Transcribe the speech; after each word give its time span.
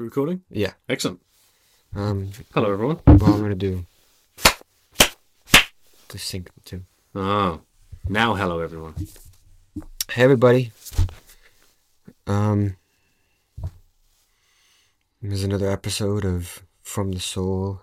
We're 0.00 0.04
recording? 0.04 0.40
Yeah. 0.48 0.72
Excellent. 0.88 1.20
Um, 1.94 2.30
Hello, 2.54 2.72
everyone. 2.72 2.96
what 3.04 3.22
I'm 3.22 3.42
gonna 3.42 3.54
do 3.54 3.84
to 6.08 6.18
sync 6.18 6.54
the 6.54 6.60
two. 6.64 6.84
Oh, 7.14 7.60
now 8.08 8.34
hello, 8.34 8.60
everyone. 8.60 8.94
Hey, 10.10 10.22
everybody. 10.22 10.72
Um, 12.26 12.76
there's 15.20 15.44
another 15.44 15.70
episode 15.70 16.24
of 16.24 16.62
From 16.80 17.12
the 17.12 17.20
Soul 17.20 17.82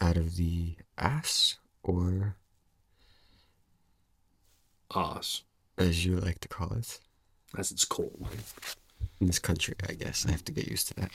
Out 0.00 0.16
of 0.16 0.36
the 0.36 0.76
Ass, 0.96 1.58
or 1.82 2.36
Ours, 4.92 5.42
as 5.76 6.06
you 6.06 6.16
like 6.16 6.40
to 6.40 6.48
call 6.48 6.72
it 6.72 7.00
as 7.58 7.70
it's 7.70 7.84
called. 7.84 8.26
In 9.22 9.28
this 9.28 9.38
country, 9.38 9.74
I 9.88 9.94
guess. 9.94 10.26
I 10.26 10.32
have 10.32 10.44
to 10.44 10.52
get 10.52 10.66
used 10.66 10.88
to 10.88 10.94
that. 10.94 11.10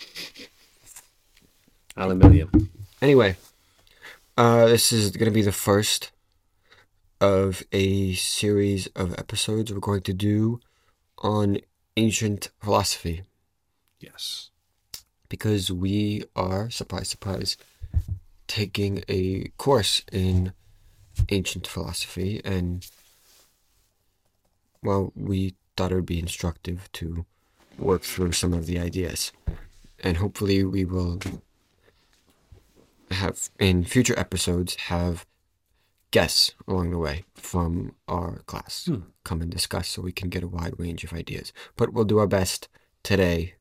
Aluminium. 1.95 2.69
Anyway, 3.01 3.35
uh, 4.37 4.65
this 4.65 4.91
is 4.91 5.11
going 5.11 5.25
to 5.25 5.33
be 5.35 5.41
the 5.41 5.51
first 5.51 6.11
of 7.19 7.63
a 7.71 8.13
series 8.13 8.87
of 8.95 9.13
episodes 9.19 9.71
we're 9.73 9.79
going 9.79 10.01
to 10.01 10.13
do 10.13 10.59
on 11.19 11.59
ancient 11.97 12.49
philosophy 12.61 13.23
Yes. 13.99 14.51
because 15.27 15.71
we 15.71 16.23
are, 16.35 16.69
surprise, 16.69 17.09
surprise, 17.09 17.57
taking 18.47 19.03
a 19.09 19.51
course 19.57 20.03
in 20.11 20.53
ancient 21.29 21.65
philosophy 21.65 22.39
and, 22.45 22.87
well, 24.83 25.11
we 25.15 25.55
thought 25.75 25.91
it 25.91 25.95
would 25.95 26.05
be 26.05 26.19
instructive 26.19 26.87
to 26.93 27.25
work 27.77 28.03
through 28.03 28.31
some 28.33 28.53
of 28.53 28.65
the 28.65 28.79
ideas. 28.79 29.31
And 29.99 30.17
hopefully, 30.17 30.63
we 30.63 30.85
will 30.85 31.19
have 33.11 33.49
in 33.59 33.83
future 33.85 34.17
episodes 34.19 34.75
have 34.75 35.25
guests 36.11 36.53
along 36.67 36.91
the 36.91 36.97
way 36.97 37.23
from 37.35 37.95
our 38.07 38.39
class 38.45 38.85
Hmm. 38.85 39.01
come 39.23 39.41
and 39.41 39.51
discuss 39.51 39.89
so 39.89 40.01
we 40.01 40.11
can 40.11 40.29
get 40.29 40.43
a 40.43 40.47
wide 40.47 40.79
range 40.79 41.03
of 41.03 41.13
ideas. 41.13 41.51
But 41.75 41.93
we'll 41.93 42.05
do 42.05 42.17
our 42.19 42.27
best 42.27 42.67
today 43.03 43.55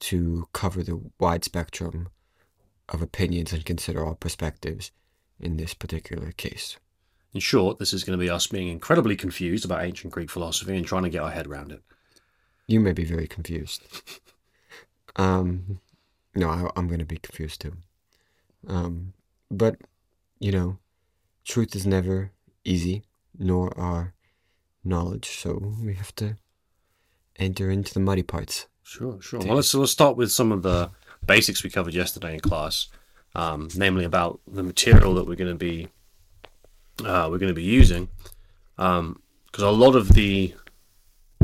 to 0.00 0.48
cover 0.52 0.82
the 0.82 1.00
wide 1.18 1.44
spectrum 1.44 2.08
of 2.88 3.02
opinions 3.02 3.52
and 3.52 3.64
consider 3.64 4.04
all 4.04 4.14
perspectives 4.14 4.90
in 5.38 5.56
this 5.56 5.74
particular 5.74 6.32
case. 6.32 6.76
In 7.32 7.40
short, 7.40 7.78
this 7.78 7.92
is 7.92 8.04
going 8.04 8.18
to 8.18 8.22
be 8.22 8.28
us 8.30 8.46
being 8.46 8.68
incredibly 8.68 9.16
confused 9.16 9.64
about 9.64 9.84
ancient 9.84 10.12
Greek 10.12 10.30
philosophy 10.30 10.76
and 10.76 10.84
trying 10.86 11.04
to 11.04 11.08
get 11.10 11.22
our 11.22 11.30
head 11.30 11.46
around 11.46 11.72
it. 11.72 11.82
You 12.66 12.80
may 12.80 12.92
be 12.92 13.04
very 13.04 13.26
confused. 13.26 13.82
um, 15.16 15.80
no, 16.34 16.48
I, 16.48 16.70
I'm 16.76 16.86
going 16.86 17.00
to 17.00 17.04
be 17.04 17.18
confused 17.18 17.60
too. 17.60 17.76
Um, 18.66 19.12
but 19.50 19.76
you 20.38 20.52
know, 20.52 20.78
truth 21.44 21.74
is 21.74 21.86
never 21.86 22.30
easy, 22.64 23.02
nor 23.38 23.76
are 23.78 24.14
knowledge. 24.84 25.26
So 25.26 25.74
we 25.82 25.94
have 25.94 26.14
to 26.16 26.36
enter 27.36 27.70
into 27.70 27.94
the 27.94 28.00
muddy 28.00 28.22
parts. 28.22 28.66
Sure, 28.82 29.20
sure. 29.20 29.40
Well, 29.40 29.56
let's, 29.56 29.74
let's 29.74 29.92
start 29.92 30.16
with 30.16 30.32
some 30.32 30.52
of 30.52 30.62
the 30.62 30.90
basics 31.24 31.62
we 31.62 31.70
covered 31.70 31.94
yesterday 31.94 32.34
in 32.34 32.40
class, 32.40 32.88
um, 33.34 33.68
namely 33.76 34.04
about 34.04 34.40
the 34.46 34.62
material 34.62 35.14
that 35.14 35.26
we're 35.26 35.36
going 35.36 35.50
to 35.50 35.56
be 35.56 35.88
uh, 37.04 37.26
we're 37.30 37.38
going 37.38 37.48
to 37.48 37.54
be 37.54 37.62
using, 37.62 38.08
because 38.76 39.18
a 39.58 39.70
lot 39.70 39.96
of 39.96 40.10
the 40.10 40.54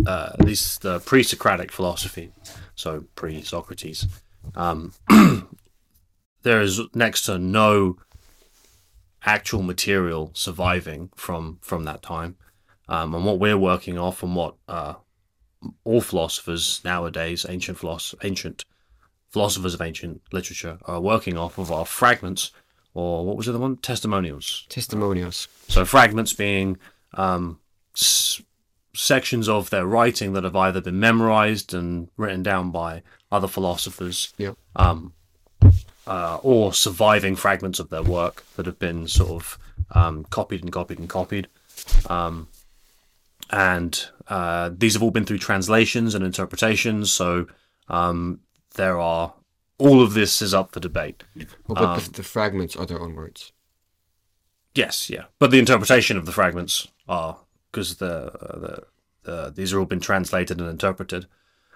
uh, 0.07 0.31
at 0.35 0.45
least 0.45 0.83
the 0.83 1.01
pre-Socratic 1.01 1.73
philosophy, 1.73 2.31
so 2.75 3.05
pre-Socrates, 3.15 4.07
um, 4.55 4.93
there 6.43 6.61
is 6.61 6.81
next 6.95 7.23
to 7.23 7.39
no 7.39 7.97
actual 9.25 9.63
material 9.63 10.31
surviving 10.35 11.11
from 11.15 11.59
from 11.61 11.85
that 11.85 12.03
time, 12.03 12.37
um, 12.89 13.15
and 13.15 13.25
what 13.25 13.39
we're 13.39 13.59
working 13.59 13.99
off 13.99 14.23
and 14.23 14.35
what 14.37 14.55
uh, 14.69 14.95
all 15.85 16.01
philosophers 16.01 16.81
nowadays, 16.85 17.45
ancient 17.49 17.79
philosoph- 17.79 18.15
ancient 18.25 18.65
philosophers 19.31 19.75
of 19.75 19.83
ancient 19.83 20.23
literature, 20.33 20.79
are 20.87 21.01
working 21.01 21.37
off 21.37 21.59
of 21.59 21.71
are 21.71 21.85
fragments, 21.85 22.53
or 22.95 23.27
what 23.27 23.37
was 23.37 23.47
the 23.47 23.53
other 23.53 23.59
one? 23.61 23.77
Testimonials. 23.77 24.67
Testimonials. 24.69 25.49
So 25.69 25.85
fragments 25.85 26.33
being 26.33 26.79
um, 27.15 27.61
s- 27.97 28.41
sections 28.99 29.49
of 29.49 29.71
their 29.71 29.87
writing 29.87 30.33
that 30.33 30.43
have 30.43 30.57
either 30.57 30.81
been 30.81 30.99
memorized 30.99 31.73
and 31.73 32.09
written 32.17 32.43
down 32.43 32.71
by 32.71 33.03
other 33.31 33.47
philosophers, 33.47 34.35
Yep. 34.39 34.57
um, 34.75 35.13
uh, 36.07 36.39
or 36.43 36.73
surviving 36.73 37.37
fragments 37.37 37.79
of 37.79 37.91
their 37.91 38.03
work 38.03 38.45
that 38.57 38.67
have 38.67 38.79
been 38.79 39.07
sort 39.07 39.31
of 39.31 39.59
um, 39.93 40.25
copied 40.25 40.63
and 40.63 40.73
copied 40.73 40.99
and 40.99 41.09
copied. 41.09 41.47
Um, 42.09 42.49
and 43.51 44.09
uh, 44.27 44.71
these 44.77 44.95
have 44.95 45.03
all 45.03 45.11
been 45.13 45.25
through 45.25 45.39
translations 45.39 46.15
and 46.15 46.25
interpretations. 46.25 47.13
So 47.13 47.47
um, 47.89 48.41
there 48.75 48.99
are 48.99 49.35
all 49.79 50.03
of 50.03 50.15
this 50.15 50.43
is 50.43 50.53
up 50.53 50.73
for 50.73 50.81
debate. 50.81 51.23
Well, 51.37 51.47
but 51.77 51.99
the, 52.01 52.11
the 52.11 52.23
fragments 52.25 52.75
are 52.75 52.85
their 52.85 53.01
own 53.01 53.15
words. 53.15 53.53
Yes, 54.75 55.09
yeah, 55.09 55.25
but 55.39 55.51
the 55.51 55.59
interpretation 55.59 56.17
of 56.17 56.27
the 56.27 56.33
fragments 56.33 56.89
are 57.09 57.39
because 57.71 57.97
the, 57.97 58.31
the 58.33 58.85
the 59.23 59.53
these 59.55 59.73
are 59.73 59.79
all 59.79 59.87
been 59.87 60.01
translated 60.01 60.61
and 60.61 60.69
interpreted. 60.69 61.27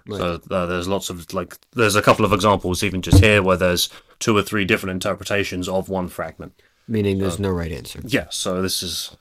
So 0.09 0.41
uh, 0.51 0.65
there's 0.65 0.87
lots 0.87 1.09
of 1.09 1.33
like 1.33 1.57
there's 1.71 1.95
a 1.95 2.01
couple 2.01 2.25
of 2.25 2.33
examples 2.33 2.83
even 2.83 3.01
just 3.01 3.23
here 3.23 3.41
where 3.41 3.55
there's 3.55 3.89
two 4.19 4.35
or 4.35 4.41
three 4.41 4.65
different 4.65 4.91
interpretations 4.91 5.69
of 5.69 5.87
one 5.87 6.09
fragment. 6.09 6.61
Meaning 6.87 7.19
there's 7.19 7.39
no 7.39 7.51
right 7.51 7.71
answer. 7.71 8.01
Yeah, 8.03 8.27
so 8.29 8.61
this 8.61 8.83
is 8.83 9.15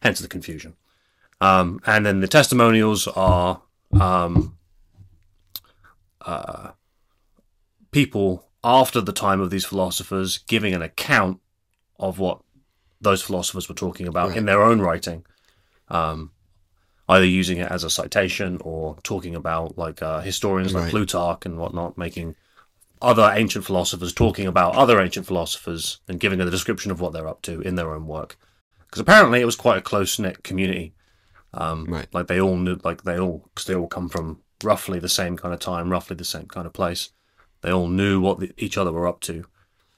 hence 0.00 0.20
the 0.20 0.28
confusion. 0.28 0.76
Um, 1.42 1.80
and 1.84 2.06
then 2.06 2.20
the 2.20 2.28
testimonials 2.28 3.06
are 3.08 3.60
um, 4.00 4.56
uh, 6.22 6.70
people 7.90 8.48
after 8.62 9.02
the 9.02 9.12
time 9.12 9.40
of 9.40 9.50
these 9.50 9.66
philosophers 9.66 10.38
giving 10.38 10.74
an 10.74 10.80
account 10.80 11.40
of 11.98 12.18
what 12.18 12.40
those 13.00 13.22
philosophers 13.22 13.68
were 13.68 13.74
talking 13.74 14.08
about 14.08 14.34
in 14.34 14.46
their 14.46 14.62
own 14.62 14.80
writing, 14.80 15.26
um, 15.88 16.30
either 17.08 17.24
using 17.26 17.58
it 17.58 17.70
as 17.70 17.84
a 17.84 17.90
citation 17.90 18.58
or 18.62 18.96
talking 19.02 19.34
about 19.34 19.76
like 19.76 20.02
uh, 20.02 20.20
historians 20.20 20.72
like 20.74 20.84
Right. 20.84 20.90
Plutarch 20.90 21.44
and 21.46 21.58
whatnot, 21.58 21.98
making 21.98 22.34
other 23.02 23.30
ancient 23.34 23.64
philosophers 23.66 24.12
talking 24.12 24.46
about 24.46 24.74
other 24.76 24.98
ancient 25.00 25.26
philosophers 25.26 26.00
and 26.08 26.18
giving 26.20 26.40
a 26.40 26.50
description 26.50 26.90
of 26.90 27.00
what 27.00 27.12
they're 27.12 27.28
up 27.28 27.42
to 27.42 27.60
in 27.60 27.74
their 27.74 27.92
own 27.92 28.06
work. 28.06 28.38
Because 28.86 29.00
apparently 29.00 29.40
it 29.40 29.44
was 29.44 29.56
quite 29.56 29.78
a 29.78 29.82
close 29.82 30.18
knit 30.18 30.42
community. 30.44 30.94
Um, 31.52 31.84
Right. 31.86 32.06
Like 32.14 32.26
they 32.28 32.40
all 32.40 32.56
knew, 32.56 32.78
like 32.84 33.02
they 33.02 33.18
all, 33.18 33.42
because 33.52 33.66
they 33.66 33.74
all 33.74 33.88
come 33.88 34.08
from 34.08 34.40
roughly 34.62 34.98
the 34.98 35.08
same 35.08 35.36
kind 35.36 35.52
of 35.52 35.60
time, 35.60 35.90
roughly 35.90 36.16
the 36.16 36.24
same 36.24 36.46
kind 36.46 36.66
of 36.66 36.72
place. 36.72 37.10
They 37.60 37.70
all 37.72 37.88
knew 37.88 38.20
what 38.20 38.40
the, 38.40 38.52
each 38.56 38.78
other 38.78 38.92
were 38.92 39.06
up 39.06 39.20
to, 39.20 39.44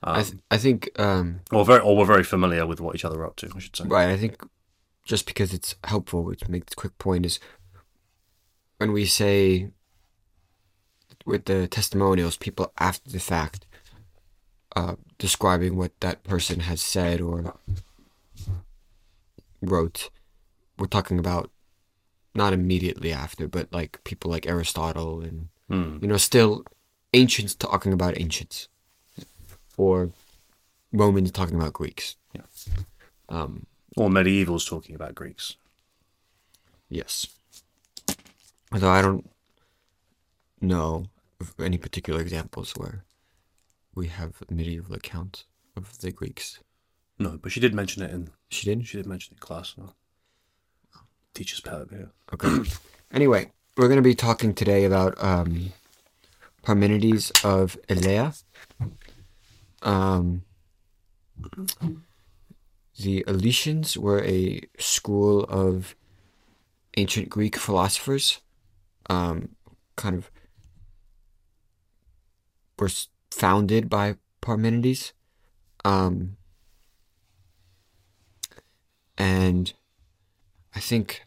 I, 0.02 0.22
th- 0.22 0.34
I 0.50 0.56
think 0.58 0.90
um, 1.00 1.40
or 1.52 1.64
very, 1.64 1.80
or 1.80 1.96
were 1.96 2.04
very 2.04 2.22
familiar 2.22 2.64
with 2.66 2.80
what 2.80 2.94
each 2.94 3.04
other 3.04 3.18
were 3.18 3.26
up 3.26 3.36
to. 3.36 3.50
I 3.54 3.58
should 3.58 3.74
say. 3.76 3.84
Right. 3.86 4.08
I 4.08 4.16
think 4.16 4.40
just 5.06 5.24
because 5.24 5.54
it's 5.54 5.76
helpful 5.84 6.34
to 6.34 6.50
make 6.50 6.66
the 6.66 6.74
quick 6.76 6.98
point 6.98 7.24
is 7.24 7.38
when 8.78 8.92
we 8.92 9.06
say 9.06 9.70
with 11.24 11.46
the 11.46 11.66
testimonials, 11.68 12.36
people 12.36 12.72
after 12.78 13.10
the 13.10 13.20
fact 13.20 13.64
uh, 14.74 14.96
describing 15.18 15.76
what 15.76 15.98
that 16.00 16.22
person 16.24 16.60
has 16.60 16.82
said 16.82 17.20
or 17.20 17.54
wrote, 19.62 20.10
we're 20.78 20.86
talking 20.86 21.18
about 21.18 21.50
not 22.34 22.52
immediately 22.52 23.12
after, 23.12 23.48
but 23.48 23.72
like 23.72 24.02
people 24.04 24.30
like 24.30 24.46
Aristotle 24.46 25.20
and 25.22 25.48
Hmm. 25.68 25.98
you 26.00 26.06
know 26.06 26.16
still 26.16 26.62
ancients 27.12 27.56
talking 27.56 27.92
about 27.92 28.20
ancients 28.20 28.68
or 29.76 30.10
Romans 30.92 31.32
talking 31.32 31.56
about 31.56 31.72
Greeks. 31.72 32.14
Yeah. 32.32 32.42
Um, 33.28 33.66
Or 33.96 34.08
medievals 34.08 34.68
talking 34.68 34.94
about 34.94 35.14
Greeks. 35.14 35.56
Yes. 36.88 37.26
Although 38.70 38.90
I 38.90 39.02
don't 39.02 39.30
know 40.60 41.06
of 41.40 41.54
any 41.58 41.78
particular 41.78 42.20
examples 42.20 42.72
where 42.76 43.04
we 43.94 44.08
have 44.08 44.42
medieval 44.50 44.94
accounts 44.94 45.44
of 45.76 45.98
the 45.98 46.12
Greeks. 46.12 46.60
No, 47.18 47.38
but 47.42 47.52
she 47.52 47.60
did 47.60 47.74
mention 47.74 48.02
it 48.02 48.10
in 48.10 48.30
She 48.50 48.66
did? 48.66 48.86
she 48.86 48.98
did 48.98 49.06
mention 49.06 49.32
it 49.32 49.36
in 49.36 49.40
class. 49.40 49.74
So. 49.76 49.94
Teacher's 51.34 51.62
over 51.66 51.94
here. 51.94 52.10
Okay. 52.32 52.70
anyway, 53.12 53.50
we're 53.76 53.88
going 53.88 53.96
to 53.96 54.02
be 54.02 54.14
talking 54.14 54.54
today 54.54 54.84
about 54.84 55.22
um, 55.22 55.72
Parmenides 56.62 57.30
of 57.44 57.76
Elea. 57.88 58.32
Um, 59.82 60.42
the 62.98 63.24
Eletians 63.26 63.96
were 63.96 64.22
a 64.24 64.60
school 64.78 65.44
of 65.44 65.94
ancient 66.96 67.28
Greek 67.28 67.56
philosophers, 67.56 68.40
um, 69.10 69.50
kind 69.96 70.16
of 70.16 70.30
were 72.78 72.90
founded 73.30 73.90
by 73.90 74.16
Parmenides. 74.40 75.12
Um, 75.84 76.36
and 79.18 79.72
I 80.74 80.80
think 80.80 81.22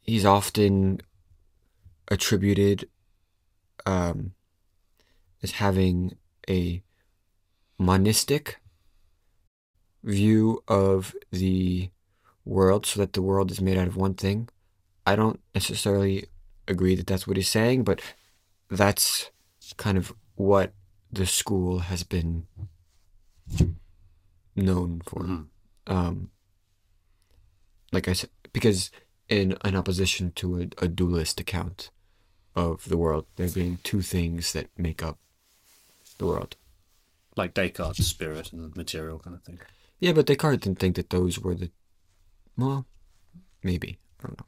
he's 0.00 0.24
often 0.24 1.00
attributed 2.08 2.88
um, 3.86 4.32
as 5.42 5.52
having 5.52 6.16
a 6.48 6.82
monistic 7.78 8.60
view 10.02 10.62
of 10.68 11.14
the 11.30 11.90
world, 12.44 12.86
so 12.86 13.00
that 13.00 13.12
the 13.12 13.22
world 13.22 13.50
is 13.50 13.60
made 13.60 13.76
out 13.76 13.88
of 13.88 13.96
one 13.96 14.14
thing. 14.14 14.48
I 15.06 15.16
don't 15.16 15.40
necessarily 15.54 16.26
agree 16.68 16.94
that 16.94 17.06
that's 17.06 17.26
what 17.26 17.36
he's 17.36 17.48
saying, 17.48 17.84
but 17.84 18.00
that's 18.70 19.30
kind 19.76 19.98
of 19.98 20.12
what 20.36 20.72
the 21.12 21.26
school 21.26 21.80
has 21.80 22.02
been 22.02 22.46
known 24.56 25.02
for. 25.04 25.22
Mhm. 25.22 25.46
Um, 25.86 26.30
like 27.92 28.08
I 28.08 28.12
said, 28.12 28.30
because 28.52 28.90
in 29.28 29.56
in 29.64 29.76
opposition 29.76 30.32
to 30.32 30.60
a, 30.60 30.84
a 30.84 30.88
dualist 30.88 31.40
account 31.40 31.90
of 32.54 32.88
the 32.88 32.96
world, 32.96 33.26
there 33.36 33.48
being 33.48 33.78
two 33.82 34.02
things 34.02 34.52
that 34.52 34.66
make 34.76 35.02
up 35.02 35.18
the 36.18 36.26
world. 36.26 36.56
Like 37.36 37.54
Descartes' 37.54 38.06
spirit 38.06 38.52
and 38.52 38.64
the 38.64 38.76
material 38.76 39.18
kind 39.18 39.34
of 39.36 39.42
thing. 39.42 39.60
Yeah, 40.00 40.12
but 40.12 40.26
Descartes 40.26 40.60
didn't 40.62 40.78
think 40.78 40.96
that 40.96 41.10
those 41.10 41.38
were 41.38 41.54
the. 41.54 41.70
Well, 42.56 42.86
maybe 43.62 43.98
I 44.22 44.26
don't 44.28 44.38
know. 44.40 44.46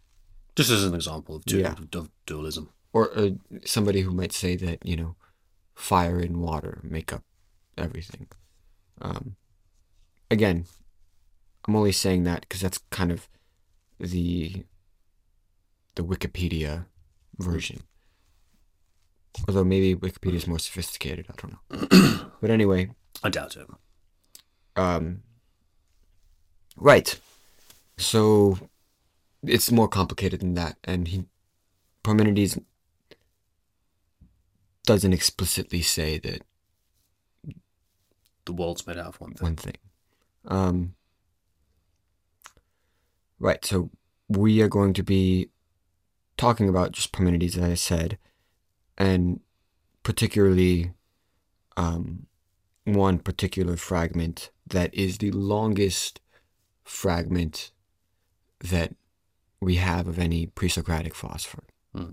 Just 0.57 0.71
as 0.71 0.85
an 0.85 0.95
example 0.95 1.37
of, 1.37 1.45
du- 1.45 1.59
Yeah. 1.61 1.75
of 1.95 2.11
dualism. 2.27 2.71
Or 2.93 3.17
uh, 3.19 3.31
somebody 3.65 4.03
who 4.03 4.11
might 4.13 4.33
say 4.33 4.55
that 4.57 4.85
you 4.85 4.97
know, 4.97 5.17
fire 5.75 6.19
and 6.19 6.39
water 6.43 6.81
make 6.83 7.13
up 7.13 7.23
everything. 7.79 8.27
Um, 9.01 9.37
again, 10.31 10.67
I'm 11.67 11.75
only 11.77 11.93
saying 11.93 12.25
that 12.25 12.43
because 12.43 12.61
that's 12.61 12.79
kind 12.91 13.11
of 13.13 13.29
the 13.99 14.65
the 15.95 16.03
Wikipedia 16.05 16.87
version. 17.39 17.81
Although 19.49 19.65
maybe 19.65 19.95
Wikipedia 19.99 20.35
is 20.35 20.47
more 20.47 20.59
sophisticated, 20.59 21.27
I 21.31 21.35
don't 21.41 21.53
know. 21.53 22.31
but 22.41 22.51
anyway, 22.51 22.91
I 23.23 23.31
doubt 23.31 23.57
it. 23.57 23.67
um, 24.77 25.23
right. 26.77 27.19
So 27.97 28.59
it's 29.43 29.71
more 29.71 29.89
complicated 29.89 30.41
than 30.41 30.55
that, 30.55 30.77
and 30.85 31.09
he 31.09 31.25
Parmenides 32.03 32.59
doesn't 34.85 35.13
explicitly 35.13 35.83
say 35.83 36.19
that 36.19 36.43
The 38.45 38.53
world's 38.53 38.87
made 38.87 38.99
out 38.99 39.07
of 39.07 39.21
one 39.21 39.35
thing. 39.35 39.45
one 39.47 39.57
thing. 39.57 39.77
Um, 40.47 40.95
right. 43.39 43.65
So 43.65 43.91
we 44.29 44.61
are 44.63 44.69
going 44.69 44.95
to 44.95 45.03
be 45.05 45.51
talking 46.37 46.69
about 46.69 46.93
just 46.93 47.13
Parmenides, 47.13 47.57
as 47.57 47.63
I 47.63 47.75
said, 47.75 48.19
and 48.99 49.41
particularly 50.03 50.93
um, 51.77 52.27
one 52.85 53.19
particular 53.21 53.77
fragment 53.77 54.51
that 54.67 54.93
is 54.93 55.19
the 55.19 55.31
longest 55.31 56.21
fragment 56.85 57.71
that 58.61 58.95
we 59.61 59.77
have 59.77 60.07
of 60.09 60.19
any 60.19 60.47
pre-Socratic 60.47 61.15
philosopher. 61.15 61.65
Hmm. 61.95 62.13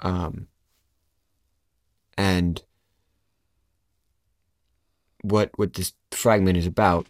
Um, 0.00 0.46
and 2.16 2.62
what 5.22 5.50
what 5.56 5.74
this 5.74 5.92
fragment 6.10 6.56
is 6.56 6.66
about 6.66 7.06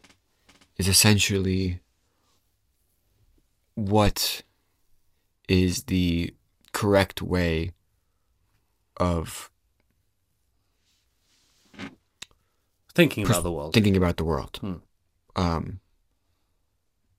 is 0.78 0.88
essentially 0.88 1.80
what 3.74 4.42
is 5.48 5.84
the 5.84 6.34
correct 6.72 7.22
way 7.22 7.72
of 8.96 9.50
Thinking 12.94 13.24
Pers- 13.26 13.36
about 13.36 13.42
the 13.44 13.52
world. 13.52 13.74
thinking 13.74 13.96
about 13.96 14.16
the 14.16 14.24
world. 14.24 14.58
Hmm. 14.60 14.74
Um, 15.36 15.80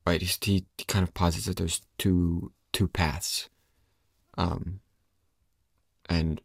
right. 0.10 0.22
He's, 0.22 0.38
he 0.42 0.66
he 0.78 0.86
kind 0.86 1.04
of 1.04 1.14
posits 1.14 1.46
that 1.46 1.58
there's 1.58 1.82
two 1.98 2.52
two 2.74 2.88
paths. 2.88 3.50
Um, 4.38 4.80
and 6.10 6.42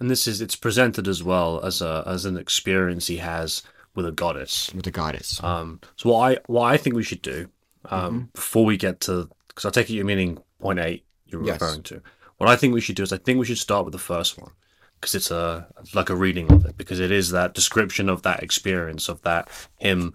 and 0.00 0.10
this 0.10 0.26
is 0.26 0.40
it's 0.40 0.56
presented 0.56 1.08
as 1.08 1.22
well 1.22 1.60
as 1.64 1.80
a 1.80 2.02
as 2.06 2.24
an 2.24 2.36
experience 2.36 3.06
he 3.06 3.18
has 3.18 3.62
with 3.94 4.06
a 4.06 4.12
goddess. 4.12 4.70
with 4.74 4.86
a 4.86 4.90
goddess. 4.90 5.42
Um, 5.42 5.80
so 5.96 6.10
what 6.10 6.32
I 6.32 6.38
what 6.46 6.62
I 6.72 6.76
think 6.76 6.96
we 6.96 7.02
should 7.02 7.22
do 7.22 7.48
um, 7.90 8.30
before 8.34 8.64
we 8.64 8.76
get 8.76 9.00
to 9.02 9.28
because 9.48 9.64
I 9.64 9.70
take 9.70 9.88
it 9.90 9.94
you're 9.94 10.04
meaning 10.04 10.38
point 10.60 10.78
eight 10.78 11.04
you're 11.26 11.44
Yes. 11.44 11.60
referring 11.60 11.82
to. 11.84 12.02
What 12.38 12.50
I 12.50 12.56
think 12.56 12.74
we 12.74 12.80
should 12.80 12.96
do 12.96 13.02
is 13.02 13.12
I 13.12 13.18
think 13.18 13.38
we 13.38 13.46
should 13.46 13.58
start 13.58 13.84
with 13.84 13.92
the 13.92 13.98
first 13.98 14.38
one 14.38 14.52
because 15.00 15.14
it's 15.14 15.30
a 15.30 15.66
like 15.94 16.10
a 16.10 16.14
reading 16.16 16.52
of 16.52 16.64
it 16.66 16.76
because 16.76 17.00
it 17.00 17.10
is 17.10 17.30
that 17.30 17.54
description 17.54 18.08
of 18.08 18.22
that 18.22 18.42
experience 18.42 19.08
of 19.08 19.22
that 19.22 19.48
him 19.76 20.12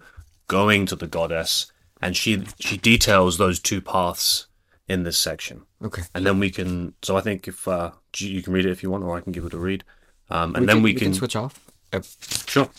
going 0.58 0.86
to 0.86 0.96
the 0.96 1.10
goddess 1.18 1.72
and 2.00 2.16
she 2.16 2.44
she 2.60 2.76
details 2.76 3.38
those 3.38 3.58
two 3.58 3.80
paths 3.80 4.46
in 4.88 5.02
this 5.04 5.18
section 5.18 5.62
okay. 5.82 6.02
and 6.14 6.26
then 6.26 6.38
we 6.38 6.50
can 6.50 6.94
so 7.02 7.16
I 7.16 7.22
think 7.22 7.48
if 7.48 7.66
uh, 7.66 7.90
you 8.16 8.42
can 8.42 8.52
read 8.52 8.66
it 8.66 8.70
if 8.70 8.82
you 8.82 8.90
want 8.90 9.04
or 9.04 9.16
I 9.16 9.20
can 9.20 9.32
give 9.32 9.44
it 9.44 9.54
a 9.54 9.58
read 9.58 9.84
um, 10.32 10.56
and 10.56 10.66
then 10.66 10.80
we, 10.80 10.94
can, 10.94 11.12
switch 11.12 11.36
off. 11.36 11.60
Uh, 11.92 12.00
sure 12.46 12.70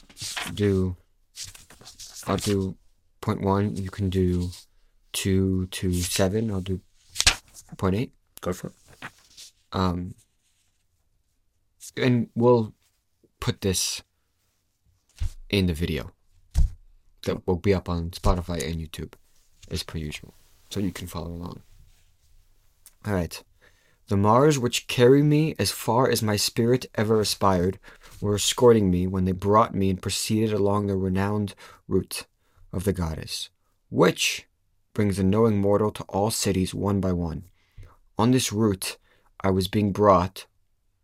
do. 0.55 0.95
I'll 2.25 2.37
do 2.37 2.75
point 3.21 3.41
one. 3.41 3.75
You 3.75 3.91
can 3.91 4.09
do 4.09 4.49
two 5.11 5.67
to 5.67 5.93
seven. 5.93 6.49
I'll 6.49 6.61
do 6.61 6.81
point 7.77 7.95
eight. 7.95 8.11
go 8.41 8.53
for 8.53 8.67
it 8.67 8.73
Um, 9.71 10.15
and 11.95 12.29
we'll 12.33 12.73
put 13.39 13.61
this 13.61 14.01
in 15.49 15.67
the 15.67 15.73
video 15.73 16.11
that 17.23 17.45
will 17.47 17.57
be 17.57 17.73
up 17.73 17.89
on 17.89 18.11
Spotify 18.11 18.65
and 18.65 18.79
YouTube 18.79 19.13
as 19.69 19.83
per 19.83 19.97
usual, 19.97 20.33
so 20.69 20.79
you 20.79 20.91
can 20.91 21.07
follow 21.07 21.31
along. 21.31 21.61
All 23.05 23.13
right. 23.13 23.43
The 24.07 24.17
Mars 24.17 24.59
which 24.59 24.87
carry 24.87 25.23
me 25.23 25.55
as 25.57 25.71
far 25.71 26.09
as 26.09 26.21
my 26.21 26.35
spirit 26.35 26.85
ever 26.95 27.21
aspired 27.21 27.79
were 28.21 28.35
escorting 28.35 28.91
me 28.91 29.07
when 29.07 29.25
they 29.25 29.31
brought 29.31 29.73
me 29.73 29.89
and 29.89 30.01
proceeded 30.01 30.51
along 30.51 30.87
the 30.87 30.97
renowned 30.97 31.55
route 31.87 32.25
of 32.73 32.83
the 32.83 32.93
goddess, 32.93 33.49
which 33.89 34.45
brings 34.93 35.17
the 35.17 35.23
knowing 35.23 35.57
mortal 35.57 35.89
to 35.91 36.03
all 36.03 36.31
cities 36.31 36.73
one 36.73 36.99
by 36.99 37.13
one. 37.13 37.45
On 38.17 38.31
this 38.31 38.51
route, 38.51 38.97
I 39.41 39.49
was 39.49 39.67
being 39.67 39.91
brought. 39.91 40.45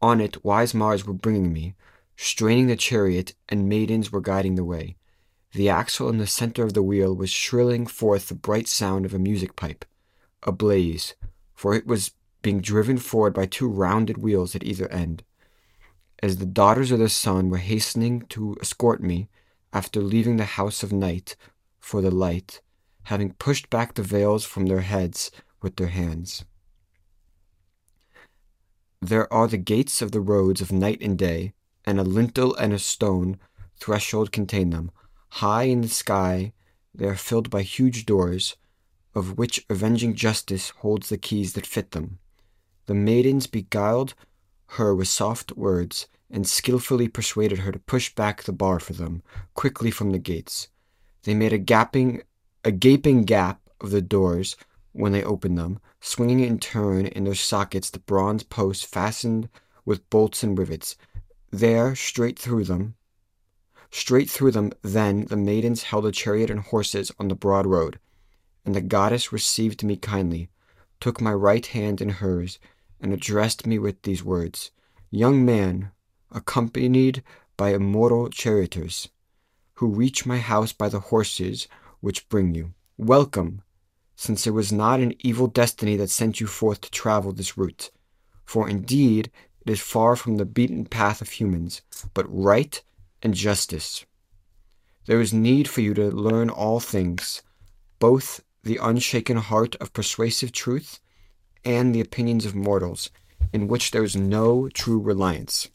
On 0.01 0.21
it, 0.21 0.43
wise 0.43 0.73
Mars 0.73 1.05
were 1.05 1.13
bringing 1.13 1.51
me, 1.51 1.75
straining 2.15 2.67
the 2.67 2.75
chariot, 2.75 3.33
and 3.47 3.67
maidens 3.67 4.11
were 4.11 4.21
guiding 4.21 4.55
the 4.55 4.63
way. 4.63 4.97
The 5.53 5.69
axle 5.69 6.09
in 6.09 6.17
the 6.17 6.27
center 6.27 6.63
of 6.63 6.73
the 6.73 6.83
wheel 6.83 7.15
was 7.15 7.29
shrilling 7.29 7.87
forth 7.87 8.27
the 8.27 8.35
bright 8.35 8.67
sound 8.67 9.05
of 9.05 9.13
a 9.13 9.19
music 9.19 9.55
pipe, 9.55 9.83
ablaze, 10.43 11.15
for 11.55 11.73
it 11.73 11.87
was 11.87 12.11
being 12.41 12.61
driven 12.61 12.97
forward 12.97 13.33
by 13.33 13.45
two 13.45 13.67
rounded 13.67 14.17
wheels 14.17 14.55
at 14.55 14.63
either 14.63 14.87
end. 14.89 15.23
As 16.21 16.37
the 16.37 16.45
daughters 16.45 16.91
of 16.91 16.99
the 16.99 17.09
sun 17.09 17.49
were 17.49 17.57
hastening 17.57 18.21
to 18.29 18.55
escort 18.61 19.01
me 19.01 19.27
after 19.73 20.01
leaving 20.01 20.37
the 20.37 20.45
house 20.45 20.83
of 20.83 20.91
night 20.91 21.35
for 21.79 22.01
the 22.01 22.11
light, 22.11 22.61
having 23.03 23.33
pushed 23.33 23.69
back 23.69 23.95
the 23.95 24.03
veils 24.03 24.45
from 24.45 24.67
their 24.67 24.81
heads 24.81 25.31
with 25.61 25.77
their 25.77 25.87
hands. 25.87 26.45
There 29.01 29.31
are 29.33 29.47
the 29.47 29.57
gates 29.57 30.01
of 30.01 30.11
the 30.11 30.21
roads 30.21 30.61
of 30.61 30.71
night 30.71 31.01
and 31.01 31.17
day, 31.17 31.53
and 31.85 31.99
a 31.99 32.03
lintel 32.03 32.53
and 32.55 32.73
a 32.73 32.79
stone 32.79 33.39
threshold 33.79 34.31
contain 34.31 34.69
them. 34.69 34.91
High 35.29 35.63
in 35.63 35.81
the 35.81 35.87
sky, 35.87 36.53
they 36.93 37.05
are 37.05 37.15
filled 37.15 37.49
by 37.49 37.61
huge 37.61 38.05
doors, 38.05 38.55
of 39.15 39.37
which 39.37 39.65
avenging 39.69 40.15
justice 40.15 40.69
holds 40.69 41.09
the 41.09 41.17
keys 41.17 41.53
that 41.53 41.65
fit 41.65 41.91
them. 41.91 42.19
The 42.87 42.95
maidens 42.95 43.47
beguiled 43.47 44.15
her 44.73 44.93
with 44.93 45.07
soft 45.07 45.53
words, 45.53 46.07
and 46.29 46.47
skilfully 46.47 47.07
persuaded 47.07 47.59
her 47.59 47.71
to 47.71 47.79
push 47.79 48.13
back 48.13 48.43
the 48.43 48.53
bar 48.53 48.79
for 48.79 48.93
them 48.93 49.23
quickly 49.55 49.89
from 49.89 50.11
the 50.11 50.19
gates. 50.19 50.67
They 51.23 51.33
made 51.33 51.53
a 51.53 51.57
gaping, 51.57 52.21
a 52.63 52.71
gaping 52.71 53.23
gap 53.23 53.61
of 53.81 53.91
the 53.91 54.01
doors 54.01 54.55
when 54.91 55.11
they 55.11 55.23
opened 55.23 55.57
them, 55.57 55.79
swinging 56.01 56.41
in 56.41 56.59
turn 56.59 57.07
in 57.07 57.23
their 57.23 57.35
sockets 57.35 57.89
the 57.89 57.99
bronze 57.99 58.43
posts 58.43 58.83
fastened 58.83 59.49
with 59.85 60.09
bolts 60.09 60.43
and 60.43 60.57
rivets. 60.57 60.95
There, 61.51 61.95
straight 61.95 62.37
through 62.37 62.65
them, 62.65 62.95
straight 63.91 64.29
through 64.29 64.51
them, 64.51 64.71
then 64.81 65.25
the 65.25 65.37
maidens 65.37 65.83
held 65.83 66.05
a 66.05 66.11
chariot 66.11 66.49
and 66.49 66.59
horses 66.59 67.11
on 67.19 67.27
the 67.27 67.35
broad 67.35 67.65
road, 67.65 67.99
and 68.65 68.75
the 68.75 68.81
goddess 68.81 69.31
received 69.31 69.83
me 69.83 69.95
kindly, 69.95 70.49
took 70.99 71.19
my 71.19 71.33
right 71.33 71.65
hand 71.67 72.01
in 72.01 72.09
hers, 72.09 72.59
and 73.01 73.13
addressed 73.13 73.65
me 73.65 73.79
with 73.79 74.01
these 74.03 74.23
words 74.23 74.71
Young 75.11 75.43
man, 75.43 75.91
accompanied 76.31 77.23
by 77.57 77.73
immortal 77.73 78.29
charioteers, 78.29 79.09
who 79.75 79.87
reach 79.87 80.25
my 80.25 80.37
house 80.37 80.71
by 80.71 80.87
the 80.87 80.99
horses 80.99 81.67
which 81.99 82.29
bring 82.29 82.53
you. 82.53 82.73
Welcome, 82.97 83.63
since 84.15 84.45
it 84.45 84.51
was 84.51 84.71
not 84.71 84.99
an 84.99 85.15
evil 85.19 85.47
destiny 85.47 85.95
that 85.95 86.09
sent 86.09 86.39
you 86.39 86.47
forth 86.47 86.81
to 86.81 86.91
travel 86.91 87.31
this 87.31 87.57
route. 87.57 87.89
For 88.45 88.69
indeed, 88.69 89.31
it 89.65 89.71
is 89.71 89.79
far 89.79 90.15
from 90.15 90.37
the 90.37 90.45
beaten 90.45 90.85
path 90.85 91.21
of 91.21 91.29
humans, 91.29 91.81
but 92.13 92.25
right 92.27 92.81
and 93.21 93.33
justice. 93.33 94.05
There 95.05 95.21
is 95.21 95.33
need 95.33 95.67
for 95.67 95.81
you 95.81 95.93
to 95.95 96.09
learn 96.09 96.49
all 96.49 96.79
things, 96.79 97.41
both 97.99 98.43
the 98.63 98.79
unshaken 98.81 99.37
heart 99.37 99.75
of 99.77 99.93
persuasive 99.93 100.51
truth 100.51 100.99
and 101.65 101.93
the 101.93 102.01
opinions 102.01 102.45
of 102.45 102.55
mortals, 102.55 103.09
in 103.51 103.67
which 103.67 103.91
there 103.91 104.03
is 104.03 104.15
no 104.15 104.69
true 104.69 104.99
reliance. 104.99 105.69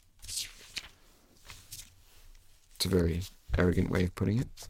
It's 2.77 2.85
a 2.85 2.89
very 2.89 3.23
arrogant 3.57 3.91
way 3.91 4.05
of 4.05 4.15
putting 4.15 4.39
it. 4.39 4.69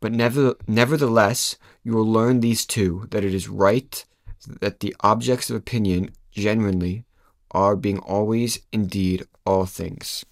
But 0.00 0.12
never, 0.12 0.54
nevertheless, 0.66 1.56
you 1.82 1.92
will 1.92 2.06
learn 2.06 2.40
these 2.40 2.66
two 2.66 3.06
that 3.10 3.24
it 3.24 3.34
is 3.34 3.48
right 3.48 4.04
that 4.46 4.80
the 4.80 4.94
objects 5.00 5.50
of 5.50 5.56
opinion 5.56 6.10
genuinely 6.30 7.04
are 7.50 7.76
being 7.76 7.98
always 8.00 8.60
indeed 8.72 9.24
all 9.46 9.64
things. 9.64 10.24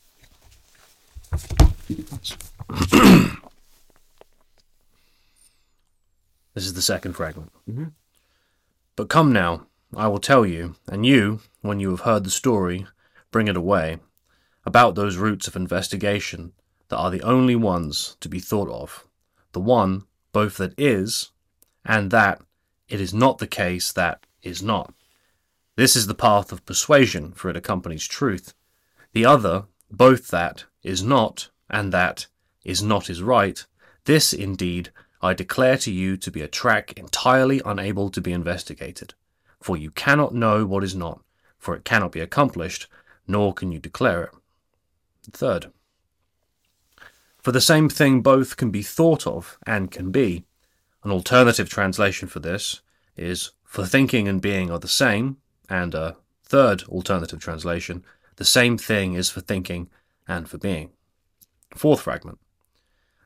This 6.54 6.66
is 6.66 6.74
the 6.74 6.82
second 6.82 7.14
fragment. 7.14 7.50
Mhm. 7.68 7.92
But 8.94 9.08
come 9.08 9.32
now, 9.32 9.66
I 9.96 10.06
will 10.08 10.18
tell 10.18 10.44
you, 10.44 10.76
and 10.86 11.06
you, 11.06 11.40
when 11.62 11.80
you 11.80 11.90
have 11.90 12.00
heard 12.00 12.24
the 12.24 12.30
story, 12.30 12.86
bring 13.30 13.48
it 13.48 13.56
away, 13.56 14.00
about 14.64 14.94
those 14.94 15.16
routes 15.16 15.48
of 15.48 15.56
investigation 15.56 16.52
that 16.88 16.98
are 16.98 17.10
the 17.10 17.22
only 17.22 17.56
ones 17.56 18.16
to 18.20 18.28
be 18.28 18.38
thought 18.38 18.68
of. 18.68 19.06
The 19.52 19.60
one, 19.60 20.04
both 20.32 20.58
that 20.58 20.74
is, 20.78 21.30
and 21.84 22.10
that 22.10 22.42
it 22.88 23.00
is 23.00 23.14
not 23.14 23.38
the 23.38 23.46
case 23.46 23.90
that 23.92 24.26
is 24.42 24.62
not. 24.62 24.94
This 25.76 25.96
is 25.96 26.06
the 26.06 26.14
path 26.14 26.52
of 26.52 26.66
persuasion, 26.66 27.32
for 27.32 27.48
it 27.48 27.56
accompanies 27.56 28.06
truth. 28.06 28.52
The 29.12 29.24
other, 29.24 29.64
both 29.92 30.28
that 30.28 30.64
is 30.82 31.02
not, 31.02 31.50
and 31.70 31.92
that 31.92 32.26
is 32.64 32.82
not 32.82 33.10
is 33.10 33.22
right. 33.22 33.64
This, 34.04 34.32
indeed, 34.32 34.90
I 35.20 35.34
declare 35.34 35.76
to 35.78 35.92
you 35.92 36.16
to 36.16 36.30
be 36.30 36.40
a 36.40 36.48
track 36.48 36.94
entirely 36.94 37.60
unable 37.64 38.10
to 38.10 38.20
be 38.20 38.32
investigated. 38.32 39.14
For 39.60 39.76
you 39.76 39.90
cannot 39.90 40.34
know 40.34 40.66
what 40.66 40.82
is 40.82 40.96
not, 40.96 41.20
for 41.58 41.76
it 41.76 41.84
cannot 41.84 42.10
be 42.10 42.20
accomplished, 42.20 42.88
nor 43.28 43.52
can 43.52 43.70
you 43.70 43.78
declare 43.78 44.24
it. 44.24 44.30
Third, 45.30 45.70
for 47.42 47.52
the 47.52 47.60
same 47.60 47.88
thing 47.88 48.22
both 48.22 48.56
can 48.56 48.70
be 48.70 48.82
thought 48.82 49.26
of 49.26 49.58
and 49.66 49.90
can 49.90 50.10
be. 50.10 50.44
An 51.04 51.10
alternative 51.10 51.68
translation 51.68 52.28
for 52.28 52.40
this 52.40 52.80
is 53.16 53.50
for 53.64 53.84
thinking 53.84 54.28
and 54.28 54.40
being 54.40 54.70
are 54.70 54.78
the 54.78 54.88
same, 54.88 55.38
and 55.68 55.94
a 55.94 56.16
third 56.44 56.84
alternative 56.84 57.40
translation, 57.40 58.04
the 58.36 58.44
same 58.44 58.78
thing 58.78 59.14
is 59.14 59.30
for 59.30 59.40
thinking 59.40 59.88
and 60.26 60.48
for 60.48 60.58
being. 60.58 60.90
Fourth 61.74 62.02
fragment. 62.02 62.38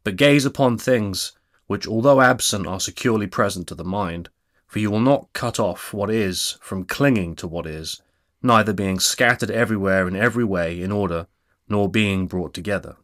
But 0.05 0.17
gaze 0.17 0.45
upon 0.45 0.79
things 0.79 1.33
which, 1.67 1.87
although 1.87 2.21
absent, 2.21 2.67
are 2.67 2.81
securely 2.81 3.27
present 3.27 3.67
to 3.69 3.75
the 3.75 3.85
mind, 3.85 4.29
for 4.67 4.79
you 4.79 4.91
will 4.91 5.01
not 5.01 5.33
cut 5.33 5.59
off 5.59 5.93
what 5.93 6.11
is 6.11 6.59
from 6.61 6.85
clinging 6.85 7.35
to 7.37 7.49
what 7.49 7.67
is, 7.67 8.03
neither 8.43 8.73
being 8.73 9.01
scattered 9.01 9.51
everywhere 9.51 10.07
in 10.07 10.15
every 10.15 10.45
way 10.45 10.81
in 10.81 10.93
order, 10.93 11.27
nor 11.69 11.89
being 11.89 12.27
brought 12.27 12.55
together. 12.55 12.97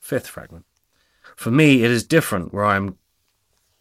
Fifth 0.00 0.28
fragment. 0.28 0.64
For 1.36 1.50
me 1.50 1.82
it 1.82 1.90
is 1.90 2.04
different 2.06 2.52
where 2.52 2.64
I 2.64 2.76
am 2.76 2.98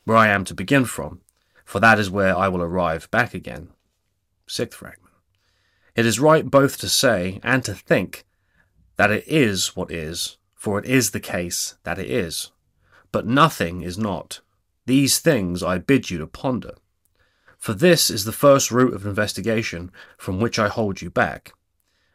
where 0.05 0.17
I 0.17 0.27
am 0.27 0.43
to 0.45 0.53
begin 0.53 0.85
from, 0.85 1.21
for 1.63 1.79
that 1.79 1.99
is 1.99 2.09
where 2.09 2.35
I 2.35 2.47
will 2.49 2.61
arrive 2.61 3.09
back 3.09 3.33
again. 3.33 3.69
Sixth 4.47 4.77
fragment. 4.77 5.02
It 5.95 6.05
is 6.05 6.19
right 6.19 6.49
both 6.49 6.77
to 6.79 6.89
say 6.89 7.39
and 7.43 7.63
to 7.65 7.73
think 7.73 8.25
that 8.95 9.11
it 9.11 9.23
is 9.27 9.75
what 9.75 9.91
is, 9.91 10.37
for 10.55 10.79
it 10.79 10.85
is 10.85 11.11
the 11.11 11.19
case 11.19 11.75
that 11.83 11.99
it 11.99 12.09
is. 12.09 12.51
But 13.11 13.27
nothing 13.27 13.81
is 13.81 13.97
not. 13.97 14.39
These 14.85 15.19
things 15.19 15.61
I 15.61 15.77
bid 15.77 16.09
you 16.09 16.17
to 16.17 16.27
ponder. 16.27 16.75
For 17.57 17.73
this 17.73 18.09
is 18.09 18.25
the 18.25 18.31
first 18.31 18.71
route 18.71 18.93
of 18.93 19.05
investigation 19.05 19.91
from 20.17 20.39
which 20.39 20.59
I 20.59 20.67
hold 20.67 21.01
you 21.01 21.09
back. 21.09 21.53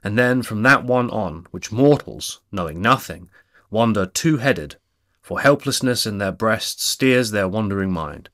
And 0.02 0.18
then 0.18 0.42
from 0.42 0.62
that 0.64 0.84
one 0.84 1.08
on, 1.10 1.46
which 1.50 1.72
mortals, 1.72 2.40
knowing 2.52 2.82
nothing, 2.82 3.30
wander 3.70 4.06
two 4.06 4.38
headed, 4.38 4.76
for 5.22 5.40
helplessness 5.40 6.06
in 6.06 6.18
their 6.18 6.32
breasts 6.32 6.84
steers 6.84 7.30
their 7.30 7.48
wandering 7.48 7.92
mind. 7.92 8.28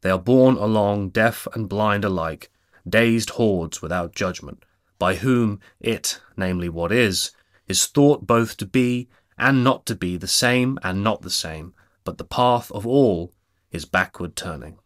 They 0.00 0.10
are 0.10 0.18
borne 0.18 0.56
along, 0.56 1.10
deaf 1.10 1.46
and 1.54 1.68
blind 1.68 2.04
alike, 2.04 2.50
dazed 2.88 3.30
hordes 3.30 3.80
without 3.82 4.14
judgment, 4.14 4.64
by 4.98 5.16
whom 5.16 5.60
it, 5.80 6.20
namely 6.36 6.68
what 6.68 6.92
is, 6.92 7.32
is 7.66 7.86
thought 7.86 8.26
both 8.26 8.56
to 8.56 8.66
be 8.66 9.08
and 9.38 9.62
not 9.62 9.86
to 9.86 9.94
be 9.94 10.16
the 10.16 10.26
same 10.26 10.78
and 10.82 11.04
not 11.04 11.22
the 11.22 11.30
same, 11.30 11.74
but 12.04 12.18
the 12.18 12.24
path 12.24 12.70
of 12.72 12.86
all 12.86 13.32
is 13.70 13.84
backward 13.84 14.34
turning. 14.34 14.78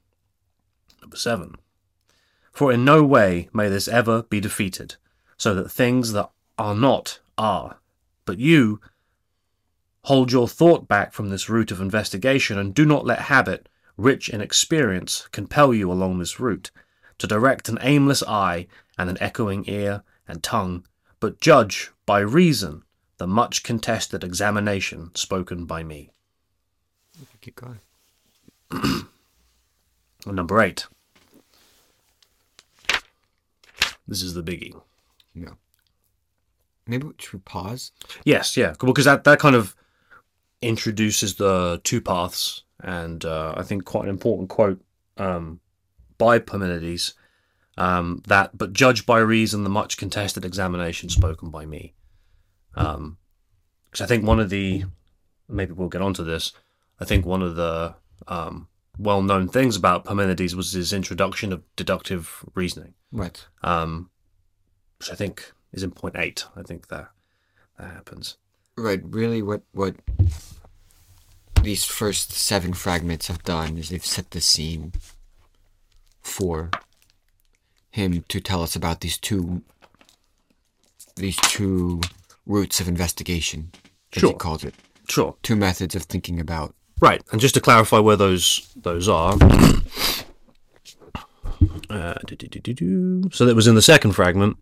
Number 1.01 1.17
seven. 1.17 1.55
For 2.53 2.73
in 2.73 2.85
no 2.85 3.03
way 3.03 3.49
may 3.53 3.69
this 3.69 3.89
ever 3.89 4.25
be 4.25 4.41
defeated, 4.41 4.97
so 5.37 5.55
that 5.55 5.71
things 5.71 6.13
that 6.13 6.31
are 6.59 6.75
not 6.75 7.21
are, 7.39 7.79
but 8.27 8.39
you 8.39 8.81
hold 10.05 10.33
your 10.33 10.49
thought 10.49 10.89
back 10.89 11.13
from 11.13 11.31
this 11.31 11.49
route 11.49 11.71
of 11.71 11.81
investigation 11.81 12.59
and 12.59 12.75
do 12.75 12.85
not 12.85 13.07
let 13.07 13.21
habit, 13.21 13.69
rich 13.97 14.29
in 14.29 14.41
experience, 14.41 15.29
compel 15.33 15.73
you 15.73 15.91
along 15.91 16.19
this 16.19 16.41
route, 16.41 16.71
to 17.19 17.27
direct 17.27 17.69
an 17.69 17.79
aimless 17.81 18.23
eye 18.25 18.67
and 18.99 19.11
an 19.11 19.19
echoing 19.21 19.65
ear 19.69 20.03
and 20.29 20.43
tongue, 20.43 20.87
but 21.21 21.41
judge 21.41 21.91
by 22.07 22.21
reason 22.21 22.83
the 23.19 23.27
much 23.27 23.63
contested 23.63 24.25
examination 24.25 25.11
spoken 25.15 25.65
by 25.65 25.83
me. 25.83 26.11
Keep 27.41 27.57
going. 27.57 27.81
Number 30.27 30.61
eight. 30.61 30.87
This 34.07 34.23
is 34.23 34.35
the 34.35 34.43
biggie. 34.43 34.81
Yeah. 35.35 35.51
Maybe 36.87 37.07
we 37.07 37.15
should 37.19 37.45
pause. 37.45 37.93
Yes, 38.25 38.57
yeah, 38.57 38.75
because 38.79 39.05
that 39.05 39.25
that 39.25 39.39
kind 39.39 39.55
of 39.55 39.77
introduces 40.61 41.37
the 41.37 41.81
two 41.85 42.01
paths, 42.01 42.63
and 42.81 43.25
uh, 43.25 43.55
I 43.57 43.63
think 43.63 43.85
quite 43.85 44.05
an 44.05 44.11
important 44.11 44.49
quote 44.49 44.81
um, 45.17 45.61
by 46.19 46.39
Parmenides 46.39 47.15
um, 47.79 48.23
that, 48.27 48.57
but 48.57 48.73
judged 48.73 49.07
by 49.07 49.19
reason, 49.19 49.65
the 49.65 49.71
much 49.71 49.97
contested 49.97 50.45
examination 50.45 51.09
spoken 51.09 51.51
by 51.51 51.67
me. 51.67 51.95
Because 52.75 54.01
I 54.01 54.07
think 54.07 54.25
one 54.27 54.41
of 54.41 54.51
the, 54.51 54.85
maybe 55.49 55.73
we'll 55.73 55.89
get 55.89 56.03
onto 56.03 56.25
this. 56.25 56.53
I 57.01 57.05
think 57.05 57.27
one 57.27 57.43
of 57.43 57.57
the 57.57 57.95
um, 58.29 58.69
well-known 58.99 59.49
things 59.49 59.77
about 59.77 60.05
Parmenides 60.05 60.55
was 60.55 60.73
his 60.73 60.93
introduction 60.93 61.53
of 61.53 61.63
deductive 61.77 62.45
reasoning 62.55 62.95
Right. 63.11 63.45
um, 63.63 64.11
which 64.99 65.11
I 65.11 65.15
think 65.15 65.53
is 65.73 65.83
in 65.83 65.91
point 65.91 66.17
eight. 66.17 66.47
I 66.57 66.63
think 66.63 66.89
that 66.89 67.11
that 67.79 67.91
happens. 67.91 68.37
Right. 68.77 69.01
Really, 69.03 69.43
what 69.43 69.63
what 69.73 69.97
these 71.63 71.85
first 71.85 72.33
seven 72.33 72.73
fragments 72.73 73.29
have 73.29 73.43
done 73.43 73.79
is 73.79 73.89
they've 73.89 74.05
set 74.05 74.31
the 74.31 74.41
scene 74.41 74.93
for 76.23 76.71
him 77.93 78.25
to 78.29 78.41
tell 78.41 78.63
us 78.63 78.75
about 78.75 79.01
these 79.01 79.17
two 79.17 79.63
these 81.17 81.37
two 81.37 82.01
routes 82.47 82.81
of 82.81 82.89
investigation, 82.89 83.71
as 84.17 84.21
Sure. 84.21 84.31
he 84.31 84.37
calls 84.37 84.65
it. 84.65 84.75
Sure. 85.09 85.37
Two 85.43 85.55
methods 85.57 85.95
of 85.95 86.03
thinking 86.05 86.41
about. 86.41 86.75
Right, 87.01 87.23
and 87.31 87.41
just 87.41 87.55
to 87.55 87.61
clarify 87.61 87.99
where 87.99 88.17
those 88.17 88.69
those 88.75 89.09
are. 89.09 89.37
Uh, 91.91 92.15
so 93.31 93.45
that 93.47 93.53
was 93.55 93.67
in 93.69 93.75
the 93.77 93.83
second 93.83 94.13
fragment. 94.13 94.57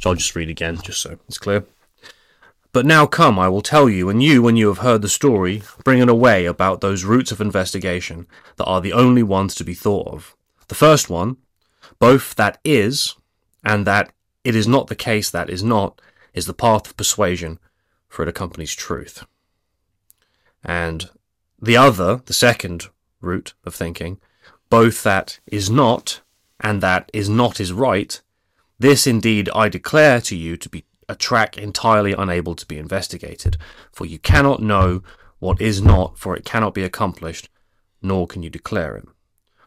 So 0.00 0.10
I'll 0.10 0.16
just 0.16 0.34
read 0.34 0.50
again, 0.50 0.76
just 0.82 1.00
so 1.00 1.18
it's 1.28 1.38
clear. 1.38 1.64
But 2.72 2.84
now 2.84 3.06
come, 3.06 3.38
I 3.38 3.48
will 3.48 3.62
tell 3.62 3.88
you, 3.88 4.10
and 4.10 4.22
you, 4.22 4.42
when 4.42 4.56
you 4.56 4.66
have 4.68 4.78
heard 4.78 5.00
the 5.00 5.08
story, 5.08 5.62
bring 5.84 6.00
it 6.00 6.08
away 6.10 6.44
about 6.44 6.80
those 6.82 7.04
routes 7.04 7.32
of 7.32 7.40
investigation 7.40 8.26
that 8.56 8.66
are 8.66 8.80
the 8.82 8.92
only 8.92 9.22
ones 9.22 9.54
to 9.54 9.64
be 9.64 9.72
thought 9.72 10.08
of. 10.08 10.36
The 10.68 10.74
first 10.74 11.08
one, 11.08 11.38
both 11.98 12.34
that 12.36 12.58
is, 12.64 13.16
and 13.64 13.86
that 13.86 14.12
it 14.44 14.54
is 14.54 14.68
not 14.68 14.86
the 14.86 14.94
case 14.94 15.30
that 15.30 15.50
is 15.50 15.62
not, 15.62 16.00
is 16.34 16.46
the 16.46 16.54
path 16.54 16.86
of 16.88 16.96
persuasion, 16.96 17.58
for 18.08 18.22
it 18.22 18.28
accompanies 18.28 18.74
truth. 18.74 19.24
And 20.62 21.10
the 21.60 21.76
other, 21.76 22.22
the 22.26 22.34
second 22.34 22.86
route 23.20 23.54
of 23.64 23.74
thinking, 23.74 24.20
both 24.68 25.02
that 25.02 25.40
is 25.46 25.70
not 25.70 26.20
and 26.60 26.82
that 26.82 27.10
is 27.12 27.28
not 27.28 27.60
is 27.60 27.72
right, 27.72 28.20
This 28.78 29.06
indeed 29.06 29.48
I 29.54 29.68
declare 29.68 30.20
to 30.22 30.36
you 30.36 30.56
to 30.58 30.68
be 30.68 30.84
a 31.08 31.14
track 31.14 31.56
entirely 31.56 32.12
unable 32.12 32.54
to 32.54 32.66
be 32.66 32.78
investigated, 32.78 33.56
for 33.92 34.06
you 34.06 34.18
cannot 34.18 34.60
know 34.60 35.02
what 35.38 35.60
is 35.60 35.80
not, 35.80 36.18
for 36.18 36.36
it 36.36 36.44
cannot 36.44 36.74
be 36.74 36.82
accomplished, 36.82 37.48
nor 38.02 38.26
can 38.26 38.42
you 38.42 38.50
declare 38.50 38.96
it. 38.96 39.06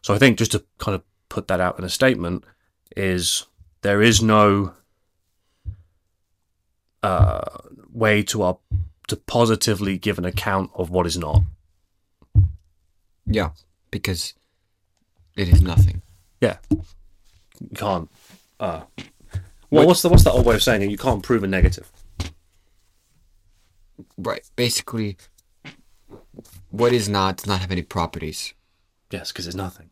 So 0.02 0.14
I 0.14 0.18
think 0.18 0.38
just 0.38 0.52
to 0.52 0.64
kind 0.78 0.96
of 0.96 1.04
put 1.30 1.48
that 1.48 1.60
out 1.60 1.78
in 1.80 1.86
a 1.86 1.90
statement 1.90 2.44
is 2.98 3.46
there 3.82 4.02
is 4.02 4.22
no 4.22 4.74
uh, 7.04 7.42
way 7.92 8.24
to 8.24 8.44
uh, 8.44 8.54
to 9.08 9.16
positively 9.16 9.98
give 9.98 10.18
an 10.18 10.26
account 10.26 10.72
of 10.74 10.90
what 10.90 11.06
is 11.06 11.18
not. 11.18 11.44
Yeah, 13.26 13.52
because 13.92 14.34
it 15.36 15.48
is 15.48 15.62
nothing. 15.62 16.02
Yeah, 16.42 16.58
you 16.70 17.76
can't. 17.76 18.10
Uh, 18.60 18.82
well, 19.70 19.86
what's 19.88 20.02
the 20.02 20.10
what's 20.10 20.24
that 20.24 20.32
old 20.32 20.46
way 20.46 20.56
of 20.56 20.64
saying 20.64 20.82
it? 20.82 20.90
You 20.90 20.98
can't 20.98 21.24
prove 21.24 21.44
a 21.44 21.48
negative. 21.48 21.92
Right. 24.18 24.42
Basically, 24.56 25.18
what 26.70 26.94
is 26.94 27.08
not 27.08 27.38
does 27.38 27.48
not 27.48 27.62
have 27.62 27.72
any 27.72 27.84
properties. 27.84 28.54
Yes, 29.12 29.32
because 29.32 29.48
it's 29.48 29.56
nothing. 29.56 29.90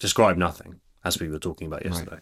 Describe 0.00 0.36
nothing, 0.36 0.80
as 1.04 1.20
we 1.20 1.28
were 1.28 1.38
talking 1.38 1.68
about 1.68 1.84
yesterday. 1.84 2.20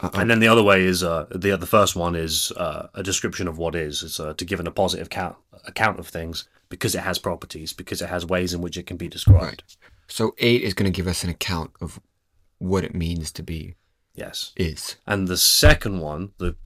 Uh, 0.00 0.10
And 0.14 0.28
then 0.28 0.40
the 0.40 0.48
other 0.48 0.62
way 0.62 0.84
is 0.84 1.02
uh, 1.02 1.26
the 1.30 1.56
the 1.56 1.66
first 1.66 1.96
one 1.96 2.16
is 2.16 2.52
uh, 2.56 2.88
a 2.94 3.02
description 3.02 3.48
of 3.48 3.56
what 3.56 3.74
is. 3.74 4.02
It's 4.02 4.18
uh, 4.20 4.34
to 4.34 4.44
give 4.44 4.60
an 4.60 4.66
a 4.66 4.72
positive 4.72 5.08
count, 5.08 5.36
account 5.66 5.98
of 5.98 6.08
things 6.08 6.48
because 6.68 6.94
it 6.98 7.02
has 7.04 7.18
properties, 7.18 7.72
because 7.72 8.02
it 8.02 8.08
has 8.08 8.26
ways 8.26 8.52
in 8.52 8.60
which 8.60 8.76
it 8.76 8.86
can 8.86 8.96
be 8.96 9.08
described. 9.08 9.62
Right. 9.62 9.76
So 10.08 10.34
eight 10.38 10.62
is 10.62 10.74
going 10.74 10.92
to 10.92 10.96
give 10.96 11.06
us 11.10 11.22
an 11.24 11.30
account 11.30 11.70
of 11.80 12.00
what 12.58 12.84
it 12.84 12.94
means 12.94 13.32
to 13.32 13.42
be 13.42 13.74
Yes. 14.14 14.52
is. 14.56 14.96
And 15.06 15.28
the 15.28 15.36
second 15.36 16.00
one, 16.00 16.32
the 16.38 16.56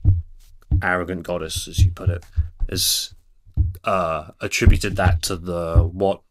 arrogant 0.81 1.23
goddess, 1.23 1.67
as 1.67 1.79
you 1.85 1.91
put 1.91 2.09
it, 2.09 2.25
is 2.67 3.13
uh, 3.83 4.31
attributed 4.41 4.95
that 4.95 5.21
to 5.23 5.35
the 5.37 5.83
what 5.83 6.21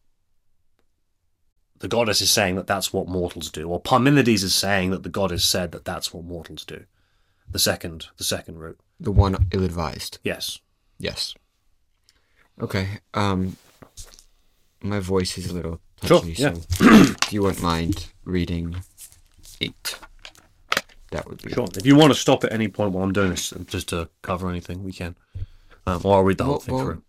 the 1.79 1.87
goddess 1.87 2.21
is 2.21 2.29
saying 2.31 2.55
that 2.55 2.67
that's 2.67 2.91
what 2.93 3.07
mortals 3.07 3.51
do, 3.51 3.69
or 3.69 3.79
Parmenides 3.81 4.43
is 4.43 4.55
saying 4.55 4.91
that 4.91 5.03
the 5.03 5.09
goddess 5.09 5.43
said 5.45 5.71
that 5.71 5.85
that's 5.85 6.13
what 6.13 6.23
mortals 6.23 6.65
do. 6.65 6.85
The 7.49 7.59
second, 7.59 8.07
the 8.17 8.23
second 8.23 8.59
route. 8.59 8.79
The 8.99 9.11
one 9.11 9.47
ill-advised. 9.51 10.19
Yes. 10.23 10.59
Yes. 10.99 11.33
Okay. 12.59 12.87
Um, 13.13 13.57
my 14.81 14.99
voice 14.99 15.37
is 15.37 15.47
a 15.51 15.53
little 15.53 15.79
Sure, 16.03 16.19
touchy, 16.19 16.33
yeah. 16.33 16.53
so 16.53 16.61
if 16.81 17.33
you 17.33 17.41
wouldn't 17.43 17.61
mind 17.63 18.07
reading 18.23 18.75
eight, 19.61 19.97
that 21.11 21.27
would 21.27 21.41
be 21.41 21.51
Sure. 21.51 21.67
If 21.75 21.85
you 21.85 21.95
want 21.95 22.11
to 22.13 22.19
stop 22.19 22.43
at 22.43 22.51
any 22.51 22.67
point 22.67 22.91
while 22.91 23.03
I'm 23.03 23.13
doing 23.13 23.29
this, 23.31 23.51
just 23.67 23.89
to 23.89 24.09
cover 24.21 24.49
anything, 24.49 24.83
we 24.83 24.91
can. 24.93 25.15
Um, 25.85 26.01
or 26.03 26.15
I'll 26.17 26.23
read 26.23 26.37
the 26.37 26.43
whole 26.45 26.53
Well- 26.53 26.59
thing 26.59 26.75
well- 26.75 26.83
through. 26.85 27.03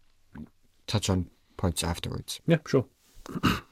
touch 0.87 1.11
on 1.11 1.29
parts 1.57 1.83
afterwards. 1.85 2.41
Yeah, 2.47 2.59
sure. 2.67 2.87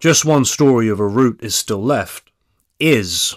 Just 0.00 0.24
one 0.24 0.44
story 0.44 0.88
of 0.88 1.00
a 1.00 1.08
route 1.08 1.40
is 1.42 1.56
still 1.56 1.82
left. 1.82 2.30
Is. 2.78 3.34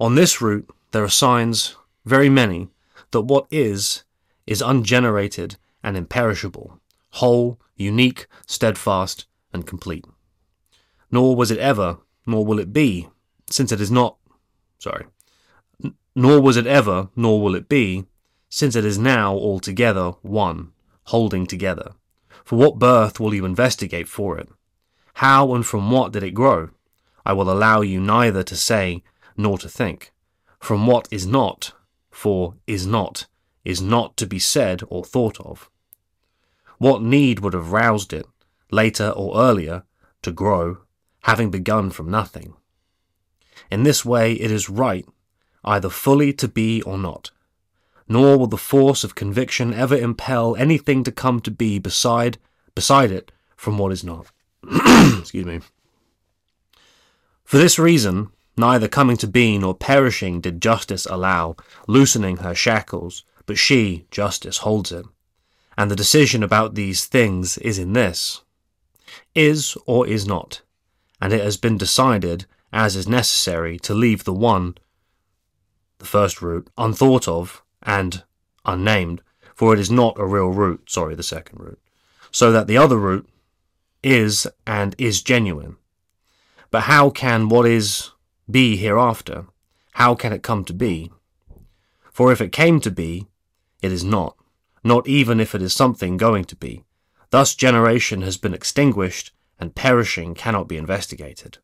On 0.00 0.14
this 0.14 0.40
route, 0.40 0.66
there 0.92 1.04
are 1.04 1.08
signs, 1.10 1.76
very 2.06 2.30
many, 2.30 2.68
that 3.10 3.22
what 3.22 3.46
is, 3.50 4.04
is 4.46 4.62
ungenerated 4.62 5.56
and 5.82 5.98
imperishable, 5.98 6.80
whole, 7.10 7.60
unique, 7.76 8.26
steadfast, 8.46 9.26
and 9.52 9.66
complete. 9.66 10.06
Nor 11.10 11.36
was 11.36 11.50
it 11.50 11.58
ever, 11.58 11.98
nor 12.26 12.46
will 12.46 12.58
it 12.58 12.72
be, 12.72 13.08
since 13.50 13.70
it 13.70 13.82
is 13.82 13.90
not. 13.90 14.16
Sorry. 14.78 15.04
Nor 16.14 16.40
was 16.40 16.56
it 16.56 16.66
ever, 16.66 17.10
nor 17.14 17.42
will 17.42 17.54
it 17.54 17.68
be, 17.68 18.06
since 18.48 18.74
it 18.74 18.84
is 18.84 18.98
now 18.98 19.34
altogether 19.34 20.12
one, 20.22 20.72
holding 21.04 21.46
together. 21.46 21.92
For 22.46 22.56
what 22.56 22.78
birth 22.78 23.20
will 23.20 23.34
you 23.34 23.44
investigate 23.44 24.08
for 24.08 24.38
it? 24.38 24.48
How 25.14 25.54
and 25.54 25.64
from 25.64 25.90
what 25.90 26.12
did 26.12 26.22
it 26.22 26.32
grow? 26.32 26.70
I 27.24 27.32
will 27.32 27.50
allow 27.50 27.80
you 27.80 28.00
neither 28.00 28.42
to 28.42 28.56
say 28.56 29.02
nor 29.36 29.58
to 29.58 29.68
think. 29.68 30.12
From 30.58 30.86
what 30.86 31.08
is 31.10 31.26
not, 31.26 31.72
for 32.10 32.54
is 32.66 32.86
not, 32.86 33.26
is 33.64 33.80
not 33.80 34.16
to 34.18 34.26
be 34.26 34.38
said 34.38 34.82
or 34.88 35.04
thought 35.04 35.40
of. 35.40 35.70
What 36.78 37.02
need 37.02 37.40
would 37.40 37.54
have 37.54 37.72
roused 37.72 38.12
it, 38.12 38.26
later 38.70 39.10
or 39.10 39.38
earlier, 39.40 39.84
to 40.22 40.32
grow, 40.32 40.78
having 41.22 41.50
begun 41.50 41.90
from 41.90 42.10
nothing? 42.10 42.54
In 43.70 43.82
this 43.82 44.04
way 44.04 44.34
it 44.34 44.50
is 44.50 44.68
right, 44.68 45.06
either 45.64 45.88
fully 45.88 46.32
to 46.34 46.48
be 46.48 46.82
or 46.82 46.98
not 46.98 47.30
nor 48.08 48.38
will 48.38 48.46
the 48.46 48.56
force 48.56 49.04
of 49.04 49.14
conviction 49.14 49.72
ever 49.72 49.96
impel 49.96 50.56
anything 50.56 51.02
to 51.04 51.12
come 51.12 51.40
to 51.40 51.50
be 51.50 51.78
beside 51.78 52.38
beside 52.74 53.10
it 53.10 53.32
from 53.56 53.78
what 53.78 53.92
is 53.92 54.04
not. 54.04 54.30
Excuse 55.18 55.46
me. 55.46 55.60
For 57.44 57.58
this 57.58 57.78
reason, 57.78 58.30
neither 58.56 58.88
coming 58.88 59.16
to 59.18 59.26
be 59.26 59.58
nor 59.58 59.74
perishing 59.74 60.40
did 60.40 60.62
justice 60.62 61.06
allow, 61.06 61.56
loosening 61.86 62.38
her 62.38 62.54
shackles, 62.54 63.24
but 63.46 63.58
she, 63.58 64.06
justice, 64.10 64.58
holds 64.58 64.92
it. 64.92 65.06
And 65.76 65.90
the 65.90 65.96
decision 65.96 66.42
about 66.42 66.74
these 66.74 67.04
things 67.04 67.58
is 67.58 67.78
in 67.78 67.92
this 67.92 68.42
is 69.34 69.76
or 69.86 70.06
is 70.06 70.26
not, 70.26 70.62
and 71.20 71.32
it 71.32 71.42
has 71.42 71.56
been 71.56 71.76
decided, 71.76 72.46
as 72.72 72.96
is 72.96 73.08
necessary, 73.08 73.78
to 73.78 73.94
leave 73.94 74.24
the 74.24 74.32
one, 74.32 74.76
the 75.98 76.04
first 76.04 76.40
route, 76.40 76.68
unthought 76.78 77.28
of, 77.28 77.62
and 77.82 78.24
unnamed, 78.64 79.20
for 79.54 79.74
it 79.74 79.80
is 79.80 79.90
not 79.90 80.18
a 80.18 80.24
real 80.24 80.48
route, 80.48 80.82
sorry, 80.88 81.14
the 81.14 81.22
second 81.22 81.60
route, 81.60 81.80
so 82.30 82.50
that 82.50 82.66
the 82.66 82.76
other 82.76 82.96
route 82.96 83.28
is 84.04 84.46
and 84.66 84.94
is 84.98 85.22
genuine. 85.22 85.76
But 86.70 86.82
how 86.82 87.10
can 87.10 87.48
what 87.48 87.66
is 87.66 88.10
be 88.50 88.76
hereafter? 88.76 89.46
How 89.92 90.14
can 90.14 90.32
it 90.32 90.42
come 90.42 90.64
to 90.64 90.72
be? 90.72 91.10
For 92.12 92.32
if 92.32 92.40
it 92.40 92.52
came 92.52 92.80
to 92.80 92.90
be, 92.90 93.26
it 93.82 93.92
is 93.92 94.04
not, 94.04 94.36
not 94.82 95.08
even 95.08 95.40
if 95.40 95.54
it 95.54 95.62
is 95.62 95.72
something 95.72 96.16
going 96.16 96.44
to 96.46 96.56
be. 96.56 96.84
Thus 97.30 97.54
generation 97.54 98.22
has 98.22 98.36
been 98.36 98.54
extinguished, 98.54 99.32
and 99.58 99.74
perishing 99.74 100.34
cannot 100.34 100.68
be 100.68 100.76
investigated. 100.76 101.58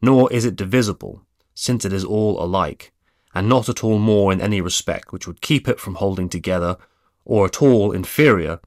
Nor 0.00 0.32
is 0.32 0.44
it 0.44 0.56
divisible, 0.56 1.22
since 1.54 1.84
it 1.84 1.92
is 1.92 2.04
all 2.04 2.42
alike, 2.42 2.92
and 3.34 3.48
not 3.48 3.68
at 3.68 3.84
all 3.84 3.98
more 3.98 4.32
in 4.32 4.40
any 4.40 4.60
respect 4.60 5.12
which 5.12 5.26
would 5.26 5.40
keep 5.40 5.68
it 5.68 5.78
from 5.78 5.96
holding 5.96 6.28
together, 6.28 6.76
or 7.24 7.46
at 7.46 7.62
all 7.62 7.92
inferior, 7.92 8.60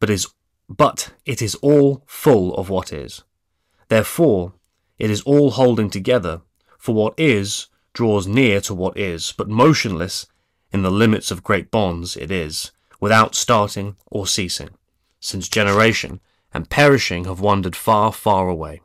but 0.00 0.10
is 0.10 0.26
but 0.68 1.12
it 1.24 1.42
is 1.42 1.54
all 1.56 2.02
full 2.06 2.54
of 2.54 2.68
what 2.68 2.92
is. 2.92 3.22
Therefore, 3.88 4.54
it 4.98 5.10
is 5.10 5.22
all 5.22 5.52
holding 5.52 5.90
together, 5.90 6.42
for 6.78 6.94
what 6.94 7.14
is 7.18 7.68
draws 7.92 8.26
near 8.26 8.60
to 8.62 8.74
what 8.74 8.96
is, 8.96 9.32
but 9.36 9.48
motionless 9.48 10.26
in 10.72 10.82
the 10.82 10.90
limits 10.90 11.30
of 11.30 11.42
great 11.42 11.70
bonds 11.70 12.16
it 12.16 12.30
is, 12.30 12.72
without 13.00 13.34
starting 13.34 13.96
or 14.06 14.26
ceasing, 14.26 14.70
since 15.20 15.48
generation 15.48 16.20
and 16.54 16.70
perishing 16.70 17.24
have 17.24 17.40
wandered 17.40 17.76
far, 17.76 18.12
far 18.12 18.48
away. 18.48 18.80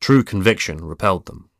True 0.00 0.22
conviction 0.22 0.84
repelled 0.84 1.26
them. 1.26 1.50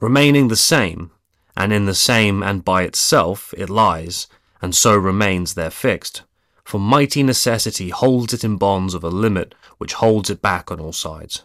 Remaining 0.00 0.48
the 0.48 0.56
same, 0.56 1.10
and 1.56 1.72
in 1.72 1.86
the 1.86 1.94
same 1.94 2.42
and 2.42 2.64
by 2.64 2.82
itself 2.82 3.52
it 3.56 3.70
lies, 3.70 4.26
and 4.62 4.74
so 4.74 4.96
remains 4.96 5.54
there 5.54 5.70
fixed. 5.70 6.22
For 6.70 6.78
mighty 6.78 7.24
necessity 7.24 7.88
holds 7.88 8.32
it 8.32 8.44
in 8.44 8.56
bonds 8.56 8.94
of 8.94 9.02
a 9.02 9.08
limit 9.08 9.56
which 9.78 9.94
holds 9.94 10.30
it 10.30 10.40
back 10.40 10.70
on 10.70 10.78
all 10.78 10.92
sides. 10.92 11.42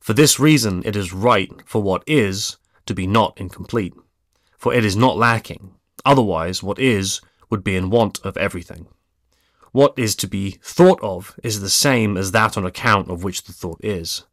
For 0.00 0.14
this 0.14 0.40
reason 0.40 0.82
it 0.86 0.96
is 0.96 1.12
right 1.12 1.52
for 1.66 1.82
what 1.82 2.02
is 2.06 2.56
to 2.86 2.94
be 2.94 3.06
not 3.06 3.38
incomplete, 3.38 3.92
for 4.56 4.72
it 4.72 4.86
is 4.86 4.96
not 4.96 5.18
lacking, 5.18 5.74
otherwise 6.02 6.62
what 6.62 6.78
is 6.78 7.20
would 7.50 7.62
be 7.62 7.76
in 7.76 7.90
want 7.90 8.24
of 8.24 8.38
everything. 8.38 8.86
What 9.72 9.92
is 9.98 10.16
to 10.16 10.26
be 10.26 10.52
thought 10.62 11.02
of 11.02 11.38
is 11.42 11.60
the 11.60 11.68
same 11.68 12.16
as 12.16 12.32
that 12.32 12.56
on 12.56 12.64
account 12.64 13.10
of 13.10 13.22
which 13.22 13.44
the 13.44 13.52
thought 13.52 13.84
is. 13.84 14.24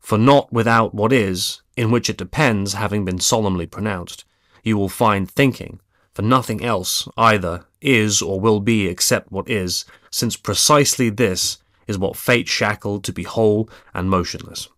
For 0.00 0.18
not 0.18 0.52
without 0.52 0.94
what 0.94 1.14
is, 1.14 1.62
in 1.78 1.90
which 1.90 2.10
it 2.10 2.18
depends 2.18 2.74
having 2.74 3.06
been 3.06 3.20
solemnly 3.20 3.64
pronounced, 3.64 4.26
you 4.62 4.76
will 4.76 4.90
find 4.90 5.30
thinking, 5.30 5.80
for 6.12 6.20
nothing 6.20 6.62
else 6.62 7.08
either 7.16 7.64
is 7.86 8.20
or 8.20 8.40
will 8.40 8.60
be 8.60 8.86
except 8.86 9.32
what 9.32 9.48
is, 9.48 9.84
since 10.10 10.36
precisely 10.36 11.08
this 11.08 11.58
is 11.86 11.98
what 11.98 12.16
fate 12.16 12.48
shackled 12.48 13.04
to 13.04 13.12
be 13.12 13.22
whole 13.22 13.70
and 13.94 14.10
motionless. 14.10 14.68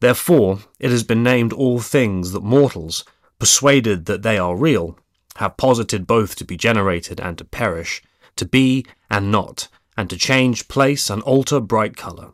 Therefore, 0.00 0.60
it 0.78 0.90
has 0.90 1.02
been 1.02 1.22
named 1.22 1.52
all 1.52 1.80
things 1.80 2.32
that 2.32 2.42
mortals, 2.42 3.04
persuaded 3.38 4.04
that 4.06 4.22
they 4.22 4.38
are 4.38 4.56
real, 4.56 4.98
have 5.36 5.56
posited 5.56 6.06
both 6.06 6.36
to 6.36 6.44
be 6.44 6.56
generated 6.56 7.20
and 7.20 7.38
to 7.38 7.44
perish, 7.44 8.02
to 8.36 8.44
be 8.44 8.84
and 9.10 9.32
not, 9.32 9.68
and 9.96 10.10
to 10.10 10.16
change 10.16 10.68
place 10.68 11.08
and 11.08 11.22
alter 11.22 11.60
bright 11.60 11.96
colour. 11.96 12.32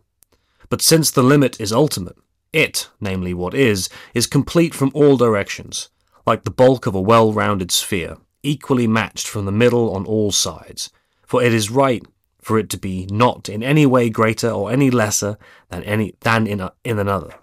But 0.68 0.83
since 0.83 1.11
the 1.11 1.22
limit 1.22 1.61
is 1.61 1.72
ultimate, 1.72 2.16
it, 2.53 2.88
namely 3.01 3.33
what 3.33 3.55
is, 3.55 3.88
is 4.14 4.27
complete 4.27 4.75
from 4.75 4.90
all 4.94 5.16
directions, 5.16 5.88
like 6.27 6.44
the 6.44 6.51
bulk 6.51 6.87
of 6.87 6.94
a 6.94 7.01
well 7.01 7.33
rounded 7.33 7.70
sphere, 7.70 8.16
equally 8.43 8.87
matched 8.87 9.29
from 9.29 9.45
the 9.45 9.53
middle 9.53 9.95
on 9.95 10.05
all 10.05 10.33
sides. 10.33 10.91
For 11.27 11.43
it 11.43 11.55
is 11.55 11.71
right 11.71 12.03
for 12.41 12.59
it 12.59 12.69
to 12.71 12.77
be 12.77 13.07
not 13.11 13.49
in 13.49 13.63
any 13.63 13.87
way 13.87 14.11
greater 14.11 14.51
or 14.51 14.71
any 14.71 14.91
lesser 14.91 15.39
than 15.71 15.85
any 15.85 16.15
than 16.21 16.47
in 16.47 16.61
a, 16.61 16.73
in 16.85 16.99
another. 16.99 17.35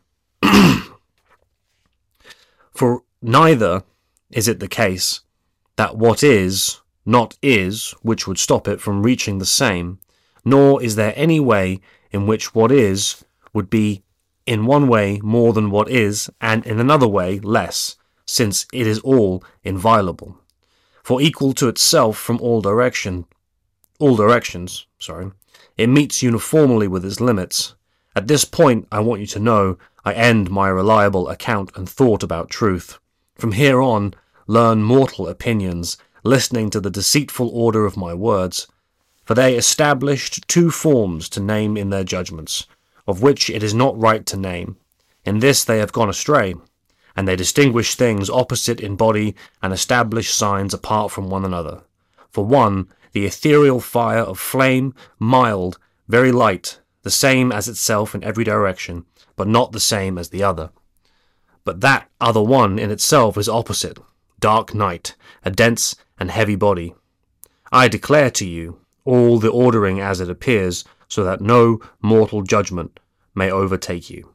for 2.71 3.03
neither 3.21 3.83
is 4.29 4.47
it 4.47 4.59
the 4.59 4.67
case 4.67 5.21
that 5.77 5.97
what 5.97 6.21
is 6.21 6.81
not 7.05 7.37
is 7.41 7.91
which 8.01 8.27
would 8.27 8.37
stop 8.37 8.67
it 8.67 8.81
from 8.81 9.01
reaching 9.01 9.39
the 9.39 9.45
same, 9.45 9.99
nor 10.45 10.83
is 10.83 10.95
there 10.95 11.13
any 11.15 11.39
way 11.39 11.79
in 12.11 12.27
which 12.27 12.53
what 12.53 12.71
is 12.71 13.23
would 13.53 13.69
be 13.69 14.03
in 14.45 14.65
one 14.65 14.87
way 14.87 15.19
more 15.23 15.53
than 15.53 15.71
what 15.71 15.89
is, 15.89 16.29
and 16.41 16.65
in 16.65 16.79
another 16.79 17.07
way 17.07 17.39
less, 17.39 17.95
since 18.25 18.65
it 18.73 18.85
is 18.85 18.99
all 18.99 19.43
inviolable. 19.63 20.37
For 21.09 21.19
equal 21.19 21.53
to 21.53 21.67
itself 21.69 22.19
from 22.19 22.39
all 22.39 22.61
direction, 22.61 23.25
all 23.97 24.15
directions, 24.15 24.85
sorry, 24.99 25.31
it 25.75 25.87
meets 25.87 26.21
uniformly 26.21 26.87
with 26.87 27.03
its 27.03 27.19
limits. 27.19 27.73
At 28.15 28.27
this 28.27 28.45
point, 28.45 28.87
I 28.91 28.99
want 28.99 29.19
you 29.19 29.25
to 29.25 29.39
know 29.39 29.79
I 30.05 30.13
end 30.13 30.51
my 30.51 30.67
reliable 30.67 31.27
account 31.27 31.71
and 31.75 31.89
thought 31.89 32.21
about 32.21 32.51
truth. 32.51 32.99
From 33.33 33.53
here 33.53 33.81
on, 33.81 34.13
learn 34.45 34.83
mortal 34.83 35.27
opinions, 35.27 35.97
listening 36.23 36.69
to 36.69 36.79
the 36.79 36.91
deceitful 36.91 37.49
order 37.51 37.87
of 37.87 37.97
my 37.97 38.13
words, 38.13 38.67
for 39.25 39.33
they 39.33 39.55
established 39.57 40.47
two 40.47 40.69
forms 40.69 41.27
to 41.29 41.39
name 41.39 41.75
in 41.75 41.89
their 41.89 42.03
judgments, 42.03 42.67
of 43.07 43.23
which 43.23 43.49
it 43.49 43.63
is 43.63 43.73
not 43.73 43.99
right 43.99 44.27
to 44.27 44.37
name. 44.37 44.77
In 45.25 45.39
this 45.39 45.63
they 45.63 45.79
have 45.79 45.91
gone 45.91 46.09
astray, 46.09 46.53
and 47.15 47.27
they 47.27 47.35
distinguish 47.35 47.95
things 47.95 48.29
opposite 48.29 48.79
in 48.79 48.95
body 48.95 49.35
and 49.61 49.73
establish 49.73 50.31
signs 50.33 50.73
apart 50.73 51.11
from 51.11 51.29
one 51.29 51.45
another. 51.45 51.81
For 52.29 52.45
one, 52.45 52.87
the 53.11 53.25
ethereal 53.25 53.79
fire 53.79 54.19
of 54.21 54.39
flame, 54.39 54.93
mild, 55.17 55.79
very 56.07 56.31
light, 56.31 56.79
the 57.03 57.11
same 57.11 57.51
as 57.51 57.67
itself 57.67 58.13
in 58.13 58.23
every 58.23 58.43
direction, 58.43 59.05
but 59.35 59.47
not 59.47 59.71
the 59.71 59.79
same 59.79 60.17
as 60.17 60.29
the 60.29 60.43
other. 60.43 60.71
But 61.63 61.81
that 61.81 62.09
other 62.19 62.41
one 62.41 62.79
in 62.79 62.91
itself 62.91 63.37
is 63.37 63.49
opposite, 63.49 63.99
dark 64.39 64.73
night, 64.73 65.15
a 65.43 65.51
dense 65.51 65.95
and 66.19 66.31
heavy 66.31 66.55
body. 66.55 66.95
I 67.71 67.87
declare 67.87 68.31
to 68.31 68.47
you 68.47 68.79
all 69.05 69.39
the 69.39 69.49
ordering 69.51 69.99
as 69.99 70.19
it 70.19 70.29
appears, 70.29 70.83
so 71.07 71.23
that 71.23 71.41
no 71.41 71.79
mortal 72.01 72.43
judgment 72.43 72.99
may 73.33 73.51
overtake 73.51 74.09
you. 74.09 74.33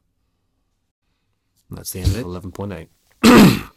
That's 1.71 1.93
the 1.93 2.01
end 2.01 2.17
of 2.17 2.25
11.8. 2.25 3.71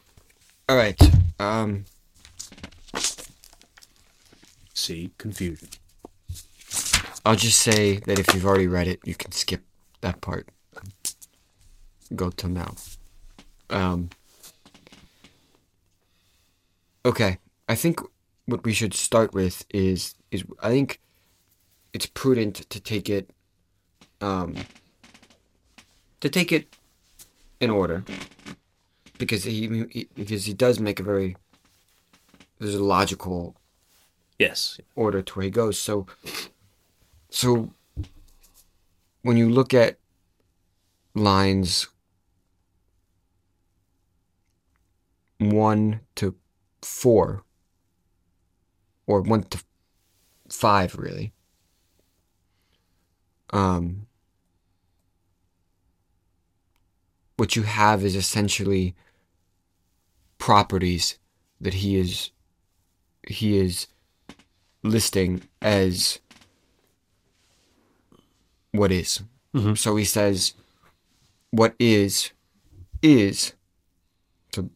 All 0.70 0.76
right. 0.76 1.00
Um, 1.40 1.86
See 4.74 5.12
confusion. 5.18 5.70
I'll 7.26 7.36
just 7.36 7.60
say 7.60 7.98
that 7.98 8.20
if 8.20 8.34
you've 8.34 8.46
already 8.46 8.68
read 8.68 8.88
it, 8.88 9.00
you 9.04 9.16
can 9.16 9.32
skip 9.32 9.64
that 10.02 10.22
part. 10.22 10.48
Go 12.16 12.30
till 12.30 12.52
now. 12.52 12.76
Um, 13.70 14.10
okay. 17.06 17.40
I 17.68 17.76
think 17.76 18.00
what 18.46 18.64
we 18.64 18.72
should 18.72 18.94
start 18.94 19.34
with 19.34 19.66
is 19.74 20.16
is 20.32 20.44
I 20.62 20.70
think 20.70 21.02
it's 21.92 22.06
prudent 22.06 22.56
to 22.70 22.80
take 22.80 23.10
it 23.10 23.30
um 24.22 24.56
to 26.22 26.30
take 26.30 26.52
it 26.52 26.77
in 27.60 27.70
order 27.70 28.04
because 29.18 29.44
he, 29.44 29.86
he 29.90 30.08
because 30.16 30.46
he 30.46 30.54
does 30.54 30.80
make 30.80 31.00
a 31.00 31.04
very 31.04 31.36
there's 32.60 32.76
a 32.76 32.84
logical 32.84 33.56
Yes. 34.40 34.80
order 34.96 35.22
to 35.24 35.34
where 35.34 35.46
he 35.46 35.50
goes. 35.50 35.80
So, 35.80 36.06
so 37.30 37.72
when 39.24 39.36
you 39.36 39.50
look 39.50 39.74
at 39.74 39.98
lines 41.16 41.88
one 45.40 46.02
to 46.16 46.36
four, 46.82 47.44
or 49.06 49.22
one 49.22 49.44
to 49.44 49.64
five, 50.50 50.96
really, 50.98 51.34
um, 53.52 54.08
what 57.38 57.56
you 57.56 57.64
have 57.64 58.04
is 58.04 58.16
essentially 58.16 58.96
properties 60.38 61.18
that 61.62 61.76
he 61.76 61.98
is 61.98 62.32
he 63.28 63.58
is 63.58 63.88
listing 64.84 65.42
as 65.62 66.20
what 68.72 68.92
is. 68.92 69.24
Mhm. 69.54 69.78
So 69.78 69.96
he 69.96 70.06
says, 70.06 70.54
what 71.52 71.76
is, 71.80 72.32
is 73.02 73.54
so 74.54 74.70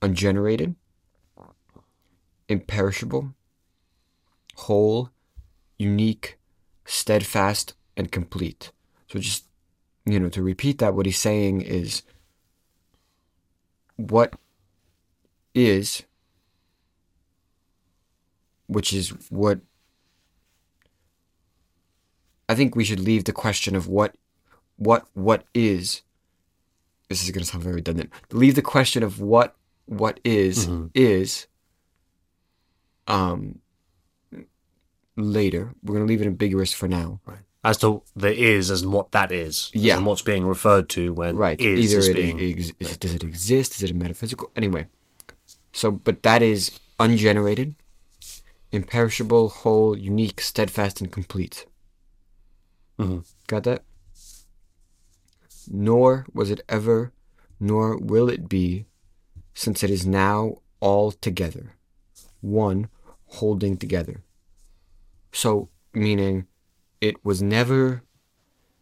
ungenerated, 0.00 0.74
imperishable, 2.48 3.34
whole, 4.54 5.10
unique, 5.78 6.38
steadfast, 6.84 7.74
and 7.96 8.10
complete. 8.10 8.72
So 9.08 9.18
just, 9.18 9.47
you 10.12 10.18
know, 10.20 10.28
to 10.30 10.42
repeat 10.42 10.78
that, 10.78 10.94
what 10.94 11.06
he's 11.06 11.18
saying 11.18 11.60
is 11.62 12.02
what 13.96 14.34
is 15.54 16.04
which 18.66 18.92
is 18.92 19.08
what 19.30 19.60
I 22.48 22.54
think 22.54 22.74
we 22.76 22.84
should 22.84 23.00
leave 23.00 23.24
the 23.24 23.32
question 23.32 23.74
of 23.76 23.88
what 23.88 24.14
what 24.76 25.06
what 25.14 25.44
is 25.54 26.02
this 27.08 27.22
is 27.24 27.30
going 27.30 27.42
to 27.42 27.50
sound 27.50 27.64
very 27.64 27.76
redundant. 27.76 28.10
Leave 28.32 28.54
the 28.54 28.62
question 28.62 29.02
of 29.02 29.20
what 29.20 29.56
what 29.86 30.20
is, 30.24 30.66
Mhm. 30.66 30.90
is 30.94 31.46
um 33.06 33.60
later. 35.16 35.74
We're 35.82 35.94
going 35.94 36.06
to 36.06 36.10
leave 36.10 36.20
it 36.20 36.26
ambiguous 36.26 36.72
for 36.74 36.86
now. 36.88 37.20
As 37.64 37.76
to 37.78 38.02
the 38.14 38.32
is 38.34 38.70
as 38.70 38.82
in 38.82 38.92
what 38.92 39.10
that 39.12 39.32
is. 39.32 39.70
Yeah. 39.74 39.98
in 39.98 40.04
what's 40.04 40.22
being 40.22 40.46
referred 40.46 40.88
to 40.90 41.12
when 41.12 41.36
Right. 41.36 41.60
is 41.60 41.90
Either 41.92 41.98
is 41.98 42.08
it 42.08 42.14
being. 42.16 42.40
ex- 42.40 42.72
is 42.78 42.96
does 42.96 43.14
it 43.14 43.24
exist? 43.24 43.76
Is 43.76 43.82
it 43.82 43.90
a 43.90 43.94
metaphysical? 43.94 44.50
Anyway. 44.54 44.86
So, 45.72 45.90
but 45.90 46.22
that 46.22 46.40
is 46.42 46.78
ungenerated, 46.98 47.74
imperishable, 48.72 49.48
whole, 49.48 49.96
unique, 49.98 50.40
steadfast, 50.40 51.00
and 51.00 51.10
complete. 51.12 51.66
Mhm. 52.98 53.24
Got 53.46 53.64
that? 53.64 53.84
Nor 55.70 56.26
was 56.32 56.50
it 56.50 56.60
ever, 56.68 57.12
nor 57.60 57.96
will 57.98 58.28
it 58.28 58.48
be, 58.48 58.86
since 59.54 59.82
it 59.82 59.90
is 59.90 60.06
now 60.06 60.62
all 60.80 61.12
together, 61.12 61.74
one 62.40 62.88
holding 63.26 63.76
together. 63.76 64.22
So, 65.32 65.68
meaning, 65.92 66.46
it 67.00 67.24
was 67.24 67.42
never, 67.42 68.02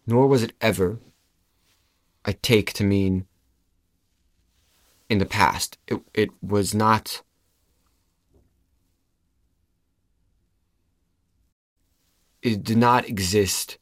nor 0.07 0.27
was 0.27 0.43
it 0.43 0.53
ever, 0.61 0.99
I 2.25 2.33
take 2.33 2.73
to 2.75 2.85
mean 2.85 3.27
in 5.09 5.19
the 5.19 5.27
past. 5.27 5.79
It, 5.87 6.01
it 6.15 6.31
was 6.43 6.75
not. 6.75 7.23
It 12.43 12.63
did 12.63 12.77
not 12.77 13.09
exist 13.09 13.79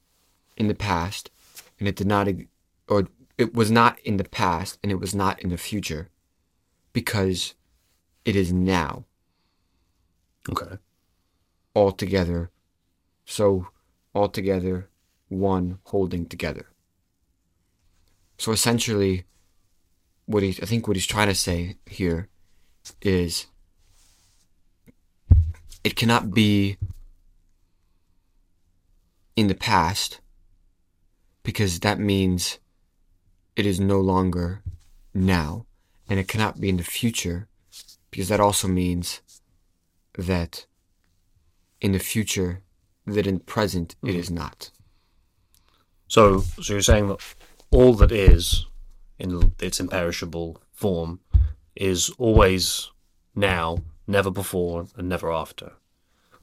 in 0.57 0.69
the 0.69 0.75
past, 0.75 1.31
and 1.79 1.87
it 1.87 1.97
did 1.97 2.07
not, 2.07 2.29
or 2.89 3.09
it 3.37 3.53
was 3.53 3.71
not 3.71 3.99
in 4.01 4.17
the 4.17 4.25
past, 4.25 4.79
and 4.83 4.91
it 4.91 5.01
was 5.01 5.15
not 5.15 5.41
in 5.41 5.51
the 5.51 5.59
future, 5.59 6.09
because 6.93 7.55
it 8.25 8.37
is 8.37 8.53
now 8.53 9.05
Okay. 10.49 10.79
altogether. 11.75 12.51
So, 13.25 13.69
altogether, 14.15 14.89
one 15.29 15.79
holding 15.85 16.27
together. 16.27 16.67
So 18.39 18.53
essentially, 18.53 19.25
what 20.27 20.43
he 20.43 20.51
I 20.63 20.67
think 20.67 20.87
what 20.87 20.97
he's 20.97 21.07
trying 21.07 21.29
to 21.29 21.35
say 21.35 21.77
here 21.87 22.29
is 23.03 23.47
it 25.83 25.97
cannot 25.97 26.33
be 26.33 26.77
in 29.37 29.49
the 29.49 29.55
past 29.55 30.21
because 31.43 31.81
that 31.81 31.99
means 31.99 32.59
it 33.57 33.67
is 33.67 33.79
no 33.79 34.01
longer 34.01 34.63
now 35.13 35.67
and 36.09 36.19
it 36.19 36.29
cannot 36.29 36.61
be 36.61 36.69
in 36.69 36.77
the 36.77 36.85
future 36.85 37.49
because 38.11 38.29
that 38.29 38.41
also 38.41 38.69
means 38.69 39.21
that 40.17 40.67
in 41.81 41.93
the 41.93 41.99
future 41.99 42.63
that 43.07 43.27
in 43.27 43.39
present 43.41 43.97
it 44.03 44.09
mm-hmm. 44.09 44.19
is 44.19 44.31
not 44.31 44.71
So, 46.09 46.41
so 46.41 46.75
you're 46.75 46.83
saying 46.83 47.09
that 47.09 47.21
all 47.71 47.95
that 47.95 48.13
is 48.13 48.67
in 49.19 49.53
its 49.61 49.81
imperishable 49.81 50.61
form 50.73 51.21
is 51.75 52.11
always 52.19 52.91
now, 53.35 53.79
never 54.07 54.31
before, 54.31 54.87
and 54.97 55.09
never 55.09 55.33
after. 55.33 55.73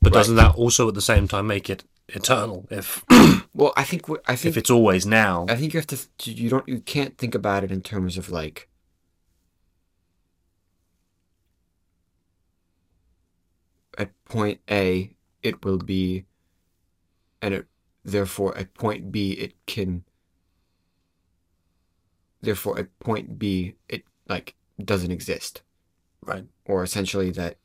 But 0.01 0.13
Right. 0.13 0.19
doesn't 0.19 0.35
that 0.35 0.55
also 0.55 0.87
at 0.87 0.93
the 0.93 1.01
same 1.01 1.27
time 1.27 1.47
make 1.47 1.69
it 1.69 1.83
eternal? 2.09 2.67
If 2.69 3.03
Well, 3.53 3.73
I 3.75 3.83
think 3.83 4.09
I 4.25 4.35
think 4.35 4.53
if 4.53 4.57
it's 4.57 4.69
always 4.69 5.05
now, 5.05 5.45
I 5.49 5.55
think 5.55 5.73
you 5.73 5.79
have 5.79 5.87
to 5.87 5.99
you 6.23 6.49
don't 6.49 6.67
you 6.67 6.79
can't 6.79 7.17
think 7.17 7.35
about 7.35 7.63
it 7.63 7.71
in 7.71 7.81
terms 7.81 8.17
of 8.17 8.29
like 8.29 8.69
at 13.97 14.09
point 14.25 14.61
A 14.69 15.15
it 15.43 15.65
will 15.65 15.77
be 15.77 16.25
and 17.41 17.53
it 17.53 17.65
therefore 18.03 18.57
at 18.57 18.73
point 18.73 19.11
B 19.11 19.31
it 19.31 19.53
can 19.65 20.03
therefore 22.41 22.79
at 22.79 22.99
point 22.99 23.37
B 23.37 23.75
it 23.87 24.03
like 24.27 24.55
doesn't 24.83 25.11
exist 25.11 25.61
right? 26.25 26.45
or 26.65 26.83
essentially 26.83 27.31
that 27.31 27.57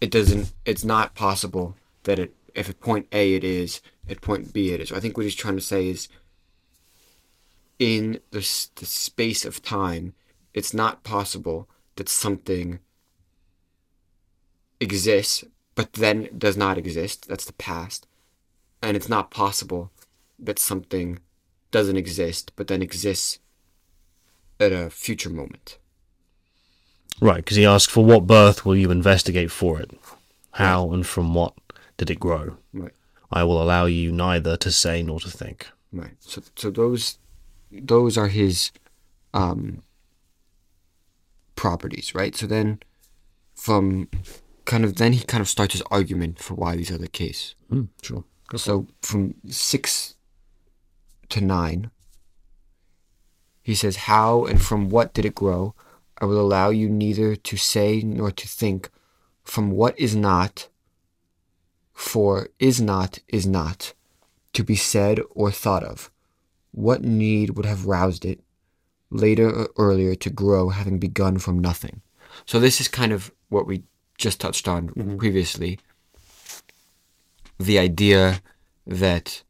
it 0.00 0.10
doesn't 0.10 0.52
it's 0.64 0.84
not 0.84 1.14
possible 1.14 1.76
that 2.04 2.18
it 2.18 2.34
if 2.54 2.68
at 2.68 2.80
point 2.80 3.06
A 3.12 3.34
it 3.34 3.44
is 3.44 3.80
at 4.08 4.20
point 4.20 4.52
B 4.52 4.72
it 4.72 4.80
is. 4.80 4.92
I 4.92 5.00
think 5.00 5.16
what 5.16 5.24
he's 5.24 5.34
trying 5.34 5.56
to 5.56 5.62
say 5.62 5.88
is 5.88 6.08
in 7.78 8.20
the, 8.30 8.40
the 8.76 8.86
space 8.86 9.44
of 9.44 9.62
time 9.62 10.14
it's 10.54 10.74
not 10.74 11.04
possible 11.04 11.68
that 11.96 12.08
something 12.08 12.80
exists 14.80 15.44
but 15.78 15.92
then 15.94 16.28
does 16.36 16.56
not 16.56 16.76
exist 16.76 17.28
that's 17.28 17.44
the 17.44 17.52
past 17.52 18.06
and 18.82 18.96
it's 18.96 19.08
not 19.08 19.30
possible 19.30 19.90
that 20.38 20.58
something 20.58 21.18
doesn't 21.70 21.96
exist 21.96 22.52
but 22.56 22.66
then 22.66 22.82
exists 22.82 23.38
at 24.58 24.72
a 24.72 24.90
future 24.90 25.30
moment 25.30 25.78
Right, 27.20 27.36
because 27.36 27.56
he 27.56 27.66
asks, 27.66 27.92
for 27.92 28.04
what 28.04 28.26
birth 28.26 28.64
will 28.64 28.76
you 28.76 28.90
investigate 28.90 29.50
for 29.50 29.80
it? 29.80 29.90
How 30.52 30.92
and 30.92 31.06
from 31.06 31.34
what 31.34 31.54
did 31.96 32.10
it 32.10 32.20
grow? 32.20 32.56
Right. 32.72 32.92
I 33.30 33.42
will 33.44 33.60
allow 33.60 33.86
you 33.86 34.12
neither 34.12 34.56
to 34.56 34.70
say 34.70 35.02
nor 35.02 35.20
to 35.20 35.30
think. 35.30 35.68
Right. 35.92 36.14
So 36.20 36.42
so 36.56 36.70
those 36.70 37.18
those 37.70 38.16
are 38.16 38.28
his 38.28 38.72
um 39.34 39.82
properties, 41.56 42.14
right? 42.14 42.34
So 42.34 42.46
then 42.46 42.80
from 43.54 44.08
kind 44.68 44.84
of 44.84 44.96
then 44.96 45.14
he 45.14 45.24
kind 45.24 45.40
of 45.40 45.48
starts 45.48 45.72
his 45.72 45.82
argument 45.90 46.38
for 46.38 46.54
why 46.54 46.76
these 46.76 46.90
are 46.90 46.98
the 46.98 47.08
case. 47.08 47.54
Mm, 47.72 47.88
sure. 48.02 48.22
So 48.54 48.86
from 49.00 49.34
six 49.48 50.14
to 51.30 51.40
nine, 51.40 51.90
he 53.62 53.74
says, 53.74 53.96
How 54.12 54.44
and 54.44 54.60
from 54.60 54.90
what 54.90 55.14
did 55.14 55.24
it 55.24 55.34
grow? 55.34 55.74
I 56.20 56.26
will 56.26 56.40
allow 56.40 56.68
you 56.68 56.88
neither 56.88 57.34
to 57.34 57.56
say 57.56 58.02
nor 58.02 58.30
to 58.30 58.46
think 58.46 58.90
from 59.42 59.70
what 59.70 59.98
is 59.98 60.14
not, 60.14 60.68
for 61.94 62.48
is 62.58 62.78
not 62.80 63.20
is 63.26 63.46
not, 63.46 63.94
to 64.52 64.62
be 64.62 64.76
said 64.76 65.20
or 65.30 65.50
thought 65.50 65.82
of. 65.82 66.10
What 66.72 67.02
need 67.02 67.56
would 67.56 67.66
have 67.66 67.86
roused 67.86 68.26
it, 68.26 68.40
later 69.10 69.48
or 69.50 69.70
earlier, 69.78 70.14
to 70.16 70.30
grow, 70.30 70.68
having 70.68 70.98
begun 70.98 71.38
from 71.38 71.58
nothing? 71.58 72.02
So 72.44 72.60
this 72.60 72.80
is 72.80 72.88
kind 72.88 73.12
of 73.12 73.32
what 73.48 73.66
we 73.66 73.84
just 74.18 74.40
touched 74.40 74.68
on 74.68 74.88
previously. 75.18 75.78
The 77.58 77.78
idea 77.78 78.40
that 78.86 79.42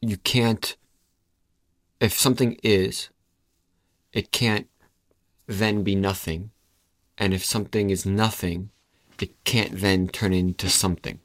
you 0.00 0.16
can't 0.18 0.76
if 2.00 2.12
something 2.12 2.56
is 2.62 3.10
it 4.12 4.30
can't 4.30 4.68
then 5.46 5.82
be 5.82 5.94
nothing 5.94 6.50
and 7.16 7.34
if 7.34 7.44
something 7.44 7.90
is 7.90 8.06
nothing 8.06 8.70
it 9.20 9.44
can't 9.44 9.80
then 9.80 10.06
turn 10.08 10.32
into 10.32 10.68
something 10.68 11.18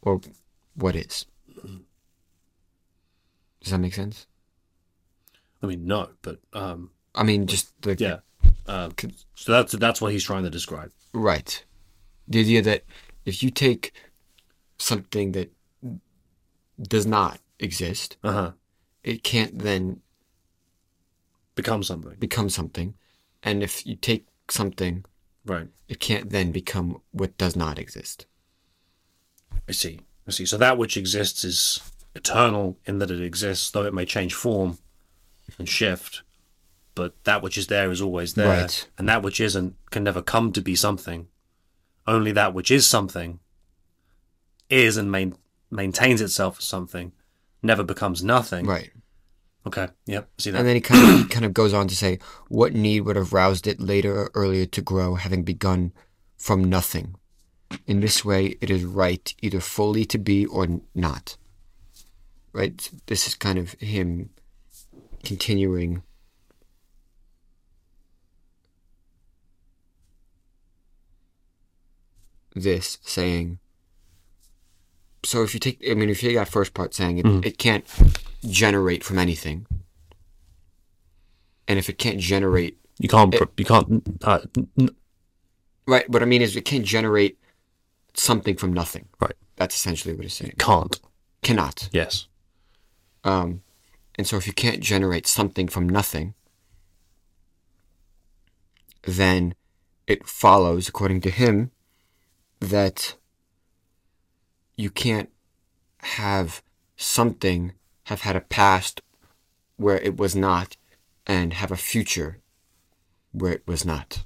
or 0.00 0.20
what 0.74 0.96
is 0.96 1.26
does 3.60 3.72
that 3.72 3.78
make 3.78 3.94
sense 3.94 4.26
I 5.60 5.66
mean, 5.66 5.86
no, 5.86 6.10
but 6.22 6.38
um, 6.52 6.90
i 7.14 7.22
mean 7.22 7.46
just 7.46 7.72
the 7.82 7.96
yeah. 7.98 8.18
Um, 8.68 8.92
so 9.34 9.52
that's 9.52 9.72
that's 9.72 10.00
what 10.00 10.12
he's 10.12 10.24
trying 10.24 10.44
to 10.44 10.50
describe. 10.50 10.90
right 11.14 11.64
the 12.28 12.40
idea 12.40 12.60
that 12.62 12.84
if 13.24 13.42
you 13.42 13.50
take 13.50 13.92
something 14.78 15.32
that 15.32 15.50
does 16.80 17.06
not 17.06 17.40
exist 17.58 18.16
Uh 18.22 18.32
huh. 18.32 18.50
it 19.02 19.22
can't 19.24 19.58
then 19.60 20.00
Become 21.54 21.82
something. 21.82 22.14
become 22.18 22.48
something 22.50 22.94
and 23.42 23.62
if 23.62 23.84
you 23.86 23.96
take 23.96 24.26
something 24.50 25.04
Right. 25.46 25.68
it 25.88 25.98
can't 25.98 26.28
then 26.30 26.52
become 26.52 27.00
what 27.12 27.36
does 27.38 27.56
not 27.56 27.78
exist. 27.78 28.26
I 29.66 29.72
see. 29.72 30.00
I 30.26 30.30
see. 30.30 30.44
So 30.46 30.58
that 30.58 30.76
which 30.78 30.96
exists 30.98 31.42
is 31.44 31.80
eternal 32.14 32.76
in 32.84 32.98
that 32.98 33.10
it 33.10 33.20
exists, 33.22 33.70
though 33.70 33.84
it 33.84 33.94
may 33.94 34.04
change 34.04 34.34
form 34.34 34.76
and 35.58 35.66
shift. 35.68 36.22
But 36.98 37.14
that 37.22 37.42
which 37.42 37.56
is 37.56 37.68
there 37.68 37.92
is 37.92 38.02
always 38.02 38.34
there. 38.34 38.62
Right. 38.62 38.88
And 38.98 39.08
that 39.08 39.22
which 39.22 39.38
isn't 39.38 39.76
can 39.92 40.02
never 40.02 40.20
come 40.20 40.50
to 40.50 40.60
be 40.60 40.74
something. 40.74 41.28
Only 42.08 42.32
that 42.32 42.54
which 42.54 42.72
is 42.72 42.88
something 42.88 43.38
is 44.68 44.96
and 44.96 45.08
main, 45.08 45.36
maintains 45.70 46.20
itself 46.20 46.58
as 46.58 46.64
something, 46.64 47.12
never 47.62 47.84
becomes 47.84 48.24
nothing. 48.24 48.66
Right. 48.66 48.90
Okay. 49.64 49.86
Yep. 50.06 50.28
See 50.38 50.50
that. 50.50 50.58
And 50.58 50.66
then 50.66 50.74
he 50.74 50.80
kind 50.80 51.20
of 51.20 51.30
kind 51.30 51.44
of 51.44 51.54
goes 51.54 51.72
on 51.72 51.86
to 51.86 51.94
say, 51.94 52.18
what 52.48 52.74
need 52.74 53.02
would 53.02 53.14
have 53.14 53.32
roused 53.32 53.68
it 53.68 53.78
later 53.78 54.22
or 54.22 54.30
earlier 54.34 54.66
to 54.66 54.82
grow, 54.82 55.14
having 55.14 55.44
begun 55.44 55.92
from 56.36 56.64
nothing? 56.64 57.14
In 57.86 58.00
this 58.00 58.24
way, 58.24 58.56
it 58.60 58.70
is 58.70 58.82
right 58.82 59.32
either 59.40 59.60
fully 59.60 60.04
to 60.06 60.18
be 60.18 60.46
or 60.46 60.66
not. 60.96 61.36
Right. 62.52 62.90
This 63.06 63.28
is 63.28 63.36
kind 63.36 63.56
of 63.56 63.74
him 63.74 64.30
continuing. 65.22 66.02
This 72.58 72.98
saying. 73.02 73.58
So 75.24 75.42
if 75.42 75.52
you 75.54 75.60
take, 75.60 75.82
I 75.90 75.94
mean, 75.94 76.08
if 76.10 76.22
you 76.22 76.28
take 76.30 76.38
that 76.38 76.48
first 76.48 76.74
part 76.74 76.94
saying 76.94 77.18
it, 77.18 77.26
it 77.46 77.58
can't 77.58 77.84
generate 78.48 79.02
from 79.04 79.18
anything. 79.18 79.66
And 81.66 81.78
if 81.78 81.88
it 81.88 81.98
can't 81.98 82.18
generate, 82.18 82.78
you 82.98 83.08
can't. 83.08 83.34
pr- 83.34 83.44
You 83.56 83.64
can't. 83.64 84.02
Uh, 84.22 84.40
n- 84.56 84.68
n- 84.78 84.88
right? 85.86 86.08
What 86.08 86.22
I 86.22 86.24
mean 86.26 86.40
is, 86.42 86.56
it 86.56 86.64
can't 86.64 86.84
generate 86.84 87.38
something 88.14 88.56
from 88.56 88.72
nothing. 88.72 89.08
right. 89.20 89.34
That's 89.56 89.74
essentially 89.74 90.14
what 90.14 90.24
it's 90.24 90.34
saying. 90.34 90.54
Can't. 90.58 90.98
Cannot. 91.42 91.88
Yes. 91.92 92.26
Um, 93.24 93.62
and 94.16 94.26
so 94.26 94.36
if 94.36 94.46
you 94.46 94.52
can't 94.52 94.80
generate 94.80 95.26
something 95.26 95.66
from 95.68 95.88
nothing, 95.88 96.34
then 99.02 99.54
it 100.06 100.26
follows, 100.26 100.88
according 100.88 101.20
to 101.22 101.30
him, 101.30 101.70
that 102.60 103.16
you 104.76 104.90
can't 104.90 105.30
have 106.00 106.62
something 106.96 107.72
have 108.04 108.22
had 108.22 108.36
a 108.36 108.40
past 108.40 109.00
where 109.76 109.98
it 109.98 110.16
was 110.16 110.34
not 110.34 110.76
and 111.26 111.52
have 111.54 111.70
a 111.70 111.76
future 111.76 112.38
where 113.32 113.52
it 113.52 113.62
was 113.66 113.84
not. 113.84 114.22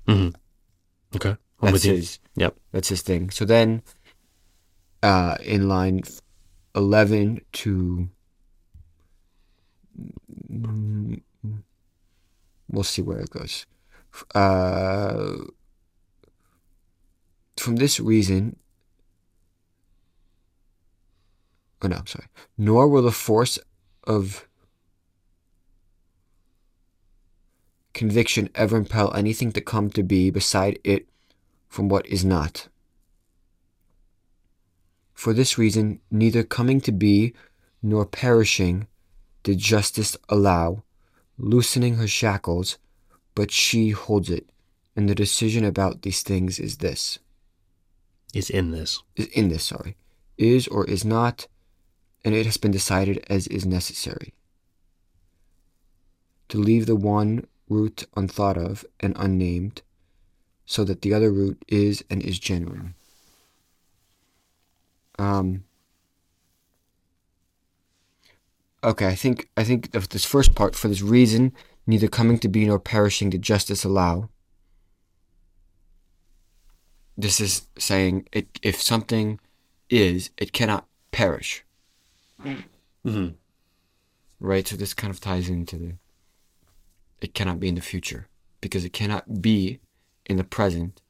Okay. 1.16 1.36
I'm 1.60 1.72
That's 1.72 1.84
his 1.84 2.18
Yep. 2.36 2.56
that's 2.72 2.88
his 2.88 3.02
thing. 3.02 3.30
So 3.30 3.44
then 3.44 3.82
uh 5.02 5.36
in 5.42 5.68
line 5.68 6.02
11 6.74 7.42
to 7.52 8.08
Mm, 10.50 11.22
we'll 12.70 12.84
see 12.84 13.02
where 13.02 13.20
it 13.20 13.30
goes. 13.30 13.66
Uh 14.34 15.36
from 17.56 17.76
this 17.76 18.00
reason 18.00 18.56
Oh 21.82 21.88
no, 21.88 21.96
I'm 21.96 22.06
sorry. 22.06 22.26
Nor 22.56 22.88
will 22.88 23.02
the 23.02 23.10
force 23.10 23.58
of 24.04 24.46
conviction 27.92 28.48
ever 28.54 28.76
impel 28.76 29.12
anything 29.14 29.52
to 29.52 29.60
come 29.60 29.90
to 29.90 30.02
be 30.02 30.30
beside 30.30 30.78
it 30.84 31.08
from 31.68 31.88
what 31.88 32.06
is 32.06 32.24
not. 32.24 32.68
For 35.12 35.32
this 35.32 35.58
reason, 35.58 36.00
neither 36.10 36.42
coming 36.42 36.80
to 36.82 36.92
be 36.92 37.34
nor 37.82 38.06
perishing 38.06 38.86
did 39.42 39.58
justice 39.58 40.16
allow, 40.28 40.84
loosening 41.36 41.96
her 41.96 42.06
shackles, 42.06 42.78
but 43.34 43.50
she 43.50 43.90
holds 43.90 44.30
it. 44.30 44.48
And 44.94 45.08
the 45.08 45.14
decision 45.14 45.64
about 45.64 46.02
these 46.02 46.22
things 46.22 46.58
is 46.58 46.78
this 46.78 47.18
Is 48.32 48.48
in 48.48 48.70
this. 48.70 49.02
is 49.14 49.26
in 49.26 49.48
this, 49.48 49.64
sorry, 49.64 49.96
is 50.38 50.66
or 50.68 50.86
is 50.86 51.04
not, 51.04 51.46
and 52.24 52.34
it 52.34 52.46
has 52.46 52.56
been 52.56 52.70
decided 52.70 53.24
as 53.28 53.46
is 53.48 53.66
necessary. 53.66 54.32
To 56.48 56.58
leave 56.58 56.86
the 56.86 56.96
one 56.96 57.46
route 57.68 58.06
unthought 58.16 58.56
of 58.56 58.84
and 59.00 59.14
unnamed, 59.18 59.82
so 60.64 60.84
that 60.84 61.02
the 61.02 61.12
other 61.12 61.30
route 61.30 61.62
is 61.68 62.04
and 62.08 62.22
is 62.22 62.38
genuine. 62.38 62.94
Um, 65.18 65.64
okay, 68.82 69.08
I 69.08 69.14
think 69.14 69.48
I 69.56 69.64
think 69.64 69.94
of 69.94 70.08
this 70.08 70.24
first 70.24 70.54
part. 70.54 70.74
For 70.74 70.88
this 70.88 71.02
reason, 71.02 71.52
neither 71.86 72.08
coming 72.08 72.38
to 72.38 72.48
be 72.48 72.64
nor 72.64 72.78
perishing 72.78 73.30
did 73.30 73.42
justice 73.42 73.84
allow. 73.84 74.30
This 77.16 77.40
is 77.40 77.66
saying 77.78 78.28
it, 78.32 78.58
if 78.62 78.80
something 78.80 79.38
is, 79.90 80.30
it 80.38 80.52
cannot 80.52 80.86
perish. 81.10 81.64
hmm 83.04 83.28
Right? 84.40 84.66
So 84.66 84.76
this 84.76 84.94
kind 84.94 85.12
of 85.12 85.20
ties 85.20 85.48
into 85.48 85.76
the 85.76 85.92
it 87.20 87.34
cannot 87.34 87.60
be 87.60 87.68
in 87.68 87.76
the 87.76 87.80
future 87.80 88.26
because 88.60 88.84
it 88.84 88.92
cannot 88.92 89.40
be 89.40 89.78
in 90.26 90.36
the 90.36 90.44
present 90.44 91.00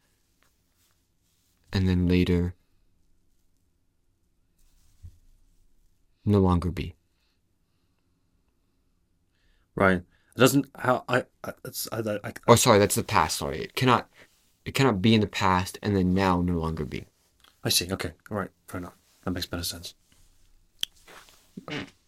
and 1.72 1.88
then 1.88 2.06
later 2.06 2.54
no 6.24 6.38
longer 6.38 6.70
be. 6.70 6.94
Right. 9.74 10.02
It 10.36 10.38
doesn't. 10.38 10.66
How 10.76 11.04
I. 11.08 11.24
I, 11.44 11.52
it's, 11.64 11.88
I, 11.92 11.98
I, 11.98 12.18
I 12.24 12.32
Oh, 12.48 12.54
sorry, 12.54 12.78
that's 12.78 12.94
the 12.94 13.02
past. 13.04 13.38
Sorry, 13.38 13.58
it 13.60 13.74
cannot. 13.74 14.08
It 14.64 14.75
cannot 14.75 15.03
be 15.03 15.14
in 15.14 15.20
the 15.20 15.27
past 15.27 15.79
and 15.83 15.96
then 15.96 16.14
now 16.14 16.40
no 16.40 16.55
longer 16.55 16.85
be. 16.85 17.05
I 17.64 17.68
see. 17.68 17.90
Okay. 17.90 18.12
All 18.31 18.38
right. 18.38 18.51
Fair 18.66 18.79
enough. 18.79 18.94
That 19.25 19.33
makes 19.33 19.46
better 19.46 19.62
sense. 19.62 19.94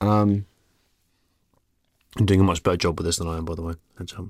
Um, 0.00 0.46
I'm 2.16 2.26
doing 2.26 2.40
a 2.40 2.44
much 2.44 2.62
better 2.62 2.76
job 2.76 2.98
with 2.98 3.06
this 3.06 3.16
than 3.16 3.28
I 3.28 3.36
am, 3.36 3.44
by 3.44 3.54
the 3.54 3.62
way. 3.62 3.74
Heads 3.98 4.14
up. 4.14 4.26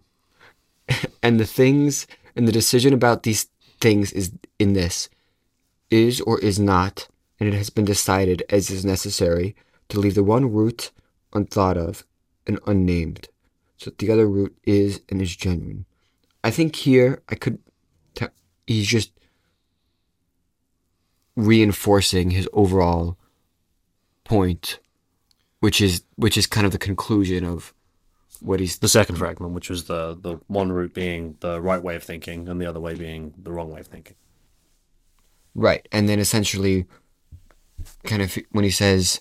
and 1.23 1.39
the 1.39 1.47
things 1.47 2.07
and 2.37 2.49
the 2.49 2.53
decision 2.53 2.93
about 2.93 3.23
these 3.23 3.49
things 3.81 4.13
is 4.13 4.33
in 4.59 4.73
this 4.73 5.09
is 5.91 6.21
or 6.23 6.41
is 6.41 6.59
not, 6.59 7.09
and 7.39 7.49
it 7.49 7.55
has 7.55 7.71
been 7.71 7.85
decided 7.85 8.43
as 8.51 8.71
is 8.71 8.85
necessary 8.85 9.55
to 9.89 10.01
leave 10.01 10.15
the 10.15 10.25
one 10.25 10.51
route 10.53 10.91
unthought 11.33 11.77
of 11.77 12.05
and 12.47 12.59
unnamed, 12.67 13.29
so 13.77 13.91
that 13.91 13.99
the 13.99 14.11
other 14.11 14.27
route 14.27 14.57
is 14.65 15.01
and 15.09 15.21
is 15.21 15.37
genuine. 15.37 15.85
I 16.43 16.51
think 16.51 16.77
here 16.77 17.23
I 17.29 17.35
could. 17.35 17.59
He's 18.66 18.87
just 18.87 19.12
reinforcing 21.37 22.31
his 22.31 22.48
overall 22.53 23.16
point, 24.24 24.79
which 25.61 25.81
is 25.81 26.03
which 26.16 26.37
is 26.37 26.46
kind 26.46 26.66
of 26.66 26.72
the 26.72 26.79
conclusion 26.79 27.44
of 27.44 27.74
what 28.40 28.61
he's 28.61 28.79
The 28.79 28.88
second 28.88 29.16
fragment, 29.16 29.53
which 29.53 29.70
was 29.70 29.85
the 29.85 30.16
the 30.20 30.38
one 30.46 30.72
route 30.72 30.94
being 30.94 31.37
the 31.40 31.61
right 31.61 31.83
way 31.83 31.96
of 31.96 32.03
thinking, 32.03 32.48
and 32.48 32.61
the 32.61 32.66
other 32.66 32.81
way 32.81 32.94
being 32.94 33.35
the 33.37 33.53
wrong 33.53 33.70
way 33.70 33.81
of 33.81 33.87
thinking. 33.87 34.16
Right. 35.55 35.87
And 35.92 36.09
then 36.09 36.18
essentially, 36.18 36.87
kind 38.05 38.22
of 38.22 38.37
when 38.50 38.64
he 38.64 38.70
says 38.70 39.20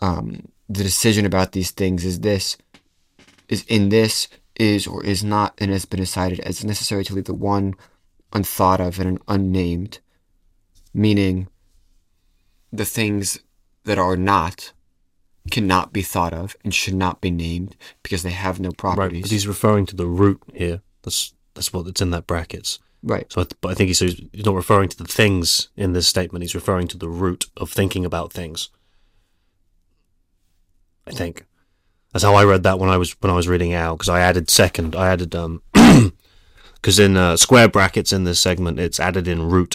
um, 0.00 0.48
the 0.68 0.82
decision 0.82 1.26
about 1.26 1.52
these 1.52 1.70
things 1.70 2.04
is 2.04 2.20
this, 2.20 2.56
is 3.48 3.64
in 3.68 3.88
this, 3.88 4.28
is 4.54 4.86
or 4.86 5.04
is 5.04 5.24
not, 5.24 5.54
and 5.58 5.70
has 5.70 5.84
been 5.84 6.00
decided 6.00 6.40
as 6.40 6.64
necessary 6.64 7.04
to 7.04 7.14
leave 7.14 7.24
the 7.24 7.34
one 7.34 7.74
unthought 8.32 8.80
of 8.80 8.98
and 9.00 9.18
unnamed, 9.28 9.98
meaning 10.92 11.48
the 12.72 12.84
things 12.84 13.40
that 13.84 13.98
are 13.98 14.16
not 14.16 14.72
cannot 15.50 15.92
be 15.92 16.02
thought 16.02 16.32
of 16.34 16.56
and 16.64 16.74
should 16.74 16.94
not 16.94 17.20
be 17.20 17.30
named 17.30 17.76
because 18.02 18.22
they 18.24 18.30
have 18.30 18.58
no 18.58 18.68
Right. 18.70 18.76
properties. 18.78 19.22
But 19.22 19.30
he's 19.30 19.46
referring 19.46 19.86
to 19.86 19.96
the 19.96 20.06
route 20.06 20.42
here. 20.54 20.82
That's 21.02 21.32
that's 21.54 21.72
what 21.72 21.86
it's 21.86 22.00
in 22.02 22.10
that 22.10 22.26
brackets. 22.26 22.78
Right. 23.02 23.32
So, 23.32 23.40
I 23.40 23.44
th- 23.44 23.56
but 23.60 23.68
I 23.70 23.74
think 23.74 23.88
he's 23.88 24.00
he's 24.00 24.44
not 24.44 24.54
referring 24.56 24.88
to 24.88 24.96
the 24.96 25.04
things 25.04 25.68
in 25.76 25.92
this 25.92 26.08
statement. 26.08 26.42
He's 26.42 26.54
referring 26.56 26.88
to 26.88 26.98
the 26.98 27.08
route 27.08 27.46
of 27.56 27.70
thinking 27.70 28.04
about 28.04 28.32
things. 28.32 28.68
I 31.06 31.12
think 31.12 31.46
that's 32.12 32.24
how 32.24 32.34
I 32.34 32.44
read 32.44 32.64
that 32.64 32.78
when 32.80 32.90
I 32.90 32.96
was 32.96 33.12
when 33.20 33.30
I 33.30 33.36
was 33.36 33.46
reading 33.48 33.72
out 33.72 33.98
because 33.98 34.08
I 34.08 34.20
added 34.20 34.50
second. 34.50 34.96
I 34.96 35.08
added 35.12 35.34
um 35.36 35.62
because 36.86 37.00
in 37.00 37.16
uh, 37.16 37.36
square 37.36 37.66
brackets 37.66 38.12
in 38.12 38.22
this 38.22 38.38
segment 38.38 38.78
it's 38.78 39.00
added 39.00 39.26
in 39.26 39.50
route. 39.50 39.74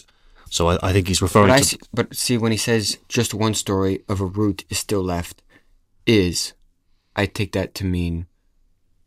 So 0.50 0.70
I, 0.70 0.80
I 0.82 0.94
think 0.94 1.10
he's 1.10 1.22
referring 1.22 1.48
But 1.48 1.54
I 1.54 1.60
to 1.60 1.66
see, 1.66 1.78
but 1.94 2.16
see 2.16 2.38
when 2.38 2.54
he 2.54 2.58
says 2.58 3.00
just 3.10 3.34
one 3.34 3.54
story 3.54 4.02
of 4.08 4.22
a 4.22 4.26
route 4.26 4.64
is 4.70 4.80
still 4.80 5.04
left, 5.04 5.42
is, 6.06 6.54
I 7.14 7.26
take 7.26 7.52
that 7.52 7.76
to 7.76 7.86
mean 7.86 8.28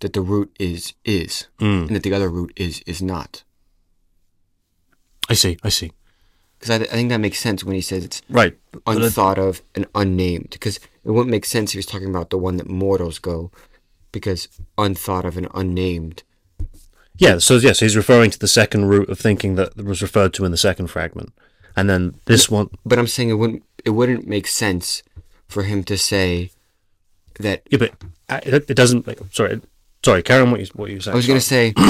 that 0.01 0.13
the 0.13 0.21
route 0.21 0.55
is 0.61 0.93
is, 1.07 1.47
Mm, 1.59 1.87
and 1.87 1.97
that 1.97 2.03
the 2.03 2.13
other 2.13 2.29
route 2.29 2.53
is 2.57 2.83
is 2.85 3.01
not. 3.01 3.43
I 5.31 5.33
see. 5.33 5.57
I 5.63 5.71
see. 5.71 5.91
Because 6.59 6.83
I, 6.83 6.85
I 6.85 6.97
think 6.97 7.09
that 7.09 7.17
makes 7.17 7.39
sense 7.41 7.65
when 7.65 7.75
he 7.75 7.81
says 7.81 8.05
it's 8.05 8.21
Right. 8.29 8.55
Unthought 8.87 9.39
of 9.39 9.63
and 9.75 9.87
unnamed. 9.95 10.51
Because 10.51 10.77
it 10.77 11.11
wouldn't 11.11 11.31
make 11.31 11.47
sense 11.47 11.71
if 11.71 11.73
he 11.73 11.79
was 11.79 11.87
talking 11.87 12.11
about 12.11 12.29
the 12.29 12.37
one 12.37 12.59
that 12.59 12.69
mortals 12.69 13.19
go, 13.19 13.51
because 14.13 14.49
unthought 14.77 15.25
of 15.25 15.39
and 15.39 15.49
unnamed. 15.55 16.23
Yeah, 17.17 17.39
so 17.39 17.57
yes, 17.57 17.81
he's 17.81 17.97
referring 17.97 18.31
to 18.33 18.39
the 18.39 18.49
second 18.49 18.87
route 18.87 19.09
of 19.09 19.19
thinking 19.19 19.55
that 19.55 19.77
was 19.77 20.03
referred 20.03 20.35
to 20.35 20.45
in 20.45 20.51
the 20.51 20.57
second 20.57 20.89
fragment, 20.89 21.33
and 21.77 21.89
then 21.89 22.15
this 22.27 22.51
one. 22.51 22.71
But 22.85 22.99
I'm 22.99 23.07
saying 23.07 23.29
it 23.31 23.35
wouldn't 23.35 23.63
it 23.85 23.91
wouldn't 23.91 24.27
make 24.27 24.47
sense 24.49 25.03
for 25.47 25.63
him 25.63 25.85
to 25.85 25.97
say 25.97 26.51
that 27.39 27.63
Yeah, 27.71 27.79
but 27.79 27.93
uh, 28.29 28.41
it, 28.45 28.69
it 28.71 28.75
doesn't. 28.75 29.07
Like, 29.07 29.21
sorry, 29.31 29.61
sorry. 30.05 30.23
Carry 30.25 30.43
on 30.43 30.51
what 30.51 30.61
you 30.61 30.67
what 30.75 30.91
you 30.91 31.01
saying. 31.01 31.13
I 31.13 31.17
was 31.17 31.27
gonna 31.29 31.41
say 31.41 31.73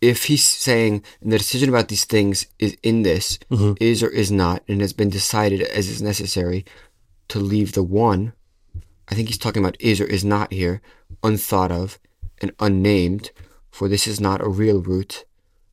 if 0.00 0.24
he's 0.24 0.44
saying 0.44 1.02
the 1.22 1.38
decision 1.38 1.68
about 1.68 1.88
these 1.88 2.04
things 2.04 2.46
is 2.58 2.76
in 2.82 3.02
this 3.02 3.38
Mhm. 3.50 3.76
is 3.80 4.02
or 4.02 4.08
is 4.08 4.30
not 4.30 4.62
and 4.68 4.80
has 4.80 4.92
been 4.92 5.10
decided 5.10 5.62
as 5.62 5.88
is 5.88 6.02
necessary 6.02 6.64
to 7.28 7.38
leave 7.38 7.72
the 7.72 7.82
one 7.82 8.32
I 9.08 9.14
think 9.14 9.28
he's 9.28 9.38
talking 9.38 9.62
about 9.62 9.80
is 9.80 10.00
or 10.00 10.04
is 10.04 10.24
not 10.24 10.52
here 10.52 10.80
unthought 11.22 11.72
of 11.72 11.98
and 12.40 12.52
unnamed 12.60 13.30
for 13.70 13.88
this 13.88 14.06
is 14.06 14.20
not 14.20 14.40
a 14.40 14.48
real 14.48 14.82
route 14.82 15.24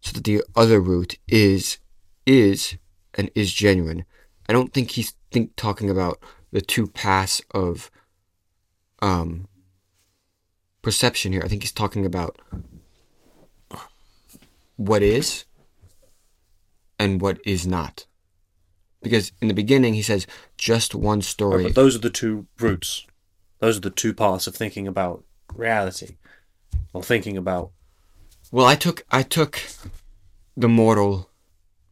so 0.02 0.12
that 0.13 0.24
the 0.24 0.43
other 0.56 0.80
route 0.80 1.17
is 1.28 1.78
is 2.26 2.78
and 3.15 3.30
is 3.36 3.52
genuine 3.54 4.06
I 4.48 4.54
don't 4.54 4.74
think 4.74 4.91
he's 4.91 5.13
think 5.32 5.56
talking 5.56 5.89
about 5.89 6.19
the 6.52 6.62
two 6.62 6.88
paths 6.88 7.41
of 7.52 7.89
um 9.02 9.48
perception 10.82 11.32
here. 11.32 11.41
I 11.43 11.48
think 11.48 11.63
he's 11.63 11.72
talking 11.72 12.06
about 12.06 12.39
what 14.76 15.02
is 15.02 15.46
and 17.00 17.22
what 17.22 17.39
is 17.46 17.65
not. 17.65 18.06
Because 19.02 19.32
in 19.41 19.48
the 19.48 19.54
beginning 19.54 19.93
he 19.93 20.02
says 20.02 20.28
just 20.58 20.93
one 20.93 21.22
story. 21.22 21.63
but 21.63 21.76
those 21.76 21.96
are 21.96 22.00
the 22.00 22.10
two 22.10 22.46
routes. 22.60 23.08
Those 23.63 23.78
are 23.78 23.80
the 23.80 23.91
two 23.91 24.13
parts 24.13 24.45
of 24.45 24.54
thinking 24.54 24.89
about 24.89 25.23
reality, 25.56 26.17
or 26.91 27.02
thinking 27.02 27.38
about. 27.38 27.71
Well, 28.52 28.65
I 28.65 28.76
took 28.76 29.06
I 29.10 29.23
took 29.23 29.58
the 30.58 30.67
mortal 30.67 31.30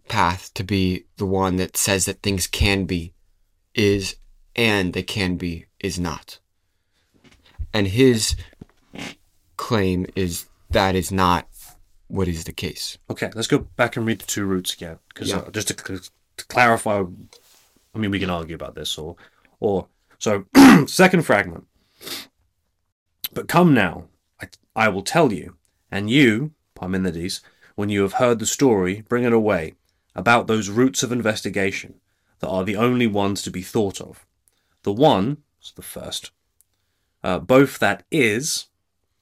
path 0.09 0.53
to 0.55 0.65
be 0.65 1.05
the 1.15 1.25
one 1.25 1.55
that 1.55 1.77
says 1.77 2.03
that 2.07 2.21
things 2.21 2.45
can 2.45 2.83
be 2.83 3.13
is 3.73 4.17
and 4.53 4.91
they 4.91 5.01
can 5.01 5.37
be 5.37 5.67
is 5.79 5.97
not. 5.97 6.39
And 7.73 7.87
his 7.87 8.35
claim 9.55 10.07
is 10.13 10.47
that 10.71 10.93
is 10.93 11.09
not 11.09 11.47
what 12.09 12.27
is 12.27 12.43
the 12.43 12.51
case. 12.51 12.97
Okay, 13.09 13.31
let's 13.33 13.47
go 13.47 13.59
back 13.59 13.95
and 13.95 14.05
read 14.05 14.19
the 14.19 14.25
two 14.25 14.43
routes 14.43 14.73
again, 14.73 14.99
because 15.07 15.29
Yeah. 15.29 15.37
uh, 15.37 15.51
just 15.51 15.69
to, 15.69 15.75
cl- 15.77 16.01
to 16.35 16.45
clarify. 16.47 17.03
I 17.95 17.97
mean, 17.97 18.11
we 18.11 18.19
can 18.19 18.29
argue 18.29 18.55
about 18.55 18.75
this, 18.75 18.97
or, 18.97 19.15
or 19.61 19.87
so. 20.19 20.43
second 20.87 21.25
fragment. 21.25 21.65
But 23.33 23.47
come 23.47 23.73
now, 23.73 24.05
I, 24.41 24.47
I 24.75 24.89
will 24.89 25.03
tell 25.03 25.31
you, 25.31 25.55
and 25.89 26.09
you, 26.09 26.51
Parmenides, 26.75 27.41
when 27.75 27.89
you 27.89 28.01
have 28.01 28.13
heard 28.13 28.39
the 28.39 28.45
story, 28.45 29.01
bring 29.07 29.23
it 29.23 29.33
away 29.33 29.75
about 30.15 30.47
those 30.47 30.69
routes 30.69 31.03
of 31.03 31.11
investigation 31.11 31.95
that 32.39 32.49
are 32.49 32.63
the 32.63 32.75
only 32.75 33.07
ones 33.07 33.41
to 33.43 33.51
be 33.51 33.61
thought 33.61 34.01
of. 34.01 34.25
The 34.83 34.91
one, 34.91 35.37
so 35.59 35.73
the 35.75 35.81
first, 35.81 36.31
uh, 37.23 37.39
both 37.39 37.79
that 37.79 38.03
is, 38.11 38.67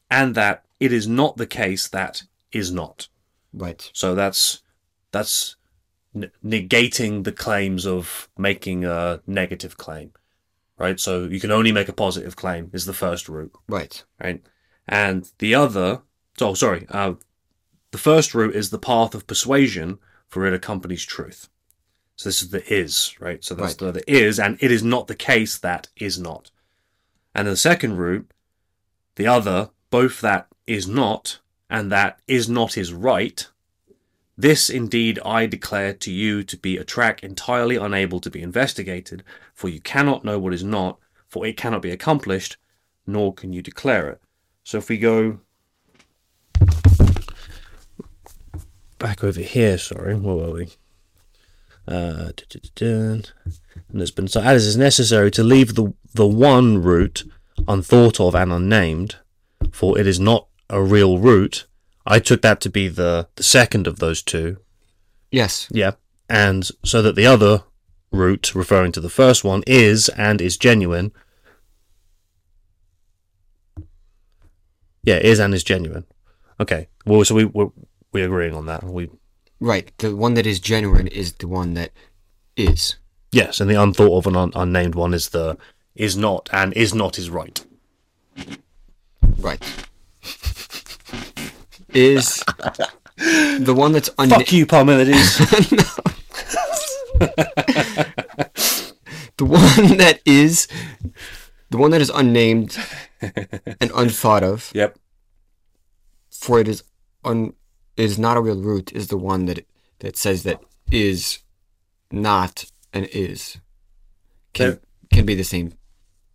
and 0.09 0.34
that 0.36 0.65
it 0.80 0.91
is 0.91 1.07
not 1.07 1.38
the 1.38 1.47
case 1.47 1.88
that 1.88 2.23
is 2.51 2.71
not. 2.71 3.07
Right. 3.53 3.89
So 3.93 4.15
that's 4.15 4.61
that's 5.11 5.55
n- 6.15 6.32
negating 6.43 7.23
the 7.23 7.32
claims 7.32 7.86
of 7.86 8.30
making 8.38 8.86
a 8.86 9.21
negative 9.27 9.77
claim, 9.77 10.13
right? 10.80 10.99
So 10.99 11.25
you 11.25 11.39
can 11.39 11.51
only 11.51 11.71
make 11.71 11.89
a 11.89 11.93
positive 11.93 12.36
claim 12.36 12.69
is 12.73 12.86
the 12.86 12.93
first 12.93 13.30
route, 13.30 13.51
Right. 13.67 14.03
right? 14.23 14.41
And 14.88 15.30
the 15.39 15.53
other, 15.55 16.01
oh 16.41 16.53
sorry, 16.55 16.88
uh, 16.89 17.13
the 17.91 17.97
first 17.97 18.34
route 18.34 18.55
is 18.55 18.69
the 18.69 18.80
path 18.80 19.13
of 19.13 19.27
persuasion, 19.27 19.99
for 20.27 20.45
it 20.45 20.53
accompanies 20.53 21.03
truth. 21.05 21.49
So 22.15 22.30
this 22.30 22.41
is 22.41 22.49
the 22.49 22.73
is, 22.73 23.15
right? 23.19 23.43
So 23.43 23.55
that's 23.55 23.75
the, 23.75 23.91
the 23.91 24.11
is, 24.11 24.39
and 24.39 24.57
it 24.61 24.71
is 24.71 24.84
not 24.84 25.07
the 25.07 25.15
case 25.15 25.57
that 25.59 25.88
is 25.95 26.19
not. 26.19 26.51
And 27.36 27.47
the 27.47 27.55
second 27.55 27.97
route, 27.97 28.32
the 29.15 29.27
other, 29.27 29.69
both 29.89 30.21
that 30.21 30.47
is 30.67 30.88
not 30.88 31.39
and 31.69 31.91
that 31.91 32.19
is 32.27 32.49
not 32.49 32.77
is 32.77 32.91
right. 32.93 33.47
This 34.39 34.69
indeed 34.69 35.19
I 35.25 35.47
declare 35.47 35.93
to 35.95 36.09
you 36.09 36.43
to 36.43 36.55
be 36.55 36.77
a 36.77 36.85
track 36.85 37.25
entirely 37.25 37.75
unable 37.75 38.21
to 38.21 38.29
be 38.29 38.41
investigated, 38.41 39.21
for 39.53 39.67
you 39.67 39.81
cannot 39.81 40.23
know 40.23 40.39
what 40.39 40.53
is 40.53 40.63
not, 40.63 40.97
for 41.27 41.45
it 41.45 41.57
cannot 41.57 41.81
be 41.81 41.91
accomplished, 41.91 42.55
nor 43.05 43.33
can 43.33 43.51
you 43.51 43.61
declare 43.61 44.07
it. 44.11 44.21
So 44.63 44.77
if 44.77 44.87
we 44.87 44.97
go 44.97 45.41
back 48.97 49.25
over 49.25 49.41
here, 49.41 49.77
sorry, 49.77 50.15
where 50.15 50.35
were 50.35 50.53
we? 50.53 50.69
Uh, 51.85 52.31
and 52.95 53.29
it's 53.93 54.11
been 54.11 54.29
so 54.29 54.39
as 54.39 54.65
is 54.65 54.77
necessary 54.77 55.31
to 55.31 55.43
leave 55.43 55.75
the 55.75 55.93
the 56.13 56.27
one 56.27 56.81
route 56.81 57.25
unthought 57.67 58.21
of 58.21 58.35
and 58.35 58.53
unnamed, 58.53 59.17
for 59.73 59.99
it 59.99 60.07
is 60.07 60.17
not 60.17 60.47
a 60.69 60.81
real 60.81 61.17
route. 61.17 61.65
I 62.10 62.20
took 62.20 62.41
that 62.41 62.60
to 62.62 62.70
be 62.70 62.88
the 62.89 63.28
the 63.36 63.43
second 63.43 63.88
of 63.88 63.99
those 63.99 64.22
two. 64.24 64.57
Yes. 65.32 65.68
Yeah, 65.72 65.91
and 66.28 66.68
so 66.84 67.01
that 67.03 67.16
the 67.16 67.28
other 67.28 67.64
route, 68.12 68.55
referring 68.55 68.91
to 68.93 68.99
the 68.99 69.10
first 69.10 69.43
one, 69.43 69.64
is 69.68 70.10
and 70.10 70.41
is 70.41 70.57
genuine. 70.57 71.12
Yeah, 75.03 75.18
is 75.18 75.39
and 75.39 75.53
is 75.53 75.64
genuine. 75.64 76.05
Okay. 76.60 76.88
Well, 77.05 77.24
so 77.24 77.36
we 77.36 77.45
we're, 77.45 77.70
we're 78.12 78.26
agreeing 78.26 78.55
on 78.55 78.66
that. 78.66 78.84
We 78.84 79.10
Right. 79.60 79.91
The 79.97 80.16
one 80.16 80.34
that 80.36 80.45
is 80.45 80.60
genuine 80.60 81.07
is 81.07 81.34
the 81.34 81.47
one 81.47 81.74
that 81.76 81.91
is. 82.55 82.95
yes, 83.32 83.60
and 83.62 83.70
the 83.70 83.76
unthought 83.82 84.18
of 84.18 84.28
and 84.28 84.36
un- 84.36 84.51
unnamed 84.55 84.95
one 84.95 85.14
is 85.14 85.30
the 85.30 85.57
is 85.95 86.18
not 86.18 86.49
and 86.51 86.74
is 86.74 86.93
not 86.93 87.18
is 87.20 87.30
right. 87.30 87.64
Right. 89.38 89.62
Is 91.93 92.43
the 93.17 93.73
one 93.75 93.91
that's 93.91 94.09
un- 94.17 94.29
Fuck 94.29 94.51
you, 94.51 94.65
Parmenides. 94.65 95.37
the 99.37 99.45
one 99.45 99.97
that 99.97 100.19
is 100.25 100.67
the 101.69 101.77
one 101.77 101.91
that 101.91 102.01
is 102.01 102.09
unnamed 102.13 102.77
and 103.21 103.91
unthought 103.95 104.43
of 104.43 104.71
yep. 104.73 104.97
for 106.29 106.59
it 106.59 106.67
is 106.67 106.83
un 107.23 107.53
is 107.97 108.17
not 108.17 108.37
a 108.37 108.41
real 108.41 108.61
route 108.61 108.91
is 108.93 109.07
the 109.07 109.17
one 109.17 109.45
that 109.45 109.65
that 109.99 110.15
says 110.17 110.43
that 110.43 110.61
is 110.91 111.39
not 112.11 112.65
and 112.93 113.05
is 113.07 113.57
can 114.53 114.69
There- 114.69 114.79
can 115.11 115.25
be 115.25 115.35
the 115.35 115.43
same 115.43 115.73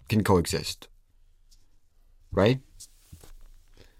can 0.08 0.22
coexist 0.24 0.88
right 2.32 2.60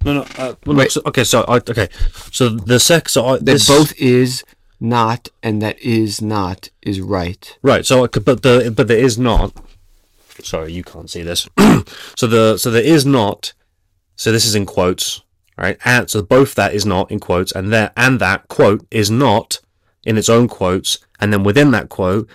No, 0.05 0.13
no. 0.15 0.27
Uh, 0.37 0.55
well, 0.67 0.77
Wait. 0.77 0.93
so, 0.93 1.01
okay, 1.07 1.25
so 1.25 1.43
I, 1.49 1.57
okay, 1.57 1.89
so 2.31 2.49
the 2.51 2.79
sex. 2.79 3.13
So 3.13 3.27
I, 3.27 3.33
that 3.39 3.45
this, 3.45 3.69
both 3.69 3.93
is 3.99 4.45
not 4.81 5.29
and 5.43 5.63
that 5.63 5.79
is 5.81 6.21
not 6.21 6.69
is 6.83 7.01
right 7.01 7.57
Right. 7.63 7.87
So, 7.87 8.05
I 8.05 8.09
could- 8.09 8.25
but 8.25 8.43
the 8.43 8.73
but 8.75 8.89
there 8.89 8.99
is 8.99 9.19
not. 9.19 9.53
Sorry, 10.43 10.73
you 10.73 10.83
can't 10.83 11.09
see 11.09 11.23
this. 11.23 11.49
so 12.17 12.27
the 12.27 12.59
so 12.59 12.71
there 12.71 12.83
is 12.83 13.07
not. 13.07 13.53
So 14.17 14.31
this 14.31 14.45
is 14.45 14.55
in 14.55 14.67
quotes, 14.67 15.23
right? 15.57 15.79
And 15.85 16.09
so 16.11 16.23
both 16.23 16.55
that 16.55 16.75
is 16.75 16.85
not 16.85 17.11
in 17.11 17.19
quotes, 17.21 17.53
and 17.53 17.73
there 17.73 17.93
and 17.97 18.21
that 18.21 18.49
quote 18.49 18.87
is 18.91 19.11
not 19.11 19.61
in 20.05 20.19
its 20.19 20.29
own 20.29 20.49
quotes, 20.49 20.99
and 21.21 21.33
then 21.33 21.45
within 21.45 21.71
that 21.71 21.89
quote 21.89 22.29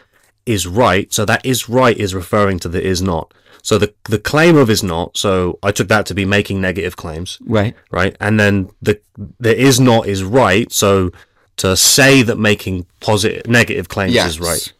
is 0.45 0.65
right. 0.65 1.13
So 1.13 1.25
that 1.25 1.45
is 1.45 1.69
right 1.69 1.95
is 1.97 2.15
referring 2.15 2.59
to 2.59 2.69
the 2.69 2.81
is 2.81 3.01
not. 3.01 3.33
So 3.69 3.77
the 3.77 3.93
the 4.05 4.17
claim 4.17 4.57
of 4.57 4.67
is 4.71 4.81
not. 4.81 5.15
So 5.15 5.59
I 5.61 5.71
took 5.71 5.89
that 5.89 6.07
to 6.07 6.15
be 6.15 6.25
making 6.25 6.59
negative 6.59 6.95
claims 6.95 7.37
right 7.45 7.75
right? 7.91 8.17
And 8.19 8.39
then 8.39 8.71
the 8.81 8.99
the 9.39 9.55
is 9.55 9.79
not 9.79 10.07
is 10.07 10.23
right. 10.23 10.71
So 10.71 11.11
to 11.57 11.77
say 11.77 12.23
that 12.23 12.39
making 12.39 12.87
positive 12.99 13.45
negative 13.45 13.87
claims 13.87 14.15
yes 14.15 14.27
is 14.31 14.39
right. 14.39 14.73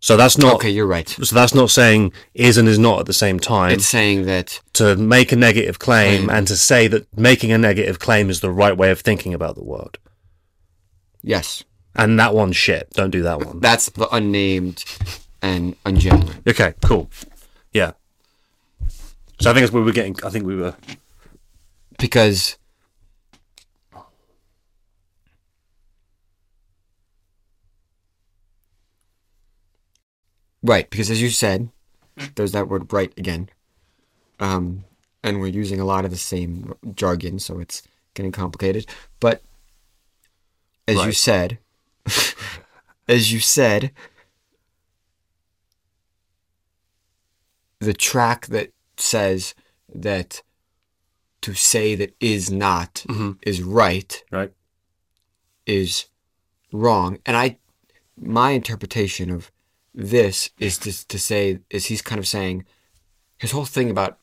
So 0.00 0.18
that's 0.18 0.36
not 0.36 0.56
okay 0.56 0.68
you're 0.68 0.92
right 0.98 1.08
so 1.08 1.34
that's 1.34 1.54
not 1.54 1.70
saying 1.70 2.12
is 2.34 2.58
and 2.58 2.68
is 2.68 2.78
not 2.78 3.00
at 3.00 3.06
the 3.06 3.14
same 3.14 3.40
time. 3.40 3.70
it's 3.70 3.86
saying 3.86 4.26
that 4.26 4.60
to 4.74 4.94
make 4.96 5.32
a 5.32 5.36
negative 5.36 5.78
claim 5.78 6.28
and 6.28 6.46
to 6.48 6.56
say 6.56 6.86
that 6.86 7.06
making 7.16 7.50
a 7.50 7.56
negative 7.56 7.98
claim 7.98 8.28
is 8.28 8.40
the 8.40 8.50
right 8.50 8.76
way 8.76 8.90
of 8.90 9.00
thinking 9.00 9.32
about 9.32 9.54
the 9.54 9.64
world. 9.64 9.96
yes 11.22 11.64
And 11.94 12.20
that 12.20 12.34
one's 12.34 12.58
shit. 12.58 12.90
Don't 12.90 13.10
do 13.18 13.22
that 13.22 13.38
one. 13.46 13.60
that's 13.60 13.88
the 13.88 14.08
unnamed 14.14 14.84
and 15.40 15.82
ungenuine 15.84 16.46
Okay, 16.46 16.74
cool. 16.84 17.08
So 19.40 19.50
I 19.50 19.54
think 19.54 19.62
that's 19.62 19.72
where 19.72 19.82
we 19.82 19.86
were 19.86 19.92
getting. 19.92 20.16
I 20.24 20.30
think 20.30 20.44
we 20.46 20.56
were. 20.56 20.74
because 21.98 22.56
right 30.62 30.88
because 30.90 31.10
as 31.10 31.22
you 31.22 31.30
said 31.30 31.68
there's 32.34 32.52
that 32.52 32.68
word 32.68 32.92
right 32.92 33.12
again 33.16 33.48
um 34.40 34.84
and 35.22 35.40
we're 35.40 35.46
using 35.46 35.80
a 35.80 35.84
lot 35.84 36.04
of 36.04 36.10
the 36.10 36.16
same 36.16 36.74
jargon 36.94 37.38
so 37.38 37.60
it's 37.60 37.82
getting 38.14 38.32
complicated 38.32 38.86
but 39.20 39.42
as 40.88 40.96
you 41.06 41.12
said 41.12 41.58
as 43.08 43.32
you 43.32 43.38
said 43.38 43.92
the 47.80 47.92
track 47.94 48.46
that 48.46 48.72
says 49.00 49.54
that 49.94 50.42
to 51.40 51.54
say 51.54 51.94
that 51.94 52.14
is 52.20 52.50
not 52.50 53.04
Mhm. 53.08 53.38
is 53.42 53.62
right 53.62 54.22
Right. 54.30 54.52
is 55.66 56.06
wrong 56.72 57.18
and 57.24 57.36
i 57.36 57.58
my 58.20 58.50
interpretation 58.50 59.30
of 59.30 59.50
this 59.94 60.50
is 60.58 60.76
to, 60.78 61.06
to 61.08 61.18
say 61.18 61.60
is 61.70 61.86
he's 61.86 62.02
kind 62.02 62.18
of 62.18 62.26
saying 62.28 62.64
his 63.38 63.52
whole 63.52 63.64
thing 63.64 63.88
about 63.90 64.18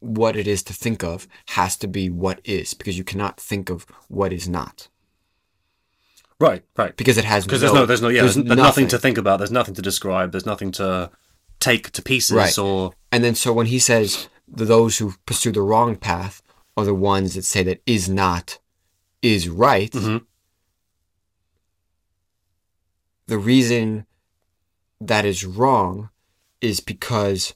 what 0.00 0.36
it 0.36 0.46
is 0.46 0.62
to 0.64 0.72
think 0.74 1.02
of 1.02 1.26
has 1.50 1.76
to 1.76 1.86
be 1.88 2.10
what 2.10 2.40
is 2.44 2.74
because 2.74 2.98
you 2.98 3.04
cannot 3.04 3.40
think 3.40 3.70
of 3.70 3.86
what 4.08 4.32
is 4.32 4.48
not 4.48 4.88
Right. 6.38 6.62
Right. 6.76 6.94
because 6.96 7.16
it 7.16 7.24
has 7.24 7.44
Because 7.46 7.62
there's 7.62 7.72
no, 7.72 7.86
there's 7.86 8.02
no, 8.02 8.08
yeah, 8.08 8.20
there's, 8.20 8.34
there's 8.34 8.44
nothing. 8.48 8.62
nothing 8.62 8.88
to 8.88 8.98
think 8.98 9.16
about. 9.16 9.38
There's 9.38 9.50
nothing 9.50 9.72
to 9.74 9.80
describe. 9.80 10.32
There's 10.32 10.44
nothing 10.44 10.70
to 10.72 11.10
take 11.60 11.90
to 11.92 12.02
pieces 12.02 12.36
Right. 12.36 12.58
or 12.58 12.92
And 13.12 13.22
then 13.24 13.34
so 13.34 13.52
when 13.52 13.66
he 13.66 13.78
says 13.78 14.28
those 14.48 14.98
who 14.98 15.14
pursue 15.26 15.52
the 15.52 15.62
wrong 15.62 15.96
path 15.96 16.42
are 16.76 16.84
the 16.84 16.94
ones 16.94 17.34
that 17.34 17.44
say 17.44 17.62
that 17.64 17.80
is 17.86 18.08
not 18.08 18.58
is 19.22 19.48
right, 19.48 19.90
Mhm. 19.92 20.24
the 23.26 23.38
reason 23.38 24.06
that 25.00 25.24
is 25.24 25.44
wrong 25.44 26.10
is 26.60 26.80
because 26.80 27.54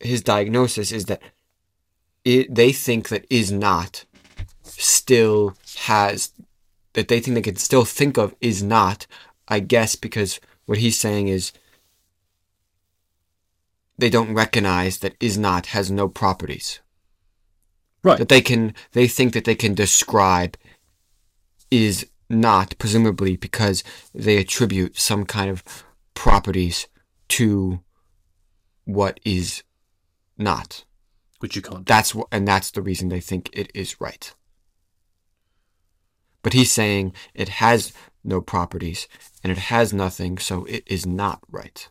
his 0.00 0.22
diagnosis 0.22 0.92
is 0.92 1.04
that 1.06 1.20
it, 2.24 2.54
they 2.54 2.72
think 2.72 3.08
that 3.08 3.26
is 3.30 3.52
not 3.52 4.04
still 4.62 5.54
has 5.80 6.32
that 6.94 7.08
they 7.08 7.20
think 7.20 7.34
they 7.34 7.42
can 7.42 7.56
still 7.56 7.84
think 7.84 8.16
of 8.16 8.34
is 8.40 8.62
not 8.62 9.06
i 9.48 9.60
guess 9.60 9.94
because 9.94 10.40
what 10.66 10.78
he's 10.78 10.98
saying 10.98 11.28
is 11.28 11.52
they 13.98 14.10
don't 14.10 14.34
recognize 14.34 14.98
that 14.98 15.14
is 15.20 15.38
not 15.38 15.66
has 15.66 15.90
no 15.90 16.08
properties 16.08 16.80
right. 18.02 18.18
that 18.18 18.28
they 18.28 18.40
can 18.40 18.74
they 18.92 19.06
think 19.08 19.32
that 19.34 19.44
they 19.44 19.54
can 19.54 19.74
describe 19.74 20.56
is 21.70 22.06
not 22.30 22.74
presumably 22.78 23.36
because 23.36 23.84
they 24.14 24.36
attribute 24.38 24.98
some 24.98 25.24
kind 25.24 25.50
of 25.50 25.62
properties 26.14 26.88
to 27.28 27.80
what 28.84 29.18
is 29.24 29.62
not 30.38 30.84
Which 31.40 31.56
you 31.56 31.62
can't. 31.62 31.86
that's 31.86 32.12
wh- 32.12 32.28
and 32.32 32.46
that's 32.46 32.70
the 32.70 32.82
reason 32.82 33.08
they 33.08 33.20
think 33.20 33.50
it 33.52 33.70
is 33.74 34.00
right 34.00 34.34
but 36.42 36.52
he's 36.52 36.72
saying 36.72 37.14
it 37.34 37.48
has 37.48 37.92
no 38.22 38.40
properties 38.40 39.06
and 39.42 39.50
it 39.52 39.58
has 39.58 39.92
nothing 39.92 40.38
so 40.38 40.64
it 40.64 40.82
is 40.86 41.06
not 41.06 41.40
right 41.50 41.88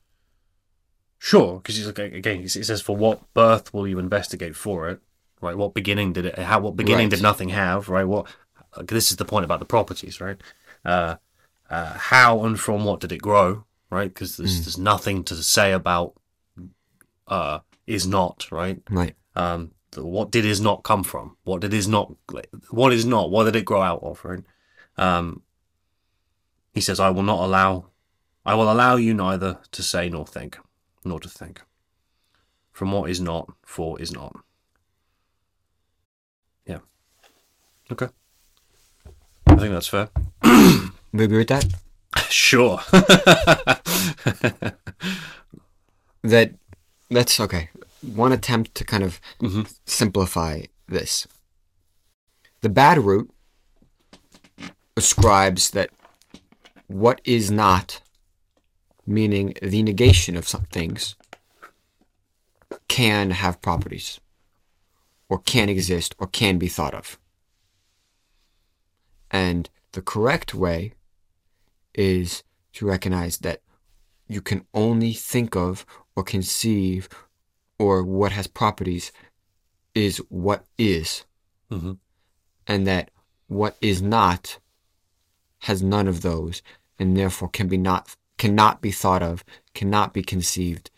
Sure, 1.25 1.55
because 1.59 1.77
he's 1.77 1.85
like 1.85 1.99
again. 1.99 2.41
it 2.43 2.49
says, 2.49 2.81
"For 2.81 2.97
what 2.97 3.33
birth 3.33 3.73
will 3.73 3.87
you 3.87 3.97
investigate 3.97 4.57
for 4.57 4.89
it? 4.89 4.99
Right? 5.39 5.55
What 5.55 5.73
beginning 5.73 6.11
did 6.11 6.25
it? 6.25 6.37
How? 6.37 6.59
What 6.59 6.75
beginning 6.75 7.05
Right. 7.05 7.11
did 7.11 7.21
nothing 7.21 7.47
have? 7.47 7.87
Right? 7.87 8.03
What? 8.03 8.27
uh, 8.73 8.83
This 8.85 9.09
is 9.09 9.15
the 9.15 9.23
point 9.23 9.45
about 9.45 9.59
the 9.59 9.65
properties, 9.65 10.19
right? 10.19 10.35
Uh, 10.83 11.15
uh, 11.69 11.93
how 11.93 12.43
and 12.43 12.59
from 12.59 12.83
what 12.83 12.99
did 12.99 13.13
it 13.13 13.21
grow? 13.21 13.63
Right? 13.89 14.13
Because 14.13 14.35
there's 14.35 14.59
Mm. 14.59 14.63
there's 14.65 14.77
nothing 14.77 15.23
to 15.23 15.35
say 15.41 15.71
about 15.71 16.13
uh, 17.27 17.59
is 17.87 18.05
not 18.05 18.51
right. 18.51 18.81
right 18.89 19.15
Um, 19.33 19.71
the, 19.91 20.05
what 20.05 20.29
did 20.29 20.43
is 20.43 20.59
not 20.59 20.83
come 20.83 21.03
from? 21.05 21.37
What 21.45 21.61
did 21.61 21.73
is 21.73 21.87
not? 21.87 22.11
What 22.69 22.91
is 22.91 23.05
not? 23.05 23.31
What 23.31 23.45
did 23.45 23.55
it 23.55 23.63
grow 23.63 23.81
out 23.81 24.03
of? 24.03 24.25
Right? 24.25 24.43
Um, 24.97 25.43
he 26.73 26.81
says, 26.81 26.99
I 26.99 27.11
will 27.11 27.23
not 27.23 27.39
allow, 27.39 27.85
I 28.45 28.55
will 28.55 28.69
allow 28.69 28.97
you 28.97 29.13
neither 29.13 29.59
to 29.71 29.81
say 29.81 30.09
nor 30.09 30.27
think, 30.27 30.57
nor 31.05 31.19
to 31.19 31.29
think. 31.29 31.61
From 32.71 32.91
what 32.91 33.09
is 33.09 33.19
not, 33.21 33.51
for 33.63 33.99
is 34.01 34.11
not. 34.11 34.35
Yeah. 36.65 36.79
Okay. 37.91 38.07
I 39.47 39.55
think 39.57 39.73
that's 39.73 39.87
fair. 39.87 40.09
We 41.13 41.25
agree 41.25 41.37
with 41.39 41.49
that? 41.49 41.65
Sure. 42.29 42.79
That 46.23 46.53
that's 47.09 47.39
okay. 47.39 47.69
One 48.01 48.31
attempt 48.31 48.75
to 48.75 48.85
kind 48.85 49.03
of 49.03 49.19
Mhm. 49.41 49.67
simplify 49.85 50.63
this. 50.87 51.27
The 52.61 52.69
bad 52.69 52.97
route 52.99 53.29
ascribes 54.95 55.71
that 55.71 55.89
what 56.87 57.19
is 57.25 57.51
not, 57.51 58.01
meaning 59.05 59.53
the 59.61 59.83
negation 59.83 60.35
of 60.35 60.47
some 60.47 60.63
things, 60.71 61.15
can 62.87 63.31
have 63.31 63.61
properties, 63.61 64.19
or 65.29 65.39
can 65.39 65.69
exist, 65.69 66.15
or 66.17 66.27
can 66.27 66.57
be 66.57 66.67
thought 66.67 66.93
of. 66.93 67.19
And 69.31 69.69
the 69.93 70.01
correct 70.01 70.53
way 70.53 70.93
is 71.93 72.43
to 72.73 72.85
recognize 72.85 73.39
that 73.39 73.61
you 74.27 74.41
can 74.41 74.65
only 74.73 75.13
think 75.13 75.55
of 75.55 75.85
or 76.15 76.23
conceive 76.23 77.09
or 77.77 78.03
what 78.03 78.31
has 78.31 78.47
properties 78.47 79.11
is 79.93 80.17
what 80.29 80.65
is, 80.77 81.25
Mhm. 81.69 81.99
and 82.65 82.87
that 82.87 83.11
what 83.47 83.77
is 83.81 84.01
not 84.01 84.59
has 85.59 85.81
none 85.81 86.07
of 86.07 86.21
those, 86.21 86.61
and 86.99 87.15
therefore 87.15 87.49
can 87.49 87.67
be 87.67 87.77
not 87.77 88.15
cannot 88.43 88.81
be 88.81 88.91
thought 88.91 89.23
of, 89.23 89.45
cannot 89.73 90.13
be 90.13 90.21
conceived, 90.21 90.91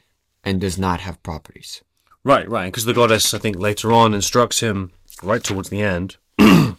and 0.44 0.60
does 0.60 0.80
not 0.80 1.02
have 1.02 1.22
properties. 1.22 1.84
Right, 2.24 2.50
right. 2.50 2.66
Because 2.66 2.86
the 2.86 2.94
goddess, 2.94 3.36
I 3.36 3.38
think, 3.38 3.60
later 3.60 3.92
on 3.92 4.16
instructs 4.16 4.62
him, 4.62 4.92
right 5.22 5.44
towards 5.44 5.70
the 5.70 5.84
end, 5.84 6.18
ah, 6.40 6.76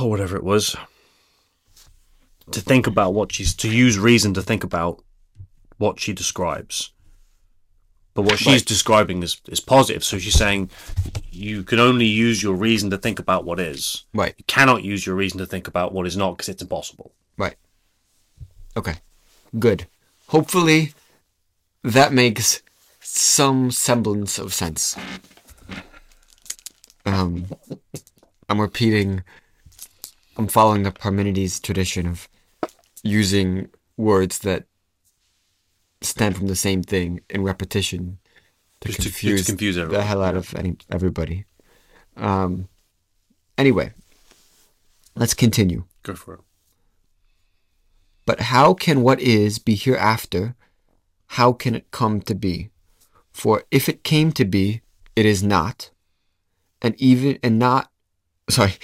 or 0.00 0.08
whatever 0.08 0.36
it 0.36 0.44
was, 0.44 0.76
to 2.52 2.60
think 2.60 2.86
about 2.86 3.12
what 3.12 3.32
she's, 3.32 3.54
to 3.54 3.68
use 3.68 3.98
reason 3.98 4.34
to 4.34 4.42
think 4.42 4.62
about 4.62 5.02
what 5.78 5.98
she 5.98 6.12
describes. 6.12 6.92
But 8.14 8.22
what 8.22 8.38
she's 8.38 8.60
Right. 8.60 8.64
describing 8.64 9.24
is, 9.24 9.40
is 9.48 9.58
positive. 9.58 10.04
So 10.04 10.20
she's 10.20 10.38
saying 10.38 10.70
you 11.32 11.64
can 11.64 11.80
only 11.80 12.06
use 12.06 12.40
your 12.40 12.54
reason 12.54 12.88
to 12.90 12.98
think 12.98 13.18
about 13.18 13.44
what 13.44 13.58
is. 13.58 14.04
Right. 14.14 14.36
You 14.38 14.44
cannot 14.46 14.84
use 14.84 15.04
your 15.04 15.16
reason 15.16 15.38
to 15.38 15.46
think 15.46 15.66
about 15.66 15.92
what 15.92 16.06
is 16.06 16.16
not 16.16 16.36
because 16.36 16.48
it's 16.48 16.62
impossible. 16.62 17.10
Right. 17.36 17.56
Okay. 18.76 18.96
Good. 19.58 19.86
Hopefully 20.28 20.92
that 21.82 22.12
makes 22.12 22.62
some 23.00 23.70
semblance 23.70 24.38
of 24.38 24.52
sense. 24.54 24.96
Um 27.06 27.46
I'm 28.48 28.60
repeating 28.60 29.22
I'm 30.36 30.48
following 30.48 30.82
the 30.82 30.90
Parmenides 30.90 31.60
tradition 31.60 32.06
of 32.06 32.28
using 33.02 33.68
words 33.96 34.40
that 34.40 34.64
stem 36.00 36.32
from 36.34 36.48
the 36.48 36.56
same 36.56 36.82
thing 36.82 37.20
in 37.30 37.42
repetition 37.44 38.18
to 38.80 38.88
Just 38.88 38.98
to- 38.98 39.02
to 39.04 39.08
confuse, 39.10 39.46
confuse 39.46 39.76
the 39.76 40.02
hell 40.02 40.22
out 40.22 40.36
of 40.36 40.54
any, 40.54 40.76
everybody. 40.90 41.44
Um 42.16 42.68
anyway, 43.58 43.92
let's 45.14 45.34
continue. 45.34 45.84
Go 46.02 46.14
for 46.14 46.34
it. 46.34 46.40
But 48.26 48.40
how 48.40 48.74
can 48.74 49.02
what 49.02 49.20
is 49.20 49.58
be 49.58 49.74
hereafter? 49.74 50.56
How 51.28 51.52
can 51.52 51.74
it 51.74 51.90
come 51.90 52.20
to 52.22 52.34
be? 52.34 52.70
For 53.32 53.64
if 53.70 53.88
it 53.88 54.04
came 54.04 54.32
to 54.32 54.44
be, 54.44 54.82
it 55.16 55.26
is 55.26 55.42
not, 55.42 55.90
and 56.80 56.94
even 56.98 57.38
and 57.42 57.58
not 57.58 57.90
sorry, 58.48 58.74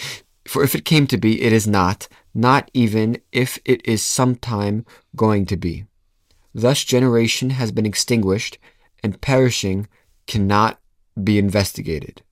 for 0.47 0.63
if 0.63 0.75
it 0.75 0.85
came 0.85 1.07
to 1.09 1.17
be, 1.17 1.43
it 1.43 1.53
is 1.53 1.67
not, 1.67 2.09
not 2.35 2.71
even 2.75 3.19
if 3.33 3.59
it 3.65 3.87
is 3.87 4.03
sometime 4.03 4.85
going 5.17 5.47
to 5.47 5.57
be. 5.57 5.85
Thus 6.55 6.83
generation 6.85 7.51
has 7.51 7.71
been 7.71 7.87
extinguished, 7.87 8.59
and 9.03 9.21
perishing 9.21 9.89
cannot 10.27 10.81
be 11.23 11.39
investigated. 11.39 12.23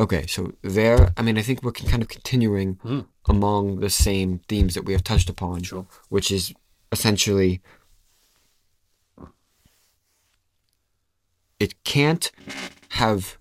Okay, 0.00 0.26
so 0.26 0.52
there, 0.62 1.12
I 1.18 1.20
mean, 1.22 1.36
I 1.36 1.42
think 1.42 1.62
we're 1.62 1.72
kind 1.72 2.00
of 2.02 2.08
continuing 2.08 2.76
Mhm. 2.76 3.06
among 3.28 3.80
the 3.80 3.90
same 3.90 4.38
themes 4.48 4.72
that 4.74 4.86
we 4.86 4.94
have 4.94 5.04
touched 5.04 5.28
upon, 5.28 5.62
Sure. 5.62 5.86
which 6.08 6.30
is 6.30 6.54
essentially 6.90 7.60
it 11.58 11.84
can't 11.84 12.32
have. 12.90 13.36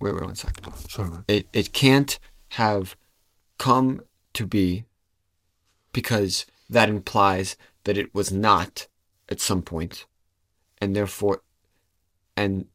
Wait, 0.00 0.14
wait, 0.14 0.24
one 0.24 0.34
second. 0.34 0.74
Sorry. 0.88 1.10
It 1.28 1.46
it 1.52 1.72
can't 1.74 2.18
have 2.52 2.96
come 3.58 4.00
to 4.32 4.46
be 4.46 4.84
because 5.92 6.46
that 6.70 6.88
implies 6.88 7.56
that 7.84 7.98
it 7.98 8.14
was 8.14 8.32
not 8.32 8.88
at 9.28 9.40
some 9.40 9.60
point, 9.62 10.06
and 10.78 10.96
therefore, 10.96 11.42
and 12.36 12.68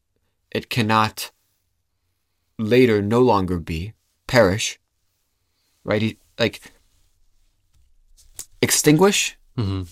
it 0.52 0.70
cannot 0.70 1.32
later 2.62 3.02
no 3.02 3.20
longer 3.20 3.58
be 3.58 3.92
perish. 4.26 4.78
Right? 5.84 6.02
He, 6.02 6.18
like 6.38 6.60
extinguish 8.62 9.36
hmm 9.56 9.82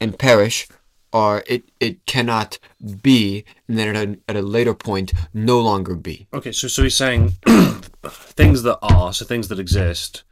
and 0.00 0.18
perish 0.18 0.66
are 1.12 1.44
it 1.46 1.62
it 1.78 2.04
cannot 2.06 2.58
be 3.02 3.44
and 3.68 3.76
then 3.78 3.94
at 3.94 4.08
a, 4.08 4.18
at 4.30 4.36
a 4.36 4.42
later 4.42 4.74
point 4.74 5.12
no 5.34 5.60
longer 5.60 5.94
be 5.94 6.26
Okay, 6.32 6.52
so 6.52 6.68
so 6.68 6.82
he's 6.82 6.96
saying 6.96 7.32
things 8.04 8.62
that 8.62 8.78
are, 8.80 9.12
so 9.12 9.24
things 9.24 9.48
that 9.48 9.58
exist, 9.58 10.22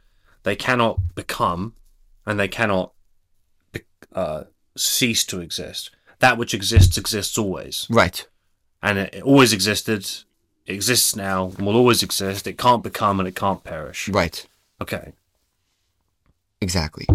they 0.43 0.55
cannot 0.55 1.15
become, 1.15 1.73
and 2.25 2.39
they 2.39 2.47
cannot 2.47 2.93
uh, 4.13 4.45
cease 4.75 5.23
to 5.25 5.39
exist. 5.41 5.91
That 6.19 6.37
which 6.37 6.53
exists 6.53 6.97
exists 6.97 7.37
always, 7.37 7.87
right 7.89 8.27
and 8.81 8.97
it, 8.97 9.15
it 9.15 9.23
always 9.23 9.53
existed, 9.53 10.09
it 10.69 10.73
exists 10.75 11.15
now, 11.15 11.51
and 11.57 11.65
will 11.65 11.75
always 11.75 12.03
exist. 12.03 12.45
It 12.47 12.57
can't 12.57 12.83
become, 12.83 13.19
and 13.19 13.27
it 13.27 13.35
can't 13.35 13.63
perish. 13.63 14.07
right 14.09 14.45
Okay, 14.81 15.11
exactly 16.61 17.05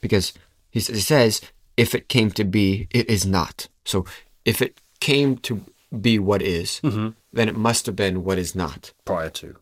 because 0.00 0.32
he, 0.70 0.78
he 0.80 1.00
says 1.00 1.40
if 1.76 1.94
it 1.94 2.08
came 2.08 2.30
to 2.30 2.44
be 2.44 2.86
it 2.90 3.08
is 3.10 3.24
not 3.26 3.66
so 3.84 4.04
if 4.44 4.60
it 4.62 4.78
came 5.00 5.36
to 5.38 5.64
be 6.00 6.18
what 6.18 6.40
is, 6.42 6.80
Mhm. 6.82 7.14
then 7.32 7.48
it 7.48 7.56
must 7.56 7.86
have 7.86 7.96
been 7.96 8.22
what 8.24 8.38
is 8.38 8.54
not 8.54 8.92
prior 9.04 9.30
to. 9.30 9.56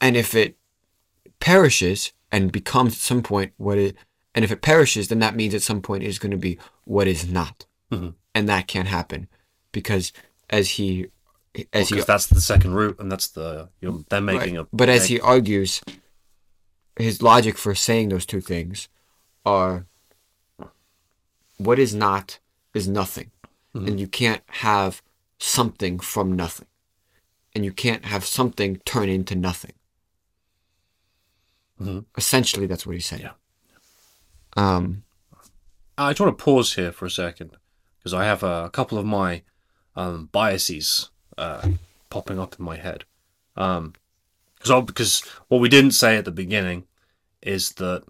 and 0.00 0.16
if 0.16 0.34
it 0.34 0.56
perishes 1.40 2.12
and 2.32 2.52
becomes 2.52 2.92
at 2.94 2.98
some 3.00 3.22
point 3.22 3.52
what 3.56 3.78
it 3.78 3.96
and 4.34 4.44
if 4.44 4.50
it 4.52 4.62
perishes 4.62 5.08
then 5.08 5.18
that 5.18 5.34
means 5.36 5.54
at 5.54 5.62
some 5.62 5.82
point 5.82 6.02
it 6.04 6.08
is 6.08 6.18
going 6.20 6.30
to 6.30 6.36
be 6.48 6.56
what 6.84 7.08
is 7.08 7.26
not 7.26 7.66
Mhm. 7.92 8.14
and 8.34 8.48
that 8.48 8.68
can't 8.68 8.88
happen 8.88 9.28
because 9.72 10.12
as 10.48 10.70
he 10.78 11.06
as 11.72 11.88
he 11.88 12.00
that's 12.00 12.26
the 12.26 12.40
second 12.40 12.74
route, 12.74 12.96
and 12.98 13.10
that's 13.10 13.28
the 13.28 13.68
you're, 13.80 14.04
they're 14.08 14.20
making 14.20 14.56
Right. 14.56 14.66
a. 14.66 14.76
But 14.76 14.88
as 14.88 15.06
he 15.06 15.20
argues, 15.20 15.80
his 16.96 17.22
logic 17.22 17.58
for 17.58 17.74
saying 17.74 18.08
those 18.08 18.26
two 18.26 18.40
things 18.40 18.88
are 19.44 19.86
what 21.58 21.78
is 21.78 21.94
not 21.94 22.38
is 22.74 22.88
nothing. 22.88 23.30
Mm-hmm. 23.74 23.86
And 23.86 24.00
you 24.00 24.08
can't 24.08 24.42
have 24.46 25.02
something 25.38 25.98
from 25.98 26.32
nothing. 26.34 26.66
And 27.54 27.64
you 27.64 27.72
can't 27.72 28.04
have 28.04 28.24
something 28.24 28.76
turn 28.84 29.08
into 29.08 29.34
nothing. 29.34 29.72
Mhm. 31.80 32.04
Essentially, 32.16 32.66
that's 32.66 32.86
what 32.86 32.94
he's 32.94 33.06
saying. 33.06 33.22
Yeah. 33.22 33.32
Um, 34.56 35.04
I 35.96 36.12
just 36.12 36.20
want 36.20 36.36
to 36.36 36.44
pause 36.44 36.74
here 36.74 36.92
for 36.92 37.06
a 37.06 37.10
second 37.10 37.56
because 37.98 38.14
I 38.14 38.24
have 38.24 38.42
a, 38.42 38.70
couple 38.70 38.98
of 38.98 39.04
my 39.06 39.42
um, 39.96 40.28
biases 40.32 41.09
uh, 41.40 41.68
popping 42.10 42.38
up 42.38 42.54
in 42.58 42.64
my 42.64 42.76
head. 42.76 43.04
Um, 43.56 43.94
cause, 44.60 44.84
because 44.84 45.20
what 45.48 45.60
we 45.60 45.68
didn't 45.68 45.92
say 45.92 46.16
at 46.16 46.24
the 46.24 46.30
beginning 46.30 46.84
is 47.42 47.72
that 47.72 48.04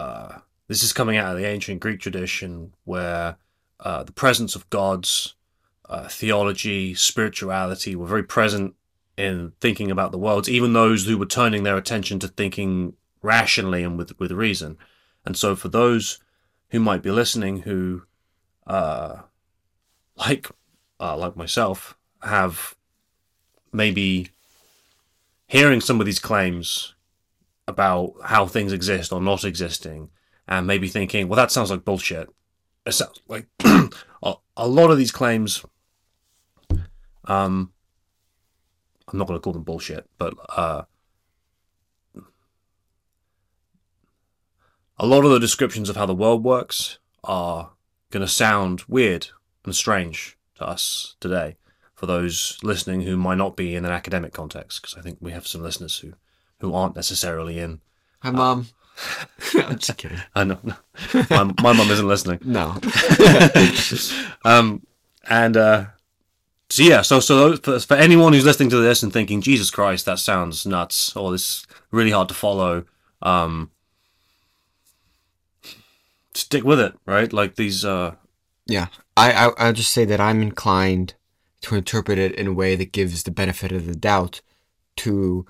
uh, 0.00 0.38
this 0.68 0.82
is 0.82 0.92
coming 0.92 1.16
out 1.16 1.32
of 1.32 1.38
the 1.38 1.46
ancient 1.46 1.80
Greek 1.80 2.00
tradition 2.00 2.72
where 2.84 3.36
uh, 3.80 4.02
the 4.02 4.12
presence 4.12 4.54
of 4.56 4.68
gods, 4.70 5.34
uh, 5.88 6.08
theology, 6.08 6.94
spirituality 6.94 7.94
were 7.94 8.06
very 8.06 8.24
present 8.24 8.74
in 9.16 9.52
thinking 9.60 9.90
about 9.90 10.10
the 10.10 10.18
worlds, 10.18 10.48
even 10.48 10.72
those 10.72 11.04
who 11.04 11.18
were 11.18 11.26
turning 11.26 11.62
their 11.62 11.76
attention 11.76 12.18
to 12.18 12.28
thinking 12.28 12.94
rationally 13.22 13.84
and 13.84 13.96
with, 13.98 14.18
with 14.18 14.32
reason. 14.32 14.76
And 15.24 15.36
so 15.36 15.54
for 15.54 15.68
those 15.68 16.18
who 16.70 16.80
might 16.80 17.02
be 17.02 17.10
listening 17.10 17.62
who, 17.62 18.02
uh, 18.66 19.18
like, 20.16 20.50
uh, 20.98 21.16
like 21.16 21.36
myself, 21.36 21.96
have 22.24 22.74
maybe 23.72 24.30
hearing 25.46 25.80
some 25.80 26.00
of 26.00 26.06
these 26.06 26.18
claims 26.18 26.94
about 27.68 28.14
how 28.24 28.46
things 28.46 28.72
exist 28.72 29.12
or 29.12 29.20
not 29.20 29.44
existing, 29.44 30.10
and 30.46 30.66
maybe 30.66 30.88
thinking, 30.88 31.28
well, 31.28 31.36
that 31.36 31.50
sounds 31.50 31.70
like 31.70 31.84
bullshit. 31.84 32.28
It 32.86 32.92
sounds 32.92 33.20
like 33.28 33.46
a, 34.22 34.68
lot 34.68 34.90
of 34.90 34.98
these 34.98 35.12
claims. 35.12 35.64
Um, 37.24 37.72
I'm 39.08 39.18
not 39.18 39.26
going 39.26 39.38
to 39.38 39.42
call 39.42 39.54
them 39.54 39.62
bullshit, 39.62 40.08
but 40.18 40.34
uh, 40.54 40.82
a 44.98 45.06
lot 45.06 45.24
of 45.24 45.30
the 45.30 45.40
descriptions 45.40 45.88
of 45.88 45.96
how 45.96 46.06
the 46.06 46.14
world 46.14 46.44
works 46.44 46.98
are 47.22 47.70
going 48.10 48.24
to 48.24 48.30
sound 48.30 48.82
weird 48.86 49.28
and 49.64 49.74
strange 49.74 50.36
to 50.56 50.66
us 50.66 51.16
today 51.20 51.56
for 51.94 52.06
those 52.06 52.58
listening 52.62 53.02
who 53.02 53.16
might 53.16 53.38
not 53.38 53.56
be 53.56 53.74
in 53.74 53.84
an 53.84 53.90
academic 53.92 54.32
context 54.32 54.82
because 54.82 54.96
I 54.96 55.00
think 55.00 55.18
we 55.20 55.32
have 55.32 55.46
some 55.46 55.62
listeners 55.62 55.98
who 55.98 56.14
who 56.60 56.74
aren't 56.74 56.96
necessarily 56.96 57.58
in 57.58 57.80
Hi, 58.20 58.30
mom. 58.30 58.68
I'm 59.54 59.78
just 59.78 59.98
kidding. 59.98 60.20
I 60.34 60.44
know 60.44 60.58
no. 60.62 60.74
my, 61.30 61.44
my 61.62 61.72
mum 61.72 61.90
isn't 61.90 62.06
listening 62.08 62.38
No. 62.44 62.76
um 64.44 64.86
and 65.28 65.56
uh 65.56 65.86
so 66.70 66.82
yeah 66.82 67.02
so 67.02 67.20
so 67.20 67.56
for, 67.56 67.78
for 67.80 67.94
anyone 67.96 68.32
who's 68.32 68.44
listening 68.44 68.70
to 68.70 68.78
this 68.78 69.02
and 69.02 69.12
thinking 69.12 69.40
Jesus 69.40 69.70
Christ 69.70 70.06
that 70.06 70.18
sounds 70.18 70.64
nuts 70.66 71.14
or 71.16 71.32
this 71.32 71.42
is 71.42 71.66
really 71.90 72.10
hard 72.12 72.28
to 72.28 72.34
follow 72.34 72.84
um 73.22 73.70
stick 76.34 76.64
with 76.64 76.80
it 76.80 76.94
right 77.06 77.32
like 77.32 77.56
these 77.56 77.84
uh 77.84 78.14
Yeah, 78.66 78.86
I, 79.16 79.32
I 79.32 79.52
I'll 79.58 79.72
just 79.72 79.92
say 79.92 80.04
that 80.04 80.20
I'm 80.20 80.42
inclined 80.42 81.14
to 81.64 81.74
interpret 81.74 82.18
it 82.18 82.32
in 82.34 82.46
a 82.46 82.52
way 82.52 82.76
that 82.76 82.92
gives 82.92 83.22
the 83.22 83.30
benefit 83.30 83.72
of 83.72 83.86
the 83.86 83.94
doubt 83.94 84.40
to 84.96 85.46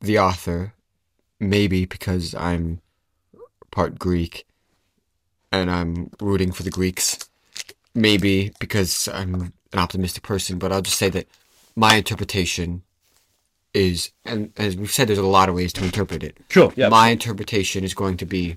the 0.00 0.18
author, 0.18 0.74
maybe 1.38 1.84
because 1.84 2.34
I'm 2.34 2.80
part 3.70 3.98
Greek 3.98 4.46
and 5.52 5.70
I'm 5.70 6.10
rooting 6.20 6.52
for 6.52 6.62
the 6.62 6.70
Greeks, 6.70 7.28
maybe 7.94 8.52
because 8.58 9.08
I'm 9.08 9.34
an 9.34 9.78
optimistic 9.78 10.22
person. 10.22 10.58
But 10.58 10.72
I'll 10.72 10.82
just 10.82 10.98
say 10.98 11.10
that 11.10 11.26
my 11.76 11.96
interpretation 11.96 12.82
is, 13.74 14.12
and 14.24 14.52
as 14.56 14.76
we've 14.76 14.90
said, 14.90 15.08
there's 15.08 15.18
a 15.18 15.26
lot 15.26 15.48
of 15.48 15.54
ways 15.54 15.72
to 15.74 15.84
interpret 15.84 16.22
it. 16.22 16.38
sure 16.48 16.72
yeah 16.76 16.88
My 16.88 17.08
interpretation 17.10 17.84
is 17.84 17.94
going 17.94 18.16
to 18.18 18.26
be 18.26 18.56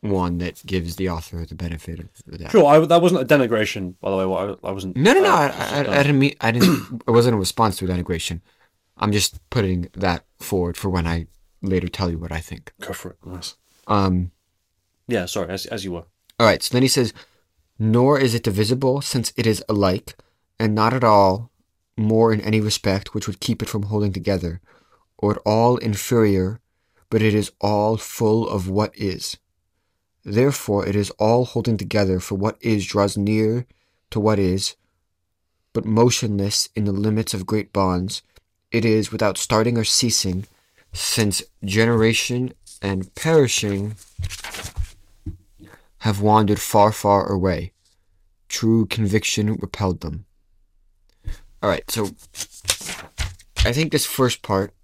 one 0.00 0.38
that 0.38 0.62
gives 0.64 0.96
the 0.96 1.08
author 1.08 1.44
the 1.44 1.54
benefit 1.54 1.98
of 2.00 2.08
the 2.26 2.38
doubt. 2.38 2.52
Sure, 2.52 2.64
I, 2.66 2.78
that 2.78 3.02
wasn't 3.02 3.22
a 3.22 3.24
denigration, 3.24 3.94
by 4.00 4.10
the 4.10 4.16
way. 4.16 4.26
What 4.26 4.60
I, 4.62 4.68
I 4.68 4.72
wasn't. 4.72 4.96
No, 4.96 5.12
no, 5.12 5.20
no. 5.22 5.28
uh, 5.28 5.52
I, 5.54 5.84
I, 5.84 5.98
I 5.98 6.02
didn't 6.02 6.18
mean. 6.18 6.34
I 6.40 6.50
didn't. 6.50 7.02
It 7.08 7.10
wasn't 7.10 7.34
a 7.34 7.38
response 7.38 7.76
to 7.78 7.86
denigration. 7.86 8.40
I'm 8.96 9.12
just 9.12 9.38
putting 9.50 9.88
that 9.94 10.24
forward 10.38 10.76
for 10.76 10.88
when 10.88 11.06
I 11.06 11.26
later 11.62 11.88
tell 11.88 12.10
you 12.10 12.18
what 12.18 12.32
I 12.32 12.40
think. 12.40 12.72
Go 12.80 12.92
for 12.92 13.10
it. 13.10 13.16
Nice. 13.24 13.56
Um. 13.86 14.32
Yeah, 15.06 15.24
sorry, 15.26 15.48
as, 15.50 15.66
as 15.66 15.84
you 15.84 15.92
were. 15.92 16.04
All 16.38 16.46
right. 16.46 16.62
So 16.62 16.72
then 16.72 16.82
he 16.82 16.88
says, 16.88 17.12
"Nor 17.78 18.18
is 18.18 18.34
it 18.34 18.42
divisible, 18.44 19.00
since 19.00 19.32
it 19.36 19.46
is 19.46 19.64
alike, 19.68 20.14
and 20.58 20.74
not 20.74 20.92
at 20.92 21.04
all 21.04 21.50
more 21.96 22.32
in 22.32 22.40
any 22.42 22.60
respect 22.60 23.12
which 23.12 23.26
would 23.26 23.40
keep 23.40 23.60
it 23.62 23.68
from 23.68 23.84
holding 23.84 24.12
together, 24.12 24.60
or 25.16 25.32
at 25.32 25.42
all 25.44 25.76
inferior, 25.78 26.60
but 27.10 27.22
it 27.22 27.34
is 27.34 27.50
all 27.60 27.96
full 27.96 28.48
of 28.48 28.68
what 28.68 28.96
is. 28.96 29.36
Therefore, 30.28 30.86
it 30.86 30.94
is 30.94 31.08
all 31.12 31.46
holding 31.46 31.78
together, 31.78 32.20
for 32.20 32.34
what 32.34 32.58
is 32.60 32.84
draws 32.84 33.16
near 33.16 33.64
to 34.10 34.20
what 34.20 34.38
is, 34.38 34.76
but 35.72 35.86
motionless 35.86 36.68
in 36.76 36.84
the 36.84 36.92
limits 36.92 37.32
of 37.32 37.46
great 37.46 37.72
bonds. 37.72 38.20
It 38.70 38.84
is 38.84 39.10
without 39.10 39.38
starting 39.38 39.78
or 39.78 39.84
ceasing, 39.84 40.46
since 40.92 41.42
generation 41.64 42.52
and 42.82 43.14
perishing 43.14 43.94
have 46.00 46.20
wandered 46.20 46.60
far, 46.60 46.92
far 46.92 47.32
away. 47.32 47.72
True 48.50 48.84
conviction 48.84 49.54
repelled 49.54 50.00
them. 50.00 50.26
All 51.62 51.70
right, 51.70 51.90
so 51.90 52.10
I 53.64 53.72
think 53.72 53.92
this 53.92 54.04
first 54.04 54.42
part 54.42 54.74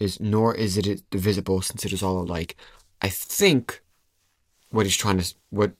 is 0.00 0.18
nor 0.18 0.56
is 0.56 0.76
it 0.76 1.08
divisible 1.08 1.62
since 1.62 1.84
it 1.84 1.92
is 1.92 2.02
all 2.02 2.18
alike. 2.18 2.56
I 3.00 3.08
think 3.08 3.80
what 4.70 4.86
he's 4.86 4.96
trying 4.96 5.18
to, 5.18 5.34
what 5.50 5.72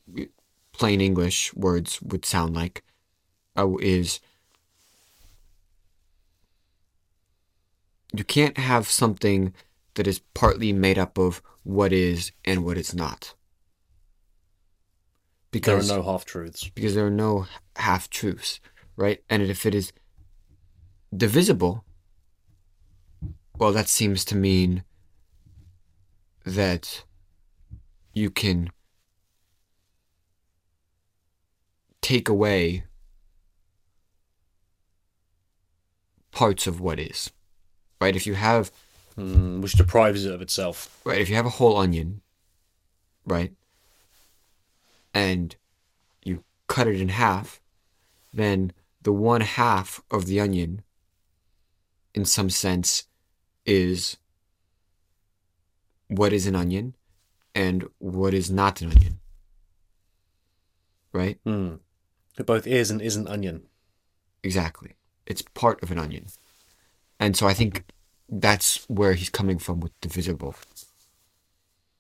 plain 0.72 1.00
English 1.00 1.54
words 1.54 2.00
would 2.02 2.24
sound 2.24 2.54
like, 2.54 2.82
uh, 3.56 3.68
is 3.80 4.20
you 8.12 8.24
can't 8.24 8.58
have 8.58 8.88
something 8.88 9.52
that 9.94 10.06
is 10.06 10.20
partly 10.34 10.72
made 10.72 10.98
up 10.98 11.18
of 11.18 11.42
what 11.64 11.92
is 11.92 12.32
and 12.44 12.64
what 12.64 12.78
is 12.78 12.94
not. 12.94 13.34
Because 15.50 15.88
there 15.88 15.98
are 15.98 16.02
no 16.02 16.10
half 16.10 16.24
truths. 16.24 16.68
because 16.74 16.94
there 16.94 17.06
are 17.06 17.10
no 17.10 17.46
half 17.76 18.08
truths, 18.10 18.60
right? 18.96 19.22
And 19.28 19.42
if 19.42 19.64
it 19.66 19.74
is 19.74 19.92
divisible, 21.14 21.84
well, 23.58 23.72
that 23.72 23.88
seems 23.88 24.24
to 24.26 24.36
mean 24.36 24.84
that 26.44 27.04
you 28.12 28.30
can 28.30 28.70
take 32.08 32.26
away 32.26 32.84
parts 36.32 36.66
of 36.66 36.80
what 36.80 36.98
is, 36.98 37.30
right? 38.00 38.16
If 38.16 38.26
you 38.26 38.34
have 38.34 38.70
Mm, 39.18 39.60
which 39.62 39.72
deprives 39.72 40.24
it 40.24 40.32
of 40.32 40.40
itself. 40.40 41.00
right 41.04 41.20
if 41.20 41.28
you 41.28 41.34
have 41.34 41.44
a 41.44 41.56
whole 41.58 41.76
onion 41.76 42.20
right 43.26 43.52
and 45.12 45.56
you 46.22 46.44
cut 46.68 46.86
it 46.86 47.00
in 47.00 47.08
half 47.08 47.60
then 48.32 48.72
the 49.02 49.12
one 49.12 49.40
half 49.40 50.00
of 50.08 50.26
the 50.26 50.38
onion 50.38 50.82
in 52.14 52.24
some 52.24 52.48
sense 52.48 53.08
is 53.66 54.18
what 56.06 56.32
is 56.32 56.46
an 56.46 56.54
onion 56.54 56.94
and 57.56 57.88
what 57.98 58.32
is 58.32 58.52
not 58.52 58.80
an 58.82 58.90
onion 58.92 59.18
right 61.12 61.40
Mm. 61.44 61.80
It 62.38 62.46
both 62.46 62.66
is 62.66 62.90
and 62.90 63.02
isn't 63.02 63.28
onion. 63.28 63.64
Exactly. 64.42 64.94
It's 65.26 65.42
part 65.42 65.82
of 65.82 65.90
an 65.90 65.98
onion. 65.98 66.26
And 67.18 67.36
so 67.36 67.46
I 67.46 67.54
think 67.54 67.84
that's 68.28 68.88
where 68.88 69.14
he's 69.14 69.30
coming 69.30 69.58
from 69.58 69.80
with 69.80 69.92
the 70.00 70.08
visible 70.08 70.54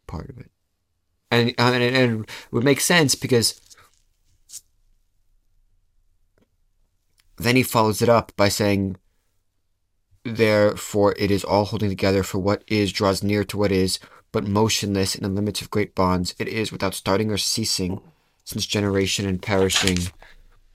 part 0.06 0.30
of 0.30 0.38
it. 0.38 0.50
And, 1.30 1.50
uh, 1.58 1.72
and, 1.74 1.82
and 1.82 2.24
it 2.24 2.30
would 2.52 2.64
make 2.64 2.80
sense 2.80 3.14
because 3.14 3.60
then 7.36 7.56
he 7.56 7.62
follows 7.62 8.00
it 8.00 8.08
up 8.08 8.32
by 8.36 8.48
saying, 8.48 8.96
Therefore, 10.24 11.14
it 11.18 11.30
is 11.30 11.44
all 11.44 11.64
holding 11.64 11.88
together, 11.88 12.22
for 12.22 12.38
what 12.38 12.62
is 12.66 12.92
draws 12.92 13.22
near 13.22 13.44
to 13.44 13.56
what 13.56 13.72
is, 13.72 13.98
but 14.30 14.46
motionless 14.46 15.14
in 15.14 15.22
the 15.22 15.28
limits 15.28 15.62
of 15.62 15.70
great 15.70 15.94
bonds. 15.94 16.34
It 16.38 16.48
is 16.48 16.70
without 16.70 16.94
starting 16.94 17.30
or 17.30 17.38
ceasing, 17.38 18.00
since 18.44 18.66
generation 18.66 19.26
and 19.26 19.40
perishing 19.40 19.98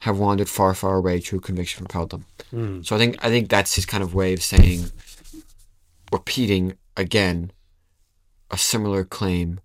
have 0.04 0.20
wandered 0.20 0.50
far, 0.50 0.74
far 0.74 0.98
away. 0.98 1.22
True 1.22 1.40
conviction 1.40 1.86
propelled 1.86 2.10
them. 2.10 2.26
Mm. 2.54 2.86
So 2.86 2.94
I 2.94 3.00
think 3.00 3.24
I 3.24 3.30
think 3.30 3.48
that's 3.48 3.76
his 3.76 3.86
kind 3.86 4.04
of 4.04 4.14
way 4.14 4.34
of 4.34 4.44
saying, 4.44 4.92
repeating 6.12 6.74
again, 6.98 7.52
a 8.52 8.58
similar 8.58 9.06
claim 9.06 9.62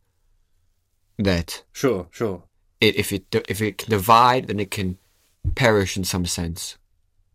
that 1.19 1.65
Sure, 1.73 2.07
sure. 2.13 2.45
it 2.81 2.95
if 2.95 3.13
it 3.13 3.25
if 3.49 3.61
it 3.61 3.79
can 3.79 3.91
divide, 3.91 4.47
then 4.47 4.61
it 4.61 4.71
can 4.71 4.99
perish 5.57 5.97
in 5.97 6.05
some 6.05 6.25
sense, 6.25 6.79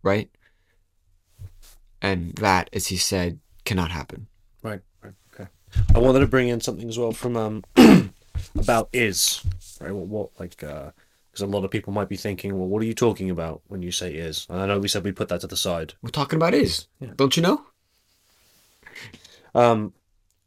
right? 0.02 0.30
And 2.00 2.34
that, 2.36 2.70
as 2.72 2.86
he 2.86 2.96
said, 2.96 3.38
cannot 3.66 3.90
happen. 3.90 4.28
Right, 4.62 4.80
right, 5.02 5.12
okay. 5.34 5.50
I 5.94 5.98
wanted 5.98 6.20
to 6.20 6.26
bring 6.26 6.48
in 6.48 6.62
something 6.62 6.88
as 6.88 6.98
well 6.98 7.12
from 7.12 7.36
um 7.36 7.64
about 8.58 8.88
is 8.94 9.42
right. 9.78 9.92
What, 9.92 10.06
what 10.06 10.30
like 10.40 10.62
uh 10.64 10.92
because 11.34 11.42
a 11.48 11.50
lot 11.52 11.64
of 11.64 11.70
people 11.72 11.92
might 11.92 12.08
be 12.08 12.16
thinking, 12.16 12.56
well, 12.56 12.68
what 12.68 12.80
are 12.80 12.86
you 12.86 12.94
talking 12.94 13.28
about 13.28 13.60
when 13.66 13.82
you 13.82 13.90
say 13.90 14.14
is? 14.14 14.46
And 14.48 14.60
I 14.60 14.66
know 14.66 14.78
we 14.78 14.86
said 14.86 15.02
we 15.02 15.10
put 15.10 15.28
that 15.30 15.40
to 15.40 15.48
the 15.48 15.56
side. 15.56 15.94
We're 16.00 16.10
talking 16.10 16.36
about 16.36 16.54
is, 16.54 16.86
Yeah. 17.00 17.10
don't 17.16 17.36
you 17.36 17.42
know? 17.42 17.66
Um, 19.54 19.94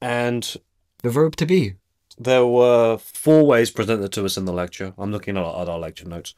and 0.02 0.56
The 1.04 1.10
verb 1.10 1.36
to 1.38 1.46
be. 1.46 1.76
there 2.18 2.46
were 2.46 2.98
four 2.98 3.46
ways 3.46 3.70
presented 3.70 4.14
to 4.14 4.24
us 4.26 4.38
in 4.38 4.46
the 4.46 4.54
lecture. 4.54 4.94
I'm 4.98 5.12
looking 5.12 5.36
at 5.38 5.44
our, 5.44 5.62
at 5.62 5.68
our 5.70 5.78
lecture 5.80 6.08
notes. 6.08 6.34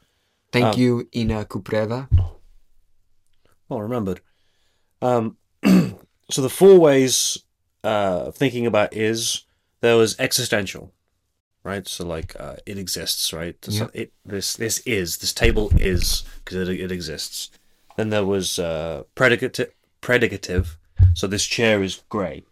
Thank 0.52 0.74
Um, 0.74 0.80
you, 0.80 1.08
Inna 1.12 1.44
Kupreeva. 1.44 2.08
Oh, 3.70 3.78
remembered. 3.78 4.20
Um, 5.00 5.36
so 5.64 6.42
the 6.42 6.50
four 6.50 6.78
ways 6.80 7.38
uh, 7.84 8.24
of 8.26 8.34
thinking 8.36 8.66
about 8.66 8.94
is 8.96 9.44
there 9.80 9.96
was 9.96 10.18
existential, 10.18 10.92
right? 11.64 11.86
So 11.88 12.06
like 12.06 12.34
uh, 12.40 12.56
it 12.66 12.78
exists, 12.78 13.32
right? 13.32 13.56
So 13.64 13.90
it 13.94 14.12
this 14.24 14.54
this 14.56 14.78
is 14.86 15.18
this 15.18 15.32
table 15.32 15.72
is 15.76 16.24
because 16.44 16.68
it, 16.68 16.80
it 16.80 16.92
exists. 16.92 17.50
Then 17.96 18.10
there 18.10 18.24
was 18.24 18.58
uh, 18.58 19.02
predicate 19.14 19.74
predicative. 20.00 20.76
So 21.14 21.26
this 21.26 21.44
chair 21.46 21.82
is 21.82 22.02
grey, 22.08 22.44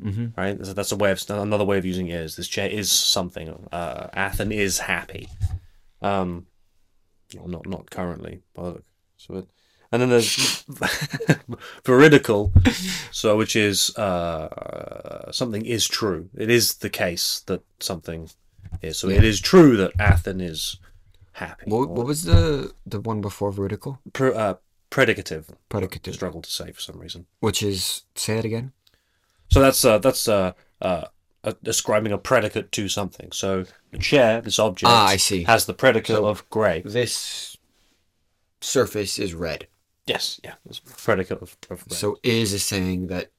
Mm-hmm. 0.00 0.38
right? 0.38 0.64
So 0.64 0.74
that's 0.74 0.92
a 0.92 0.96
way 0.96 1.10
of 1.10 1.22
another 1.30 1.64
way 1.64 1.78
of 1.78 1.84
using 1.86 2.08
is. 2.08 2.36
This 2.36 2.48
chair 2.48 2.68
is 2.68 2.90
something. 2.92 3.66
Uh, 3.72 4.08
Athen 4.12 4.52
is 4.52 4.80
happy. 4.80 5.28
Um, 6.02 6.46
well, 7.34 7.48
not 7.48 7.66
not 7.66 7.90
currently, 7.90 8.42
but 8.54 8.82
so 9.16 9.36
it, 9.36 9.48
and 9.90 10.02
then 10.02 10.10
there's 10.10 10.64
veridical, 11.84 12.52
so 13.10 13.36
which 13.36 13.56
is 13.56 13.96
uh, 13.96 15.30
something 15.32 15.64
is 15.64 15.86
true. 15.88 16.28
It 16.36 16.50
is 16.50 16.74
the 16.76 16.90
case 16.90 17.40
that 17.46 17.62
something 17.80 18.28
is. 18.82 18.98
So 18.98 19.08
it 19.08 19.24
is 19.24 19.40
true 19.40 19.76
that 19.76 19.92
Athen 19.98 20.40
is 20.40 20.78
happy. 21.32 21.64
What, 21.70 21.88
what 21.90 22.06
was 22.06 22.24
the 22.24 22.72
the 22.86 23.00
one 23.00 23.20
before 23.20 23.52
veridical? 23.52 23.98
Pre- 24.12 24.34
uh, 24.34 24.54
predicative. 24.90 25.46
Predicative. 25.70 26.14
Struggle 26.14 26.42
to 26.42 26.50
say 26.50 26.72
for 26.72 26.80
some 26.80 26.98
reason. 26.98 27.26
Which 27.40 27.62
is 27.62 28.02
say 28.14 28.38
it 28.38 28.44
again. 28.44 28.72
So 29.50 29.60
that's 29.60 29.84
uh, 29.84 29.98
that's 29.98 30.26
uh, 30.28 30.52
uh, 30.82 31.04
uh, 31.44 31.52
describing 31.62 32.12
a 32.12 32.18
predicate 32.18 32.72
to 32.72 32.88
something. 32.88 33.30
So 33.32 33.64
the 33.92 33.98
chair, 33.98 34.40
this 34.40 34.58
object, 34.58 34.90
Ah, 34.90 35.06
I 35.06 35.16
see. 35.16 35.44
has 35.44 35.66
the 35.66 35.74
predicate 35.74 36.16
So- 36.16 36.26
of 36.26 36.48
grey. 36.50 36.82
This 36.84 37.56
surface 38.60 39.18
is 39.18 39.34
red. 39.34 39.66
Yes, 40.06 40.40
yeah, 40.44 40.54
it's 40.68 40.78
predicate 40.78 41.42
of, 41.42 41.56
of 41.70 41.84
red. 41.88 41.92
So 41.92 42.18
is 42.22 42.52
is 42.52 42.64
saying 42.64 43.08
that 43.08 43.30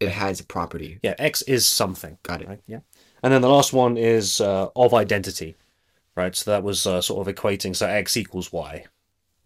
it 0.00 0.10
has 0.10 0.40
a 0.40 0.44
property. 0.44 0.98
yeah, 1.02 1.14
X 1.18 1.42
is 1.42 1.66
something. 1.66 2.18
Got 2.22 2.42
it. 2.42 2.48
Right. 2.48 2.60
Yeah. 2.66 2.80
And 3.22 3.32
then 3.32 3.40
the 3.40 3.48
last 3.48 3.72
one 3.72 3.96
is 3.96 4.40
uh, 4.40 4.68
of 4.74 4.92
identity, 4.92 5.54
right? 6.16 6.34
So 6.34 6.50
that 6.50 6.64
was 6.64 6.86
uh, 6.86 7.00
sort 7.00 7.26
of 7.26 7.34
equating. 7.34 7.76
So 7.76 7.86
X 7.86 8.16
equals 8.16 8.52
Y, 8.52 8.84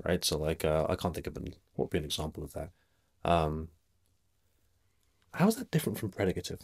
right? 0.05 0.25
So 0.25 0.39
like 0.39 0.65
uh, 0.65 0.87
I 0.89 0.97
can't 0.97 1.15
think 1.15 1.27
of 1.27 1.37
an 1.37 1.55
what 1.75 1.87
would 1.87 1.91
be 1.91 1.99
an 1.99 2.05
example 2.05 2.43
of 2.43 2.55
that. 2.55 2.71
Um, 3.25 3.69
how 5.35 5.47
is 5.49 5.57
that 5.57 5.71
different 5.71 5.99
from 5.99 6.11
predicative? 6.11 6.61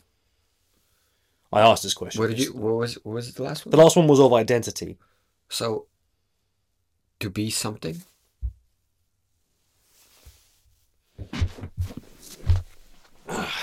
I 1.53 1.61
asked 1.61 1.83
this 1.83 1.93
question. 1.93 2.19
What 2.21 2.31
did 2.31 2.39
you? 2.39 2.55
What 2.55 2.77
was? 2.77 2.95
What 3.03 3.15
was 3.17 3.35
the 3.35 3.43
last 3.43 3.67
one? 3.67 3.71
The 3.71 3.77
last 3.77 3.97
one 3.97 4.07
was 4.07 4.21
of 4.21 4.33
identity. 4.33 4.97
So 5.51 5.87
to 7.21 7.29
be 7.29 7.51
something. 7.51 8.03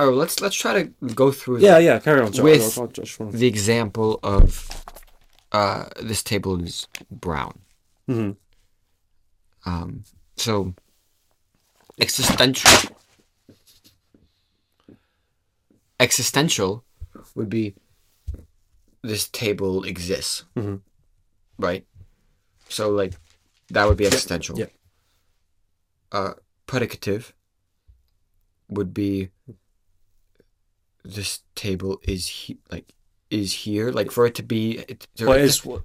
Oh, 0.00 0.10
let's 0.10 0.40
let's 0.40 0.54
try 0.56 0.82
to 0.82 0.84
go 1.14 1.32
through 1.32 1.58
Yeah, 1.60 1.78
yeah. 1.78 1.98
Carry 1.98 2.20
on. 2.20 2.30
With 2.30 2.78
I- 2.78 2.82
I 2.82 2.86
just 2.86 3.18
wanna- 3.18 3.32
the 3.32 3.46
example 3.46 4.20
of 4.22 4.70
uh, 5.50 5.88
this 6.02 6.22
table 6.22 6.62
is 6.62 6.86
brown. 7.10 7.58
Mhm. 8.08 8.36
Um, 9.64 10.04
so 10.36 10.74
existential 11.98 12.70
existential 16.00 16.84
would 17.34 17.48
be 17.48 17.74
this 19.02 19.28
table 19.28 19.84
exists, 19.84 20.44
Mhm. 20.54 20.80
right? 21.58 21.86
So 22.68 22.90
like 22.90 23.14
that 23.70 23.86
would 23.88 23.96
be 23.96 24.06
existential. 24.06 24.58
yep. 24.58 24.72
Uh, 26.12 26.34
predicative 26.66 27.32
would 28.68 28.92
be 28.94 29.30
this 31.08 31.40
table 31.54 31.98
is 32.02 32.26
he- 32.28 32.58
like 32.70 32.92
is 33.30 33.52
here 33.64 33.90
like 33.90 34.10
for 34.10 34.26
it 34.26 34.34
to 34.34 34.42
be 34.42 34.78
it, 34.88 35.06
for, 35.16 35.36
it 35.36 35.42
is 35.42 35.60
to, 35.60 35.82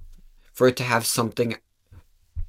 for 0.52 0.68
it 0.68 0.76
to 0.76 0.82
have 0.82 1.04
something 1.06 1.56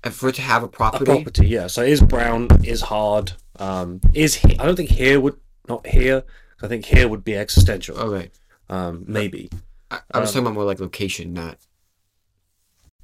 uh, 0.03 0.09
for 0.09 0.30
it 0.30 0.36
to 0.36 0.41
have 0.41 0.61
a 0.63 0.65
a 0.65 0.69
property, 0.69 1.05
property? 1.05 1.47
Yeah. 1.47 1.67
So 1.67 1.82
is 1.82 2.01
brown 2.01 2.47
is 2.63 2.82
hard. 2.82 3.34
Um, 3.59 4.01
is 4.13 4.36
he, 4.36 4.57
I 4.59 4.65
don't 4.65 4.76
think 4.76 4.89
here 4.91 5.19
would 5.19 5.39
not 5.69 5.88
here. 5.88 6.23
I 6.61 6.67
think 6.67 6.86
here 6.86 7.07
would 7.07 7.23
be 7.23 7.36
existential. 7.36 7.97
okay 7.97 8.32
Um, 8.69 9.03
maybe. 9.07 9.49
I, 9.91 9.99
I 10.11 10.19
was 10.19 10.30
Um, 10.30 10.34
talking 10.34 10.45
about 10.47 10.53
more 10.55 10.65
like 10.65 10.80
location 10.80 11.34
not 11.34 11.57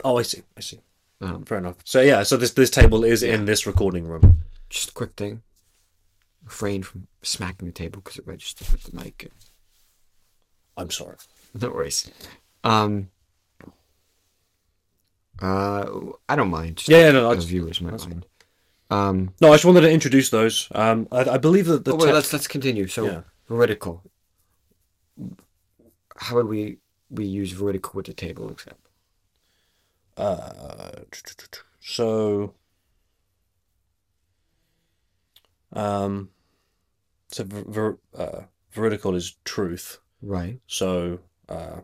Oh, 0.04 0.18
I 0.18 0.24
see. 0.24 0.42
I 0.58 0.62
see. 0.62 0.80
um, 1.22 1.44
Fair 1.46 1.60
enough. 1.60 1.76
So 1.86 2.02
yeah. 2.02 2.24
So 2.24 2.36
this 2.38 2.52
this 2.54 2.70
table 2.70 3.04
is 3.04 3.24
in 3.24 3.46
this 3.46 3.66
recording 3.68 4.06
room. 4.08 4.44
just 4.70 4.90
a 4.90 4.94
quick 4.94 5.14
thing 5.16 5.42
refrain 6.44 6.82
from 6.84 7.08
smacking 7.22 7.68
the 7.68 7.72
table 7.74 8.02
because 8.02 8.18
it 8.18 8.26
registers 8.28 8.72
with 8.72 8.84
the 8.84 8.96
mic 8.98 9.32
I'm 10.78 10.90
sorry. 10.92 11.18
no 11.54 11.70
worries 11.70 12.10
um 12.64 13.10
uh 15.42 15.86
I 16.30 16.36
don't 16.36 16.50
mind 16.50 16.84
Yeah, 16.88 17.06
yeah, 17.06 17.12
no, 17.12 17.28
I 17.28 17.30
the 17.32 17.36
just- 17.38 17.48
viewers 17.50 17.82
might 17.82 17.92
that's 17.92 18.08
mind 18.08 18.26
um 18.90 19.34
No, 19.42 19.50
I 19.52 19.56
just 19.56 19.66
wanted 19.66 19.82
to 19.82 19.92
introduce 19.92 20.30
those. 20.30 20.68
Um, 20.76 21.08
I, 21.12 21.22
I 21.36 21.38
believe 21.38 21.66
that 21.68 21.86
the 21.86 21.94
oh, 21.94 21.96
wait, 21.96 22.08
te- 22.08 22.14
let's 22.14 22.32
let's 22.34 22.48
continue 22.48 22.88
so 22.88 23.06
Yeah. 23.06 23.22
veridical 23.48 24.04
how 26.18 26.36
would 26.36 26.48
we 26.48 26.78
we 27.10 27.26
use 27.26 27.52
veridical 27.52 27.92
with 27.96 28.06
the 28.08 28.14
table 28.14 28.50
example 28.50 28.90
uh, 30.18 30.92
so 31.80 32.54
um, 35.74 36.30
so 37.30 37.46
ver, 37.46 37.64
ver, 37.66 37.98
uh, 38.18 38.42
veridical 38.74 39.16
is 39.16 39.38
truth. 39.46 40.01
Right 40.22 40.60
So 40.68 41.20
uh, 41.50 41.82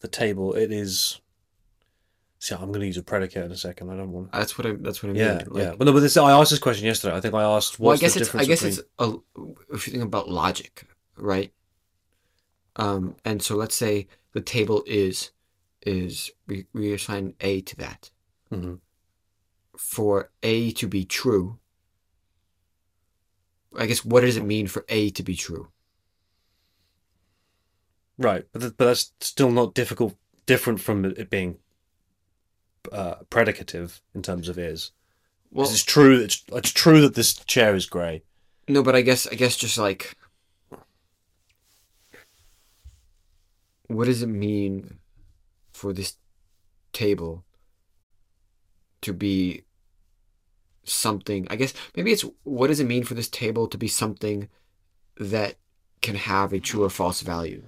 the 0.00 0.08
table 0.08 0.54
it 0.54 0.72
is. 0.72 1.20
See, 2.38 2.54
I'm 2.54 2.68
going 2.68 2.80
to 2.80 2.86
use 2.86 2.96
a 2.98 3.02
predicate 3.02 3.44
in 3.44 3.50
a 3.50 3.56
second. 3.56 3.90
I 3.90 3.96
don't 3.96 4.12
want. 4.12 4.30
that's 4.30 4.56
what 4.58 4.66
I 4.66 4.72
that's 4.78 5.02
what 5.02 5.10
I 5.10 5.12
mean 5.14 5.22
Yeah, 5.22 5.42
like, 5.48 5.62
yeah. 5.62 5.74
But 5.76 5.86
no, 5.86 5.92
but 5.92 6.00
this, 6.00 6.16
I 6.16 6.30
asked 6.30 6.50
this 6.50 6.60
question 6.60 6.86
yesterday. 6.86 7.16
I 7.16 7.20
think 7.20 7.34
I 7.34 7.42
asked. 7.42 7.80
well, 7.80 7.90
I 7.90 7.92
What's 7.92 8.02
guess 8.02 8.14
the 8.14 8.20
it's 8.20 8.34
I 8.34 8.44
guess 8.44 8.62
between... 8.62 8.72
it's 8.72 8.82
a 8.98 9.74
if 9.74 9.86
you 9.86 9.92
think 9.92 10.04
about 10.04 10.28
logic, 10.28 10.84
right? 11.16 11.52
Um, 12.76 13.16
and 13.24 13.42
so 13.42 13.56
let's 13.56 13.74
say 13.74 14.06
the 14.32 14.40
table 14.42 14.84
is 14.86 15.30
is 15.82 16.30
we, 16.46 16.66
we 16.72 16.92
assign 16.92 17.34
a 17.40 17.62
to 17.62 17.76
that. 17.76 18.10
Mhm. 18.52 18.80
For 19.78 20.30
a 20.42 20.72
to 20.72 20.86
be 20.86 21.04
true, 21.04 21.58
I 23.76 23.86
guess 23.86 24.04
what 24.04 24.22
does 24.22 24.36
it 24.36 24.44
mean 24.44 24.66
for 24.66 24.84
a 24.88 25.10
to 25.10 25.22
be 25.22 25.36
true? 25.36 25.68
Right, 28.18 28.46
but 28.52 28.60
th- 28.60 28.74
but 28.76 28.86
that's 28.86 29.12
still 29.20 29.50
not 29.50 29.74
difficult. 29.74 30.16
Different 30.46 30.80
from 30.80 31.04
it 31.04 31.28
being 31.28 31.58
uh, 32.92 33.16
predicative 33.30 34.00
in 34.14 34.22
terms 34.22 34.48
of 34.48 34.58
is. 34.58 34.92
Well, 35.50 35.66
it's 35.68 35.84
true. 35.84 36.18
It's 36.20 36.42
it's 36.52 36.72
true 36.72 37.00
that 37.02 37.14
this 37.14 37.34
chair 37.34 37.74
is 37.74 37.86
grey. 37.86 38.22
no, 38.68 38.82
but 38.82 38.96
I 38.96 39.02
guess 39.02 39.26
I 39.26 39.34
guess 39.34 39.56
just 39.56 39.76
like 39.78 40.16
what 43.88 44.06
does 44.06 44.22
it 44.22 44.28
mean 44.28 44.98
for 45.72 45.92
this 45.92 46.16
table 46.92 47.44
to 49.02 49.12
be 49.12 49.62
something 50.88 51.46
i 51.50 51.56
guess 51.56 51.72
maybe 51.96 52.12
it's 52.12 52.24
what 52.44 52.68
does 52.68 52.80
it 52.80 52.86
mean 52.86 53.04
for 53.04 53.14
this 53.14 53.28
table 53.28 53.66
to 53.68 53.76
be 53.78 53.88
something 53.88 54.48
that 55.18 55.56
can 56.02 56.14
have 56.14 56.52
a 56.52 56.60
true 56.60 56.84
or 56.84 56.90
false 56.90 57.20
value 57.22 57.62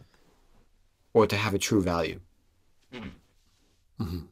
or 1.15 1.27
to 1.27 1.37
have 1.37 1.55
a 1.55 1.59
true 1.59 1.83
value 1.83 2.21
Mhm. 4.01 4.29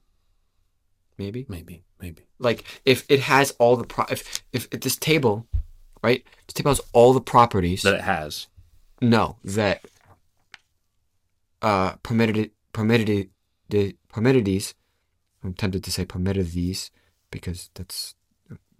maybe 1.18 1.44
Maybe, 1.48 1.82
maybe. 2.00 2.22
like 2.38 2.64
if 2.84 3.04
it 3.08 3.20
has 3.20 3.50
all 3.58 3.76
the 3.76 3.84
pro 3.84 4.04
if, 4.10 4.42
if 4.52 4.68
if 4.72 4.80
this 4.80 4.96
table 4.96 5.46
right 6.02 6.24
this 6.46 6.54
table 6.54 6.70
has 6.70 6.80
all 6.92 7.12
the 7.12 7.20
properties 7.20 7.82
That 7.82 7.94
it 7.94 8.00
has. 8.02 8.46
no, 9.00 9.36
that 9.44 9.84
uh 11.62 11.96
permitted 12.02 12.50
permitted 12.72 13.30
the 13.68 13.96
permittides. 14.12 14.74
I'm 15.42 15.54
tempted 15.54 15.82
to 15.84 15.90
say 15.92 16.04
permittides 16.04 16.90
because 17.30 17.70
that's 17.74 18.14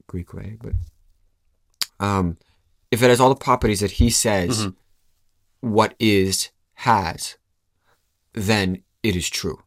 Greek 0.07 0.33
way, 0.33 0.57
but 0.63 0.73
um, 1.99 2.37
if 2.91 3.03
it 3.03 3.09
has 3.11 3.21
all 3.21 3.29
the 3.29 3.35
properties 3.35 3.81
that 3.81 3.93
he 3.93 4.11
says 4.11 4.67
Mhm. 4.67 4.77
what 5.61 5.95
is 5.99 6.51
has, 6.75 7.37
then 8.33 8.83
it 9.03 9.17
is 9.17 9.29
true. 9.29 9.63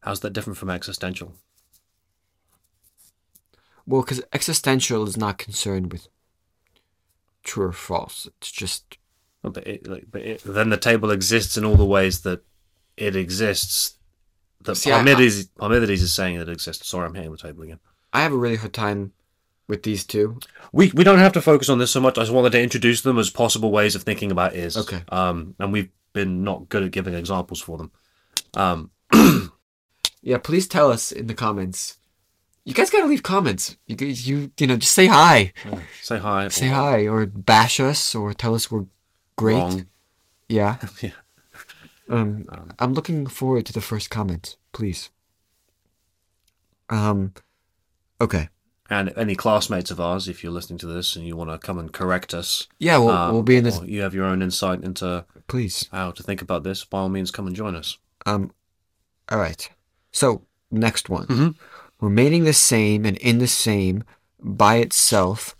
How's 0.00 0.20
that 0.20 0.32
different 0.32 0.58
from 0.58 0.70
existential? 0.70 1.34
Well, 3.86 4.02
because 4.02 4.22
existential 4.32 5.06
is 5.06 5.16
not 5.16 5.38
concerned 5.38 5.92
with 5.92 6.08
true 7.42 7.66
or 7.66 7.72
false. 7.72 8.26
It's 8.38 8.50
just 8.52 8.96
But, 9.42 9.66
it, 9.66 10.10
but 10.10 10.22
it, 10.22 10.42
then 10.44 10.70
the 10.70 10.78
table 10.78 11.10
exists 11.10 11.58
in 11.58 11.64
all 11.66 11.76
the 11.76 11.84
ways 11.84 12.20
that 12.22 12.42
it 12.96 13.14
exists. 13.14 13.98
That 14.64 14.76
See, 14.76 14.90
I- 14.92 14.96
Parmenides, 15.02 15.46
Parmenides 15.58 16.02
is 16.02 16.12
saying 16.12 16.38
that 16.38 16.48
it 16.48 16.52
exists. 16.52 16.88
Sorry, 16.88 17.06
I'm 17.06 17.14
hitting 17.14 17.30
the 17.30 17.36
table 17.38 17.62
again. 17.62 17.78
I 18.12 18.22
have 18.22 18.32
a 18.32 18.36
really 18.36 18.56
hard 18.56 18.72
time 18.72 19.12
with 19.68 19.82
these 19.82 20.04
two. 20.04 20.38
We 20.72 20.90
we 20.94 21.04
don't 21.04 21.18
have 21.18 21.32
to 21.34 21.42
focus 21.42 21.68
on 21.68 21.78
this 21.78 21.90
so 21.90 22.00
much. 22.00 22.18
I 22.18 22.22
just 22.22 22.32
wanted 22.32 22.52
to 22.52 22.62
introduce 22.62 23.02
them 23.02 23.18
as 23.18 23.30
possible 23.30 23.70
ways 23.70 23.94
of 23.94 24.02
thinking 24.02 24.30
about 24.30 24.54
is. 24.54 24.76
Okay. 24.76 25.02
Um, 25.08 25.54
and 25.58 25.72
we've 25.72 25.90
been 26.12 26.44
not 26.44 26.68
good 26.68 26.82
at 26.84 26.90
giving 26.92 27.14
examples 27.14 27.60
for 27.60 27.78
them. 27.78 27.90
Um, 28.54 28.90
Yeah, 30.26 30.38
please 30.38 30.66
tell 30.66 30.90
us 30.90 31.12
in 31.12 31.26
the 31.26 31.34
comments. 31.34 31.98
You 32.64 32.72
guys 32.72 32.88
gotta 32.88 33.04
leave 33.06 33.22
comments. 33.22 33.76
You 33.86 33.94
you 34.06 34.50
you 34.58 34.66
know, 34.66 34.78
just 34.78 34.94
say 34.94 35.06
hi, 35.06 35.52
say 36.00 36.16
hi. 36.18 36.48
say 36.48 36.68
hi, 36.68 37.06
or 37.06 37.26
bash 37.26 37.78
us, 37.78 38.14
or 38.14 38.32
tell 38.32 38.54
us 38.54 38.70
we're 38.70 38.86
great. 39.36 39.56
wrong. 39.56 39.86
Yeah. 40.48 40.78
Yeah. 41.02 41.10
Um, 42.08 42.44
I'm 42.78 42.92
looking 42.94 43.26
forward 43.26 43.66
to 43.66 43.72
the 43.72 43.80
first 43.80 44.10
comment, 44.10 44.56
please. 44.72 45.10
Um, 46.90 47.32
okay. 48.20 48.48
And 48.90 49.12
any 49.16 49.34
classmates 49.34 49.90
of 49.90 49.98
ours, 50.00 50.28
if 50.28 50.42
you're 50.42 50.52
listening 50.52 50.78
to 50.80 50.86
this 50.86 51.16
and 51.16 51.26
you 51.26 51.36
want 51.36 51.50
to 51.50 51.58
come 51.58 51.78
and 51.78 51.90
correct 51.92 52.34
us, 52.34 52.68
Yeah, 52.78 52.98
we'll 52.98 53.08
um, 53.10 53.32
we'll 53.32 53.42
be 53.42 53.56
in 53.56 53.64
this. 53.64 53.80
you 53.82 54.02
have 54.02 54.14
your 54.14 54.26
own 54.26 54.42
insight 54.42 54.82
into 54.84 55.24
Please. 55.48 55.88
how 55.90 56.10
to 56.10 56.22
think 56.22 56.42
about 56.42 56.62
this, 56.64 56.84
by 56.84 56.98
all 56.98 57.08
means, 57.08 57.30
come 57.30 57.46
and 57.46 57.56
join 57.56 57.74
us. 57.74 57.96
Um, 58.26 58.52
all 59.30 59.38
right. 59.38 59.68
So 60.12 60.42
next 60.70 61.08
one, 61.08 61.26
Mhm. 61.26 61.54
remaining 62.00 62.44
the 62.44 62.52
same 62.52 63.06
and 63.06 63.16
in 63.18 63.38
the 63.38 63.46
same 63.48 64.04
by 64.38 64.76
itself, 64.76 65.56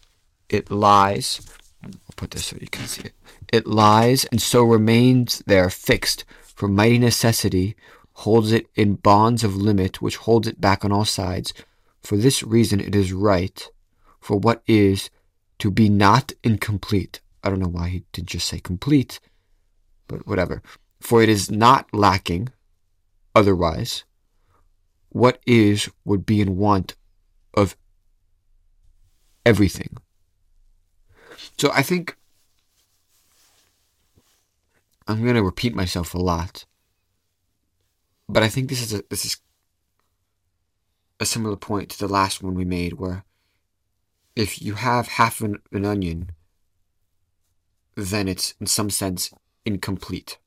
it 0.51 0.71
lies. 0.71 1.41
I'll 1.83 1.91
put 2.17 2.33
this 2.33 2.45
so 2.47 2.59
you 2.61 2.69
can 2.69 2.87
see 2.87 3.05
it. 3.05 3.15
It 3.55 3.69
lies 3.69 4.25
and 4.25 4.43
so 4.43 4.65
remains 4.65 5.41
there 5.47 5.71
fixed. 5.71 6.25
For 6.43 6.67
mighty 6.67 6.99
necessity 6.99 7.77
holds 8.15 8.51
it 8.51 8.67
in 8.75 8.97
bonds 8.97 9.45
of 9.45 9.55
limit, 9.55 10.03
which 10.03 10.17
holds 10.17 10.49
it 10.49 10.61
back 10.61 10.85
on 10.85 10.91
all 10.91 11.05
sides. 11.05 11.55
For 12.03 12.17
this 12.17 12.43
reason, 12.43 12.81
it 12.81 12.97
is 12.97 13.13
right 13.13 13.71
for 14.21 14.37
what 14.37 14.65
is 14.67 15.09
to 15.61 15.71
be 15.71 15.89
not 15.89 16.33
incomplete. 16.43 17.21
I 17.45 17.49
don't 17.49 17.61
know 17.61 17.69
why 17.69 17.91
he 17.91 18.05
didn't 18.11 18.31
just 18.31 18.49
say 18.49 18.59
complete, 18.59 19.21
but 20.09 20.27
whatever. 20.27 20.61
For 20.99 21.23
it 21.23 21.29
is 21.29 21.49
not 21.49 21.87
lacking 21.95 22.49
otherwise, 23.37 24.03
what 25.11 25.39
is 25.47 25.89
would 26.05 26.27
be 26.27 26.41
in 26.41 26.57
want 26.57 26.97
of 27.57 27.77
everything. 29.47 29.97
So 31.57 31.71
I 31.73 31.83
think 31.83 32.17
I'm 35.07 35.23
going 35.23 35.35
to 35.35 35.43
repeat 35.43 35.75
myself 35.75 36.15
a 36.15 36.19
lot, 36.19 36.65
but 38.29 38.43
I 38.43 38.49
think 38.49 38.69
this 38.69 38.83
is 38.83 38.95
a 38.95 39.05
this 39.11 39.25
is 39.25 39.37
a 41.21 41.27
similar 41.27 41.57
point 41.57 41.91
to 41.91 41.99
the 41.99 42.09
last 42.09 42.43
one 42.43 42.55
we 42.55 42.65
made, 42.65 42.95
where 42.95 43.25
if 44.35 44.61
you 44.61 44.75
have 44.75 45.09
half 45.09 45.41
an, 45.41 45.59
an 45.73 45.85
onion, 45.85 46.31
then 47.95 48.27
it's 48.29 48.55
in 48.61 48.67
some 48.67 48.91
sense 48.91 49.31
incomplete. 49.65 50.39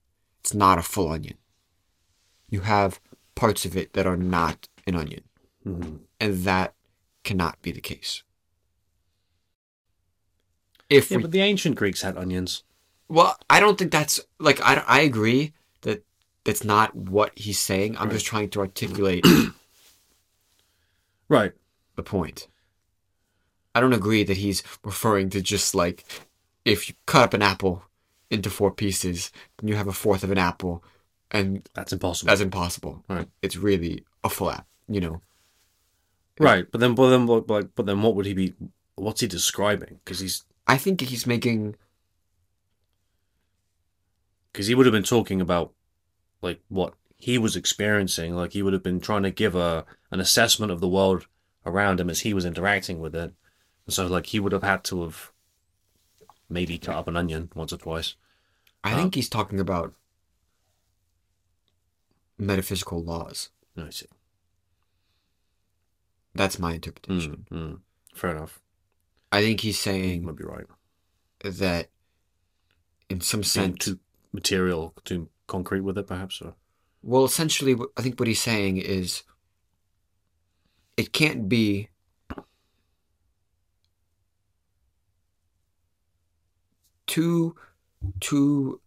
It's 0.42 0.54
not 0.54 0.78
a 0.78 0.84
full 0.84 1.10
onion 1.12 1.38
you 2.50 2.62
have 2.62 3.00
parts 3.36 3.66
of 3.66 3.76
it 3.76 3.94
that 3.94 4.08
are 4.08 4.18
not 4.18 4.68
an 4.86 4.96
onion, 4.96 5.24
Mhm. 5.66 6.00
and 6.20 6.44
that 6.46 6.74
cannot 7.24 7.62
be 7.62 7.72
the 7.72 7.82
case. 7.82 8.24
If 10.90 11.12
Yeah, 11.12 11.18
we, 11.18 11.24
but 11.24 11.32
the 11.32 11.42
ancient 11.42 11.76
Greeks 11.76 12.02
had 12.02 12.18
onions. 12.18 12.64
Well, 13.10 13.38
I 13.50 13.60
don't 13.60 13.78
think 13.78 13.92
that's 13.92 14.20
like 14.40 14.62
I, 14.62 14.84
I 14.88 15.02
agree 15.02 15.54
that 15.82 16.04
that's 16.44 16.64
not 16.64 16.96
what 16.96 17.32
he's 17.38 17.60
saying. 17.60 17.98
I'm 17.98 18.08
Right. 18.08 18.14
just 18.14 18.26
trying 18.26 18.50
to 18.52 18.60
articulate 18.60 19.26
Right. 21.30 21.54
the 21.96 22.04
point. 22.04 22.48
I 23.76 23.80
don't 23.80 23.94
agree 23.94 24.24
that 24.24 24.38
he's 24.38 24.64
referring 24.84 25.30
to 25.32 25.42
just 25.42 25.76
like 25.76 26.04
if 26.66 26.90
you 26.90 26.96
cut 27.06 27.24
up 27.24 27.34
an 27.34 27.42
apple 27.42 27.84
into 28.30 28.50
four 28.50 28.72
pieces, 28.72 29.32
then 29.58 29.68
you 29.70 29.76
have 29.76 29.88
a 29.88 29.94
fourth 29.94 30.24
of 30.24 30.32
an 30.32 30.38
apple, 30.38 30.84
and 31.32 31.68
That's 31.74 31.94
impossible. 31.94 32.28
that's 32.28 32.42
impossible. 32.42 33.04
Right. 33.08 33.28
It's 33.42 33.56
really 33.56 34.04
a 34.24 34.30
full 34.30 34.54
you 34.90 35.00
know. 35.02 35.22
right. 36.40 36.70
But 36.72 36.80
then, 36.82 36.96
but 36.96 37.10
then, 37.10 37.26
like, 37.26 37.70
but 37.76 37.86
then, 37.86 38.02
what 38.02 38.16
would 38.16 38.26
he 38.26 38.34
be? 38.34 38.54
What's 38.96 39.22
he 39.22 39.28
describing? 39.28 40.00
Because 40.04 40.20
he's 40.20 40.44
I 40.66 40.78
think 40.78 41.02
he's 41.02 41.28
making 41.28 41.76
because 44.52 44.68
he 44.68 44.76
would 44.76 44.86
have 44.86 44.94
been 44.94 45.04
talking 45.04 45.42
about 45.42 45.74
like 46.42 46.62
what 46.70 46.94
he 47.18 47.38
was 47.38 47.56
experiencing. 47.56 48.36
Like 48.36 48.54
he 48.54 48.62
would 48.62 48.74
have 48.74 48.84
been 48.84 49.00
trying 49.00 49.24
to 49.24 49.32
give 49.32 49.56
a 49.56 49.86
an 50.12 50.20
assessment 50.20 50.72
of 50.72 50.80
the 50.82 50.88
world 50.88 51.28
around 51.66 52.00
him 52.00 52.10
as 52.10 52.22
he 52.22 52.34
was 52.34 52.46
interacting 52.46 53.00
with 53.00 53.16
it. 53.16 53.34
And 53.86 53.94
so, 53.94 54.06
like, 54.08 54.28
he 54.28 54.40
would 54.40 54.52
have 54.52 54.64
had 54.64 54.84
to 54.86 55.04
have 55.04 55.32
maybe 56.50 56.78
cut 56.78 56.96
up 56.96 57.08
an 57.08 57.18
onion 57.18 57.50
once 57.56 57.72
or 57.74 57.78
twice. 57.78 58.16
I 58.84 58.94
Um, 58.94 59.00
think 59.00 59.16
he's 59.16 59.30
talking 59.30 59.60
about 59.60 59.94
metaphysical 62.38 63.04
laws. 63.04 63.50
I 63.78 63.90
see. 63.90 64.08
That's 66.34 66.60
my 66.60 66.74
interpretation. 66.74 67.48
Mm, 67.52 67.58
mm. 67.58 67.80
Fair 68.14 68.32
enough. 68.32 68.60
I 69.32 69.42
think 69.42 69.62
he's 69.62 69.76
You 69.86 69.94
saying 69.94 70.26
might 70.26 70.36
be 70.36 70.44
right. 70.44 70.66
that 71.40 71.90
in 73.10 73.22
some 73.22 73.40
Being 73.40 73.44
sense, 73.50 73.86
too 73.86 74.00
material, 74.34 74.94
too 75.06 75.30
concrete 75.48 75.82
with 75.82 75.98
it, 75.98 76.08
perhaps. 76.08 76.42
Or 76.42 76.56
well, 77.04 77.26
essentially, 77.26 77.76
I 77.98 78.02
think 78.02 78.20
what 78.20 78.28
he's 78.28 78.42
saying 78.42 78.78
is 78.78 79.24
it 80.98 81.14
can't 81.14 81.48
be 81.48 81.90
too, 87.06 87.56
too. 88.20 88.82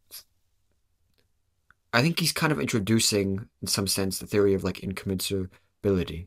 I 1.93 2.03
think 2.03 2.21
he's 2.21 2.33
kind 2.33 2.53
of 2.53 2.61
introducing, 2.61 3.49
in 3.61 3.69
some 3.69 3.87
sense, 3.87 4.19
the 4.19 4.27
theory 4.27 4.55
of 4.55 4.63
like 4.63 4.77
incommensurability. 4.79 6.27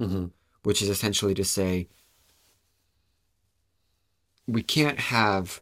mm-hmm. 0.00 0.26
which 0.62 0.82
is 0.82 0.88
essentially 0.88 1.34
to 1.34 1.44
say 1.44 1.88
we 4.46 4.62
can't 4.62 4.98
have 4.98 5.60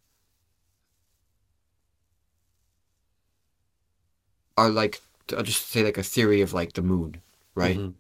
our 4.56 4.70
like 4.70 5.00
I'll 5.36 5.42
just 5.42 5.68
say 5.68 5.82
like 5.82 5.98
a 5.98 6.02
theory 6.02 6.40
of 6.40 6.52
like 6.52 6.74
the 6.74 6.82
moon, 6.82 7.22
right? 7.54 7.76
Mhm. 7.78 7.94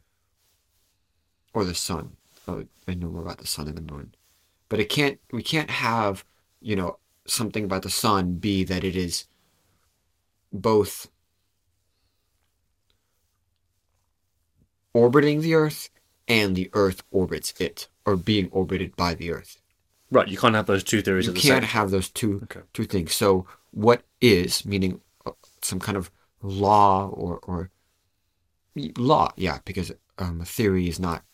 Or 1.52 1.64
the 1.64 1.74
sun. 1.74 2.16
Oh, 2.46 2.66
I 2.86 2.94
know 2.94 3.08
more 3.08 3.22
about 3.22 3.38
the 3.38 3.46
sun 3.48 3.66
and 3.66 3.76
the 3.76 3.92
moon. 3.92 4.14
But 4.68 4.80
it 4.80 4.88
can't 4.88 5.18
we 5.32 5.42
can't 5.42 5.70
have, 5.70 6.24
you 6.60 6.76
know, 6.76 6.98
something 7.26 7.64
about 7.64 7.82
the 7.82 7.90
sun 7.90 8.34
be 8.34 8.64
that 8.64 8.84
it 8.84 8.96
is 8.96 9.24
both 10.52 11.08
orbiting 14.92 15.40
the 15.40 15.54
earth 15.54 15.90
and 16.28 16.56
the 16.56 16.70
earth 16.72 17.02
orbits 17.10 17.54
it 17.60 17.88
or 18.04 18.16
being 18.16 18.48
orbited 18.50 18.96
by 18.96 19.14
the 19.14 19.30
earth. 19.30 19.60
Right, 20.10 20.28
you 20.28 20.36
can't 20.38 20.54
have 20.54 20.66
those 20.66 20.84
two 20.84 21.02
theories 21.02 21.26
You 21.26 21.30
at 21.30 21.34
the 21.36 21.40
can't 21.42 21.64
same. 21.64 21.70
have 21.70 21.90
those 21.90 22.08
two 22.10 22.40
Okay. 22.44 22.60
two 22.72 22.84
things. 22.84 23.14
So 23.14 23.46
what 23.72 24.02
is 24.20 24.64
meaning 24.64 25.00
uh, 25.24 25.32
some 25.62 25.80
kind 25.80 25.96
of 25.96 26.10
law 26.42 27.08
or 27.08 27.38
or 27.38 27.70
law, 28.96 29.32
yeah, 29.36 29.58
because 29.64 29.92
um, 30.18 30.40
a 30.40 30.44
theory 30.44 30.88
is 30.88 30.98
not 30.98 31.24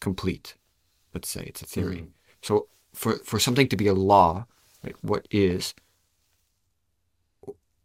complete. 0.00 0.56
Let's 1.14 1.28
say 1.28 1.44
it's 1.46 1.62
a 1.62 1.66
theory. 1.66 1.98
Mm. 1.98 2.08
So 2.42 2.68
for 2.94 3.16
for 3.24 3.38
something 3.38 3.68
to 3.68 3.76
be 3.76 3.86
a 3.86 3.94
law, 3.94 4.46
right, 4.84 4.96
what 5.02 5.26
is 5.30 5.74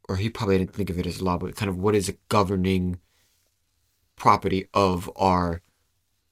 or 0.07 0.17
he 0.17 0.29
probably 0.29 0.57
didn't 0.57 0.73
think 0.73 0.89
of 0.89 0.99
it 0.99 1.07
as 1.07 1.19
a 1.19 1.23
law, 1.23 1.37
but 1.37 1.55
kind 1.55 1.69
of 1.69 1.77
what 1.77 1.95
is 1.95 2.09
a 2.09 2.17
governing 2.29 2.99
property 4.15 4.67
of 4.73 5.11
our 5.15 5.61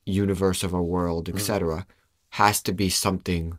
universe, 0.05 0.63
of 0.63 0.74
our 0.74 0.84
world, 0.84 1.30
etc., 1.30 1.86
has 2.32 2.61
to 2.61 2.71
be 2.71 2.89
something 2.89 3.57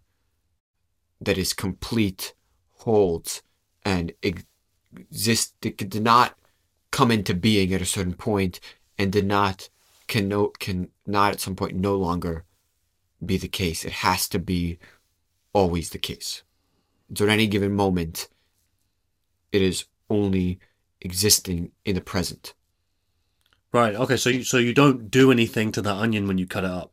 that 1.21 1.39
is 1.39 1.53
complete, 1.53 2.35
holds, 2.73 3.43
and 3.85 4.13
ex- 4.23 4.45
exist. 4.97 5.55
It 5.63 5.77
did 5.77 6.03
not 6.03 6.37
come 6.91 7.11
into 7.11 7.35
being 7.35 7.73
at 7.75 7.83
a 7.83 7.87
certain 7.87 8.15
point, 8.15 8.61
and 8.99 9.13
did 9.13 9.27
not 9.27 9.69
can 10.07 10.29
no 10.29 10.49
can 10.49 10.89
not 11.07 11.33
at 11.33 11.41
some 11.41 11.57
point 11.57 11.75
no 11.75 11.97
longer 11.97 12.45
be 13.25 13.37
the 13.37 13.49
case. 13.49 13.85
It 13.85 13.93
has 13.93 14.29
to 14.31 14.39
be 14.39 14.79
always 15.53 15.91
the 15.91 15.99
case. 15.99 16.43
So 17.15 17.25
at 17.25 17.31
any 17.31 17.47
given 17.47 17.73
moment, 17.73 18.29
it 19.53 19.63
is 19.63 19.85
only 20.11 20.59
existing 21.01 21.73
in 21.85 21.95
the 21.95 22.01
present. 22.01 22.55
Right. 23.73 23.95
Okay. 23.95 24.17
So 24.17 24.31
you 24.31 24.45
so 24.45 24.59
you 24.59 24.73
don't 24.73 25.11
do 25.11 25.33
anything 25.33 25.73
to 25.73 25.83
the 25.83 25.93
onion 25.93 26.27
when 26.29 26.39
you 26.39 26.47
cut 26.47 26.65
it 26.65 26.71
up. 26.71 26.93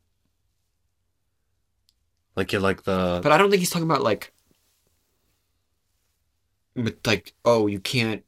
Like 2.36 2.52
you're 2.52 2.62
like 2.62 2.84
the 2.84 3.20
But 3.22 3.32
I 3.32 3.38
don't 3.38 3.50
think 3.50 3.60
he's 3.60 3.70
talking 3.70 3.90
about 3.90 4.02
like, 4.02 4.34
but 6.76 6.98
like, 7.06 7.34
oh, 7.46 7.68
you 7.68 7.80
can't. 7.80 8.24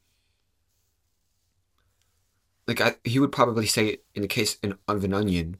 Like 2.67 2.81
I, 2.81 2.95
he 3.03 3.19
would 3.19 3.31
probably 3.31 3.65
say 3.67 3.97
in 4.15 4.21
the 4.21 4.27
case 4.27 4.57
of 4.87 5.03
an 5.03 5.13
onion. 5.13 5.57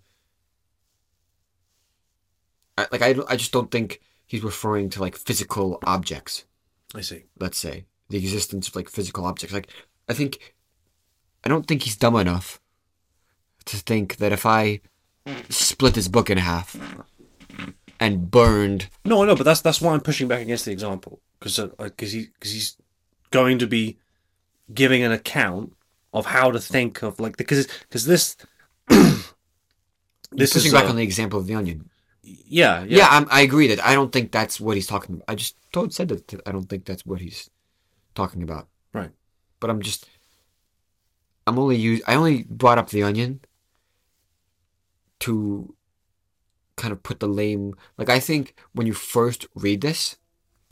I, 2.77 2.87
like 2.91 3.01
I, 3.01 3.15
I 3.27 3.35
just 3.35 3.51
don't 3.51 3.69
think 3.69 3.99
he's 4.25 4.43
referring 4.43 4.89
to 4.91 5.01
like 5.01 5.17
physical 5.17 5.79
objects. 5.85 6.45
I 6.95 7.01
see. 7.01 7.25
Let's 7.39 7.57
say 7.57 7.85
the 8.09 8.17
existence 8.17 8.67
of 8.67 8.75
like 8.75 8.89
physical 8.89 9.25
objects. 9.25 9.53
Like 9.53 9.69
I 10.07 10.13
think 10.13 10.53
I 11.43 11.49
don't 11.49 11.67
think 11.67 11.83
he's 11.83 11.97
dumb 11.97 12.15
enough 12.15 12.61
to 13.65 13.77
think 13.77 14.17
that 14.17 14.31
if 14.31 14.45
I 14.45 14.81
split 15.49 15.93
this 15.93 16.07
book 16.07 16.29
in 16.29 16.37
half 16.37 16.75
and 17.99 18.29
burned 18.31 18.89
No, 19.05 19.23
no, 19.23 19.35
but 19.35 19.43
that's 19.43 19.61
that's 19.61 19.81
why 19.81 19.93
I'm 19.93 20.01
pushing 20.01 20.27
back 20.27 20.41
against 20.41 20.65
the 20.65 20.71
example 20.71 21.19
because 21.43 21.59
because 21.77 22.11
he 22.11 22.27
because 22.33 22.51
he's 22.51 22.77
going 23.31 23.59
to 23.59 23.67
be 23.67 23.97
giving 24.73 25.03
an 25.03 25.11
account 25.11 25.73
of 26.13 26.27
how 26.27 26.51
to 26.51 26.59
think 26.59 27.01
of 27.03 27.19
like 27.19 27.35
because 27.35 27.67
because 27.81 28.05
this 28.05 28.37
this 28.87 29.33
this 30.31 30.53
pushing 30.53 30.67
is 30.67 30.73
back 30.73 30.85
uh, 30.85 30.89
on 30.89 30.95
the 30.95 31.03
example 31.03 31.39
of 31.39 31.47
the 31.47 31.55
onion. 31.55 31.89
yeah 32.23 32.83
Yeah, 32.83 32.97
yeah 32.97 33.07
I'm, 33.09 33.27
I 33.29 33.41
agree 33.41 33.67
that 33.67 33.83
I 33.85 33.93
don't 33.93 34.11
think 34.11 34.31
that's 34.31 34.59
what 34.59 34.75
he's 34.75 34.87
talking 34.87 35.15
about. 35.15 35.25
I 35.27 35.35
just 35.35 35.55
told 35.73 35.93
said 35.93 36.09
that 36.09 36.41
I 36.45 36.51
don't 36.51 36.69
think 36.69 36.85
that's 36.85 37.05
what 37.05 37.19
he's 37.19 37.49
talking 38.15 38.43
about. 38.43 38.67
Right. 38.93 39.11
But 39.59 39.69
I'm 39.69 39.81
just 39.81 40.07
I'm 41.45 41.59
only 41.59 41.75
use 41.75 42.01
I 42.07 42.15
only 42.15 42.43
brought 42.43 42.77
up 42.77 42.89
the 42.89 43.03
onion 43.03 43.41
to 45.21 45.75
kind 46.75 46.91
of 46.91 47.03
put 47.03 47.19
the 47.19 47.27
lame 47.27 47.73
like 47.97 48.09
I 48.09 48.19
think 48.19 48.55
when 48.73 48.87
you 48.87 48.93
first 48.93 49.45
read 49.55 49.81
this 49.81 50.17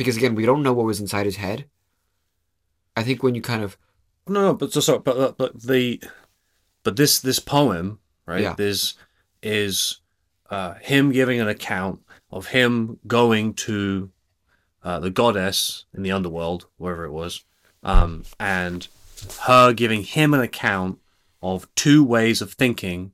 because 0.01 0.17
again 0.17 0.35
we 0.35 0.45
don't 0.45 0.63
know 0.63 0.73
what 0.73 0.85
was 0.85 0.99
inside 0.99 1.25
his 1.25 1.37
head. 1.37 1.65
I 2.95 3.03
think 3.03 3.23
when 3.23 3.35
you 3.35 3.41
kind 3.41 3.63
of 3.63 3.77
no 4.27 4.41
no 4.41 4.53
but 4.53 4.71
so, 4.73 4.79
so 4.79 4.99
but 4.99 5.15
but- 5.17 5.37
but 5.37 5.61
the 5.61 6.01
but 6.83 6.95
this 6.95 7.19
this 7.19 7.39
poem 7.39 7.99
right 8.25 8.41
Yeah. 8.41 8.53
this 8.55 8.95
is 9.43 9.99
uh, 10.49 10.73
him 10.75 11.11
giving 11.11 11.39
an 11.39 11.47
account 11.47 11.99
of 12.31 12.47
him 12.47 12.99
going 13.07 13.53
to 13.53 14.09
uh, 14.83 14.99
the 14.99 15.09
goddess 15.09 15.85
in 15.93 16.03
the 16.03 16.11
underworld 16.11 16.65
wherever 16.77 17.05
it 17.05 17.11
was 17.11 17.43
um, 17.83 18.23
and 18.39 18.87
her 19.41 19.71
giving 19.73 20.03
him 20.03 20.33
an 20.33 20.41
account 20.41 20.99
of 21.41 21.67
two 21.75 22.03
ways 22.03 22.41
of 22.41 22.53
thinking 22.53 23.11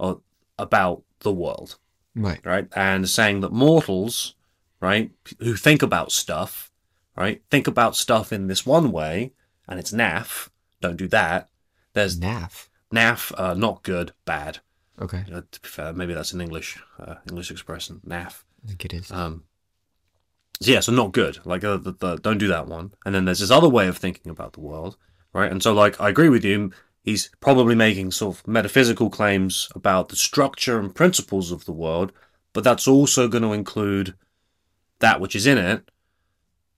of, 0.00 0.20
about 0.58 1.02
the 1.20 1.32
world 1.32 1.78
right 2.14 2.40
right? 2.44 2.66
And 2.76 3.08
saying 3.08 3.40
that 3.40 3.52
mortals, 3.52 4.34
right, 4.82 5.10
who 5.38 5.54
think 5.54 5.80
about 5.82 6.12
stuff, 6.12 6.70
right, 7.16 7.40
think 7.50 7.66
about 7.66 7.96
stuff 7.96 8.32
in 8.32 8.48
this 8.48 8.66
one 8.66 8.92
way, 8.92 9.32
and 9.66 9.78
it's 9.80 9.92
naff. 9.92 10.50
Don't 10.82 10.96
do 10.96 11.08
that. 11.08 11.48
There's 11.94 12.18
naff. 12.18 12.68
naff, 12.92 13.32
uh, 13.38 13.54
not 13.54 13.84
good, 13.84 14.12
bad. 14.26 14.58
Okay. 15.00 15.24
Uh, 15.32 15.42
to 15.50 15.60
be 15.60 15.68
fair, 15.68 15.92
maybe 15.92 16.12
that's 16.12 16.32
an 16.32 16.40
English 16.40 16.78
uh, 16.98 17.14
English 17.28 17.50
expression, 17.50 18.00
naff. 18.06 18.42
I 18.64 18.68
think 18.68 18.84
it 18.84 18.92
is. 18.92 19.10
Um, 19.10 19.44
so 20.60 20.70
yeah, 20.70 20.80
so 20.80 20.92
not 20.92 21.12
good. 21.12 21.38
Like, 21.44 21.64
uh, 21.64 21.76
the, 21.76 21.92
the, 21.92 22.16
don't 22.16 22.38
do 22.38 22.48
that 22.48 22.66
one. 22.66 22.92
And 23.04 23.14
then 23.14 23.24
there's 23.24 23.40
this 23.40 23.50
other 23.50 23.68
way 23.68 23.88
of 23.88 23.96
thinking 23.96 24.30
about 24.30 24.52
the 24.52 24.60
world, 24.60 24.96
right? 25.32 25.50
And 25.50 25.62
so, 25.62 25.72
like, 25.72 26.00
I 26.00 26.08
agree 26.08 26.28
with 26.28 26.44
you. 26.44 26.72
He's 27.02 27.30
probably 27.40 27.74
making 27.74 28.12
sort 28.12 28.36
of 28.36 28.46
metaphysical 28.46 29.10
claims 29.10 29.68
about 29.74 30.08
the 30.08 30.16
structure 30.16 30.78
and 30.78 30.94
principles 30.94 31.50
of 31.50 31.64
the 31.64 31.72
world, 31.72 32.12
but 32.52 32.62
that's 32.62 32.86
also 32.86 33.26
going 33.26 33.42
to 33.42 33.52
include 33.52 34.14
that 35.02 35.20
which 35.20 35.36
is 35.36 35.46
in 35.46 35.58
it, 35.58 35.90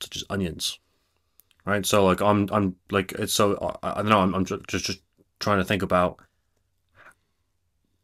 such 0.01 0.17
as 0.17 0.25
onions, 0.29 0.81
right? 1.65 1.87
So, 1.87 2.05
like, 2.05 2.21
I'm, 2.21 2.49
I'm 2.51 2.77
like, 2.91 3.13
it's 3.13 3.33
so 3.33 3.77
I, 3.83 3.93
I 3.93 4.03
don't 4.03 4.09
know. 4.09 4.21
I'm, 4.21 4.35
I'm 4.35 4.45
just, 4.45 4.67
just 4.67 5.01
trying 5.39 5.59
to 5.59 5.65
think 5.65 5.83
about 5.83 6.19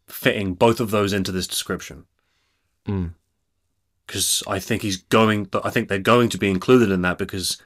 fitting 0.06 0.54
both 0.54 0.80
of 0.80 0.90
those 0.90 1.12
into 1.12 1.32
this 1.32 1.46
description 1.46 2.04
Mm. 2.86 3.12
because 4.06 4.42
I 4.48 4.58
think 4.58 4.80
he's 4.82 4.96
going. 4.96 5.48
I 5.62 5.68
think 5.70 5.88
they're 5.88 5.98
going 5.98 6.30
to 6.30 6.38
be 6.38 6.50
included 6.50 6.90
in 6.90 7.02
that 7.02 7.18
because 7.18 7.60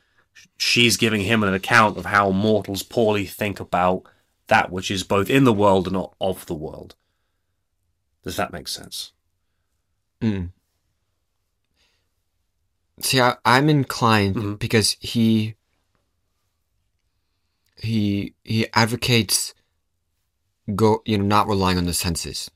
she's 0.57 0.97
giving 0.97 1.21
him 1.23 1.45
an 1.45 1.55
account 1.55 1.97
of 1.97 2.07
how 2.07 2.31
mortals 2.31 2.83
poorly 2.83 3.25
think 3.27 3.61
about 3.61 4.03
that 4.49 4.73
which 4.73 4.91
is 4.91 5.05
both 5.05 5.31
in 5.31 5.45
the 5.45 5.53
world 5.53 5.87
and 5.87 5.95
not 5.95 6.15
of 6.21 6.47
the 6.47 6.55
world. 6.55 6.97
Does 8.25 8.37
that 8.37 8.53
make 8.53 8.67
sense? 8.67 9.13
Mm. 10.21 10.51
See, 13.01 13.21
I, 13.21 13.37
I'm 13.45 13.69
inclined 13.69 14.37
Mhm. 14.37 14.59
because 14.59 14.97
he 15.01 15.55
he 17.77 18.35
he 18.45 18.67
advocates 18.73 19.53
go 20.75 21.03
you 21.05 21.19
know 21.19 21.25
not 21.25 21.47
relying 21.49 21.77
on 21.77 21.85
the 21.85 21.93
senses 21.93 22.51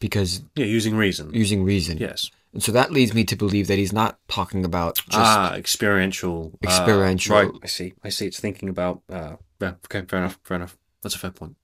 because 0.00 0.42
Yeah, 0.56 0.64
using 0.66 0.96
reason. 0.96 1.32
using 1.34 1.64
reason. 1.64 1.98
Yes. 1.98 2.30
And 2.52 2.62
so 2.62 2.72
that 2.72 2.90
leads 2.90 3.12
me 3.12 3.24
to 3.24 3.36
believe 3.36 3.66
that 3.68 3.76
he's 3.78 3.92
not 3.92 4.18
talking 4.28 4.64
about 4.64 4.96
just 4.96 5.08
ah, 5.12 5.54
experiential. 5.54 6.52
uh, 6.54 6.66
experiential- 6.66 7.34
right. 7.36 7.50
I 7.62 7.66
see. 7.66 7.92
I 8.02 8.08
see. 8.08 8.26
It's 8.26 8.40
thinking 8.40 8.68
about. 8.70 9.02
Uh, 9.10 9.36
yeah. 9.60 9.74
Okay. 9.84 10.02
Fair 10.08 10.20
enough. 10.20 10.38
Fair 10.42 10.56
enough. 10.56 10.76
That's 11.02 11.14
a 11.14 11.18
fair 11.18 11.30
point. 11.30 11.56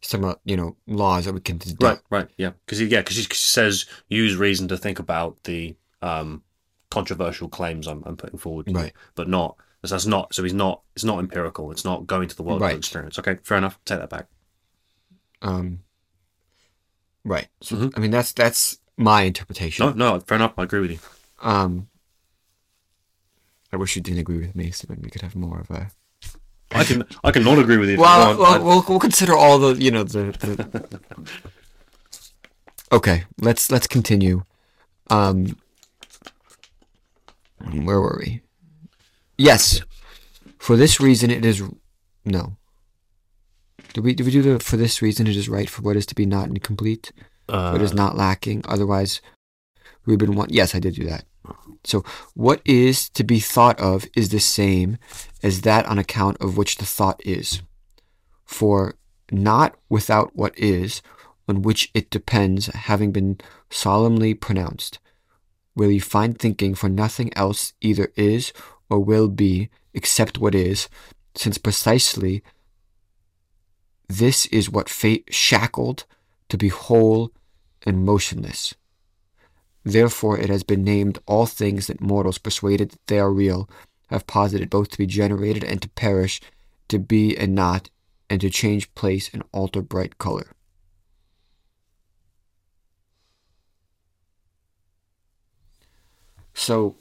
He's 0.00 0.08
talking 0.10 0.24
about 0.24 0.40
you 0.44 0.56
know 0.56 0.76
laws 0.86 1.24
that 1.26 1.32
we 1.34 1.40
can 1.40 1.58
deduct. 1.58 1.82
Right. 2.10 2.18
Right. 2.22 2.28
Yeah. 2.36 2.50
Because 2.64 2.78
he. 2.78 2.86
Yeah. 2.86 3.00
Because 3.00 3.16
he 3.16 3.22
says 3.32 3.86
use 4.08 4.36
reason 4.36 4.68
to 4.68 4.76
think 4.76 4.98
about 4.98 5.42
the 5.44 5.76
um, 6.02 6.42
controversial 6.90 7.48
claims 7.48 7.86
I'm, 7.86 8.02
I'm 8.06 8.16
putting 8.16 8.38
forward. 8.38 8.66
to 8.66 8.72
you, 8.72 8.78
Right. 8.78 8.92
But 9.14 9.28
not. 9.28 9.56
So 9.84 9.94
that's 9.94 10.06
not. 10.06 10.34
So 10.34 10.42
he's 10.42 10.52
not. 10.54 10.82
It's 10.94 11.04
not 11.04 11.18
empirical. 11.18 11.70
It's 11.70 11.84
not 11.84 12.06
going 12.06 12.28
to 12.28 12.36
the 12.36 12.42
world 12.42 12.60
Right. 12.60 12.72
of 12.72 12.78
experience. 12.78 13.18
Okay. 13.18 13.36
Fair 13.42 13.58
enough. 13.58 13.78
Take 13.84 13.98
that 14.00 14.10
back. 14.10 14.26
Um 15.42 15.80
right. 17.24 17.48
So 17.62 17.76
Mhm. 17.76 17.92
I 17.96 18.00
mean 18.00 18.10
that's 18.10 18.32
that's 18.32 18.78
my 18.96 19.22
interpretation. 19.22 19.86
No. 19.86 19.92
No. 19.92 20.20
Fair 20.20 20.36
enough. 20.36 20.52
I 20.58 20.64
agree 20.64 20.80
with 20.80 20.90
you. 20.90 20.98
Um 21.40 21.88
I 23.72 23.76
wish 23.76 23.94
you 23.96 24.02
didn't 24.02 24.18
agree 24.20 24.38
with 24.38 24.54
me 24.56 24.70
so 24.70 24.86
then 24.88 25.00
we 25.00 25.08
could 25.10 25.22
have 25.22 25.36
more 25.36 25.60
of 25.60 25.70
a 25.70 25.90
I 26.72 26.84
can. 26.84 27.04
I 27.24 27.30
can 27.30 27.42
not 27.42 27.58
agree 27.58 27.78
with 27.78 27.88
you. 27.88 27.94
If 27.94 28.00
well, 28.00 28.32
you 28.32 28.40
well, 28.40 28.64
we'll, 28.64 28.84
we'll 28.88 29.00
consider 29.00 29.34
all 29.34 29.58
the 29.58 29.74
you 29.82 29.90
know 29.90 30.04
the, 30.04 30.32
the... 30.32 31.00
okay 32.92 33.24
let's 33.40 33.70
let's 33.70 33.86
continue. 33.86 34.44
Um 35.08 35.56
where 37.58 38.00
were 38.00 38.20
we? 38.24 38.42
Yes. 39.36 39.82
For 40.58 40.76
this 40.76 41.00
reason 41.00 41.30
it 41.30 41.44
is 41.44 41.62
no. 42.24 42.56
Did 43.92 44.04
we 44.04 44.14
did 44.14 44.26
we 44.26 44.32
do 44.32 44.42
the 44.42 44.60
for 44.60 44.76
this 44.76 45.02
reason 45.02 45.26
it 45.26 45.36
is 45.36 45.48
right 45.48 45.68
for 45.68 45.82
what 45.82 45.96
is 45.96 46.06
to 46.06 46.14
be 46.14 46.26
not 46.26 46.48
incomplete? 46.48 47.12
Uh, 47.48 47.70
what 47.70 47.82
is 47.82 47.92
not 47.92 48.16
lacking? 48.16 48.62
Otherwise 48.68 49.20
Reuben 50.06 50.34
one 50.36 50.48
yes 50.50 50.74
I 50.74 50.78
did 50.78 50.94
do 50.94 51.04
that 51.04 51.24
so 51.84 52.04
what 52.34 52.60
is 52.64 53.08
to 53.10 53.24
be 53.24 53.40
thought 53.40 53.80
of 53.80 54.06
is 54.14 54.28
the 54.28 54.40
same 54.40 54.98
as 55.42 55.62
that 55.62 55.86
on 55.86 55.98
account 55.98 56.36
of 56.40 56.56
which 56.56 56.76
the 56.76 56.84
thought 56.84 57.20
is. 57.24 57.62
For 58.44 58.96
not 59.30 59.76
without 59.88 60.34
what 60.34 60.58
is 60.58 61.02
on 61.48 61.62
which 61.62 61.90
it 61.94 62.10
depends 62.10 62.66
having 62.66 63.12
been 63.12 63.38
solemnly 63.70 64.34
pronounced. 64.34 64.98
Will 65.74 65.90
you 65.90 66.00
find 66.00 66.38
thinking 66.38 66.74
for 66.74 66.88
nothing 66.88 67.30
else 67.36 67.72
either 67.80 68.12
is 68.16 68.52
or 68.88 68.98
will 68.98 69.28
be 69.28 69.70
except 69.94 70.38
what 70.38 70.54
is 70.54 70.88
since 71.34 71.58
precisely 71.58 72.42
this 74.08 74.46
is 74.46 74.68
what 74.68 74.88
fate 74.88 75.28
shackled 75.30 76.04
to 76.48 76.58
be 76.58 76.68
whole 76.68 77.30
and 77.86 78.04
motionless 78.04 78.74
Therefore, 79.90 80.38
it 80.38 80.50
has 80.50 80.62
been 80.62 80.84
named 80.84 81.18
all 81.26 81.46
things 81.46 81.88
that 81.88 82.00
mortals, 82.00 82.38
persuaded 82.38 82.90
that 82.90 83.06
they 83.08 83.18
are 83.18 83.32
real, 83.32 83.68
have 84.08 84.26
posited 84.26 84.70
both 84.70 84.88
to 84.90 84.98
be 84.98 85.06
generated 85.06 85.64
and 85.64 85.82
to 85.82 85.88
perish, 85.88 86.40
to 86.88 87.00
be 87.00 87.36
and 87.36 87.56
not, 87.56 87.90
and 88.28 88.40
to 88.40 88.50
change 88.50 88.94
place 88.94 89.28
and 89.32 89.42
alter 89.52 89.82
bright 89.82 90.16
color. 90.18 90.52
So, 96.54 96.94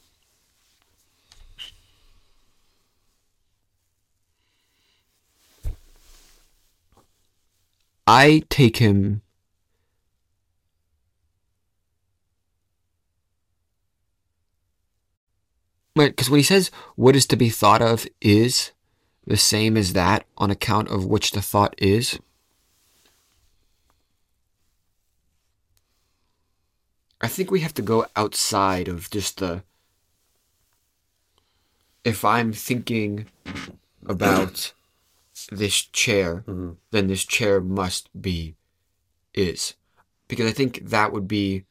I 8.08 8.42
take 8.50 8.78
him 8.78 9.22
because 16.08 16.30
when 16.30 16.40
he 16.40 16.44
says 16.44 16.72
what 16.96 17.16
is 17.16 17.26
to 17.28 17.36
be 17.36 17.50
thought 17.50 17.82
of 17.82 18.08
is 18.22 18.72
the 19.28 19.38
same 19.38 19.78
as 19.78 19.94
that 19.94 20.26
on 20.38 20.50
account 20.50 20.88
of 20.90 21.06
which 21.06 21.32
the 21.32 21.42
thought 21.42 21.76
is, 21.78 22.20
I 27.22 27.28
think 27.28 27.52
we 27.52 27.60
have 27.60 27.74
to 27.76 27.82
go 27.82 28.06
outside 28.16 28.88
of 28.88 29.10
just 29.10 29.38
the. 29.38 29.64
If 32.06 32.24
I'm 32.24 32.54
thinking 32.54 33.28
about 34.06 34.72
this 35.52 35.76
chair, 35.82 36.44
Mhm. 36.48 36.78
then 36.92 37.08
this 37.08 37.26
chair 37.26 37.60
must 37.60 38.10
be 38.20 38.56
is. 39.34 39.76
Because 40.30 40.50
I 40.50 40.54
think 40.54 40.90
that 40.90 41.12
would 41.12 41.28
be. 41.28 41.66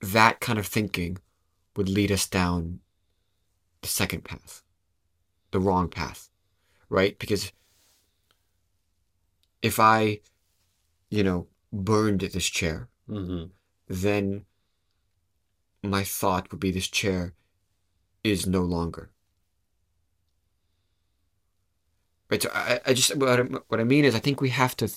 That 0.00 0.40
kind 0.40 0.58
of 0.58 0.66
thinking 0.66 1.18
would 1.76 1.88
lead 1.88 2.12
us 2.12 2.26
down 2.28 2.80
the 3.82 3.88
second 3.88 4.24
path, 4.24 4.62
the 5.50 5.60
wrong 5.60 5.88
path, 5.88 6.30
right? 6.88 7.18
Because 7.18 7.52
if 9.62 9.80
I, 9.80 10.20
you 11.10 11.22
know, 11.24 11.48
burned 11.72 12.20
this 12.20 12.46
chair, 12.46 12.88
hmm 13.08 13.44
then 13.86 14.46
my 15.82 16.02
thought 16.02 16.50
would 16.50 16.60
be 16.60 16.70
this 16.70 16.88
chair 16.88 17.34
is 18.24 18.46
no 18.46 18.62
longer. 18.62 19.10
Right. 22.30 22.42
So 22.42 22.50
I, 22.52 22.80
I 22.86 22.94
just 22.94 23.14
what 23.16 23.40
I, 23.40 23.42
what 23.68 23.80
I 23.80 23.84
mean 23.84 24.04
is 24.04 24.14
I 24.14 24.18
think 24.18 24.40
we 24.40 24.48
have 24.50 24.76
to 24.76 24.88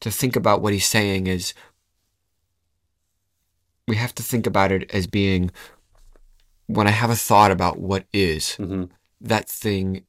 to 0.00 0.10
think 0.10 0.36
about 0.36 0.62
what 0.62 0.72
he's 0.72 0.86
saying 0.86 1.26
is 1.26 1.54
we 3.88 3.96
have 3.96 4.14
to 4.14 4.22
think 4.22 4.46
about 4.46 4.70
it 4.70 4.90
as 4.92 5.06
being 5.06 5.50
when 6.68 6.86
I 6.86 6.90
have 6.90 7.10
a 7.10 7.16
thought 7.16 7.50
about 7.50 7.80
what 7.80 8.04
is, 8.12 8.54
hmm 8.54 8.84
that 9.20 9.48
thing 9.48 10.04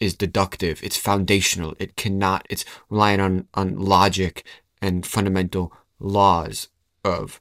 is 0.00 0.14
deductive. 0.14 0.80
It's 0.80 0.96
foundational. 0.96 1.74
It 1.80 1.96
cannot. 1.96 2.46
It's 2.48 2.64
relying 2.88 3.18
on 3.18 3.48
on 3.54 3.76
logic 3.76 4.44
and 4.80 5.04
fundamental 5.04 5.72
laws 5.98 6.68
of 7.04 7.40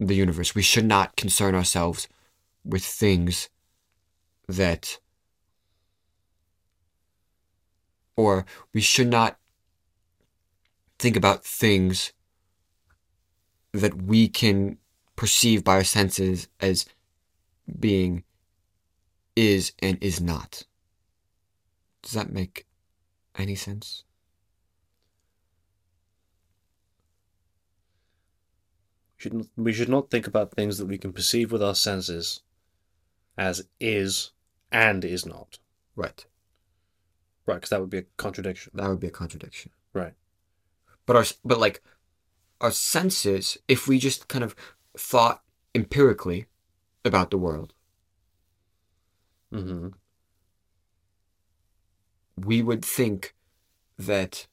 the 0.00 0.16
universe. 0.16 0.56
We 0.56 0.62
should 0.62 0.86
not 0.86 1.14
concern 1.14 1.54
ourselves 1.54 2.08
with 2.64 2.84
things 2.84 3.48
that, 4.48 4.98
or 8.16 8.44
we 8.74 8.80
should 8.80 9.08
not 9.08 9.38
think 10.98 11.16
about 11.16 11.44
things 11.44 12.12
that 13.72 14.02
we 14.02 14.26
can 14.26 14.78
perceive 15.14 15.62
by 15.62 15.74
our 15.76 15.84
senses 15.84 16.48
as 16.58 16.86
being 17.78 18.24
is 19.36 19.72
and 19.80 19.98
is 20.02 20.20
not. 20.20 20.64
Does 22.02 22.12
that 22.12 22.32
make 22.32 22.66
any 23.36 23.54
sense? 23.54 24.04
should 29.18 29.34
not, 29.34 29.46
we 29.56 29.72
should 29.72 29.88
not 29.88 30.10
think 30.10 30.26
about 30.26 30.52
things 30.52 30.78
that 30.78 30.86
we 30.86 30.96
can 30.96 31.12
perceive 31.12 31.52
with 31.52 31.62
our 31.62 31.74
senses 31.74 32.40
as 33.36 33.66
is 33.78 34.30
and 34.72 35.04
is 35.04 35.26
not. 35.26 35.58
Right. 35.94 36.24
Right, 37.44 37.56
because 37.56 37.70
that 37.70 37.80
would 37.80 37.90
be 37.90 37.98
a 37.98 38.04
contradiction. 38.16 38.72
That 38.74 38.88
would 38.88 39.00
be 39.00 39.08
a 39.08 39.12
contradiction. 39.12 39.72
Right. 39.92 40.14
But 41.04 41.16
our 41.16 41.24
but 41.44 41.58
like 41.58 41.82
our 42.60 42.70
senses, 42.70 43.58
if 43.66 43.88
we 43.88 43.98
just 43.98 44.28
kind 44.28 44.44
of 44.44 44.54
thought 44.96 45.42
empirically 45.74 46.46
about 47.08 47.30
the 47.30 47.38
world, 47.38 47.74
hmm 49.52 49.88
we 52.36 52.62
would 52.62 52.84
think 52.84 53.34
that 53.98 54.46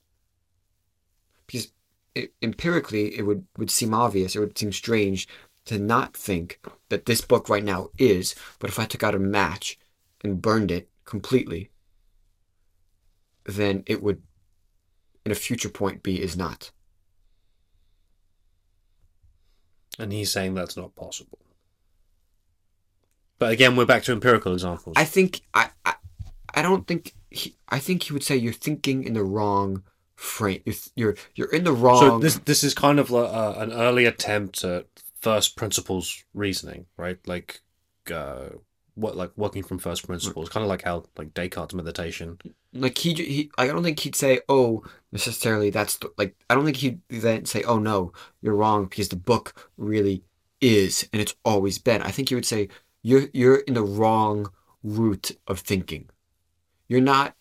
because 1.45 1.71
it, 2.15 2.33
empirically 2.41 3.17
it 3.17 3.23
would, 3.23 3.45
would 3.57 3.69
seem 3.69 3.93
obvious, 3.93 4.35
it 4.35 4.39
would 4.39 4.57
seem 4.57 4.71
strange 4.71 5.27
to 5.65 5.77
not 5.77 6.15
think 6.15 6.59
that 6.89 7.05
this 7.05 7.21
book 7.21 7.49
right 7.49 7.63
now 7.63 7.89
is, 7.97 8.35
but 8.59 8.69
if 8.69 8.79
I 8.79 8.85
took 8.85 9.03
out 9.03 9.15
a 9.15 9.19
match 9.19 9.77
and 10.23 10.41
burned 10.41 10.71
it 10.71 10.89
completely, 11.05 11.69
then 13.45 13.83
it 13.85 14.01
would 14.01 14.23
in 15.25 15.31
a 15.31 15.35
future 15.35 15.69
point 15.69 16.03
be 16.03 16.21
is 16.21 16.37
not. 16.37 16.71
And 19.97 20.11
he's 20.11 20.31
saying 20.31 20.55
that's 20.55 20.77
not 20.77 20.95
possible. 20.95 21.39
But 23.39 23.51
again, 23.51 23.75
we're 23.75 23.85
back 23.85 24.03
to 24.03 24.11
empirical 24.11 24.53
examples. 24.53 24.93
I 24.97 25.05
think 25.05 25.41
I 25.53 25.69
I, 25.85 25.95
I 26.53 26.61
don't 26.61 26.87
think 26.87 27.13
he, 27.29 27.55
I 27.69 27.79
think 27.79 28.03
he 28.03 28.13
would 28.13 28.23
say 28.23 28.35
you're 28.35 28.53
thinking 28.53 29.03
in 29.03 29.13
the 29.13 29.23
wrong 29.23 29.83
frame. 30.15 30.61
You're 30.65 30.75
you're, 30.95 31.15
you're 31.35 31.51
in 31.51 31.63
the 31.63 31.73
wrong. 31.73 31.99
so 31.99 32.19
this 32.19 32.39
this 32.39 32.63
is 32.63 32.73
kind 32.73 32.99
of 32.99 33.11
like 33.11 33.31
uh, 33.31 33.55
an 33.57 33.71
early 33.71 34.05
attempt 34.05 34.63
at 34.63 34.87
first 35.19 35.55
principles 35.55 36.23
reasoning, 36.33 36.85
right? 36.97 37.17
Like, 37.27 37.61
uh, 38.13 38.49
what 38.95 39.17
like 39.17 39.31
working 39.35 39.63
from 39.63 39.77
first 39.77 40.05
principles, 40.05 40.49
kind 40.49 40.63
of 40.63 40.69
like 40.69 40.83
how 40.83 41.03
like 41.17 41.33
Descartes' 41.33 41.73
meditation. 41.73 42.39
like 42.73 42.97
he 42.97 43.13
he 43.13 43.51
I 43.57 43.67
don't 43.67 43.83
think 43.83 43.99
he'd 43.99 44.15
say 44.15 44.39
oh 44.47 44.83
necessarily 45.11 45.69
that's 45.69 45.97
the, 45.97 46.11
like 46.17 46.35
I 46.49 46.55
don't 46.55 46.65
think 46.65 46.77
he'd 46.77 47.01
then 47.09 47.45
say 47.45 47.63
oh 47.63 47.79
no 47.79 48.13
you're 48.41 48.55
wrong 48.55 48.85
because 48.85 49.09
the 49.09 49.15
book 49.17 49.71
really 49.77 50.23
is 50.61 51.07
and 51.11 51.21
it's 51.21 51.35
always 51.43 51.77
been. 51.77 52.01
I 52.01 52.11
think 52.11 52.29
he 52.29 52.35
would 52.35 52.45
say 52.45 52.69
you're 53.05 53.27
you're 53.33 53.57
in 53.57 53.75
the 53.75 53.83
wrong 53.83 54.51
route 54.83 55.29
of 55.45 55.59
thinking. 55.59 56.09
You're 56.87 57.01
not 57.01 57.35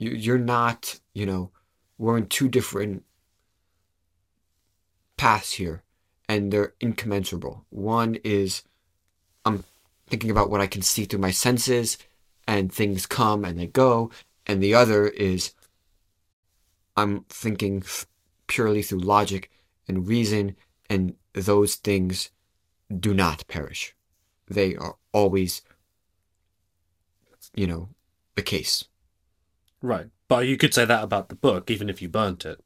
you 0.00 0.10
you're 0.10 0.38
not 0.38 0.98
you 1.14 1.24
know 1.24 1.52
we're 1.98 2.18
in 2.18 2.26
two 2.26 2.48
different 2.48 3.04
paths 5.16 5.52
here 5.52 5.84
and 6.28 6.52
they're 6.52 6.74
incommensurable. 6.80 7.64
One 7.70 8.16
is 8.24 8.64
I'm 9.44 9.62
thinking 10.08 10.32
about 10.32 10.50
what 10.50 10.60
I 10.60 10.66
can 10.66 10.82
see 10.82 11.04
through 11.04 11.20
my 11.20 11.30
senses 11.30 11.96
and 12.48 12.72
things 12.72 13.06
come 13.06 13.44
and 13.44 13.56
they 13.56 13.68
go 13.68 14.10
and 14.46 14.60
the 14.60 14.74
other 14.74 15.06
is 15.06 15.52
I'm 16.96 17.24
thinking 17.28 17.84
purely 18.48 18.82
through 18.82 18.98
logic 18.98 19.48
and 19.86 20.08
reason 20.08 20.56
and 20.90 21.14
those 21.34 21.76
things 21.76 22.30
do 22.98 23.14
not 23.14 23.46
perish. 23.46 23.94
They 24.48 24.76
are 24.76 24.96
always 25.12 25.62
you 27.54 27.66
know 27.66 27.88
the 28.34 28.42
case. 28.42 28.84
Right, 29.80 30.06
but 30.26 30.46
you 30.46 30.56
could 30.56 30.74
say 30.74 30.84
that 30.84 31.04
about 31.04 31.28
the 31.28 31.36
book, 31.36 31.70
even 31.70 31.88
if 31.88 32.02
you 32.02 32.08
burnt 32.08 32.44
it, 32.44 32.62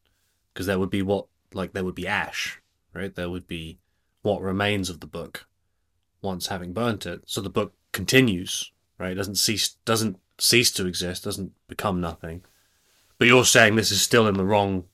because 0.52 0.66
there 0.66 0.78
would 0.78 0.90
be 0.90 1.02
what 1.02 1.26
like 1.52 1.72
there 1.72 1.84
would 1.84 1.94
be 1.94 2.06
ash, 2.06 2.60
right? 2.94 3.14
There 3.14 3.30
would 3.30 3.46
be 3.46 3.78
what 4.22 4.40
remains 4.40 4.88
of 4.88 5.00
the 5.00 5.06
book 5.06 5.46
once 6.22 6.46
having 6.46 6.72
burnt 6.72 7.04
it. 7.06 7.22
So 7.26 7.40
the 7.40 7.50
book 7.50 7.74
continues, 7.92 8.72
right? 8.98 9.12
It 9.12 9.16
doesn't 9.16 9.34
cease 9.36 9.76
doesn't 9.84 10.18
cease 10.38 10.70
to 10.72 10.86
exist, 10.86 11.24
doesn't 11.24 11.52
become 11.68 12.00
nothing. 12.00 12.42
But 13.18 13.28
you're 13.28 13.44
saying 13.44 13.76
this 13.76 13.92
is 13.92 14.02
still 14.02 14.26
in 14.26 14.34
the 14.34 14.44
wrong. 14.44 14.84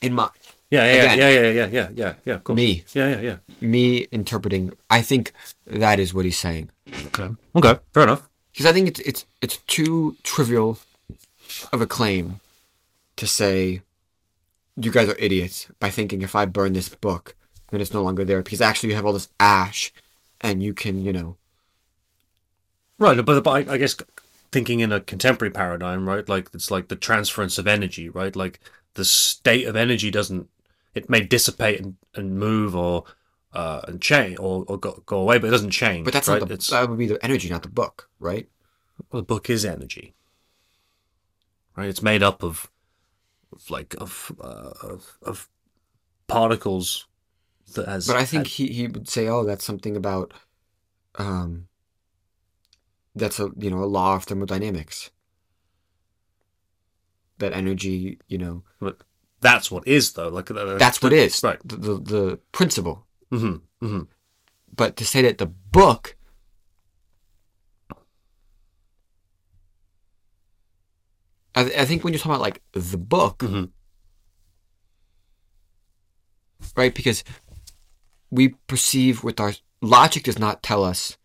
In 0.00 0.14
my 0.14 0.30
Yeah, 0.70 0.84
yeah, 0.84 1.02
Again. 1.02 1.18
yeah, 1.18 1.28
yeah, 1.30 1.50
yeah, 1.50 1.66
yeah, 1.66 1.88
yeah, 1.94 2.14
yeah. 2.26 2.34
Of 2.34 2.44
course. 2.44 2.56
me 2.56 2.84
Yeah, 2.92 3.08
yeah, 3.08 3.20
yeah. 3.20 3.36
me 3.60 4.06
interpreting 4.12 4.72
I 4.90 5.00
think 5.02 5.32
that 5.66 5.98
is 5.98 6.12
what 6.12 6.24
he's 6.26 6.36
saying. 6.38 6.70
Okay. 7.06 7.28
Okay. 7.56 7.78
Fair 7.94 8.02
enough. 8.02 8.28
because 8.52 8.66
I 8.66 8.72
think 8.72 8.88
it's 8.88 9.00
it's 9.00 9.26
it's 9.40 9.56
too 9.66 10.16
trivial 10.22 10.78
of 11.72 11.80
a 11.80 11.86
claim 11.86 12.40
to 13.16 13.26
say 13.26 13.80
you 14.76 14.90
guys 14.92 15.08
are 15.08 15.16
idiots 15.18 15.66
by 15.80 15.90
thinking 15.90 16.22
if 16.22 16.34
I 16.34 16.44
burn 16.44 16.74
this 16.74 16.88
book 16.90 17.34
then 17.70 17.80
it's 17.80 17.92
no 17.94 18.02
longer 18.02 18.24
there 18.24 18.42
because 18.42 18.60
actually 18.60 18.90
you 18.90 18.94
have 18.96 19.06
all 19.06 19.12
this 19.14 19.28
ash 19.40 19.92
and 20.40 20.62
you 20.62 20.74
can 20.74 21.02
you 21.04 21.12
know 21.12 21.36
Right, 22.98 23.24
but, 23.24 23.44
but 23.44 23.50
I, 23.50 23.74
I 23.74 23.78
guess 23.78 23.96
thinking 24.50 24.80
in 24.80 24.90
a 24.90 25.00
contemporary 25.00 25.52
paradigm, 25.52 26.08
right? 26.08 26.28
Like 26.28 26.50
it's 26.52 26.70
like 26.70 26.88
the 26.88 26.96
transference 26.96 27.56
of 27.58 27.66
energy, 27.68 28.08
right? 28.08 28.34
Like 28.34 28.58
the 28.94 29.04
state 29.04 29.66
of 29.68 29.76
energy 29.76 30.10
doesn't 30.10 30.48
it 30.94 31.08
may 31.08 31.20
dissipate 31.20 31.80
and, 31.80 31.96
and 32.14 32.38
move 32.38 32.74
or 32.74 33.04
uh 33.52 33.80
and 33.88 34.00
change 34.02 34.38
or, 34.38 34.64
or 34.68 34.78
go, 34.78 35.02
go 35.06 35.20
away, 35.20 35.38
but 35.38 35.48
it 35.48 35.50
doesn't 35.50 35.70
change. 35.70 36.04
but 36.04 36.12
that's 36.12 36.28
right? 36.28 36.40
not 36.40 36.48
the 36.48 36.54
it's 36.54 36.68
that 36.68 36.88
would 36.88 36.98
be 36.98 37.06
the 37.06 37.22
energy 37.24 37.48
not 37.48 37.62
the 37.62 37.68
book 37.68 38.08
right 38.18 38.48
well, 39.10 39.22
the 39.22 39.26
book 39.26 39.48
is 39.48 39.64
energy, 39.64 40.14
right? 41.76 41.88
It's 41.88 42.02
made 42.02 42.22
up 42.22 42.42
of, 42.42 42.70
of 43.52 43.70
like 43.70 43.94
of 44.00 44.32
uh, 44.40 44.72
of 44.82 45.18
of 45.22 45.48
particles 46.26 47.06
that 47.74 47.86
has. 47.86 48.06
but 48.06 48.16
I 48.16 48.24
think 48.24 48.46
he 48.46 48.68
he 48.68 48.86
would 48.86 49.08
say 49.08 49.28
oh 49.28 49.44
that's 49.44 49.64
something 49.64 49.96
about 49.96 50.34
um 51.14 51.68
that's 53.14 53.40
a 53.40 53.50
you 53.56 53.70
know 53.70 53.82
a 53.82 53.86
law 53.86 54.16
of 54.16 54.24
thermodynamics 54.24 55.10
that 57.38 57.52
energy 57.52 58.18
you 58.28 58.38
know 58.38 58.62
that's 59.40 59.70
what 59.70 59.86
is 59.86 60.12
though. 60.12 60.28
Like 60.28 60.50
uh, 60.50 60.78
that's 60.78 61.02
what 61.02 61.12
is. 61.12 61.42
Right. 61.42 61.58
the 61.64 61.76
the, 61.76 61.94
the 61.94 62.38
principle. 62.52 63.06
Hmm 63.30 63.56
hmm 63.80 64.02
but 64.74 64.96
to 64.96 65.04
say 65.04 65.22
that 65.22 65.38
the 65.38 65.46
book 65.46 66.16
I, 71.54 71.62
I 71.64 71.84
think 71.84 72.04
when 72.04 72.12
you're 72.12 72.18
talking 72.18 72.32
about 72.32 72.40
like 72.40 72.62
the 72.72 72.96
book 72.96 73.42
hmm 73.42 73.64
right 76.76 76.94
because 76.94 77.24
we 78.30 78.50
perceive 78.66 79.24
with 79.24 79.40
our 79.40 79.54
logic 79.80 80.24
does 80.24 80.38
not 80.38 80.62
tell 80.62 80.84
us. 80.84 81.16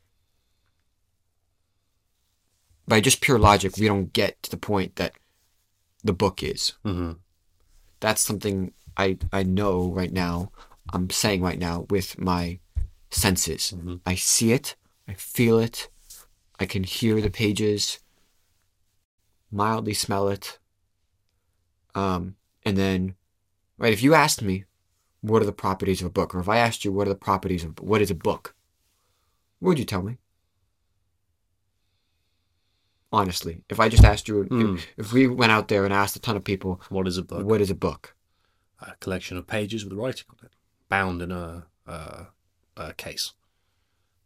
By 2.87 3.01
just 3.01 3.21
pure 3.21 3.39
logic 3.39 3.77
we 3.77 3.87
don't 3.87 4.11
get 4.13 4.41
to 4.43 4.51
the 4.51 4.57
point 4.57 4.95
that 4.97 5.13
the 6.03 6.13
book 6.13 6.43
is. 6.43 6.73
Hmm 6.83 7.13
that's 8.03 8.21
something 8.21 8.73
i 8.97 9.17
i 9.31 9.41
know 9.43 9.91
right 9.99 10.11
now 10.11 10.51
i'm 10.93 11.09
saying 11.09 11.41
right 11.41 11.59
now 11.59 11.75
with 11.89 12.19
my 12.19 12.59
senses. 13.15 13.73
Mhm. 13.75 14.01
I 14.05 14.15
see 14.15 14.51
it, 14.51 14.75
I 15.07 15.13
feel 15.13 15.59
it, 15.59 15.89
I 16.59 16.65
can 16.65 16.83
hear 16.83 17.21
the 17.21 17.29
pages, 17.29 17.99
mildly 19.51 19.93
smell 19.93 20.29
it. 20.29 20.59
Um, 21.95 22.35
and 22.65 22.75
then, 22.77 23.15
right, 23.77 23.93
if 23.93 24.01
you 24.01 24.13
asked 24.13 24.41
me, 24.41 24.65
what 25.21 25.41
are 25.41 25.45
the 25.45 25.61
properties 25.65 26.01
of 26.01 26.07
a 26.07 26.09
book, 26.17 26.33
or 26.33 26.39
if 26.39 26.49
I 26.49 26.57
asked 26.57 26.83
you, 26.83 26.91
what 26.91 27.07
are 27.07 27.13
the 27.13 27.15
properties 27.29 27.63
of 27.63 27.79
what 27.79 28.01
is 28.01 28.11
a 28.11 28.15
book, 28.15 28.55
what 29.59 29.69
would 29.69 29.79
you 29.79 29.85
tell 29.85 30.01
me? 30.01 30.17
Honestly, 33.13 33.61
if 33.69 33.79
I 33.79 33.89
just 33.89 34.03
asked 34.03 34.27
you, 34.27 34.43
Hmm. 34.43 34.75
if, 34.75 34.87
if 34.97 35.13
we 35.13 35.27
went 35.27 35.51
out 35.51 35.67
there 35.67 35.85
and 35.85 35.93
asked 35.93 36.15
a 36.15 36.19
ton 36.19 36.35
of 36.35 36.43
people, 36.43 36.81
What 36.89 37.07
is 37.07 37.17
a 37.17 37.23
book? 37.23 37.45
what 37.45 37.61
is 37.61 37.69
a 37.69 37.75
book? 37.75 38.15
A 38.81 38.95
collection 38.99 39.37
of 39.37 39.45
pages 39.47 39.85
with 39.85 39.93
writing 39.93 40.25
on 40.31 40.37
it, 40.45 40.51
bound 40.89 41.21
in 41.21 41.31
a, 41.31 41.65
a, 41.85 42.27
a 42.75 42.93
case. 42.93 43.33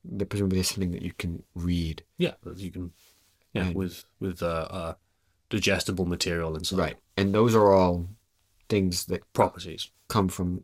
That 0.06 0.28
presumably 0.30 0.60
is 0.60 0.70
something 0.70 0.92
that 0.92 1.02
you 1.02 1.12
can 1.18 1.44
read. 1.54 2.04
Yeah, 2.18 2.36
you 2.56 2.72
can. 2.72 2.94
Yeah, 3.54 3.66
And- 3.68 3.76
with 3.76 4.06
with 4.20 4.42
uh, 4.42 4.68
uh, 4.70 4.94
digestible 5.50 6.06
material 6.06 6.56
inside. 6.56 6.80
Right. 6.80 6.98
And 7.18 7.34
those 7.36 7.54
are 7.56 7.74
all 7.74 8.08
things 8.70 9.06
that 9.08 9.22
Properties. 9.34 9.92
come 10.08 10.30
from 10.30 10.64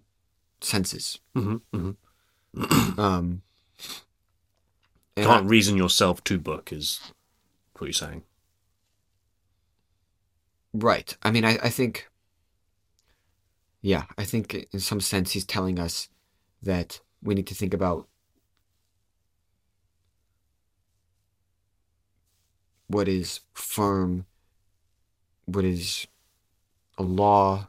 senses. 0.61 1.19
hmm 1.35 1.57
hmm 1.73 1.91
Um, 2.97 3.41
Can't 5.17 5.49
reason 5.49 5.77
yourself 5.77 6.23
to 6.25 6.37
book 6.39 6.71
is 6.71 6.99
what 7.73 7.85
are 7.85 7.87
you're 7.87 7.93
saying. 7.93 8.23
Right. 10.73 11.15
I 11.21 11.31
mean, 11.31 11.45
I, 11.45 11.57
I 11.63 11.69
think, 11.69 12.07
yeah, 13.81 14.03
I 14.17 14.23
think 14.23 14.67
in 14.71 14.79
some 14.79 15.01
sense 15.01 15.31
he's 15.31 15.45
telling 15.45 15.79
us 15.79 16.09
that 16.61 16.99
we 17.21 17.35
need 17.35 17.47
to 17.47 17.55
think 17.55 17.73
about 17.73 18.07
what 22.87 23.07
is 23.07 23.41
firm, 23.53 24.25
what 25.45 25.65
is 25.65 26.07
a 26.97 27.03
law, 27.03 27.67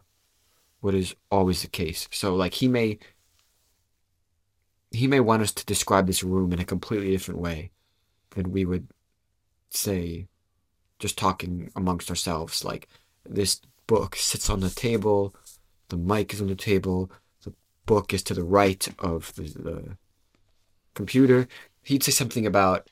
what 0.81 0.95
is 0.95 1.15
always 1.31 1.63
the 1.63 1.69
case. 1.69 2.09
So, 2.11 2.35
like, 2.35 2.55
he 2.55 2.69
may 2.69 2.99
he 4.91 5.07
may 5.09 5.21
want 5.21 5.43
us 5.43 5.53
to 5.53 5.67
describe 5.67 6.07
this 6.07 6.23
room 6.23 6.53
in 6.53 6.61
a 6.61 6.65
completely 6.65 7.11
different 7.11 7.41
way 7.41 7.73
than 8.31 8.53
we 8.53 8.65
would 8.65 8.87
say 9.77 10.27
just 10.99 11.19
talking 11.19 11.71
amongst 11.77 12.09
ourselves 12.11 12.65
like 12.65 12.89
this 13.29 13.61
book 13.87 14.17
sits 14.17 14.49
on 14.49 14.61
the 14.61 14.71
table 14.71 15.35
the 15.89 15.97
mic 15.97 16.33
is 16.33 16.41
on 16.41 16.47
the 16.47 16.55
table 16.55 17.11
the 17.45 17.53
book 17.87 18.15
is 18.15 18.23
to 18.23 18.35
the 18.35 18.45
right 18.45 18.89
of 18.99 19.35
the, 19.35 19.43
the 19.43 19.97
computer 20.95 21.47
he'd 21.83 22.03
say 22.03 22.13
something 22.13 22.47
about 22.47 22.89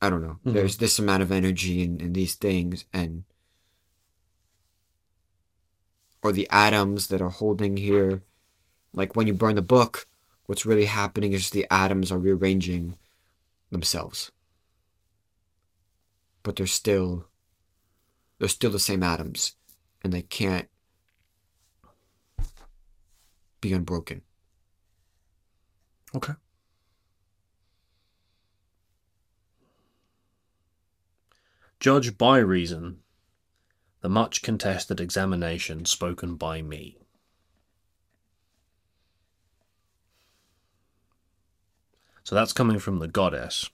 i 0.00 0.08
don't 0.10 0.22
know 0.22 0.38
Mhm. 0.44 0.54
there's 0.54 0.78
this 0.78 0.98
amount 0.98 1.22
of 1.22 1.30
energy 1.30 1.82
in, 1.82 2.00
in 2.00 2.12
these 2.12 2.34
things 2.34 2.84
and 2.92 3.24
or 6.22 6.32
the 6.32 6.48
atoms 6.50 7.08
that 7.08 7.20
are 7.20 7.30
holding 7.30 7.76
here 7.76 8.22
like 8.92 9.14
when 9.16 9.26
you 9.26 9.34
burn 9.34 9.54
the 9.56 9.62
book 9.62 10.06
what's 10.46 10.66
really 10.66 10.86
happening 10.86 11.32
is 11.32 11.50
the 11.50 11.66
atoms 11.70 12.10
are 12.12 12.18
rearranging 12.18 12.96
themselves 13.70 14.30
but 16.42 16.56
they're 16.56 16.66
still 16.66 17.26
they're 18.38 18.48
still 18.48 18.70
the 18.70 18.78
same 18.78 19.02
atoms 19.02 19.56
and 20.02 20.12
they 20.12 20.22
can't 20.22 20.68
be 23.60 23.72
unbroken 23.72 24.22
Okay. 26.14 26.34
Judge 31.80 32.16
by 32.16 32.38
reason 32.38 32.98
the 34.02 34.08
much 34.08 34.42
contested 34.42 35.00
examination 35.00 35.84
spoken 35.84 36.34
by 36.36 36.60
me. 36.60 36.98
So 42.32 42.36
that's 42.36 42.54
coming 42.54 42.78
from 42.78 42.98
the 42.98 43.08
goddess. 43.08 43.68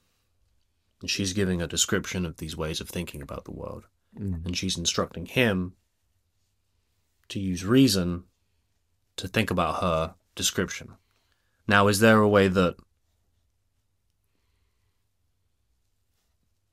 And 1.00 1.08
she's 1.08 1.32
giving 1.32 1.62
a 1.62 1.68
description 1.68 2.26
of 2.26 2.38
these 2.38 2.56
ways 2.56 2.80
of 2.80 2.88
thinking 2.88 3.22
about 3.22 3.44
the 3.44 3.52
world. 3.52 3.84
Mm. 4.18 4.44
And 4.44 4.56
she's 4.56 4.76
instructing 4.76 5.26
him 5.26 5.74
to 7.28 7.38
use 7.38 7.64
reason 7.64 8.24
to 9.14 9.28
think 9.28 9.52
about 9.52 9.80
her 9.80 10.16
description. 10.34 10.94
Now, 11.68 11.86
is 11.86 12.00
there 12.00 12.18
a 12.18 12.28
way 12.28 12.48
that 12.48 12.74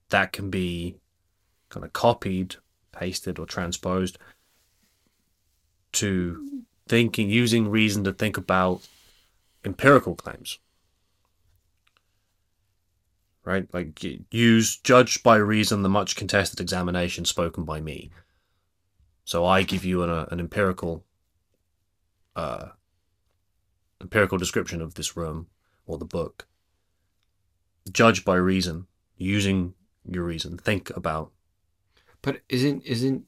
that 0.09 0.31
can 0.33 0.49
be 0.49 0.95
kind 1.69 1.85
of 1.85 1.93
copied, 1.93 2.55
pasted, 2.93 3.37
or 3.37 3.45
transposed 3.45 4.17
to 5.91 6.63
thinking, 6.87 7.29
using 7.29 7.69
reason 7.69 8.03
to 8.05 8.11
think 8.11 8.37
about 8.37 8.87
empirical 9.63 10.15
claims? 10.15 10.57
Right? 13.45 13.71
Like, 13.73 14.03
use 14.31 14.75
judged 14.77 15.23
by 15.23 15.35
reason 15.37 15.83
the 15.83 15.89
much 15.89 16.15
contested 16.15 16.59
examination 16.59 17.25
spoken 17.25 17.63
by 17.63 17.79
me. 17.79 18.09
So 19.23 19.45
I 19.45 19.61
give 19.61 19.85
you 19.85 20.03
an, 20.03 20.09
uh, 20.09 20.25
an 20.31 20.39
empirical 20.39 21.05
uh, 22.35 22.69
empirical 24.01 24.37
description 24.37 24.81
of 24.81 24.95
this 24.95 25.15
room 25.15 25.47
or 25.85 25.97
the 25.97 26.05
book. 26.05 26.47
Judge 27.91 28.25
by 28.25 28.35
reason, 28.35 28.87
using 29.15 29.73
your 30.05 30.23
reason. 30.23 30.57
Think 30.57 30.89
about 30.97 31.31
but 32.25 32.41
isn't 32.49 32.83
isn't 32.85 33.23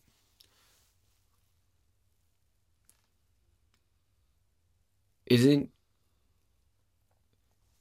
isn't 5.27 5.69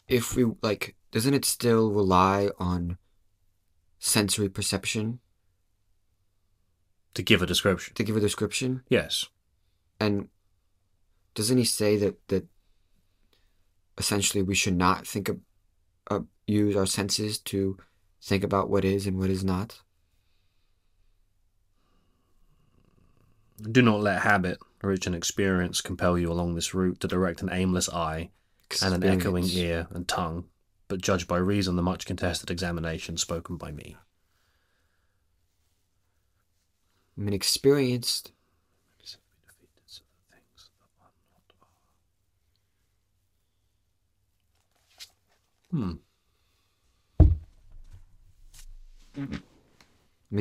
if 0.09 0.37
we 0.37 0.45
like 0.61 0.95
doesn't 1.17 1.33
it 1.33 1.47
still 1.47 1.91
rely 1.93 2.51
on 2.59 2.99
sensory 3.99 4.51
perception? 4.51 5.19
To 7.15 7.23
give 7.23 7.41
a 7.41 7.47
description. 7.47 7.95
to 7.95 8.05
give 8.05 8.19
a 8.19 8.21
description? 8.21 8.83
Yes. 8.91 9.25
and 9.99 10.29
doesn't 11.35 11.57
he 11.57 11.65
say 11.65 11.97
that 11.97 12.29
that 12.29 12.47
essentially 13.97 14.43
we 14.43 14.55
should 14.55 14.77
not 14.77 15.07
think 15.07 15.31
of 15.31 15.41
uh, 16.11 16.21
use 16.47 16.77
our 16.77 16.85
senses 16.85 17.39
to 17.39 17.79
think 18.21 18.45
about 18.45 18.69
what 18.69 18.85
is 18.85 19.07
and 19.07 19.19
what 19.19 19.31
is 19.31 19.43
not? 19.43 19.81
Do 23.63 23.81
not 23.81 24.03
let 24.03 24.21
habit, 24.21 24.59
rich 24.83 25.07
in 25.07 25.15
experience, 25.15 25.81
compel 25.81 26.19
you 26.19 26.31
along 26.31 26.57
this 26.57 26.75
route 26.75 27.01
to 27.01 27.09
direct 27.09 27.41
an 27.41 27.49
aimless 27.51 27.89
eye 27.89 28.29
and 28.83 29.03
an 29.03 29.03
echoing 29.05 29.49
ear 29.49 29.87
and 29.93 30.07
tongue, 30.07 30.45
but 30.89 31.01
judge 31.01 31.27
by 31.27 31.37
reason 31.37 31.77
the 31.77 31.83
much 31.83 32.07
contested 32.07 32.51
examination 32.51 33.17
spoken 33.17 33.57
by 33.57 33.73
me. 33.73 33.97
I 37.17 37.21
mean, 37.21 37.33
experienced. 37.35 38.33
Hmm. 45.71 45.93
I 49.17 49.21
mean, 49.21 49.41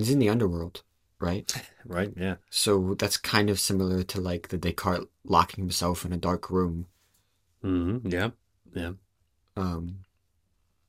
it's 0.04 0.10
in 0.10 0.20
the 0.20 0.30
underworld, 0.30 0.84
right? 1.20 1.52
Right? 1.88 2.12
Yeah. 2.18 2.38
So 2.50 2.96
that's 2.96 3.16
kind 3.16 3.48
of 3.48 3.60
similar 3.60 4.02
to 4.02 4.20
like 4.20 4.48
the 4.48 4.58
Descartes 4.58 5.06
locking 5.24 5.64
himself 5.64 6.04
in 6.04 6.12
a 6.12 6.18
dark 6.18 6.50
room. 6.50 6.88
hmm 7.62 8.00
Yeah. 8.04 8.32
Yeah. 8.74 8.94
Um, 9.56 10.05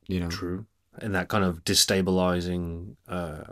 you 0.09 0.21
know, 0.21 0.29
True. 0.29 0.67
In 1.03 1.13
that 1.13 1.29
kind 1.29 1.45
of 1.45 1.63
destabilizing 1.65 2.97
uh, 3.09 3.43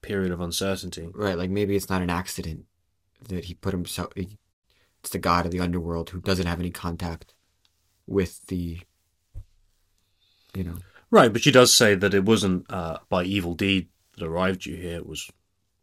period 0.00 0.32
of 0.32 0.40
uncertainty. 0.40 1.08
right? 1.14 1.36
Like 1.36 1.50
maybe 1.50 1.76
it's 1.76 1.90
not 1.90 2.02
an 2.02 2.10
accident 2.10 2.64
that 3.28 3.44
he 3.44 3.54
put 3.54 3.72
himself. 3.72 4.12
He, 4.16 4.38
it's 5.00 5.10
the 5.10 5.18
god 5.18 5.44
of 5.44 5.52
the 5.52 5.60
underworld 5.60 6.10
who 6.10 6.20
doesn't 6.20 6.46
have 6.46 6.60
any 6.60 6.70
contact 6.70 7.34
with 8.06 8.46
the. 8.46 8.80
You 10.54 10.64
know, 10.64 10.74
Right, 11.12 11.30
but 11.30 11.42
she 11.42 11.52
does 11.52 11.72
say 11.74 11.94
that 11.94 12.14
it 12.14 12.24
wasn't 12.24 12.64
uh, 12.72 12.96
by 13.10 13.24
evil 13.24 13.54
deed 13.54 13.88
that 14.16 14.24
arrived 14.24 14.64
you 14.64 14.76
here. 14.76 14.96
It 14.96 15.06
was 15.06 15.30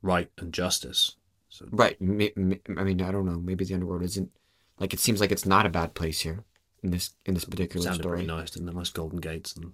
right 0.01 0.27
and 0.39 0.51
justice. 0.51 1.17
So 1.49 1.67
right? 1.71 1.95
I 2.01 2.03
mean, 2.03 2.59
I 2.67 3.11
don't 3.11 3.27
know. 3.27 3.39
Maybe 3.39 3.63
the 3.63 3.76
underworld 3.76 4.01
isn't 4.01 4.31
like 4.80 4.91
it 4.91 4.99
seems 4.99 5.21
like 5.21 5.31
it's 5.31 5.45
not 5.45 5.67
a 5.67 5.69
bad 5.69 5.93
place 5.93 6.21
here 6.21 6.45
in 6.81 6.89
this 6.89 7.11
in 7.27 7.35
this 7.35 7.45
particular 7.45 7.84
sounded 7.84 8.01
story. 8.01 8.17
very 8.17 8.27
nice, 8.27 8.49
didn't 8.49 8.69
it? 8.69 8.76
Nice 8.76 8.89
golden 8.89 9.19
gates 9.19 9.55
and 9.55 9.73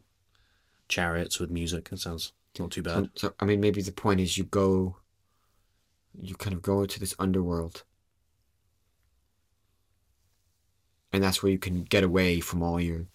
chariots 0.90 1.40
with 1.40 1.52
music. 1.52 1.90
It 1.92 2.00
sounds 2.00 2.34
not 2.60 2.72
too 2.72 2.84
So, 2.88 3.02
bad. 3.02 3.10
so 3.16 3.34
I 3.40 3.46
mean, 3.46 3.60
maybe 3.60 3.82
the 3.82 3.92
point 3.92 4.20
is 4.22 4.38
you 4.38 4.44
go, 4.46 4.98
you 6.20 6.36
kind 6.36 6.54
of 6.56 6.62
go 6.64 6.82
into 6.82 7.00
this 7.00 7.16
underworld, 7.20 7.84
and 11.12 11.24
that's 11.24 11.42
where 11.42 11.52
you 11.52 11.58
can 11.60 11.84
get 11.84 12.04
away 12.04 12.40
from 12.40 12.62
all 12.62 12.80
your 12.80 13.08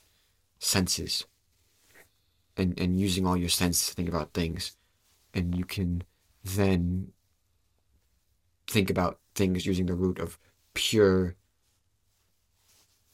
senses 0.61 1.27
and 2.57 2.79
and 2.79 2.99
using 3.01 3.27
all 3.27 3.37
your 3.37 3.49
senses 3.49 3.89
to 3.89 3.95
think 3.95 4.09
about 4.09 4.33
things 4.33 4.77
and 5.35 5.57
you 5.57 5.65
can 5.65 6.03
then 6.45 7.13
think 8.67 8.91
about 8.91 9.19
things 9.35 9.67
using 9.67 9.87
the 9.87 9.95
route 9.95 10.19
of 10.19 10.39
pure 10.75 11.37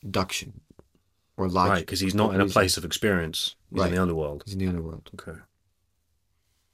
deduction 0.01 0.61
or 1.37 1.49
logic 1.49 1.71
right, 1.71 1.81
because 1.81 2.01
he's 2.01 2.15
not 2.15 2.35
in 2.35 2.41
a 2.41 2.47
place 2.47 2.77
of 2.77 2.85
experience. 2.85 3.55
He's 3.71 3.81
Right. 3.81 3.89
in 3.89 3.95
the 3.95 4.01
underworld. 4.03 4.43
he's 4.45 4.55
in 4.55 4.61
the 4.61 4.69
underworld 4.69 5.11
Okay. 5.15 5.39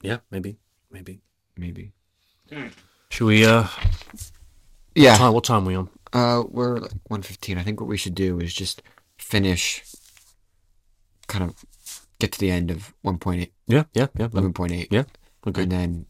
Yeah, 0.03 0.19
maybe, 0.31 0.59
maybe. 0.91 1.21
maybe 1.57 1.93
Should 3.11 3.27
we? 3.27 3.45
Uh, 3.47 3.67
yeah 4.95 5.17
time, 5.17 5.33
what 5.33 5.45
time 5.45 5.65
are 5.65 5.67
we 5.69 5.75
on? 5.77 5.89
Uh, 6.13 6.43
we're 6.49 6.77
like 6.79 6.93
115. 7.09 7.57
I 7.59 7.63
think 7.63 7.81
what 7.81 7.89
we 7.89 7.97
should 7.97 8.15
do 8.15 8.39
is 8.41 8.53
just 8.53 8.83
finish, 9.17 9.83
kind 11.29 11.45
of 11.45 11.65
get 12.19 12.33
to 12.33 12.39
the 12.39 12.51
end 12.51 12.71
of 12.71 12.93
1.8, 13.05 13.51
Yeah, 13.67 13.85
yeah, 13.95 14.09
yeah. 14.19 14.29
Let 14.33 14.45
me 14.45 14.51
11.8, 14.51 14.89
yeah. 14.91 15.05
Okay. 15.47 15.63
and 15.63 15.73
then 15.73 16.07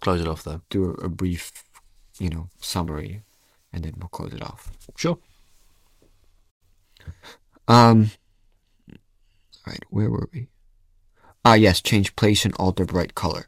close 0.00 0.20
it 0.20 0.26
off 0.28 0.42
though. 0.44 0.62
do 0.70 0.86
a, 0.86 1.04
a 1.04 1.08
brief, 1.08 1.52
you 2.18 2.30
know, 2.30 2.48
summary, 2.60 3.22
and 3.72 3.84
then 3.84 3.94
we'll 3.98 4.08
close 4.08 4.32
it 4.32 4.42
off. 4.42 4.70
Sure. 4.96 5.18
Um, 7.68 8.10
all 8.90 8.96
right, 9.66 9.84
where 9.90 10.10
were 10.10 10.28
we? 10.32 10.48
Ah, 11.44 11.54
yes, 11.54 11.80
change 11.80 12.16
place 12.16 12.44
and 12.44 12.54
alter 12.54 12.84
bright 12.84 13.14
color. 13.14 13.46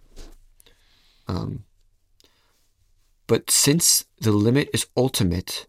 Um, 1.29 1.65
but 3.27 3.51
since 3.51 4.05
the 4.21 4.33
limit 4.33 4.69
is 4.73 4.87
ultimate, 4.97 5.67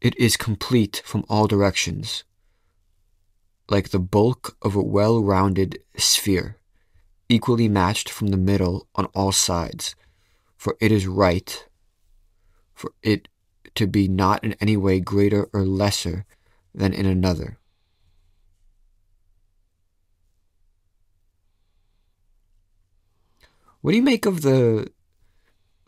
it 0.00 0.18
is 0.18 0.36
complete 0.36 1.02
from 1.04 1.24
all 1.28 1.46
directions, 1.46 2.24
like 3.68 3.90
the 3.90 3.98
bulk 3.98 4.56
of 4.62 4.74
a 4.74 4.82
well 4.82 5.22
rounded 5.22 5.78
sphere, 5.96 6.56
equally 7.28 7.68
matched 7.68 8.08
from 8.08 8.28
the 8.28 8.36
middle 8.36 8.88
on 8.94 9.06
all 9.06 9.32
sides, 9.32 9.94
for 10.56 10.76
it 10.80 10.90
is 10.90 11.06
right 11.06 11.66
for 12.80 12.92
it 13.02 13.28
to 13.74 13.86
be 13.86 14.08
not 14.08 14.42
in 14.42 14.54
any 14.54 14.74
way 14.74 15.00
greater 15.00 15.50
or 15.52 15.64
lesser 15.64 16.24
than 16.74 16.92
in 16.92 17.06
another. 17.06 17.58
What 23.80 23.92
do 23.92 23.96
you 23.96 24.02
make 24.02 24.26
of 24.26 24.42
the 24.42 24.90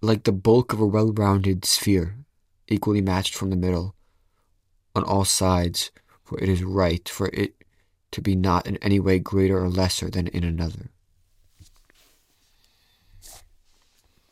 like 0.00 0.24
the 0.24 0.32
bulk 0.32 0.72
of 0.72 0.80
a 0.80 0.86
well-rounded 0.86 1.64
sphere, 1.64 2.16
equally 2.66 3.00
matched 3.00 3.34
from 3.34 3.50
the 3.50 3.56
middle 3.56 3.94
on 4.96 5.04
all 5.04 5.24
sides, 5.24 5.92
for 6.24 6.42
it 6.42 6.48
is 6.48 6.64
right 6.64 7.08
for 7.08 7.28
it 7.28 7.54
to 8.10 8.20
be 8.20 8.34
not 8.34 8.66
in 8.66 8.76
any 8.78 8.98
way 8.98 9.18
greater 9.18 9.62
or 9.62 9.68
lesser 9.68 10.10
than 10.10 10.26
in 10.26 10.42
another? 10.42 10.90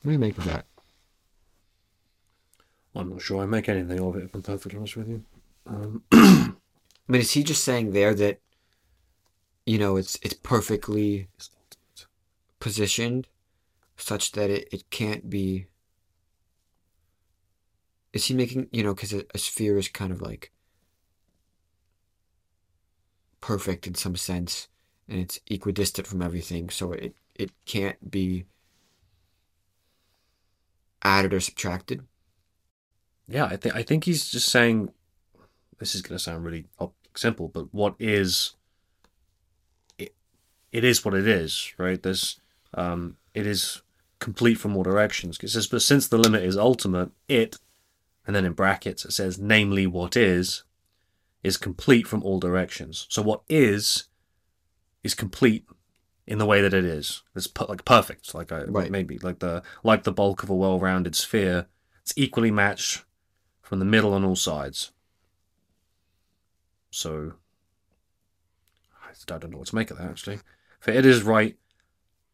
What 0.03 0.07
do 0.07 0.13
you 0.13 0.19
make 0.19 0.39
of 0.39 0.45
that? 0.45 0.67
I'm 2.95 3.11
not 3.11 3.23
sure 3.23 3.43
I 3.43 3.47
make 3.47 3.69
anything 3.69 4.01
of 4.01 4.17
it, 4.17 4.25
if 4.25 4.35
I'm 4.35 4.43
perfectly 4.43 4.79
honest 4.79 4.97
with 4.97 5.09
you. 5.09 5.25
Um, 5.67 6.03
I 6.13 6.53
mean, 7.09 7.21
is 7.21 7.33
he 7.33 7.43
just 7.43 7.65
saying 7.65 7.93
there 7.93 8.15
that 8.15 8.41
you 9.67 9.79
know 9.79 9.97
it's 9.97 10.19
it's 10.23 10.35
perfectly 10.35 11.29
positioned 12.59 13.27
such 13.97 14.33
that 14.33 14.51
it, 14.51 14.69
it 14.73 14.91
can't 14.91 15.29
be 15.29 15.67
is 18.13 18.27
he 18.27 18.35
making 18.35 18.69
you 18.73 18.83
know 18.83 18.95
because 18.95 19.13
a, 19.13 19.25
a 19.35 19.39
sphere 19.39 19.79
is 19.79 19.89
kind 19.89 20.13
of 20.13 20.21
like 20.21 20.53
perfect 23.41 23.87
in 23.87 23.95
some 23.95 24.17
sense 24.17 24.69
and 25.09 25.21
it's 25.21 25.41
equidistant 25.47 26.07
from 26.07 26.23
everything 26.23 26.69
so 26.71 26.93
it 26.93 27.15
it 27.35 27.51
can't 27.65 28.11
be 28.11 28.45
added 31.03 31.33
or 31.33 31.41
subtracted 31.41 32.05
yeah, 33.31 33.45
I 33.45 33.57
think 33.57 33.77
I 33.77 33.83
think 33.83 34.05
he's 34.05 34.29
just 34.29 34.49
saying. 34.49 34.91
This 35.81 35.95
is 35.97 36.03
going 36.03 36.17
to 36.17 36.23
sound 36.23 36.45
really 36.45 36.67
simple, 37.17 37.49
but 37.49 37.75
what 37.75 37.97
is? 37.99 38.55
It, 39.99 40.15
it 40.71 40.85
is 40.85 41.05
what 41.05 41.15
it 41.15 41.27
is, 41.27 41.73
right? 41.79 42.01
There's, 42.01 42.39
um, 42.75 43.17
it 43.35 43.47
is 43.47 43.83
complete 44.21 44.57
from 44.57 44.77
all 44.77 44.83
directions. 44.85 45.39
It 45.43 45.49
says, 45.49 45.67
but 45.67 45.83
since 45.83 46.07
the 46.07 46.19
limit 46.19 46.45
is 46.45 46.57
ultimate, 46.57 47.11
it, 47.29 47.57
and 48.27 48.37
then 48.37 48.45
in 48.45 48.53
brackets 48.53 49.05
it 49.05 49.13
says, 49.13 49.39
namely 49.39 49.87
what 49.87 50.17
is, 50.17 50.63
is 51.43 51.57
complete 51.57 52.07
from 52.07 52.23
all 52.23 52.39
directions. 52.39 53.07
So 53.09 53.23
what 53.23 53.41
is, 53.49 54.05
is 55.03 55.15
complete 55.15 55.65
in 56.27 56.39
the 56.39 56.47
way 56.47 56.61
that 56.61 56.75
it 56.75 56.85
is. 56.85 57.23
It's 57.35 57.47
per- 57.47 57.65
like 57.65 57.85
perfect, 57.85 58.35
like 58.35 58.53
I 58.53 58.65
Right. 58.65 58.91
maybe 58.91 59.19
like 59.19 59.39
the 59.41 59.63
like 59.83 60.05
the 60.05 60.13
bulk 60.13 60.43
of 60.43 60.51
a 60.51 60.55
well-rounded 60.55 61.17
sphere. 61.17 61.67
It's 62.03 62.13
equally 62.17 62.51
matched 62.51 63.05
from 63.63 63.79
the 63.79 63.85
middle 63.87 64.13
on 64.13 64.25
all 64.25 64.37
sides. 64.37 64.93
So 66.91 67.33
I 69.05 69.39
don't 69.39 69.51
know 69.51 69.59
what 69.59 69.69
to 69.69 69.75
make 69.75 69.91
of 69.91 69.99
that 69.99 70.11
actually. 70.11 70.41
For 70.81 70.91
it 70.91 71.05
is 71.07 71.23
right 71.23 71.57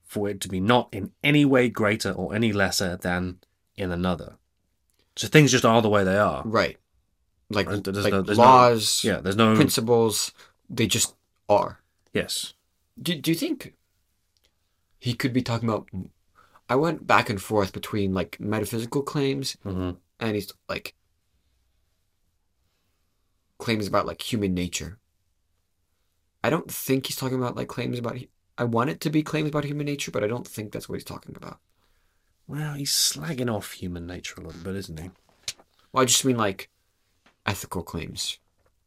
for 0.05 0.28
it 0.28 0.41
to 0.43 0.49
be 0.49 0.61
not 0.61 0.89
in 0.93 1.11
any 1.24 1.45
way 1.45 1.69
greater 1.69 2.12
or 2.12 2.35
any 2.35 2.53
lesser 2.53 2.97
than 2.97 3.39
in 3.77 3.91
another. 3.91 4.37
So 5.16 5.27
things 5.27 5.51
just 5.51 5.65
are 5.65 5.83
the 5.83 5.89
way 5.89 6.05
they 6.05 6.16
are. 6.19 6.43
right 6.45 6.77
like, 7.49 7.69
Right, 7.69 7.83
there's 7.85 8.05
like 8.05 8.12
no- 8.12 8.23
there's 8.23 8.39
no- 8.39 8.45
laws 8.45 9.05
Yeah, 9.05 9.20
there's 9.20 9.37
no 9.37 9.55
principles 9.55 10.33
they 10.69 10.87
just 10.87 11.15
are 11.49 11.81
yes. 12.12 12.55
Do, 13.01 13.15
do 13.15 13.31
you 13.31 13.37
think 13.37 13.74
he 14.99 15.15
could 15.15 15.33
be 15.33 15.43
talking 15.43 15.69
about? 15.69 15.89
I 16.69 16.74
went 16.77 17.07
back 17.07 17.31
and 17.31 17.41
forth 17.41 17.73
between 17.73 18.15
like 18.15 18.41
metaphysical 18.41 19.03
claims 19.03 19.57
hmm 19.62 19.93
and 20.19 20.35
he's 20.35 20.53
like 20.69 20.95
claims 23.59 23.87
about 23.87 24.07
like 24.07 24.20
human 24.20 24.55
nature. 24.55 24.99
I 26.45 26.51
don't 26.51 26.70
think 26.70 27.07
he's 27.07 27.16
talking 27.16 27.39
about 27.39 27.57
like 27.57 27.69
claims 27.69 27.99
about. 27.99 28.19
I 28.59 28.65
want 28.65 28.91
it 28.91 29.01
to 29.03 29.11
be 29.11 29.23
claims 29.23 29.49
about 29.49 29.65
human 29.65 29.87
nature, 29.87 30.11
but 30.11 30.24
I 30.24 30.28
don't 30.28 30.47
think 30.47 30.73
that's 30.73 30.89
what 30.89 30.95
he's 30.95 31.05
talking 31.05 31.35
about. 31.37 31.59
Well, 32.49 32.74
he's 32.74 32.93
slagging 32.93 33.53
off 33.53 33.73
human 33.73 34.07
nature 34.07 34.41
a 34.41 34.45
little 34.45 34.62
bit, 34.62 34.77
isn't 34.77 35.01
he? 35.01 35.11
Well, 35.93 36.03
I 36.03 36.07
just 36.07 36.24
mean 36.24 36.37
like 36.37 36.70
ethical 37.45 37.83
claims, 37.83 38.39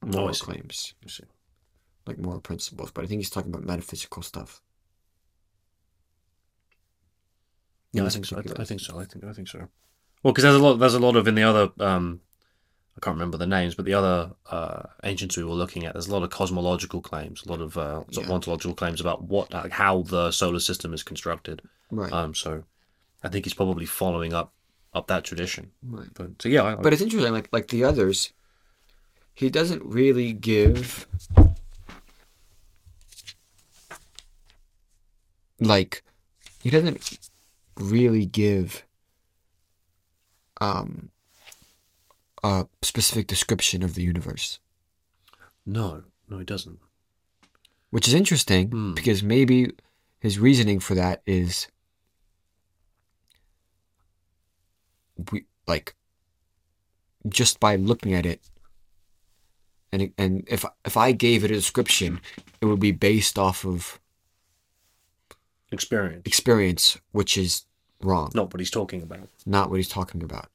Oh, 0.01 0.07
moral 0.07 0.33
claims, 0.33 0.93
like 2.05 2.17
moral 2.17 2.39
principles. 2.39 2.91
But 2.91 3.03
I 3.03 3.07
think 3.07 3.19
he's 3.19 3.29
talking 3.29 3.51
about 3.51 3.65
metaphysical 3.65 4.21
stuff. 4.21 4.61
Yeah, 7.91 8.05
I 8.05 8.09
think 8.09 8.25
so. 8.25 8.37
I, 8.37 8.41
particular. 8.41 8.61
I 8.61 8.65
think 8.65 8.81
so. 8.81 8.99
I 8.99 9.05
think 9.05 9.23
I 9.23 9.33
think 9.33 9.47
so. 9.47 9.67
Well, 10.23 10.33
because 10.33 10.43
there's 10.43 10.55
a 10.55 10.59
lot. 10.59 10.79
There's 10.79 10.93
a 10.93 10.99
lot 10.99 11.15
of 11.15 11.27
in 11.27 11.35
the 11.35 11.43
other. 11.43 11.69
Um, 11.79 12.21
I 12.99 13.05
can't 13.05 13.15
remember 13.15 13.37
the 13.37 13.47
names, 13.47 13.75
but 13.75 13.85
the 13.85 13.93
other 13.93 14.31
uh, 14.51 14.83
ancients 15.05 15.37
we 15.37 15.45
were 15.45 15.53
looking 15.53 15.85
at. 15.85 15.93
There's 15.93 16.09
a 16.09 16.11
lot 16.11 16.23
of 16.23 16.31
cosmological 16.31 16.99
claims, 16.99 17.45
a 17.45 17.49
lot 17.49 17.61
of 17.61 17.77
uh, 17.77 18.03
sort 18.11 18.25
of 18.25 18.31
ontological 18.31 18.75
claims 18.75 18.99
about 18.99 19.23
what, 19.23 19.53
like, 19.53 19.71
how 19.71 20.01
the 20.01 20.31
solar 20.31 20.59
system 20.59 20.93
is 20.93 21.01
constructed. 21.01 21.61
Right. 21.91 22.11
Um, 22.11 22.35
so, 22.35 22.65
I 23.23 23.29
think 23.29 23.45
he's 23.45 23.53
probably 23.53 23.85
following 23.85 24.33
up 24.33 24.51
up 24.93 25.07
that 25.07 25.23
tradition. 25.23 25.71
right. 25.81 26.09
But 26.13 26.41
so 26.41 26.49
yeah, 26.49 26.63
I, 26.63 26.75
But 26.75 26.91
it's 26.91 27.01
interesting, 27.01 27.31
like 27.31 27.47
like 27.53 27.69
the 27.69 27.85
others, 27.85 28.33
he 29.33 29.49
doesn't 29.49 29.83
really 29.85 30.33
give 30.33 31.07
like 35.61 36.03
he 36.61 36.69
doesn't 36.69 37.19
really 37.77 38.25
give 38.25 38.83
um 40.59 41.11
a 42.43 42.67
specific 42.81 43.27
description 43.27 43.83
of 43.83 43.93
the 43.95 44.01
universe. 44.03 44.59
no, 45.65 46.03
no, 46.29 46.37
he 46.39 46.45
doesn't. 46.45 46.79
Which 47.91 48.07
is 48.07 48.13
interesting 48.13 48.69
Hmm. 48.69 48.93
because 48.93 49.23
maybe 49.23 49.71
his 50.19 50.37
reasoning 50.39 50.79
for 50.79 50.95
that 50.95 51.21
is 51.25 51.67
we 55.31 55.45
like 55.67 55.95
just 57.27 57.59
by 57.59 57.75
looking 57.75 58.13
at 58.13 58.25
it 58.25 58.41
and 59.91 60.13
and 60.17 60.45
if 60.47 60.63
if 60.85 60.95
I 60.97 61.11
gave 61.11 61.43
it 61.43 61.51
a 61.51 61.55
description 61.55 62.21
it 62.61 62.65
would 62.65 62.79
be 62.79 62.91
based 62.91 63.37
off 63.37 63.65
of 63.65 63.99
Experience, 65.71 66.23
experience 66.25 66.97
which 67.11 67.37
is 67.37 67.65
wrong 68.01 68.31
not 68.33 68.51
what 68.53 68.59
he's 68.59 68.71
talking 68.71 69.01
about. 69.03 69.29
not 69.45 69.69
what 69.69 69.75
he's 69.77 69.89
talking 69.89 70.23
about 70.23 70.49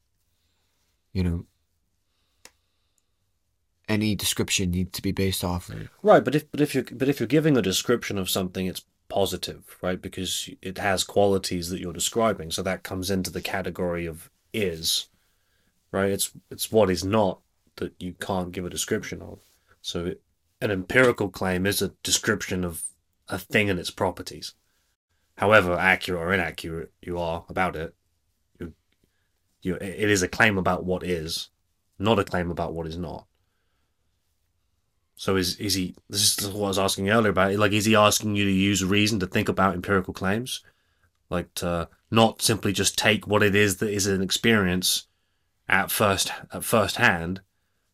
you 1.12 1.22
know 1.22 1.46
any 3.88 4.14
description 4.14 4.70
needs 4.70 4.92
to 4.92 5.02
be 5.02 5.12
based 5.12 5.44
off 5.44 5.68
of 5.68 5.88
Right, 6.02 6.24
but 6.24 6.34
if 6.34 6.50
but 6.50 6.60
if 6.60 6.74
you're 6.74 6.84
but 6.84 7.08
if 7.08 7.20
you're 7.20 7.26
giving 7.26 7.56
a 7.56 7.62
description 7.62 8.18
of 8.18 8.30
something, 8.30 8.66
it's 8.66 8.84
positive, 9.08 9.76
right? 9.82 10.00
Because 10.00 10.48
it 10.62 10.78
has 10.78 11.04
qualities 11.04 11.68
that 11.68 11.80
you're 11.80 11.92
describing, 11.92 12.50
so 12.50 12.62
that 12.62 12.82
comes 12.82 13.10
into 13.10 13.30
the 13.30 13.42
category 13.42 14.06
of 14.06 14.30
is, 14.52 15.08
right? 15.92 16.10
It's 16.10 16.30
it's 16.50 16.72
what 16.72 16.90
is 16.90 17.04
not 17.04 17.40
that 17.76 17.92
you 17.98 18.14
can't 18.14 18.52
give 18.52 18.64
a 18.64 18.70
description 18.70 19.20
of. 19.20 19.40
So 19.82 20.06
it, 20.06 20.22
an 20.60 20.70
empirical 20.70 21.28
claim 21.28 21.66
is 21.66 21.82
a 21.82 21.92
description 22.02 22.64
of 22.64 22.84
a 23.28 23.38
thing 23.38 23.68
and 23.68 23.78
its 23.78 23.90
properties. 23.90 24.54
However 25.36 25.76
accurate 25.76 26.22
or 26.22 26.32
inaccurate 26.32 26.92
you 27.02 27.18
are 27.18 27.44
about 27.48 27.76
it, 27.76 27.94
you, 28.58 28.72
you, 29.62 29.74
it 29.74 30.10
is 30.10 30.22
a 30.22 30.28
claim 30.28 30.56
about 30.56 30.84
what 30.84 31.02
is, 31.02 31.50
not 31.98 32.18
a 32.18 32.24
claim 32.24 32.50
about 32.50 32.72
what 32.72 32.86
is 32.86 32.96
not. 32.96 33.26
So 35.16 35.36
is 35.36 35.56
is 35.56 35.74
he? 35.74 35.94
This 36.10 36.38
is 36.38 36.48
what 36.48 36.64
I 36.64 36.68
was 36.68 36.78
asking 36.78 37.08
earlier 37.10 37.30
about. 37.30 37.54
Like, 37.54 37.72
is 37.72 37.84
he 37.84 37.94
asking 37.94 38.34
you 38.36 38.44
to 38.44 38.50
use 38.50 38.84
reason 38.84 39.20
to 39.20 39.26
think 39.26 39.48
about 39.48 39.74
empirical 39.74 40.12
claims, 40.12 40.60
like 41.30 41.52
to 41.54 41.88
not 42.10 42.42
simply 42.42 42.72
just 42.72 42.98
take 42.98 43.26
what 43.26 43.42
it 43.42 43.54
is 43.54 43.76
that 43.78 43.90
is 43.90 44.06
an 44.06 44.22
experience 44.22 45.06
at 45.68 45.90
first 45.90 46.32
at 46.52 46.64
first 46.64 46.96
hand, 46.96 47.40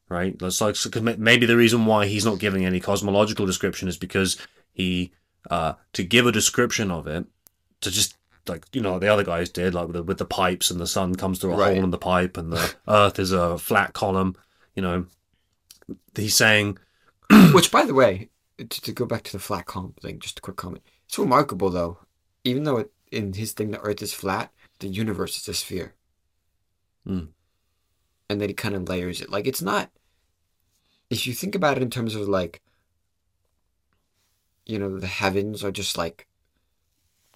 right? 0.09 0.39
That's 0.39 0.61
like 0.61 0.77
so 0.77 0.91
maybe 1.01 1.47
the 1.47 1.57
reason 1.57 1.85
why 1.87 2.07
he's 2.07 2.25
not 2.25 2.39
giving 2.39 2.65
any 2.65 2.81
cosmological 2.81 3.47
description 3.47 3.87
is 3.89 3.97
because 3.99 4.37
he 4.73 5.13
uh, 5.51 5.75
to 5.93 6.03
give 6.03 6.27
a 6.27 6.33
description 6.33 6.91
of 6.91 7.07
it 7.07 7.27
to 7.83 7.91
just 7.91 8.17
like 8.49 8.65
you 8.73 8.81
know 8.81 8.99
the 8.99 9.09
other 9.09 9.25
guys 9.25 9.51
did 9.51 9.75
like 9.75 9.87
with 9.87 9.97
the, 9.97 10.03
with 10.03 10.19
the 10.19 10.25
pipes 10.25 10.71
and 10.71 10.81
the 10.81 10.87
sun 10.87 11.15
comes 11.15 11.39
through 11.39 11.53
a 11.53 11.57
Right. 11.57 11.75
hole 11.75 11.85
in 11.85 11.91
the 11.91 11.99
pipe 11.99 12.37
and 12.39 12.53
the 12.53 12.75
earth 12.89 13.19
is 13.19 13.33
a 13.33 13.59
flat 13.59 13.93
column 13.93 14.35
you 14.75 14.83
know 14.83 15.07
he's 16.17 16.35
saying 16.35 16.79
Which, 17.53 17.71
by 17.71 17.85
the 17.85 17.95
way, 17.95 18.29
to, 18.59 18.67
to 18.67 18.93
go 18.93 19.07
back 19.07 19.23
to 19.25 19.33
the 19.33 19.39
flat 19.39 19.67
comp 19.67 20.01
thing, 20.01 20.19
just 20.19 20.39
a 20.39 20.43
quick 20.43 20.57
comment. 20.57 20.83
It's 21.07 21.19
remarkable, 21.19 21.71
though, 21.71 21.99
even 22.45 22.65
though 22.65 22.79
it, 22.79 22.93
in 23.13 23.35
his 23.35 23.53
thing 23.53 23.71
the 23.71 23.81
Earth 23.81 24.03
is 24.03 24.13
flat, 24.13 24.53
the 24.81 24.89
universe 24.89 25.37
is 25.39 25.49
a 25.49 25.55
sphere. 25.55 25.95
Hmm. 27.07 27.27
And 28.29 28.41
then 28.41 28.49
he 28.49 28.55
kind 28.55 28.75
of 28.75 28.89
layers 28.89 29.21
it. 29.21 29.31
Like, 29.31 29.47
it's 29.47 29.63
not. 29.63 29.91
If 31.09 31.27
you 31.27 31.33
think 31.33 31.55
about 31.55 31.77
it 31.77 31.83
in 31.83 31.91
terms 31.91 32.15
of, 32.15 32.29
like, 32.29 32.63
you 34.67 34.79
know, 34.79 34.99
the 34.99 35.07
heavens 35.07 35.63
are 35.63 35.73
just, 35.73 35.97
like, 35.97 36.27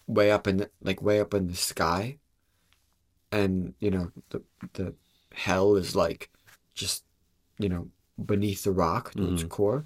way 0.07 0.31
up 0.31 0.49
in 0.49 0.57
the, 0.59 0.71
like, 0.83 1.03
way 1.03 1.21
up 1.21 1.35
in 1.35 1.49
the 1.49 1.57
sky. 1.57 2.19
And, 3.31 3.75
you 3.79 3.91
know, 3.91 4.13
the, 4.31 4.43
the 4.75 4.95
hell 5.33 5.77
is, 5.77 5.95
like, 5.95 6.31
just, 6.75 7.05
you 7.59 7.69
know, 7.69 7.89
beneath 8.23 8.65
the 8.65 8.73
rock 8.73 9.13
to 9.13 9.33
its 9.33 9.43
mm-hmm. 9.43 9.49
core. 9.49 9.85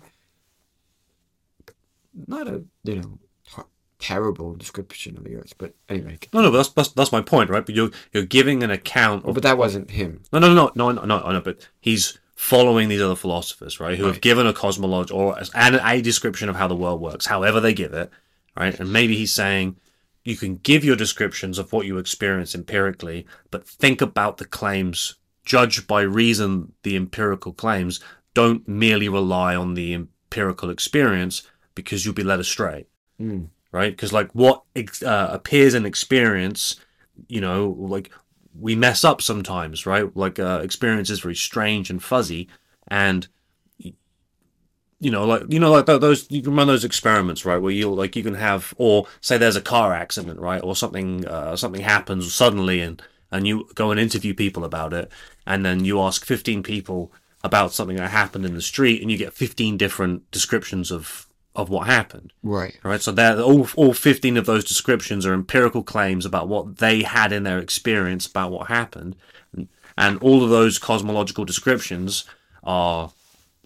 Not 2.26 2.48
a 2.48 2.64
you 2.84 2.96
know 2.96 3.18
ter- 3.48 3.66
terrible 3.98 4.54
description 4.54 5.16
of 5.16 5.24
the 5.24 5.36
earth, 5.36 5.54
but 5.58 5.74
anyway. 5.88 6.18
no 6.32 6.42
no 6.42 6.50
but 6.50 6.58
that's, 6.58 6.68
that's 6.70 6.88
that's 6.90 7.12
my 7.12 7.20
point 7.20 7.50
right 7.50 7.64
but 7.64 7.74
you're 7.74 7.90
you're 8.12 8.24
giving 8.24 8.62
an 8.62 8.70
account 8.70 9.24
of 9.24 9.34
but 9.34 9.42
that 9.42 9.58
wasn't 9.58 9.90
him. 9.90 10.22
No, 10.32 10.38
no, 10.38 10.52
no, 10.52 10.72
no, 10.74 10.90
no, 10.90 11.04
no, 11.04 11.30
no, 11.30 11.40
but 11.40 11.68
he's 11.80 12.18
following 12.38 12.88
these 12.88 13.02
other 13.02 13.16
philosophers, 13.16 13.80
right, 13.80 13.98
who 13.98 14.06
have 14.06 14.20
given 14.20 14.46
a 14.46 14.52
cosmology 14.52 15.12
or 15.12 15.36
and 15.56 15.80
a 15.82 16.00
description 16.00 16.48
of 16.48 16.54
how 16.54 16.68
the 16.68 16.76
world 16.76 17.00
works, 17.00 17.26
however 17.26 17.60
they 17.60 17.74
give 17.74 17.92
it, 17.92 18.10
right? 18.56 18.78
And 18.78 18.92
maybe 18.92 19.16
he's 19.16 19.32
saying 19.32 19.76
you 20.22 20.36
can 20.36 20.54
give 20.56 20.84
your 20.84 20.94
descriptions 20.94 21.58
of 21.58 21.72
what 21.72 21.84
you 21.84 21.98
experience 21.98 22.54
empirically, 22.54 23.26
but 23.50 23.66
think 23.66 24.00
about 24.00 24.36
the 24.36 24.44
claims, 24.44 25.16
judge 25.44 25.88
by 25.88 26.02
reason 26.02 26.72
the 26.84 26.94
empirical 26.94 27.52
claims. 27.52 27.98
Don't 28.40 28.62
merely 28.68 29.08
rely 29.08 29.52
on 29.62 29.74
the 29.74 29.88
empirical 30.00 30.70
experience 30.70 31.36
because 31.74 31.98
you'll 32.04 32.22
be 32.22 32.30
led 32.32 32.40
astray 32.40 32.86
Mm. 33.20 33.48
right? 33.72 33.92
Because 33.94 34.12
like 34.12 34.30
what 34.32 34.62
ex- 34.76 35.02
uh, 35.02 35.28
appears 35.38 35.74
in 35.74 35.84
experience, 35.84 36.76
you 37.34 37.40
know, 37.40 37.60
like 37.94 38.10
we 38.66 38.76
mess 38.76 39.00
up 39.10 39.20
sometimes, 39.30 39.86
right? 39.92 40.06
Like 40.24 40.38
uh, 40.38 40.60
experience 40.62 41.10
is 41.10 41.20
very 41.26 41.34
strange 41.34 41.90
and 41.90 42.00
fuzzy, 42.02 42.42
and 42.86 43.20
you 45.00 45.10
know, 45.10 45.24
like 45.26 45.42
you 45.48 45.60
know, 45.60 45.72
like 45.72 45.86
those 45.86 46.20
you 46.30 46.42
can 46.42 46.56
run 46.56 46.66
those 46.66 46.84
experiments, 46.84 47.44
right? 47.44 47.62
Where 47.62 47.72
you 47.72 47.92
like 48.02 48.16
you 48.16 48.22
can 48.22 48.34
have, 48.34 48.74
or 48.78 49.06
say 49.20 49.38
there's 49.38 49.56
a 49.56 49.60
car 49.74 49.94
accident, 49.94 50.40
right, 50.40 50.62
or 50.62 50.74
something 50.74 51.26
uh, 51.26 51.56
something 51.56 51.82
happens 51.82 52.32
suddenly, 52.34 52.80
and 52.80 53.02
and 53.30 53.46
you 53.46 53.68
go 53.74 53.90
and 53.90 54.00
interview 54.00 54.34
people 54.34 54.64
about 54.64 54.92
it, 54.92 55.10
and 55.46 55.64
then 55.64 55.84
you 55.84 56.00
ask 56.00 56.24
15 56.24 56.62
people 56.62 57.12
about 57.48 57.72
something 57.72 57.96
that 57.96 58.10
happened 58.10 58.44
in 58.46 58.54
the 58.54 58.62
street, 58.62 59.02
and 59.02 59.10
you 59.10 59.18
get 59.18 59.32
15 59.32 59.76
different 59.76 60.30
descriptions 60.30 60.90
of 60.90 61.26
of 61.58 61.68
what 61.68 61.88
happened. 61.88 62.32
Right. 62.44 62.78
All 62.84 62.90
right, 62.92 63.02
so 63.02 63.10
that 63.12 63.40
all 63.40 63.66
all 63.74 63.92
fifteen 63.92 64.36
of 64.36 64.46
those 64.46 64.64
descriptions 64.64 65.26
are 65.26 65.34
empirical 65.34 65.82
claims 65.82 66.24
about 66.24 66.46
what 66.46 66.76
they 66.76 67.02
had 67.02 67.32
in 67.32 67.42
their 67.42 67.58
experience 67.58 68.26
about 68.26 68.52
what 68.52 68.68
happened, 68.68 69.16
and, 69.52 69.68
and 69.96 70.18
all 70.22 70.44
of 70.44 70.50
those 70.50 70.78
cosmological 70.78 71.44
descriptions 71.44 72.24
are 72.62 73.10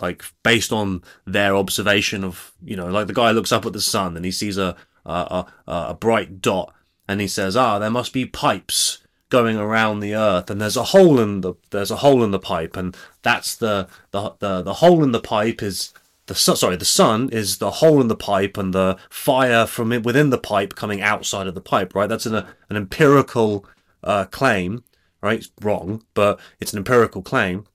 like 0.00 0.24
based 0.42 0.72
on 0.72 1.02
their 1.26 1.54
observation 1.54 2.24
of 2.24 2.52
you 2.64 2.76
know, 2.76 2.86
like 2.86 3.08
the 3.08 3.12
guy 3.12 3.30
looks 3.30 3.52
up 3.52 3.66
at 3.66 3.74
the 3.74 3.80
sun 3.80 4.16
and 4.16 4.24
he 4.24 4.32
sees 4.32 4.56
a 4.56 4.74
a 5.04 5.10
a, 5.10 5.46
a 5.66 5.94
bright 5.94 6.40
dot 6.40 6.72
and 7.06 7.20
he 7.20 7.28
says, 7.28 7.56
ah, 7.56 7.78
there 7.78 7.90
must 7.90 8.14
be 8.14 8.24
pipes 8.24 8.98
going 9.32 9.56
around 9.56 10.00
the 10.00 10.14
earth 10.14 10.50
and 10.50 10.60
there's 10.60 10.76
a 10.76 10.84
hole 10.84 11.18
in 11.18 11.40
the 11.40 11.54
there's 11.70 11.90
a 11.90 11.96
hole 11.96 12.22
in 12.22 12.32
the 12.32 12.38
pipe 12.38 12.76
and 12.76 12.94
that's 13.22 13.56
the 13.56 13.88
the 14.10 14.34
the, 14.40 14.60
the 14.60 14.74
hole 14.74 15.02
in 15.02 15.12
the 15.12 15.20
pipe 15.20 15.62
is 15.62 15.94
the 16.26 16.34
sun, 16.34 16.56
sorry, 16.56 16.76
the 16.76 16.84
sun 16.84 17.30
is 17.30 17.58
the 17.58 17.70
hole 17.70 18.00
in 18.00 18.08
the 18.08 18.14
pipe 18.16 18.56
and 18.56 18.72
the 18.72 18.96
fire 19.10 19.66
from 19.66 19.90
it 19.90 20.04
within 20.04 20.30
the 20.30 20.38
pipe 20.38 20.74
coming 20.74 21.02
outside 21.02 21.46
of 21.46 21.54
the 21.54 21.60
pipe, 21.60 21.94
right? 21.94 22.08
That's 22.08 22.26
an, 22.26 22.34
an 22.36 22.76
empirical 22.76 23.66
uh, 24.04 24.26
claim, 24.26 24.84
right? 25.20 25.40
It's 25.40 25.50
wrong, 25.60 26.04
but 26.14 26.38
it's 26.60 26.72
an 26.72 26.78
empirical 26.78 27.22
claim. 27.22 27.66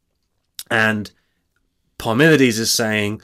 And 0.72 1.12
Parmenides 1.98 2.58
is 2.58 2.72
saying, 2.72 3.22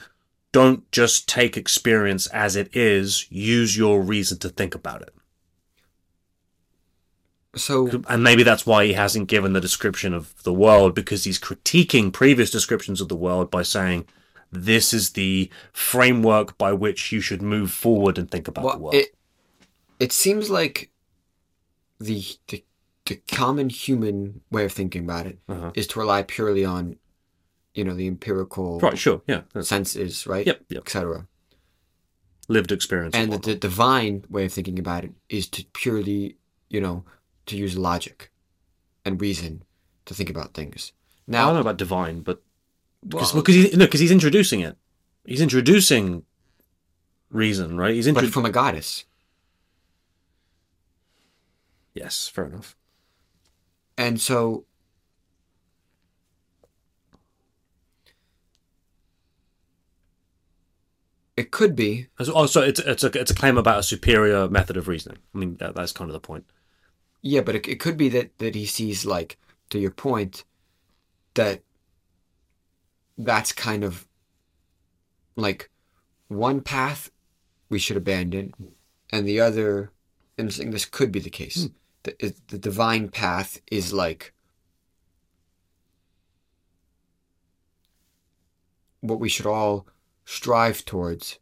don't 0.52 0.90
just 0.92 1.26
take 1.26 1.56
experience 1.56 2.26
as 2.28 2.54
it 2.54 2.68
is, 2.76 3.26
use 3.30 3.78
your 3.78 4.02
reason 4.02 4.38
to 4.40 4.50
think 4.50 4.74
about 4.74 5.02
it. 5.02 5.14
So 7.56 8.02
And 8.08 8.22
maybe 8.22 8.42
that's 8.42 8.66
why 8.66 8.86
he 8.86 8.92
hasn't 8.94 9.28
given 9.28 9.52
the 9.52 9.60
description 9.60 10.14
of 10.14 10.42
the 10.42 10.52
world 10.52 10.94
because 10.94 11.24
he's 11.24 11.38
critiquing 11.38 12.12
previous 12.12 12.50
descriptions 12.50 13.00
of 13.00 13.08
the 13.08 13.16
world 13.16 13.50
by 13.50 13.62
saying, 13.62 14.06
this 14.50 14.92
is 14.92 15.10
the 15.10 15.50
framework 15.72 16.56
by 16.58 16.72
which 16.72 17.10
you 17.12 17.20
should 17.20 17.42
move 17.42 17.70
forward 17.72 18.18
and 18.18 18.30
think 18.30 18.46
about 18.48 18.72
the 18.72 18.78
world. 18.78 18.94
it 18.94 19.14
it 19.98 20.12
seems 20.12 20.50
like 20.50 20.90
the 21.98 22.24
the 22.48 22.64
the 23.06 23.16
common 23.28 23.68
human 23.68 24.40
way 24.50 24.64
of 24.64 24.72
thinking 24.72 25.04
about 25.04 25.26
it 25.26 25.38
is 25.48 25.56
Uh-huh. 25.56 25.70
to 25.74 25.98
rely 25.98 26.22
purely 26.22 26.64
on, 26.64 26.96
you 27.74 27.84
know, 27.84 27.94
the 27.94 28.06
empirical 28.06 28.78
Right, 28.80 28.96
sure, 28.98 29.20
yeah. 29.26 29.42
senses, 29.60 30.26
right? 30.26 30.46
Yep, 30.46 30.64
yep. 30.70 30.82
Etc. 30.86 31.26
Lived 32.48 32.72
experience. 32.72 33.14
And 33.14 33.30
the, 33.30 33.34
and 33.36 33.44
the 33.44 33.54
divine 33.56 34.24
way 34.30 34.46
of 34.46 34.52
thinking 34.52 34.78
about 34.78 35.04
it 35.04 35.12
is 35.28 35.48
to 35.48 35.64
purely, 35.72 36.36
you 36.70 36.80
know, 36.80 37.04
to 37.46 37.56
use 37.56 37.76
logic 37.76 38.30
and 39.04 39.20
reason 39.20 39.62
to 40.06 40.14
think 40.14 40.30
about 40.30 40.54
things. 40.54 40.92
Now 41.26 41.44
I 41.44 41.46
don't 41.46 41.54
know 41.54 41.60
about 41.60 41.76
divine, 41.78 42.20
but 42.20 42.42
because 43.06 43.34
well, 43.34 43.42
because 43.42 43.54
he, 43.54 43.76
no, 43.76 43.86
'cause 43.86 44.00
he's 44.00 44.10
introducing 44.10 44.60
it. 44.60 44.76
He's 45.24 45.40
introducing 45.40 46.24
reason, 47.30 47.76
right? 47.76 47.94
He's 47.94 48.04
but 48.06 48.10
introducing. 48.10 48.32
from 48.32 48.46
a 48.46 48.50
goddess. 48.50 49.04
yes, 51.94 52.28
fair 52.28 52.46
enough. 52.46 52.76
And 53.96 54.20
so 54.20 54.64
it 61.36 61.50
could 61.50 61.74
be 61.74 62.08
As- 62.18 62.28
Oh, 62.28 62.46
so 62.46 62.62
it's 62.62 62.80
it's 62.80 63.04
a 63.04 63.18
it's 63.20 63.30
a 63.30 63.34
claim 63.34 63.58
about 63.58 63.80
a 63.80 63.82
superior 63.82 64.48
method 64.48 64.76
of 64.76 64.88
reasoning. 64.88 65.18
I 65.34 65.38
mean, 65.38 65.56
that, 65.56 65.74
that's 65.74 65.92
kind 65.92 66.08
of 66.08 66.12
the 66.12 66.20
point. 66.20 66.44
Yeah, 67.24 67.40
but 67.40 67.56
it, 67.56 67.66
it 67.66 67.80
could 67.80 67.96
be 67.96 68.10
that 68.10 68.38
that 68.38 68.54
he 68.54 68.66
sees 68.66 69.06
like 69.06 69.38
to 69.70 69.78
your 69.78 69.90
point 69.90 70.44
that 71.32 71.62
that's 73.16 73.50
kind 73.50 73.82
of 73.82 74.06
like 75.34 75.70
one 76.28 76.60
path 76.60 77.10
we 77.70 77.78
should 77.78 77.96
abandon 77.96 78.52
and 79.10 79.26
the 79.26 79.40
other 79.40 79.90
and 80.36 80.46
I'm 80.46 80.50
saying 80.50 80.70
this 80.70 80.84
could 80.84 81.10
be 81.10 81.20
the 81.20 81.30
case. 81.30 81.68
The, 82.02 82.34
the 82.48 82.58
divine 82.58 83.08
path 83.08 83.58
is 83.70 83.92
like 83.92 84.34
what 89.00 89.18
we 89.18 89.30
should 89.30 89.46
all 89.46 89.86
strive 90.26 90.84
towards 90.84 91.38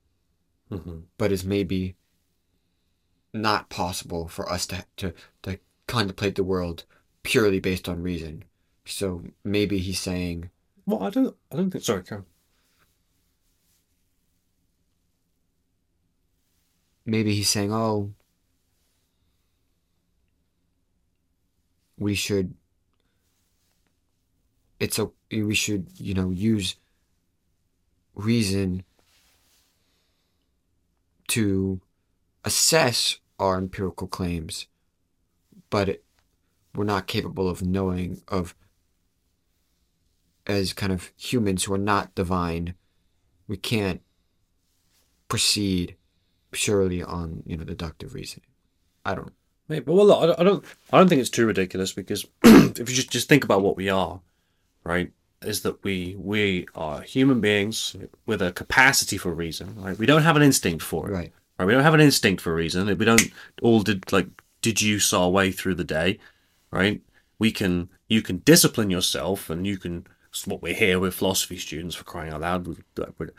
hmm 0.68 1.00
but 1.18 1.32
is 1.32 1.44
maybe 1.44 1.96
not 3.34 3.68
possible 3.68 4.28
for 4.28 4.50
us 4.50 4.66
to, 4.66 4.84
to 4.96 5.12
to 5.42 5.58
contemplate 5.92 6.34
the 6.34 6.44
world 6.44 6.84
purely 7.22 7.60
based 7.60 7.88
on 7.88 8.02
reason. 8.02 8.44
So 8.84 9.22
maybe 9.44 9.78
he's 9.78 10.00
saying, 10.00 10.50
Well, 10.86 11.02
I 11.02 11.10
don't. 11.10 11.36
I 11.52 11.56
don't 11.56 11.70
think. 11.70 11.84
Sorry, 11.84 12.02
Karen. 12.02 12.24
maybe 17.04 17.34
he's 17.34 17.48
saying, 17.48 17.72
oh, 17.72 18.12
we 21.98 22.14
should 22.14 22.54
it's 24.80 24.98
a 24.98 25.08
we 25.30 25.54
should 25.54 25.86
you 25.96 26.14
know 26.14 26.30
use 26.30 26.74
reason 28.14 28.82
to 31.28 31.80
assess 32.44 33.18
our 33.38 33.56
empirical 33.56 34.06
claims, 34.08 34.66
but 35.72 35.88
it, 35.88 36.04
we're 36.76 36.84
not 36.84 37.06
capable 37.08 37.48
of 37.48 37.62
knowing 37.62 38.20
of 38.28 38.54
as 40.46 40.72
kind 40.72 40.92
of 40.92 41.10
humans 41.16 41.64
who 41.64 41.72
are 41.74 41.78
not 41.78 42.14
divine, 42.14 42.74
we 43.48 43.56
can't 43.56 44.02
proceed 45.28 45.96
purely 46.50 47.02
on 47.02 47.42
you 47.46 47.56
know 47.56 47.64
deductive 47.64 48.14
reasoning. 48.14 48.46
I 49.04 49.14
don't. 49.14 49.32
Maybe, 49.68 49.90
well, 49.90 50.06
look, 50.06 50.22
I 50.22 50.26
don't, 50.26 50.40
I 50.40 50.44
don't, 50.44 50.64
I 50.92 50.98
don't 50.98 51.08
think 51.08 51.20
it's 51.20 51.30
too 51.30 51.46
ridiculous 51.46 51.92
because 51.92 52.26
if 52.44 52.78
you 52.78 52.84
just 52.94 53.10
just 53.10 53.28
think 53.28 53.44
about 53.44 53.62
what 53.62 53.76
we 53.76 53.88
are, 53.88 54.20
right, 54.84 55.10
is 55.42 55.62
that 55.62 55.82
we 55.84 56.16
we 56.18 56.66
are 56.74 57.00
human 57.02 57.40
beings 57.40 57.96
with 58.26 58.42
a 58.42 58.52
capacity 58.52 59.16
for 59.16 59.32
reason, 59.32 59.74
right? 59.82 59.98
We 59.98 60.06
don't 60.06 60.22
have 60.22 60.36
an 60.36 60.42
instinct 60.42 60.82
for 60.84 61.08
it, 61.08 61.12
Right. 61.12 61.32
right? 61.58 61.66
We 61.66 61.72
don't 61.72 61.82
have 61.84 61.94
an 61.94 62.00
instinct 62.00 62.42
for 62.42 62.54
reason. 62.54 62.86
We 62.98 63.04
don't 63.04 63.22
all 63.62 63.80
did 63.82 64.12
like 64.12 64.26
deduce 64.62 65.12
our 65.12 65.28
way 65.28 65.52
through 65.52 65.74
the 65.74 65.84
day, 65.84 66.18
right? 66.70 67.02
We 67.38 67.50
can 67.50 67.90
you 68.08 68.22
can 68.22 68.38
discipline 68.38 68.90
yourself, 68.90 69.50
and 69.50 69.66
you 69.66 69.76
can. 69.76 70.06
It's 70.30 70.46
what 70.46 70.62
we're 70.62 70.72
here 70.74 70.98
with 70.98 71.14
philosophy 71.14 71.58
students 71.58 71.94
for 71.94 72.04
crying 72.04 72.32
out 72.32 72.40
loud. 72.40 72.66
We're, 72.66 73.06
we're 73.18 73.30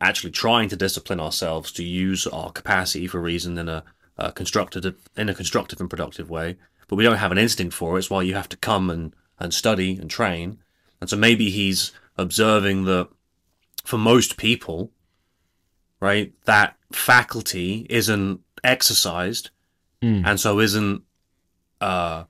actually 0.00 0.32
trying 0.32 0.68
to 0.70 0.76
discipline 0.76 1.20
ourselves 1.20 1.70
to 1.72 1.84
use 1.84 2.26
our 2.26 2.50
capacity 2.50 3.06
for 3.06 3.20
reason 3.20 3.56
in 3.56 3.68
a, 3.68 3.84
a 4.18 4.32
constructive 4.32 4.96
in 5.16 5.28
a 5.28 5.34
constructive 5.34 5.80
and 5.80 5.88
productive 5.88 6.28
way. 6.28 6.56
But 6.88 6.96
we 6.96 7.04
don't 7.04 7.18
have 7.18 7.30
an 7.30 7.38
instinct 7.38 7.74
for 7.74 7.94
it. 7.94 8.00
It's 8.00 8.10
why 8.10 8.22
you 8.22 8.34
have 8.34 8.48
to 8.48 8.56
come 8.56 8.90
and, 8.90 9.14
and 9.38 9.54
study 9.54 9.96
and 9.96 10.10
train. 10.10 10.58
And 11.00 11.08
so 11.08 11.16
maybe 11.16 11.50
he's 11.50 11.92
observing 12.18 12.84
that 12.86 13.08
for 13.84 13.96
most 13.96 14.36
people, 14.36 14.90
right, 16.00 16.32
that 16.46 16.76
faculty 16.92 17.86
isn't 17.88 18.40
exercised 18.64 19.50
Mm. 20.02 20.22
and 20.24 20.40
so 20.40 20.60
isn't 20.60 21.02
uh, 21.80 22.24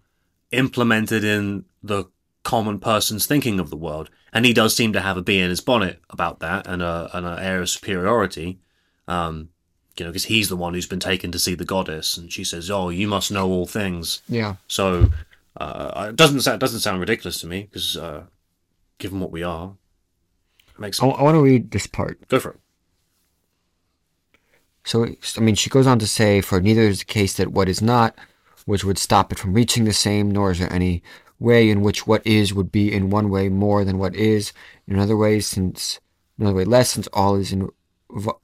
implemented 0.51 1.22
in 1.22 1.64
the 1.82 2.05
common 2.42 2.80
person's 2.80 3.26
thinking 3.26 3.60
of 3.60 3.70
the 3.70 3.76
world. 3.76 4.10
And 4.32 4.44
he 4.44 4.52
does 4.52 4.74
seem 4.74 4.92
to 4.92 5.01
have 5.01 5.16
a 5.16 5.22
bee 5.22 5.40
in 5.40 5.51
his 5.51 5.60
bonnet 5.60 6.01
about 6.09 6.40
that 6.40 6.66
and 6.66 6.82
a 6.82 7.10
and 7.12 7.26
an 7.26 7.38
air 7.38 7.60
of 7.60 7.68
superiority. 7.68 8.59
Um, 9.09 9.51
you 9.97 10.05
know, 10.05 10.10
because 10.10 10.24
he's 10.24 10.48
the 10.48 10.56
one 10.56 10.72
who's 10.72 10.86
been 10.86 11.01
taken 11.01 11.32
to 11.32 11.38
see 11.38 11.55
the 11.55 11.64
goddess, 11.64 12.16
and 12.16 12.32
she 12.32 12.44
says, 12.44 12.70
"Oh, 12.70 12.88
you 12.90 13.06
must 13.09 13.30
know 13.32 13.48
all 13.48 13.66
things." 13.66 14.22
Yeah. 14.28 14.56
So 14.68 15.10
uh, 15.56 16.06
it 16.10 16.16
doesn't 16.16 16.40
sound 16.40 16.60
doesn't 16.60 16.80
sound 16.80 17.01
ridiculous 17.01 17.40
to 17.40 17.47
me 17.47 17.62
because 17.62 17.97
uh, 17.97 18.24
given 18.98 19.20
what 19.20 19.32
we 19.32 19.42
are, 19.42 19.74
makes 20.78 21.02
I, 21.02 21.06
I 21.09 21.22
want 21.22 21.34
to 21.34 21.42
read 21.42 21.70
this 21.72 21.86
part. 21.86 22.26
go 22.28 22.38
for 22.38 22.51
it. 22.52 22.60
So, 24.85 25.07
I 25.36 25.40
mean, 25.40 25.55
she 25.55 25.70
goes 25.70 25.86
on 25.86 25.98
to 25.98 26.07
say, 26.07 26.40
For 26.40 26.61
neither 26.61 26.82
is 26.82 27.01
the 27.01 27.05
case 27.05 27.35
that 27.35 27.52
what 27.52 27.69
is 27.69 27.82
not, 27.82 28.16
which 28.66 28.85
would 28.85 28.98
stop 28.98 29.32
it 29.32 29.39
from 29.39 29.55
reaching 29.55 29.85
the 29.85 29.93
same, 29.93 30.31
nor 30.31 30.51
is 30.51 30.59
there 30.59 30.73
any 30.73 31.02
way 31.39 31.70
in 31.70 31.81
which 31.81 32.07
what 32.07 32.27
is 32.27 32.52
would 32.55 32.70
be 32.70 32.93
in 32.93 33.11
one 33.11 33.31
way 33.31 33.48
more 33.48 33.85
than 33.85 33.98
what 33.98 34.15
is, 34.15 34.52
in 34.86 34.94
another 34.94 35.16
way, 35.16 35.40
since, 35.40 35.98
in 36.39 36.44
another 36.44 36.57
way 36.57 36.65
less, 36.65 36.90
since 36.90 37.09
all 37.12 37.36
is 37.36 37.52
in, 37.52 37.69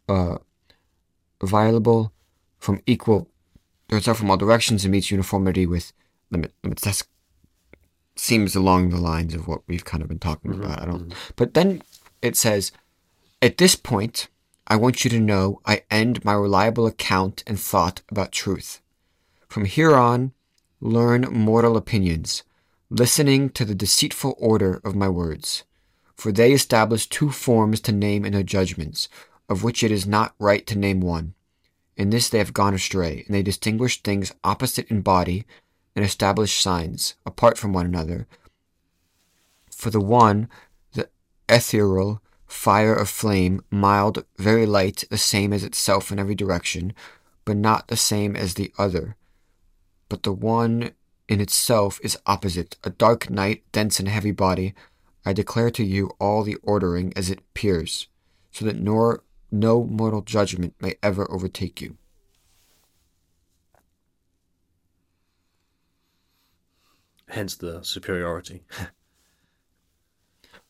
uh, 0.08 0.38
from 2.58 2.80
equal, 2.86 3.28
turns 3.88 4.08
out 4.08 4.16
from 4.16 4.30
all 4.30 4.36
directions 4.36 4.84
and 4.84 4.92
meets 4.92 5.10
uniformity 5.10 5.66
with 5.66 5.92
limit, 6.30 6.52
limits. 6.62 6.82
That 6.82 7.02
seems 8.16 8.56
along 8.56 8.90
the 8.90 8.96
lines 8.96 9.34
of 9.34 9.46
what 9.46 9.62
we've 9.66 9.84
kind 9.84 10.02
of 10.02 10.08
been 10.08 10.18
talking 10.18 10.52
about. 10.52 10.82
I 10.82 10.86
don't, 10.86 11.14
but 11.36 11.54
then 11.54 11.82
it 12.22 12.36
says, 12.36 12.72
at 13.42 13.58
this 13.58 13.76
point, 13.76 14.28
I 14.68 14.76
want 14.76 15.04
you 15.04 15.10
to 15.10 15.20
know 15.20 15.60
I 15.64 15.82
end 15.90 16.24
my 16.24 16.32
reliable 16.32 16.86
account 16.86 17.44
and 17.46 17.58
thought 17.58 18.02
about 18.10 18.32
truth. 18.32 18.80
From 19.48 19.64
here 19.64 19.94
on, 19.94 20.32
learn 20.80 21.22
mortal 21.22 21.76
opinions, 21.76 22.42
listening 22.90 23.50
to 23.50 23.64
the 23.64 23.76
deceitful 23.76 24.34
order 24.38 24.80
of 24.84 24.96
my 24.96 25.08
words. 25.08 25.62
For 26.16 26.32
they 26.32 26.52
establish 26.52 27.08
two 27.08 27.30
forms 27.30 27.80
to 27.82 27.92
name 27.92 28.24
in 28.24 28.32
their 28.32 28.42
judgments, 28.42 29.08
of 29.48 29.62
which 29.62 29.84
it 29.84 29.92
is 29.92 30.06
not 30.06 30.34
right 30.38 30.66
to 30.66 30.78
name 30.78 31.00
one. 31.00 31.34
In 31.96 32.10
this 32.10 32.28
they 32.28 32.38
have 32.38 32.52
gone 32.52 32.74
astray, 32.74 33.22
and 33.26 33.34
they 33.34 33.42
distinguish 33.42 34.02
things 34.02 34.32
opposite 34.42 34.88
in 34.90 35.00
body, 35.00 35.46
and 35.94 36.04
establish 36.04 36.60
signs, 36.60 37.14
apart 37.24 37.56
from 37.56 37.72
one 37.72 37.86
another. 37.86 38.26
For 39.70 39.90
the 39.90 40.00
one, 40.00 40.48
the 40.92 41.08
ethereal, 41.48 42.20
fire 42.56 42.94
of 42.94 43.08
flame, 43.08 43.60
mild, 43.70 44.24
very 44.38 44.66
light, 44.66 45.04
the 45.10 45.18
same 45.18 45.52
as 45.52 45.62
itself 45.62 46.10
in 46.10 46.18
every 46.18 46.34
direction, 46.34 46.92
but 47.44 47.56
not 47.56 47.88
the 47.88 47.96
same 47.96 48.34
as 48.34 48.54
the 48.54 48.72
other. 48.78 49.14
But 50.08 50.22
the 50.22 50.32
one 50.32 50.92
in 51.28 51.40
itself 51.40 52.00
is 52.02 52.18
opposite, 52.26 52.76
a 52.82 52.90
dark 52.90 53.30
night, 53.30 53.62
dense 53.72 54.00
and 54.00 54.08
heavy 54.08 54.32
body. 54.32 54.74
I 55.24 55.32
declare 55.32 55.70
to 55.72 55.84
you 55.84 56.10
all 56.18 56.42
the 56.42 56.56
ordering 56.62 57.12
as 57.14 57.30
it 57.30 57.40
appears, 57.40 58.08
so 58.50 58.64
that 58.64 58.76
nor 58.76 59.22
no 59.52 59.84
mortal 59.84 60.22
judgment 60.22 60.74
may 60.80 60.96
ever 61.02 61.30
overtake 61.30 61.80
you. 61.80 61.96
Hence 67.28 67.54
the 67.54 67.82
superiority. 67.84 68.64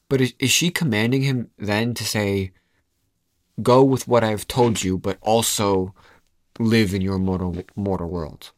But 0.09 0.21
is, 0.21 0.35
is 0.39 0.51
she 0.51 0.71
commanding 0.71 1.23
him 1.23 1.51
then 1.59 1.95
to 1.95 2.05
say, 2.05 2.53
go 3.63 3.83
with 3.83 4.07
what 4.07 4.23
I've 4.23 4.47
told 4.47 4.83
you, 4.85 4.99
but 4.99 5.19
also 5.21 5.95
live 6.59 6.95
in 6.95 7.03
your 7.03 7.19
mortal, 7.19 7.57
mortal 7.75 8.09
world? 8.09 8.53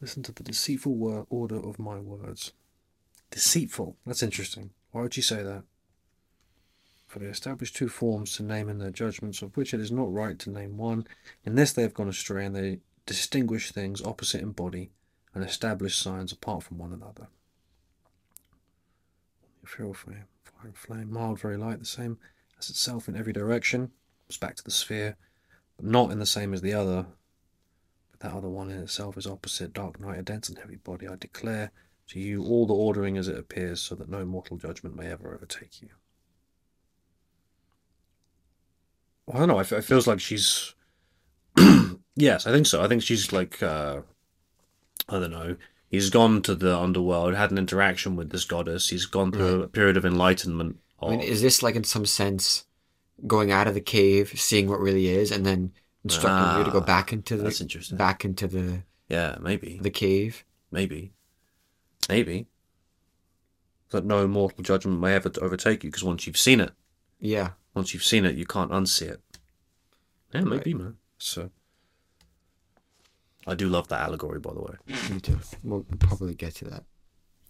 Listen 0.00 0.22
to 0.22 0.32
the 0.32 0.44
deceitful 0.44 0.94
wor- 0.94 1.26
order 1.28 1.56
of 1.58 1.78
my 1.78 1.98
words. 1.98 2.52
Deceitful. 3.30 3.96
That's 4.06 4.22
interesting. 4.22 4.70
Why 4.92 5.02
would 5.02 5.16
you 5.16 5.22
say 5.22 5.42
that? 5.42 5.64
For 7.06 7.18
they 7.18 7.26
establish 7.26 7.72
two 7.72 7.88
forms 7.88 8.36
to 8.36 8.42
name 8.42 8.68
in 8.68 8.78
their 8.78 8.90
judgments, 8.90 9.42
of 9.42 9.56
which 9.56 9.74
it 9.74 9.80
is 9.80 9.90
not 9.90 10.12
right 10.12 10.38
to 10.40 10.50
name 10.50 10.76
one. 10.76 11.06
In 11.44 11.54
this 11.54 11.72
they 11.72 11.82
have 11.82 11.94
gone 11.94 12.08
astray, 12.08 12.44
and 12.44 12.54
they 12.54 12.80
distinguish 13.06 13.72
things 13.72 14.02
opposite 14.02 14.42
in 14.42 14.52
body, 14.52 14.90
and 15.38 15.48
establish 15.48 15.96
signs 15.96 16.32
apart 16.32 16.64
from 16.64 16.78
one 16.78 16.92
another. 16.92 17.28
Ethereal 19.62 19.94
flame, 19.94 20.24
fire 20.42 20.72
flame, 20.74 21.12
mild, 21.12 21.38
very 21.38 21.56
light, 21.56 21.78
the 21.78 21.84
same 21.84 22.18
as 22.58 22.70
itself 22.70 23.08
in 23.08 23.16
every 23.16 23.32
direction. 23.32 23.92
It's 24.28 24.36
back 24.36 24.56
to 24.56 24.64
the 24.64 24.72
sphere, 24.72 25.16
but 25.76 25.86
not 25.86 26.10
in 26.10 26.18
the 26.18 26.26
same 26.26 26.52
as 26.52 26.60
the 26.60 26.74
other, 26.74 27.06
but 28.10 28.20
that 28.20 28.36
other 28.36 28.48
one 28.48 28.68
in 28.68 28.78
itself 28.78 29.16
is 29.16 29.28
opposite, 29.28 29.72
dark 29.72 30.00
night, 30.00 30.18
a 30.18 30.22
dense 30.22 30.48
and 30.48 30.58
heavy 30.58 30.74
body. 30.74 31.06
I 31.06 31.14
declare 31.14 31.70
to 32.08 32.18
you 32.18 32.42
all 32.42 32.66
the 32.66 32.74
ordering 32.74 33.16
as 33.16 33.28
it 33.28 33.38
appears, 33.38 33.80
so 33.80 33.94
that 33.94 34.08
no 34.08 34.24
mortal 34.24 34.56
judgment 34.56 34.96
may 34.96 35.06
ever 35.06 35.32
overtake 35.32 35.80
you. 35.80 35.90
Well, 39.26 39.36
I 39.36 39.40
don't 39.46 39.48
know. 39.48 39.60
It 39.60 39.84
feels 39.84 40.08
like 40.08 40.18
she's. 40.18 40.74
yes, 42.16 42.44
I 42.44 42.50
think 42.50 42.66
so. 42.66 42.82
I 42.82 42.88
think 42.88 43.04
she's 43.04 43.32
like. 43.32 43.62
Uh, 43.62 44.00
I 45.08 45.18
don't 45.18 45.30
know. 45.30 45.56
He's 45.90 46.10
gone 46.10 46.42
to 46.42 46.54
the 46.54 46.76
underworld, 46.78 47.34
had 47.34 47.50
an 47.50 47.56
interaction 47.58 48.14
with 48.14 48.30
this 48.30 48.44
goddess. 48.44 48.90
He's 48.90 49.06
gone 49.06 49.32
through 49.32 49.62
a 49.62 49.68
period 49.68 49.96
of 49.96 50.04
enlightenment. 50.04 50.78
I 51.00 51.10
mean, 51.10 51.20
is 51.20 51.40
this 51.40 51.62
like 51.62 51.76
in 51.76 51.84
some 51.84 52.04
sense 52.04 52.64
going 53.26 53.50
out 53.50 53.66
of 53.66 53.74
the 53.74 53.80
cave, 53.80 54.32
seeing 54.38 54.68
what 54.68 54.80
really 54.80 55.08
is, 55.08 55.30
and 55.32 55.46
then 55.46 55.72
instructing 56.04 56.58
you 56.58 56.64
to 56.64 56.70
go 56.70 56.78
Ah, 56.80 56.84
back 56.84 57.12
into 57.12 57.36
the 57.36 57.44
that's 57.44 57.60
interesting. 57.60 57.96
back 57.96 58.24
into 58.24 58.46
the 58.46 58.82
yeah, 59.08 59.38
maybe, 59.40 59.78
the 59.80 59.90
cave? 59.90 60.44
maybe, 60.70 61.12
maybe. 62.08 62.46
That 63.90 64.04
no 64.04 64.28
mortal 64.28 64.62
judgment 64.62 65.00
may 65.00 65.14
ever 65.14 65.30
overtake 65.40 65.82
you, 65.82 65.88
because 65.90 66.04
once 66.04 66.26
you've 66.26 66.36
seen 66.36 66.60
it, 66.60 66.72
Yeah, 67.18 67.52
once 67.72 67.94
you've 67.94 68.04
seen 68.04 68.26
it, 68.26 68.36
you 68.36 68.44
can't 68.44 68.70
unsee 68.70 69.08
it. 69.08 69.22
Yeah, 70.34 70.42
maybe, 70.42 70.74
man. 70.74 70.98
So, 71.16 71.50
I 73.46 73.54
do 73.54 73.68
love 73.68 73.88
that 73.88 74.00
allegory, 74.00 74.40
by 74.40 74.52
the 74.52 74.60
way. 74.60 74.74
me 75.10 75.20
too. 75.20 75.38
We'll 75.62 75.86
probably 75.98 76.34
get 76.34 76.54
to 76.56 76.64
that 76.66 76.84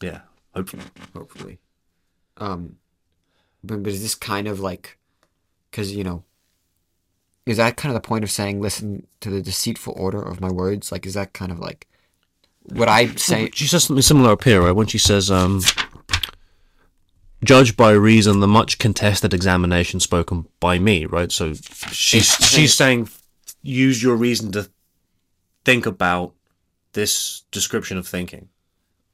Yeah, 0.01 0.21
hopefully. 0.55 0.85
hopefully. 1.13 1.59
Um, 2.37 2.77
but, 3.65 3.83
but 3.83 3.93
is 3.93 4.03
this 4.03 4.15
kind 4.15 4.47
of 4.47 4.61
like, 4.61 4.99
because 5.71 5.95
you 5.95 6.05
know, 6.05 6.25
is 7.47 7.57
that 7.57 7.77
kind 7.77 7.95
of 7.95 8.01
the 8.01 8.07
point 8.07 8.23
of 8.25 8.31
saying 8.31 8.61
listen 8.61 9.07
to 9.21 9.31
the 9.31 9.43
deceitful 9.43 9.95
order 9.97 10.23
of 10.23 10.41
my 10.41 10.51
words? 10.51 10.93
Like, 10.93 11.07
is 11.07 11.15
that 11.15 11.33
kind 11.33 11.51
of 11.51 11.59
like 11.59 11.89
what 12.63 12.89
I 12.89 13.07
say? 13.15 13.51
She 13.55 13.67
says 13.67 13.85
something 13.85 14.03
similar 14.03 14.33
up 14.33 14.45
here, 14.45 14.61
right? 14.63 14.73
When 14.73 14.87
she 14.87 14.99
says, 14.99 15.31
um, 15.31 15.63
"Judge 17.43 17.77
by 17.77 17.93
reason 17.93 18.41
the 18.41 18.47
much 18.47 18.79
contested 18.79 19.33
examination 19.33 19.99
spoken 20.01 20.47
by 20.61 20.79
me," 20.79 21.07
right? 21.07 21.33
So 21.33 21.55
she's 21.55 22.27
she's 22.37 22.75
saying, 22.75 23.09
use 23.63 24.03
your 24.03 24.17
reason 24.17 24.53
to 24.53 24.69
think 25.69 25.87
about 25.87 26.35
this 26.93 27.43
description 27.51 27.99
of 27.99 28.07
thinking? 28.07 28.49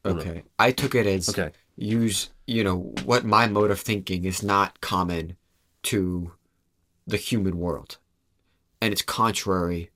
Okay. 0.05 0.43
I 0.59 0.71
took 0.71 0.95
it 0.95 1.07
as 1.07 1.29
Okay. 1.29 1.51
use, 1.77 2.31
you 2.47 2.63
know, 2.63 2.95
what 3.05 3.25
my 3.25 3.49
mode 3.49 3.71
of 3.71 3.81
thinking 3.81 4.25
is 4.25 4.43
not 4.43 4.81
common 4.81 5.37
to 5.85 6.33
the 7.07 7.17
human 7.17 7.59
world. 7.59 7.99
And 8.81 8.93
it's 8.93 9.03
contrary 9.03 9.91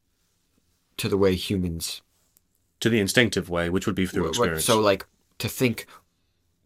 to 0.97 1.09
the 1.09 1.17
way 1.17 1.35
humans 1.37 2.03
To 2.81 2.89
the 2.89 3.01
instinctive 3.01 3.49
way, 3.51 3.71
which 3.71 3.87
would 3.87 3.97
be 3.97 4.07
through 4.07 4.29
experience. 4.29 4.65
So 4.65 4.81
like 4.81 5.07
to 5.39 5.49
think 5.49 5.87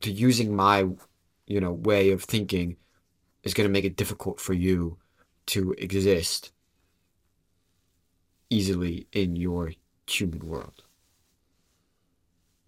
to 0.00 0.10
using 0.10 0.54
my 0.56 0.78
you 1.46 1.60
know 1.60 1.72
way 1.72 2.12
of 2.12 2.22
thinking 2.22 2.76
is 3.42 3.54
going 3.54 3.68
to 3.68 3.72
make 3.72 3.84
it 3.84 3.96
difficult 3.96 4.40
for 4.40 4.54
you 4.54 4.98
to 5.46 5.74
exist 5.78 6.52
easily 8.50 9.06
in 9.12 9.36
your 9.36 9.72
human 10.20 10.46
world. 10.46 10.82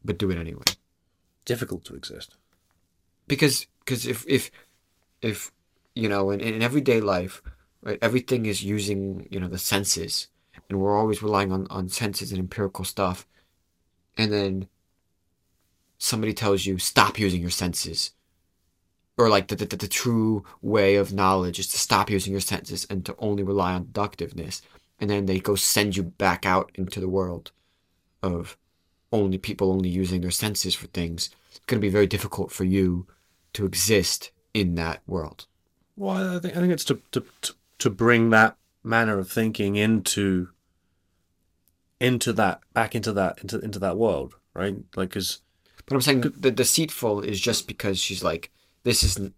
But 0.05 0.19
do 0.19 0.31
it 0.31 0.39
anyway. 0.39 0.65
difficult 1.45 1.85
to 1.85 1.95
exist. 1.95 2.37
Because 3.27 3.67
cuz 3.85 4.07
if 4.07 4.25
if 4.27 4.51
if 5.21 5.53
you 5.95 6.09
know 6.09 6.31
in, 6.31 6.41
in 6.41 6.63
everyday 6.63 7.01
life, 7.01 7.43
right, 7.83 7.99
everything 8.01 8.47
is 8.47 8.65
using, 8.65 9.29
you 9.31 9.39
know, 9.41 9.49
the 9.49 9.59
senses 9.59 10.29
and 10.69 10.81
we're 10.81 10.99
always 10.99 11.23
relying 11.23 11.53
on 11.53 11.67
on 11.69 11.89
senses 11.89 12.33
and 12.33 12.41
empirical 12.41 12.85
stuff. 12.85 13.27
And 14.17 14.33
then 14.33 14.69
somebody 15.99 16.35
tells 16.35 16.67
you 16.67 16.79
stop 16.79 17.19
using 17.19 17.41
your 17.41 17.51
senses 17.51 18.13
or 19.17 19.29
like 19.29 19.49
the, 19.49 19.57
the, 19.57 19.77
the 19.77 19.89
true 19.89 20.45
way 20.61 20.97
of 20.97 21.13
knowledge 21.13 21.59
is 21.59 21.69
to 21.69 21.79
stop 21.79 22.11
using 22.11 22.33
your 22.33 22.41
senses 22.41 22.87
and 22.91 23.05
to 23.07 23.15
only 23.19 23.43
rely 23.43 23.73
on 23.73 23.87
deductiveness 23.87 24.61
and 25.01 25.11
then 25.11 25.27
they 25.27 25.41
go 25.41 25.55
send 25.55 25.97
you 25.97 26.03
back 26.03 26.47
out 26.47 26.71
into 26.75 27.01
the 27.01 27.09
world 27.09 27.53
of 28.23 28.57
only 29.13 29.39
people 29.39 29.71
only 29.71 29.89
using 29.89 30.21
their 30.21 30.31
senses 30.31 30.75
for 30.75 30.87
things. 30.89 31.31
It's 31.51 31.61
going 31.67 31.81
to 31.81 31.87
be 31.87 31.91
very 31.91 32.07
difficult 32.07 32.51
for 32.51 32.65
you 32.65 33.07
to 33.53 33.65
exist 33.65 34.31
in 34.53 34.75
that 34.77 35.03
world. 35.07 35.47
Well, 35.97 36.37
I 36.37 36.41
think 36.41 36.57
I 36.57 36.61
think 36.61 36.73
it's 36.73 36.85
to 36.87 37.01
to 37.13 37.25
to, 37.79 37.91
bring 37.91 38.31
that 38.31 38.57
manner 38.83 39.19
of 39.19 39.31
thinking 39.31 39.77
into 39.77 40.49
into 42.01 42.33
that 42.33 42.61
back 42.73 42.95
into 42.95 43.13
that 43.13 43.39
into 43.41 43.59
into 43.61 43.79
that 43.79 43.97
world, 43.97 44.35
right? 44.55 44.77
Like, 44.97 45.11
because 45.11 45.41
but 45.87 45.95
i'm 45.95 46.01
saying 46.01 46.23
the 46.23 46.51
deceitful 46.51 47.21
is 47.21 47.41
just 47.41 47.67
because 47.69 47.99
she's 47.99 48.25
like 48.25 48.51
this 48.85 49.03
isn't 49.05 49.35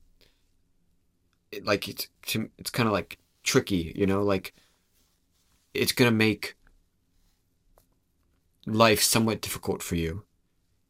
it- 1.51 1.65
like 1.65 1.89
it's 1.89 2.09
it's 2.59 2.71
kind 2.71 2.87
of 2.87 2.93
like 2.93 3.19
tricky 3.43 3.93
you 3.97 4.07
know? 4.07 4.23
Like 4.23 4.55
it's 5.81 5.93
going 5.93 6.11
to 6.11 6.17
make 6.17 6.55
life 8.67 9.03
somewhat 9.03 9.41
difficult 9.41 9.83
for 9.83 9.95
you 9.97 10.25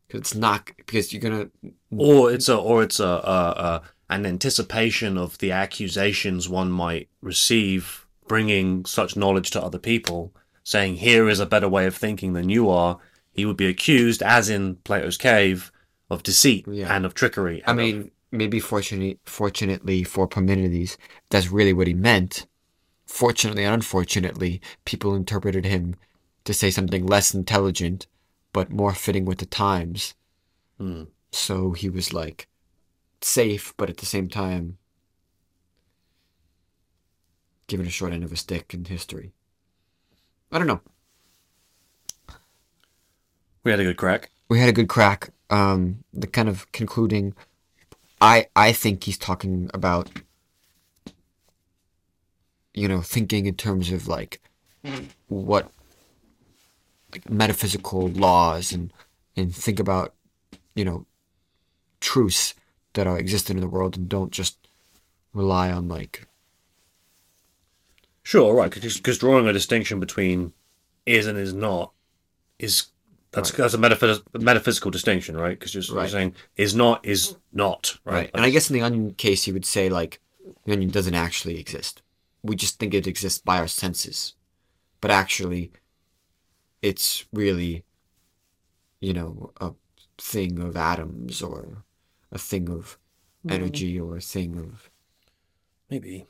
because 0.07 0.21
it's 0.21 0.35
not 0.35 0.71
because 0.77 1.13
you're 1.13 1.21
going 1.21 1.51
to 1.63 1.73
or 1.97 2.33
it's 2.33 2.49
a 2.49 2.57
or 2.57 2.83
it's 2.83 3.01
a, 3.01 3.05
a, 3.05 3.09
a 3.09 3.83
an 4.09 4.25
anticipation 4.25 5.19
of 5.19 5.37
the 5.39 5.51
accusations 5.51 6.49
one 6.49 6.71
might 6.71 7.09
receive, 7.21 8.07
bringing 8.29 8.85
such 8.85 9.17
knowledge 9.17 9.51
to 9.51 9.61
other 9.63 9.81
people, 9.81 10.33
saying 10.63 10.95
here 10.97 11.29
is 11.29 11.41
a 11.41 11.47
better 11.47 11.69
way 11.69 11.87
of 11.87 11.97
thinking 11.97 12.33
than 12.33 12.49
you 12.49 12.71
are. 12.71 12.99
He 13.33 13.45
would 13.45 13.57
be 13.57 13.67
accused, 13.67 14.23
as 14.23 14.49
in 14.49 14.77
Plato's 14.77 15.17
cave, 15.19 15.73
of 16.09 16.23
deceit 16.23 16.67
Yeah. 16.71 16.95
and 16.95 17.05
of 17.05 17.15
trickery. 17.15 17.65
I 17.67 17.73
and 17.73 17.81
of- 17.81 17.85
mean, 17.87 18.11
maybe 18.31 18.61
fortunately, 18.61 19.19
fortunately 19.25 20.05
for 20.05 20.29
Parmenides, 20.29 20.97
that's 21.31 21.51
really 21.51 21.73
what 21.73 21.89
he 21.89 21.95
meant. 21.95 22.47
Fortunately 23.07 23.65
and 23.65 23.74
unfortunately, 23.74 24.61
people 24.85 25.15
interpreted 25.15 25.65
him 25.65 25.95
to 26.45 26.53
say 26.53 26.70
something 26.70 27.07
less 27.07 27.35
intelligent, 27.35 28.07
but 28.53 28.70
more 28.70 28.93
fitting 28.95 29.24
with 29.24 29.39
the 29.39 29.47
times. 29.47 30.15
Hmm. 30.78 31.05
So 31.33 31.73
he 31.73 31.89
was 31.89 32.12
like 32.12 32.49
safe, 33.20 33.74
but 33.77 33.91
at 33.91 33.99
the 33.99 34.07
same 34.07 34.28
time, 34.28 34.78
given 37.66 37.87
a 37.87 37.91
short 37.91 38.12
end 38.12 38.24
of 38.24 38.33
a 38.33 38.37
stick 38.37 38.73
in 38.74 38.85
history. 38.85 39.33
I 40.53 40.59
don't 40.59 40.66
know. 40.69 40.81
we 43.65 43.70
had 43.70 43.81
a 43.81 43.85
good 43.85 43.97
crack. 43.97 44.31
we 44.49 44.61
had 44.61 44.69
a 44.69 44.73
good 44.73 44.89
crack. 44.89 45.31
Um, 45.51 46.05
the 46.12 46.27
kind 46.27 46.49
of 46.49 46.70
concluding, 46.73 47.35
I 48.20 48.47
I 48.55 48.73
think 48.73 49.05
he's 49.05 49.19
talking 49.19 49.70
about, 49.74 50.09
you 52.77 52.86
know, 52.86 53.01
thinking 53.01 53.47
in 53.47 53.57
terms 53.57 53.90
of 53.90 54.07
like 54.07 54.40
what, 55.27 55.69
like 57.11 57.28
metaphysical 57.28 58.09
laws 58.09 58.73
and 58.73 58.93
and 59.36 59.55
think 59.55 59.81
about, 59.81 60.15
you 60.74 60.85
know, 60.85 61.07
truths 62.01 62.55
that 62.93 63.07
are 63.07 63.19
existent 63.19 63.57
in 63.57 63.61
the 63.61 63.69
world 63.69 63.97
and 63.97 64.09
don't 64.09 64.31
just 64.31 64.57
rely 65.32 65.73
on 65.73 65.89
like 65.89 66.27
Sure, 68.23 68.55
right? 68.55 68.73
Because 68.73 69.19
drawing 69.19 69.47
a 69.47 69.53
distinction 69.53 70.01
between 70.01 70.53
is 71.07 71.27
and 71.27 71.39
is 71.39 71.55
not 71.55 71.93
is 72.59 72.86
that's 73.31 73.53
that's 73.53 73.74
a 73.74 73.78
metaphys- 73.78 74.23
metaphysical 74.35 74.90
distinction, 74.90 75.36
right? 75.36 75.59
Because 75.59 75.74
you're, 75.74 75.85
you're 75.98 76.09
saying 76.09 76.35
is 76.57 76.74
not 76.74 77.05
is 77.07 77.36
not, 77.53 77.98
right? 78.05 78.15
Right. 78.15 78.31
And 78.35 78.44
I 78.44 78.51
guess 78.51 78.69
in 78.69 78.74
the 78.74 78.82
onion 78.82 79.15
case, 79.15 79.47
you 79.47 79.53
would 79.53 79.65
say 79.65 79.89
like 79.89 80.20
the 80.65 80.73
onion 80.73 80.90
doesn't 80.90 81.15
actually 81.15 81.61
exist. 81.61 82.03
We 82.47 82.56
just 82.56 82.78
think 82.78 82.94
it 82.94 83.06
exists 83.06 83.40
by 83.40 83.59
our 83.59 83.68
senses, 83.68 84.35
but 85.01 85.10
actually, 85.10 85.73
it's 86.82 87.24
really, 87.32 87.85
you 89.01 89.12
know, 89.12 89.52
a 89.60 89.73
thing 90.18 90.59
of 90.59 90.77
atoms 90.77 91.43
or 91.43 91.85
a 92.31 92.39
thing 92.39 92.68
of 92.70 92.98
energy 93.48 93.98
or 93.98 94.16
a 94.16 94.20
thing 94.20 94.59
of 94.59 94.90
maybe 95.89 96.27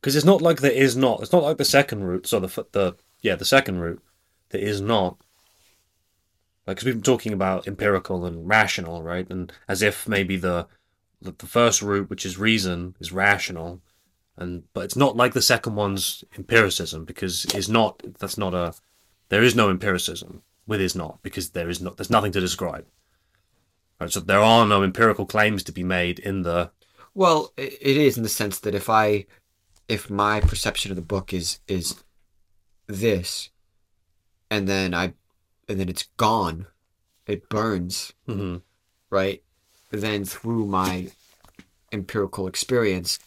because 0.00 0.16
it's 0.16 0.24
not 0.24 0.40
like 0.40 0.60
there 0.60 0.72
is 0.72 0.96
not. 0.96 1.20
It's 1.20 1.32
not 1.32 1.42
like 1.42 1.58
the 1.58 1.64
second 1.64 2.04
route. 2.04 2.26
So 2.26 2.40
the 2.40 2.66
the 2.72 2.96
yeah 3.20 3.34
the 3.36 3.44
second 3.44 3.80
route 3.80 4.02
there 4.50 4.60
is 4.60 4.80
not. 4.80 5.18
Like, 6.66 6.76
because 6.76 6.86
we've 6.86 6.94
been 6.94 7.02
talking 7.02 7.32
about 7.32 7.66
empirical 7.66 8.24
and 8.24 8.48
rational, 8.48 9.02
right? 9.02 9.28
And 9.28 9.52
as 9.66 9.82
if 9.82 10.06
maybe 10.06 10.36
the, 10.36 10.68
the 11.22 11.32
the 11.32 11.46
first 11.46 11.82
route, 11.82 12.10
which 12.10 12.24
is 12.26 12.38
reason, 12.38 12.96
is 13.00 13.12
rational, 13.12 13.80
and 14.36 14.64
but 14.72 14.84
it's 14.84 14.96
not 14.96 15.16
like 15.16 15.32
the 15.34 15.42
second 15.42 15.74
one's 15.74 16.24
empiricism 16.36 17.04
because 17.04 17.44
is 17.54 17.68
not. 17.68 18.02
That's 18.18 18.38
not 18.38 18.54
a. 18.54 18.74
There 19.28 19.42
is 19.42 19.54
no 19.54 19.70
empiricism 19.70 20.42
with 20.66 20.80
is 20.80 20.94
not 20.94 21.22
because 21.22 21.50
there 21.50 21.68
is 21.68 21.80
not. 21.80 21.96
There's 21.96 22.10
nothing 22.10 22.32
to 22.32 22.40
describe. 22.40 22.86
Right, 24.00 24.10
so 24.10 24.20
there 24.20 24.40
are 24.40 24.66
no 24.66 24.82
empirical 24.82 25.26
claims 25.26 25.62
to 25.64 25.72
be 25.72 25.84
made 25.84 26.18
in 26.18 26.42
the 26.42 26.70
Well, 27.14 27.52
it 27.58 27.82
is 27.82 28.16
in 28.16 28.22
the 28.22 28.30
sense 28.30 28.58
that 28.60 28.74
if 28.74 28.88
I, 28.88 29.26
if 29.88 30.08
my 30.08 30.40
perception 30.40 30.90
of 30.90 30.96
the 30.96 31.02
book 31.02 31.34
is 31.34 31.58
is 31.68 32.02
this, 32.86 33.50
and 34.50 34.66
then 34.66 34.94
I, 34.94 35.12
and 35.68 35.78
then 35.78 35.88
it's 35.90 36.08
gone, 36.16 36.66
it 37.26 37.48
burns, 37.50 38.14
Mhm. 38.26 38.62
right? 39.10 39.42
Then 39.90 40.24
through 40.24 40.66
my 40.66 41.10
empirical 41.92 42.46
experience, 42.46 43.18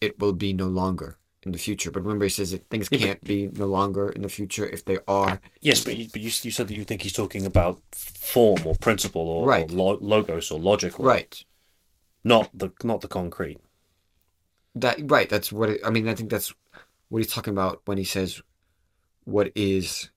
it 0.00 0.18
will 0.18 0.32
be 0.32 0.52
no 0.52 0.66
longer 0.66 1.16
in 1.44 1.52
the 1.52 1.58
future. 1.58 1.90
But 1.90 2.02
remember, 2.02 2.24
he 2.24 2.28
says 2.28 2.50
that 2.50 2.68
things 2.68 2.88
Yeah, 2.90 2.98
can't 2.98 3.24
be 3.24 3.48
no 3.52 3.66
longer 3.66 4.08
in 4.08 4.22
the 4.22 4.28
future 4.28 4.66
if 4.66 4.84
they 4.84 4.98
are. 5.06 5.40
Yes, 5.60 5.84
but 5.84 5.96
you, 5.96 6.08
but 6.12 6.20
you, 6.20 6.30
you 6.42 6.50
said 6.50 6.68
that 6.68 6.74
you 6.76 6.84
think 6.84 7.02
he's 7.02 7.12
talking 7.12 7.46
about 7.46 7.80
form 7.92 8.66
or 8.66 8.74
principle 8.76 9.22
or, 9.22 9.46
Right. 9.46 9.70
or 9.70 9.74
lo- 9.74 9.98
logos 10.00 10.50
or 10.50 10.58
logic, 10.58 10.98
or 10.98 11.06
Right. 11.06 11.44
Not 12.24 12.50
the 12.56 12.70
not 12.84 13.00
the 13.00 13.08
concrete. 13.08 13.58
That 14.76 14.98
right. 15.10 15.28
That's 15.28 15.50
what 15.52 15.70
it, 15.70 15.80
I 15.84 15.90
mean. 15.90 16.08
I 16.08 16.14
think 16.14 16.30
that's 16.30 16.54
what 17.08 17.18
he's 17.18 17.32
talking 17.32 17.52
about 17.52 17.82
when 17.84 17.98
he 17.98 18.04
says, 18.04 18.40
"What 19.24 19.50
is, 19.56 20.10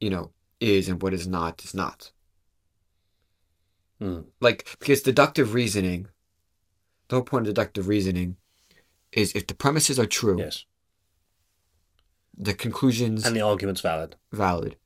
you 0.00 0.10
know, 0.10 0.30
is 0.60 0.86
and 0.88 1.00
what 1.02 1.14
is 1.14 1.26
not 1.26 1.64
is 1.64 1.72
not." 1.74 2.12
Hmm. 4.00 4.20
Like 4.40 4.76
because 4.78 5.02
deductive 5.02 5.54
reasoning, 5.54 6.08
the 7.08 7.16
whole 7.16 7.24
point 7.24 7.46
of 7.48 7.54
deductive 7.54 7.88
reasoning, 7.88 8.36
is 9.12 9.32
if 9.32 9.46
the 9.46 9.54
premises 9.54 9.98
are 9.98 10.06
true, 10.06 10.38
Yes, 10.38 10.64
the 12.36 12.54
conclusions 12.54 13.26
and 13.26 13.34
the 13.34 13.40
argument's 13.40 13.80
valid. 13.80 14.16
valid. 14.32 14.76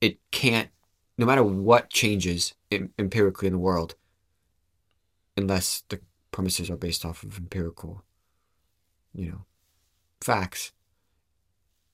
It 0.00 0.18
can't, 0.30 0.70
no 1.18 1.26
matter 1.26 1.42
what 1.42 1.90
changes 1.90 2.54
em- 2.70 2.92
empirically 2.98 3.46
in 3.46 3.52
the 3.52 3.58
world, 3.58 3.94
unless 5.36 5.82
the 5.88 6.00
premises 6.30 6.70
are 6.70 6.76
based 6.76 7.04
off 7.04 7.22
of 7.22 7.36
empirical, 7.38 8.04
you 9.12 9.30
know, 9.30 9.44
facts. 10.20 10.72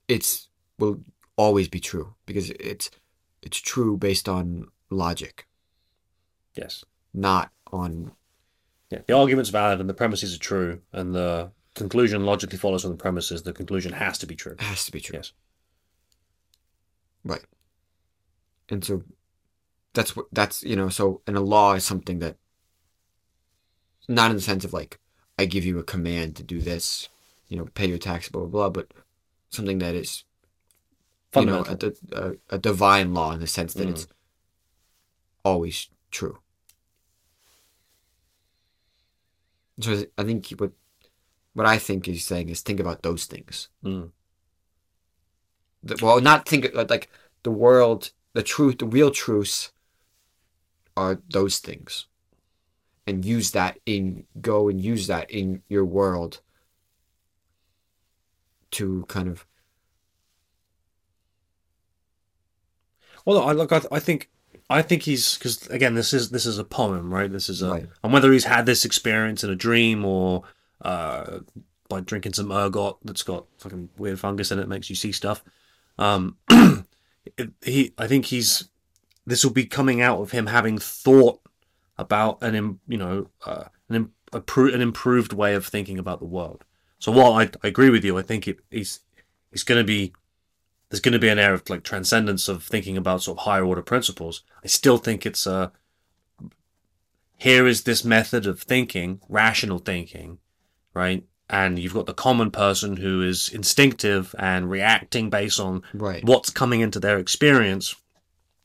It's 0.08 0.48
will 0.78 1.00
always 1.36 1.68
be 1.68 1.80
true 1.80 2.14
because 2.26 2.50
it's 2.50 2.90
it's 3.42 3.58
true 3.58 3.96
based 3.96 4.28
on 4.28 4.66
logic, 4.90 5.46
Yes, 6.54 6.84
not 7.14 7.50
on 7.72 8.12
yeah. 8.90 8.98
The 9.06 9.16
argument's 9.16 9.50
valid 9.50 9.80
and 9.80 9.88
the 9.88 9.94
premises 9.94 10.34
are 10.34 10.38
true, 10.38 10.80
and 10.92 11.14
the 11.14 11.50
conclusion 11.74 12.26
logically 12.26 12.58
follows 12.58 12.82
from 12.82 12.90
the 12.90 12.96
premises. 12.98 13.42
The 13.42 13.52
conclusion 13.54 13.92
has 13.92 14.18
to 14.18 14.26
be 14.26 14.36
true. 14.36 14.52
it 14.52 14.60
has 14.60 14.84
to 14.84 14.92
be 14.92 15.00
true. 15.00 15.16
Yes. 15.16 15.32
Right. 17.24 17.44
And 18.68 18.84
so 18.84 19.02
that's 19.94 20.14
what 20.16 20.26
that's 20.32 20.62
you 20.62 20.76
know 20.76 20.88
so 20.88 21.22
and 21.26 21.36
a 21.36 21.40
law 21.40 21.72
is 21.74 21.84
something 21.84 22.18
that 22.18 22.36
not 24.08 24.30
in 24.30 24.36
the 24.36 24.42
sense 24.42 24.64
of 24.64 24.72
like 24.72 24.98
I 25.38 25.44
give 25.46 25.64
you 25.64 25.78
a 25.78 25.82
command 25.84 26.36
to 26.36 26.42
do 26.42 26.60
this, 26.60 27.08
you 27.48 27.56
know, 27.56 27.66
pay 27.74 27.86
your 27.86 27.98
tax, 27.98 28.28
blah 28.28 28.42
blah 28.42 28.50
blah, 28.50 28.70
but 28.70 28.92
something 29.48 29.78
that 29.78 29.94
is 29.94 30.24
you 31.34 31.46
know 31.46 31.64
a, 31.66 31.92
a, 32.12 32.32
a 32.50 32.58
divine 32.58 33.14
law 33.14 33.32
in 33.32 33.40
the 33.40 33.46
sense 33.46 33.72
that 33.74 33.88
Mm. 33.88 33.92
it's 33.92 34.06
always 35.44 35.88
true. 36.10 36.38
So 39.80 40.04
I 40.18 40.24
think 40.24 40.48
what 40.58 40.72
what 41.54 41.66
I 41.66 41.78
think 41.78 42.06
he's 42.06 42.26
saying 42.26 42.48
is 42.48 42.60
think 42.60 42.80
about 42.80 43.02
those 43.02 43.26
things. 43.26 43.68
Mm. 43.84 44.10
The, 45.82 45.98
well, 46.02 46.20
not 46.20 46.48
think 46.48 46.70
like, 46.74 46.90
like 46.90 47.10
the 47.42 47.50
world, 47.50 48.12
the 48.32 48.42
truth, 48.42 48.78
the 48.78 48.86
real 48.86 49.10
truths 49.10 49.72
are 50.96 51.20
those 51.30 51.58
things, 51.58 52.06
and 53.06 53.24
use 53.24 53.50
that 53.52 53.78
in 53.86 54.26
go 54.40 54.68
and 54.68 54.80
use 54.80 55.06
that 55.08 55.30
in 55.30 55.62
your 55.68 55.84
world 55.84 56.40
to 58.72 59.04
kind 59.08 59.28
of 59.28 59.46
Well, 63.24 63.42
I 63.42 63.52
look. 63.52 63.72
I, 63.72 63.80
I 63.90 63.98
think. 63.98 64.28
I 64.72 64.82
think 64.82 65.02
he's 65.02 65.36
because 65.38 65.66
again, 65.68 65.94
this 65.94 66.12
is 66.12 66.30
this 66.30 66.46
is 66.46 66.58
a 66.58 66.64
poem, 66.64 67.12
right? 67.12 67.30
This 67.30 67.48
is 67.48 67.62
a, 67.62 67.70
Right. 67.70 67.86
and 68.02 68.12
whether 68.12 68.32
he's 68.32 68.44
had 68.44 68.66
this 68.66 68.84
experience 68.84 69.44
in 69.44 69.50
a 69.50 69.54
dream 69.56 70.04
or 70.04 70.42
uh, 70.82 71.40
by 71.88 72.00
drinking 72.00 72.32
some 72.34 72.50
ergot 72.52 72.96
that's 73.04 73.22
got 73.22 73.46
fucking 73.58 73.90
weird 73.98 74.18
fungus 74.18 74.50
in 74.50 74.58
it, 74.58 74.68
makes 74.68 74.88
you 74.90 74.96
see 74.96 75.12
stuff. 75.12 75.44
Um, 75.98 76.36
he, 77.62 77.92
I 77.98 78.06
think 78.06 78.26
he's. 78.26 78.68
This 79.24 79.44
will 79.44 79.52
be 79.52 79.66
coming 79.66 80.00
out 80.00 80.18
of 80.20 80.32
him 80.32 80.46
having 80.48 80.78
thought 80.78 81.40
about 81.96 82.42
an, 82.42 82.80
you 82.88 82.98
know, 82.98 83.28
uh, 83.46 83.64
an 83.88 83.94
im- 83.96 84.12
a 84.32 84.40
pro- 84.40 84.72
an 84.74 84.80
improved 84.80 85.32
way 85.32 85.54
of 85.54 85.64
thinking 85.66 85.98
about 85.98 86.18
the 86.18 86.24
world. 86.26 86.64
So 86.98 87.12
while 87.12 87.34
I, 87.34 87.50
I 87.62 87.68
agree 87.68 87.90
with 87.90 88.04
you, 88.04 88.18
I 88.18 88.22
think 88.22 88.48
it, 88.48 88.58
he's 88.70 89.00
he's 89.52 89.62
going 89.62 89.78
to 89.80 89.84
be 89.84 90.12
there's 90.92 91.00
going 91.00 91.14
to 91.14 91.18
be 91.18 91.30
an 91.30 91.38
air 91.38 91.54
of 91.54 91.68
like 91.70 91.84
transcendence 91.84 92.48
of 92.48 92.62
thinking 92.62 92.98
about 92.98 93.22
sort 93.22 93.38
of 93.38 93.44
higher 93.44 93.64
order 93.64 93.80
principles. 93.80 94.42
I 94.62 94.66
still 94.66 94.98
think 94.98 95.24
it's 95.24 95.46
a 95.46 95.72
here 97.38 97.66
is 97.66 97.84
this 97.84 98.04
method 98.04 98.46
of 98.46 98.60
thinking, 98.60 99.18
rational 99.26 99.78
thinking, 99.78 100.36
right? 100.92 101.24
And 101.48 101.78
you've 101.78 101.94
got 101.94 102.04
the 102.04 102.12
common 102.12 102.50
person 102.50 102.98
who 102.98 103.22
is 103.22 103.48
instinctive 103.48 104.34
and 104.38 104.68
reacting 104.68 105.30
based 105.30 105.58
on 105.58 105.82
right. 105.94 106.22
what's 106.24 106.50
coming 106.50 106.82
into 106.82 107.00
their 107.00 107.18
experience. 107.18 107.96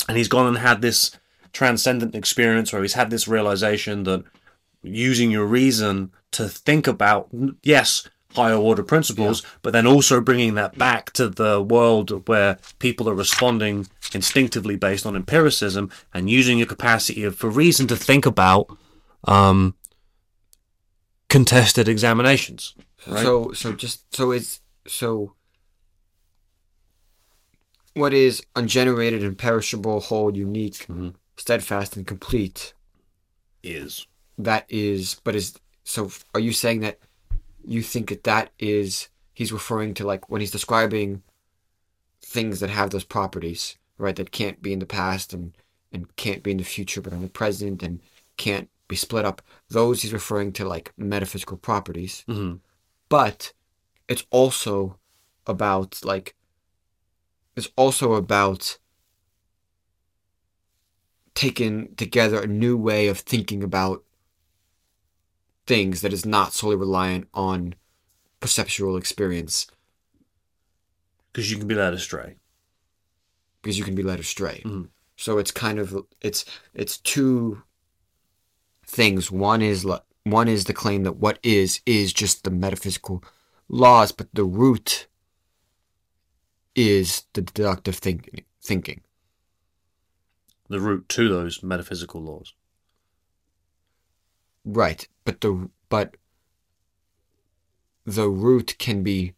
And 0.10 0.18
he's 0.18 0.28
gone 0.28 0.48
and 0.48 0.58
had 0.58 0.82
this 0.82 1.12
transcendent 1.54 2.14
experience 2.14 2.74
where 2.74 2.82
he's 2.82 2.94
had 2.94 3.10
this 3.10 3.30
realization 3.30 4.04
that 4.04 4.26
using 4.84 5.32
your 5.32 5.46
reason 5.46 6.12
to 6.32 6.50
think 6.50 6.88
about, 6.88 7.30
yes, 7.64 8.06
higher 8.36 8.56
order 8.56 8.84
principles, 8.84 9.42
but 9.62 9.74
then 9.74 9.88
also 9.88 10.22
bringing 10.22 10.56
that 10.56 10.78
back 10.78 11.12
to 11.14 11.30
the 11.30 11.62
world 11.62 12.28
where 12.28 12.58
people 12.80 13.10
are 13.10 13.16
responding 13.16 13.88
instinctively 14.14 14.76
based 14.76 15.06
on 15.06 15.16
empiricism 15.16 15.90
and 16.14 16.30
using 16.30 16.58
your 16.58 16.68
capacity 16.68 17.24
of, 17.24 17.36
for 17.36 17.50
reason 17.50 17.88
to 17.88 17.96
think 17.96 18.26
about 18.26 18.68
um, 19.26 19.76
contested 21.30 21.88
examinations. 21.88 22.76
Right. 23.08 23.24
So 23.24 23.52
so 23.54 23.74
just 23.74 24.14
so 24.16 24.32
it's 24.32 24.62
so 24.86 25.34
what 27.94 28.14
is 28.14 28.44
ungenerated, 28.56 29.24
imperishable, 29.24 30.02
whole, 30.02 30.36
unique, 30.38 30.86
Mhm. 30.88 31.16
steadfast, 31.38 31.98
and 31.98 32.06
complete. 32.06 32.74
Is. 33.64 34.06
That 34.38 34.66
is, 34.70 35.16
but 35.24 35.36
is 35.36 35.56
so. 35.84 36.12
Are 36.36 36.40
you 36.40 36.54
saying 36.54 36.82
that 36.82 37.00
you 37.68 37.82
think 37.82 38.10
that 38.10 38.24
that 38.24 38.52
is 38.60 39.10
he's 39.34 39.52
referring 39.52 39.94
to 39.96 40.06
like 40.06 40.30
when 40.30 40.42
he's 40.42 40.52
describing 40.52 41.22
things 42.22 42.60
that 42.60 42.70
have 42.70 42.90
those 42.90 43.04
properties, 43.04 43.78
right? 43.98 44.16
That 44.16 44.32
can't 44.32 44.62
be 44.62 44.74
in 44.74 44.80
the 44.80 44.86
past 44.86 45.34
and 45.34 45.54
and 45.92 46.16
can't 46.16 46.44
be 46.44 46.52
in 46.52 46.58
the 46.58 46.64
future, 46.64 47.02
but 47.02 47.14
in 47.14 47.22
the 47.22 47.30
present 47.30 47.84
and 47.84 48.02
can't 48.38 48.70
be 48.88 48.96
split 48.96 49.26
up. 49.26 49.42
Those 49.70 50.02
he's 50.02 50.14
referring 50.14 50.54
to 50.54 50.66
like 50.68 50.94
metaphysical 50.98 51.58
properties 51.58 52.24
hmm 52.28 52.56
but 53.10 53.54
it's 54.08 54.26
also 54.30 54.98
about 55.46 56.04
like 56.04 56.36
it's 57.56 57.70
also 57.76 58.14
about 58.14 58.78
taking 61.34 61.96
together 61.96 62.42
a 62.42 62.48
new 62.48 62.78
way 62.78 63.08
of 63.08 63.20
thinking 63.20 63.64
about 63.64 64.04
things 65.68 66.02
that 66.02 66.14
is 66.14 66.26
not 66.26 66.54
solely 66.54 66.76
reliant 66.76 67.28
on 67.34 67.76
perceptual 68.40 68.98
experience 68.98 69.68
Because 71.34 71.52
you 71.52 71.58
can 71.58 71.68
be 71.68 71.76
led 71.76 71.94
astray. 71.94 72.38
because 73.62 73.78
you 73.78 73.84
can 73.84 73.96
be 73.96 74.04
led 74.04 74.20
astray. 74.20 74.62
Mhm. 74.66 74.90
So 75.18 75.38
it's 75.38 75.52
kind 75.52 75.78
of 75.80 76.06
it's 76.22 76.46
it's 76.74 76.98
two 77.00 77.64
things. 78.86 79.30
One 79.32 79.62
is 79.62 79.86
one 80.24 80.48
is 80.48 80.64
the 80.66 80.74
claim 80.74 81.04
that 81.04 81.18
what 81.18 81.38
is 81.44 81.82
is 81.86 82.14
just 82.14 82.44
the 82.44 82.52
metaphysical 82.52 83.24
laws, 83.68 84.12
but 84.12 84.28
the 84.34 84.44
route 84.46 85.08
is 86.76 87.24
the 87.34 87.42
deductive 87.42 87.96
think, 87.96 88.46
thinking. 88.62 89.02
The 90.70 90.80
route 90.80 91.10
to 91.10 91.28
those 91.30 91.64
metaphysical 91.64 92.22
laws. 92.22 92.54
Right, 94.70 95.08
but 95.24 95.40
the 95.42 95.70
but 95.90 96.16
the 98.06 98.30
route 98.30 98.76
can 98.78 99.02
be 99.04 99.34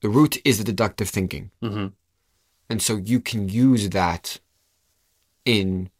the 0.00 0.08
route 0.08 0.36
is 0.44 0.58
the 0.58 0.64
deductive 0.64 1.08
thinking. 1.08 1.50
hmm 1.62 1.86
And 2.68 2.82
so 2.82 2.96
you 2.96 3.20
can 3.20 3.48
use 3.48 3.88
that 3.90 4.40
in 5.44 5.90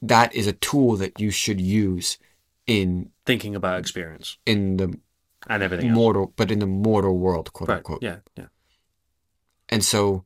that 0.00 0.34
is 0.34 0.46
a 0.46 0.52
tool 0.52 0.96
that 0.96 1.18
you 1.20 1.30
should 1.30 1.60
use 1.60 2.18
in 2.66 3.10
Thinking 3.24 3.54
about 3.56 3.78
experience 3.78 4.36
in 4.46 4.76
the 4.76 4.98
and 5.48 5.62
everything 5.62 5.88
else. 5.90 5.94
mortal 5.96 6.32
but 6.36 6.50
in 6.50 6.58
the 6.58 6.66
mortal 6.66 7.16
world, 7.18 7.52
quote 7.52 7.68
Right. 7.68 7.76
unquote. 7.78 8.02
Yeah. 8.02 8.18
Yeah. 8.36 8.46
And 9.68 9.84
so 9.84 10.24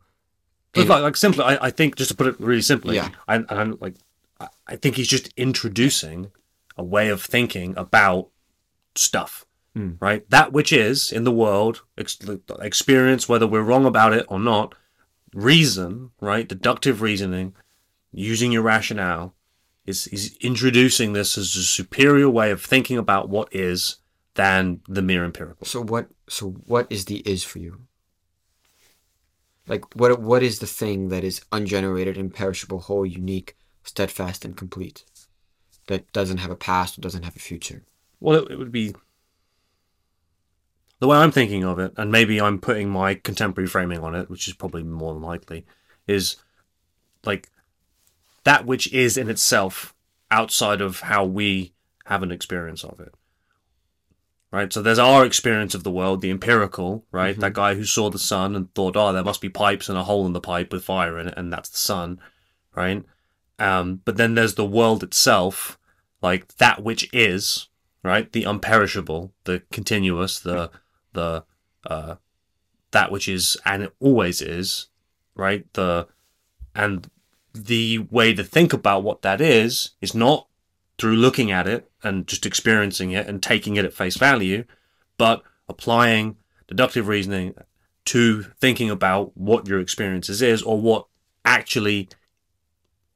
But 0.72 0.88
like, 0.88 1.02
like 1.02 1.16
simply, 1.16 1.44
I, 1.44 1.66
I 1.66 1.70
think 1.70 1.96
just 1.96 2.10
to 2.10 2.16
put 2.16 2.26
it 2.26 2.40
really 2.40 2.62
simply, 2.62 2.96
Yeah. 2.96 3.10
I, 3.28 3.36
and 3.36 3.46
I'm 3.50 3.78
like, 3.80 3.94
I- 4.40 4.48
I 4.66 4.76
think 4.76 4.96
he's 4.96 5.08
just 5.08 5.28
introducing 5.36 6.32
a 6.76 6.84
way 6.84 7.08
of 7.08 7.22
thinking 7.22 7.74
about 7.76 8.28
stuff, 8.94 9.44
Mm. 9.76 9.96
right? 10.00 10.28
That 10.30 10.52
which 10.52 10.72
is 10.72 11.12
in 11.12 11.24
the 11.24 11.32
world, 11.32 11.82
ex- 11.98 12.18
experience, 12.60 13.28
whether 13.28 13.46
we're 13.46 13.62
wrong 13.62 13.84
about 13.86 14.12
it 14.14 14.24
or 14.28 14.38
not, 14.40 14.74
reason, 15.34 16.10
right? 16.20 16.48
Deductive 16.48 17.02
reasoning, 17.02 17.54
using 18.12 18.52
your 18.52 18.62
rationale, 18.62 19.34
is 19.84 20.06
is 20.08 20.36
introducing 20.40 21.12
this 21.12 21.38
as 21.38 21.54
a 21.56 21.62
superior 21.62 22.28
way 22.30 22.50
of 22.50 22.62
thinking 22.62 22.98
about 22.98 23.28
what 23.28 23.48
is 23.54 23.96
than 24.34 24.80
the 24.88 25.02
mere 25.02 25.24
empirical. 25.24 25.64
so 25.66 25.80
what 25.82 26.08
so 26.28 26.50
what 26.66 26.86
is 26.90 27.04
the 27.04 27.18
is 27.18 27.44
for 27.44 27.58
you? 27.58 27.82
Like 29.68 29.94
what 29.96 30.20
what 30.20 30.42
is 30.42 30.58
the 30.58 30.66
thing 30.66 31.08
that 31.08 31.24
is 31.24 31.40
ungenerated, 31.52 32.16
imperishable, 32.16 32.80
whole, 32.80 33.04
unique, 33.06 33.56
steadfast, 33.84 34.44
and 34.44 34.56
complete? 34.56 35.04
That 35.86 36.12
doesn't 36.12 36.38
have 36.38 36.50
a 36.50 36.56
past 36.56 36.98
or 36.98 37.00
doesn't 37.00 37.22
have 37.22 37.36
a 37.36 37.40
future. 37.40 37.84
Well, 38.20 38.42
it, 38.42 38.52
it 38.52 38.58
would 38.58 38.72
be 38.72 38.94
the 40.98 41.06
way 41.06 41.18
I'm 41.18 41.30
thinking 41.30 41.64
of 41.64 41.78
it, 41.78 41.92
and 41.96 42.10
maybe 42.10 42.40
I'm 42.40 42.58
putting 42.58 42.88
my 42.88 43.14
contemporary 43.14 43.68
framing 43.68 44.00
on 44.00 44.14
it, 44.14 44.30
which 44.30 44.48
is 44.48 44.54
probably 44.54 44.82
more 44.82 45.12
than 45.12 45.22
likely, 45.22 45.66
is 46.06 46.36
like 47.24 47.50
that 48.44 48.64
which 48.64 48.92
is 48.92 49.16
in 49.16 49.28
itself 49.28 49.94
outside 50.30 50.80
of 50.80 51.00
how 51.00 51.24
we 51.24 51.74
have 52.06 52.22
an 52.22 52.32
experience 52.32 52.82
of 52.82 52.98
it. 53.00 53.14
Right? 54.50 54.72
So 54.72 54.80
there's 54.80 54.98
our 54.98 55.26
experience 55.26 55.74
of 55.74 55.82
the 55.82 55.90
world, 55.90 56.22
the 56.22 56.30
empirical, 56.30 57.04
right? 57.10 57.32
Mm-hmm. 57.32 57.40
That 57.42 57.52
guy 57.52 57.74
who 57.74 57.84
saw 57.84 58.08
the 58.08 58.18
sun 58.18 58.56
and 58.56 58.72
thought, 58.74 58.96
oh, 58.96 59.12
there 59.12 59.24
must 59.24 59.40
be 59.40 59.50
pipes 59.50 59.88
and 59.88 59.98
a 59.98 60.04
hole 60.04 60.24
in 60.24 60.32
the 60.32 60.40
pipe 60.40 60.72
with 60.72 60.84
fire 60.84 61.18
in 61.18 61.28
it, 61.28 61.34
and 61.36 61.52
that's 61.52 61.68
the 61.68 61.78
sun, 61.78 62.20
right? 62.74 63.04
Um, 63.58 64.00
but 64.04 64.16
then 64.16 64.34
there's 64.34 64.54
the 64.54 64.66
world 64.66 65.02
itself, 65.02 65.78
like 66.22 66.56
that 66.56 66.82
which 66.82 67.08
is, 67.12 67.68
right? 68.02 68.30
The 68.30 68.44
unperishable, 68.44 69.30
the 69.44 69.62
continuous, 69.72 70.38
the 70.38 70.70
the 71.12 71.44
uh, 71.86 72.16
that 72.90 73.10
which 73.10 73.28
is 73.28 73.56
and 73.64 73.82
it 73.84 73.94
always 74.00 74.42
is, 74.42 74.88
right? 75.34 75.70
The 75.72 76.06
and 76.74 77.10
the 77.54 77.98
way 78.10 78.34
to 78.34 78.44
think 78.44 78.72
about 78.72 79.02
what 79.02 79.22
that 79.22 79.40
is 79.40 79.90
is 80.00 80.14
not 80.14 80.46
through 80.98 81.16
looking 81.16 81.50
at 81.50 81.66
it 81.66 81.90
and 82.02 82.26
just 82.26 82.46
experiencing 82.46 83.12
it 83.12 83.26
and 83.26 83.42
taking 83.42 83.76
it 83.76 83.84
at 83.84 83.92
face 83.92 84.16
value, 84.16 84.64
but 85.18 85.42
applying 85.68 86.36
deductive 86.68 87.08
reasoning 87.08 87.54
to 88.06 88.42
thinking 88.60 88.90
about 88.90 89.36
what 89.36 89.66
your 89.66 89.80
experiences 89.80 90.40
is 90.40 90.62
or 90.62 90.80
what 90.80 91.06
actually, 91.44 92.08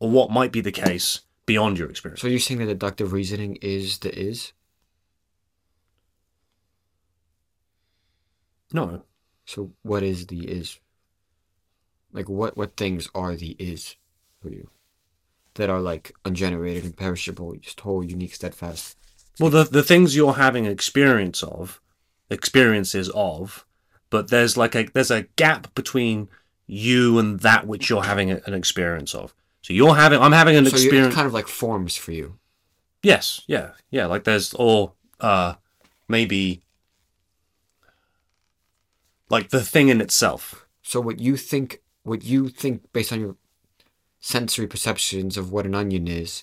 or 0.00 0.10
what 0.10 0.30
might 0.30 0.50
be 0.50 0.60
the 0.60 0.72
case 0.72 1.20
beyond 1.46 1.78
your 1.78 1.90
experience. 1.90 2.20
So 2.20 2.28
you're 2.28 2.40
saying 2.40 2.60
that 2.60 2.66
deductive 2.66 3.12
reasoning 3.12 3.56
is 3.62 3.98
the 3.98 4.18
is? 4.18 4.52
No. 8.72 9.02
So 9.44 9.72
what 9.82 10.02
is 10.02 10.26
the 10.26 10.48
is? 10.48 10.78
Like 12.12 12.28
what 12.28 12.56
what 12.56 12.76
things 12.76 13.08
are 13.14 13.36
the 13.36 13.56
is 13.58 13.96
for 14.40 14.48
you? 14.48 14.70
That 15.54 15.70
are 15.70 15.80
like 15.80 16.14
ungenerated, 16.24 16.84
imperishable, 16.84 17.54
just 17.56 17.80
whole, 17.80 18.04
unique, 18.04 18.34
steadfast. 18.34 18.96
Well, 19.38 19.50
the 19.50 19.64
the 19.64 19.82
things 19.82 20.16
you're 20.16 20.34
having 20.34 20.66
experience 20.66 21.42
of, 21.42 21.80
experiences 22.30 23.10
of, 23.14 23.66
but 24.08 24.28
there's 24.28 24.56
like 24.56 24.74
a 24.74 24.84
there's 24.84 25.10
a 25.10 25.22
gap 25.36 25.74
between 25.74 26.28
you 26.66 27.18
and 27.18 27.40
that 27.40 27.66
which 27.66 27.90
you're 27.90 28.04
having 28.04 28.30
an 28.30 28.54
experience 28.54 29.14
of. 29.14 29.34
So 29.70 29.74
you're 29.74 29.94
having, 29.94 30.20
I'm 30.20 30.32
having 30.32 30.56
an 30.56 30.64
so 30.64 30.70
experience. 30.72 31.06
it's 31.06 31.14
kind 31.14 31.28
of 31.28 31.32
like 31.32 31.46
forms 31.46 31.94
for 31.94 32.10
you. 32.10 32.40
Yes, 33.04 33.42
yeah, 33.46 33.70
yeah. 33.92 34.06
Like 34.06 34.24
there's 34.24 34.52
or 34.54 34.94
uh 35.20 35.54
maybe 36.08 36.62
like 39.28 39.50
the 39.50 39.62
thing 39.62 39.88
in 39.88 40.00
itself. 40.00 40.66
So 40.82 41.00
what 41.00 41.20
you 41.20 41.36
think, 41.36 41.82
what 42.02 42.24
you 42.24 42.48
think 42.48 42.92
based 42.92 43.12
on 43.12 43.20
your 43.20 43.36
sensory 44.18 44.66
perceptions 44.66 45.36
of 45.36 45.52
what 45.52 45.66
an 45.66 45.76
onion 45.76 46.08
is, 46.08 46.42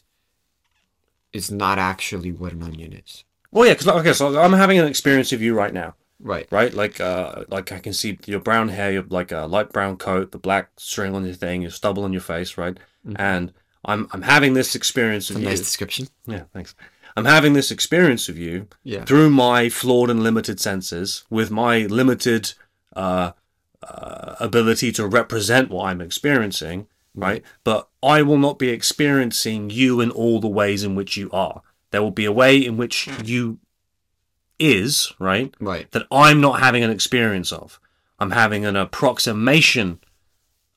is 1.34 1.52
not 1.52 1.78
actually 1.78 2.32
what 2.32 2.54
an 2.54 2.64
onion 2.64 2.94
is. 2.94 3.26
Well, 3.52 3.68
yeah, 3.68 3.74
because 3.74 3.88
okay, 3.90 4.14
so 4.14 4.40
I'm 4.40 4.54
having 4.54 4.80
an 4.80 4.88
experience 4.88 5.34
of 5.34 5.42
you 5.42 5.54
right 5.54 5.74
now, 5.74 5.96
Right. 6.22 6.48
right? 6.50 6.74
Like, 6.74 7.02
uh, 7.02 7.44
like 7.50 7.74
I 7.74 7.80
can 7.80 7.92
see 7.92 8.18
your 8.26 8.40
brown 8.40 8.70
hair, 8.70 8.90
your 8.94 9.04
like 9.10 9.34
a 9.34 9.48
light 9.48 9.74
brown 9.74 9.98
coat, 9.98 10.32
the 10.32 10.40
black 10.40 10.70
string 10.78 11.14
on 11.14 11.26
your 11.26 11.34
thing, 11.36 11.62
your 11.62 11.72
stubble 11.72 12.06
on 12.06 12.14
your 12.14 12.22
face, 12.22 12.58
right? 12.58 12.78
And 13.16 13.54
I'm 13.86 14.08
I'm 14.12 14.24
having 14.24 14.54
this 14.54 14.76
experience 14.76 15.30
of 15.30 15.38
a 15.38 15.40
you. 15.40 15.46
nice 15.46 15.60
description. 15.60 16.08
Yeah, 16.26 16.44
thanks. 16.54 16.76
I'm 17.16 17.26
having 17.26 17.54
this 17.54 17.72
experience 17.72 18.30
of 18.30 18.38
you 18.38 18.68
Yeah. 18.84 19.04
through 19.06 19.30
my 19.32 19.70
flawed 19.70 20.10
and 20.12 20.22
limited 20.22 20.60
senses, 20.60 21.24
with 21.30 21.50
my 21.50 21.80
limited 21.88 22.54
uh, 22.96 23.32
uh, 23.82 24.36
ability 24.40 24.92
to 24.94 25.08
represent 25.08 25.70
what 25.72 25.86
I'm 25.86 26.02
experiencing, 26.02 26.88
right? 27.16 27.44
But 27.64 27.88
I 28.04 28.22
will 28.22 28.38
not 28.38 28.60
be 28.60 28.70
experiencing 28.70 29.70
you 29.72 30.00
in 30.02 30.12
all 30.12 30.40
the 30.40 30.48
ways 30.48 30.84
in 30.84 30.94
which 30.96 31.18
you 31.18 31.30
are. 31.32 31.62
There 31.92 32.04
will 32.04 32.12
be 32.12 32.26
a 32.26 32.32
way 32.32 32.58
in 32.64 32.78
which 32.78 33.08
you 33.24 33.60
is, 34.60 35.14
right? 35.20 35.54
Right. 35.60 35.90
That 35.92 36.08
I'm 36.12 36.42
not 36.42 36.60
having 36.60 36.84
an 36.84 36.92
experience 36.92 37.52
of. 37.52 37.80
I'm 38.20 38.32
having 38.32 38.66
an 38.66 38.76
approximation. 38.76 40.00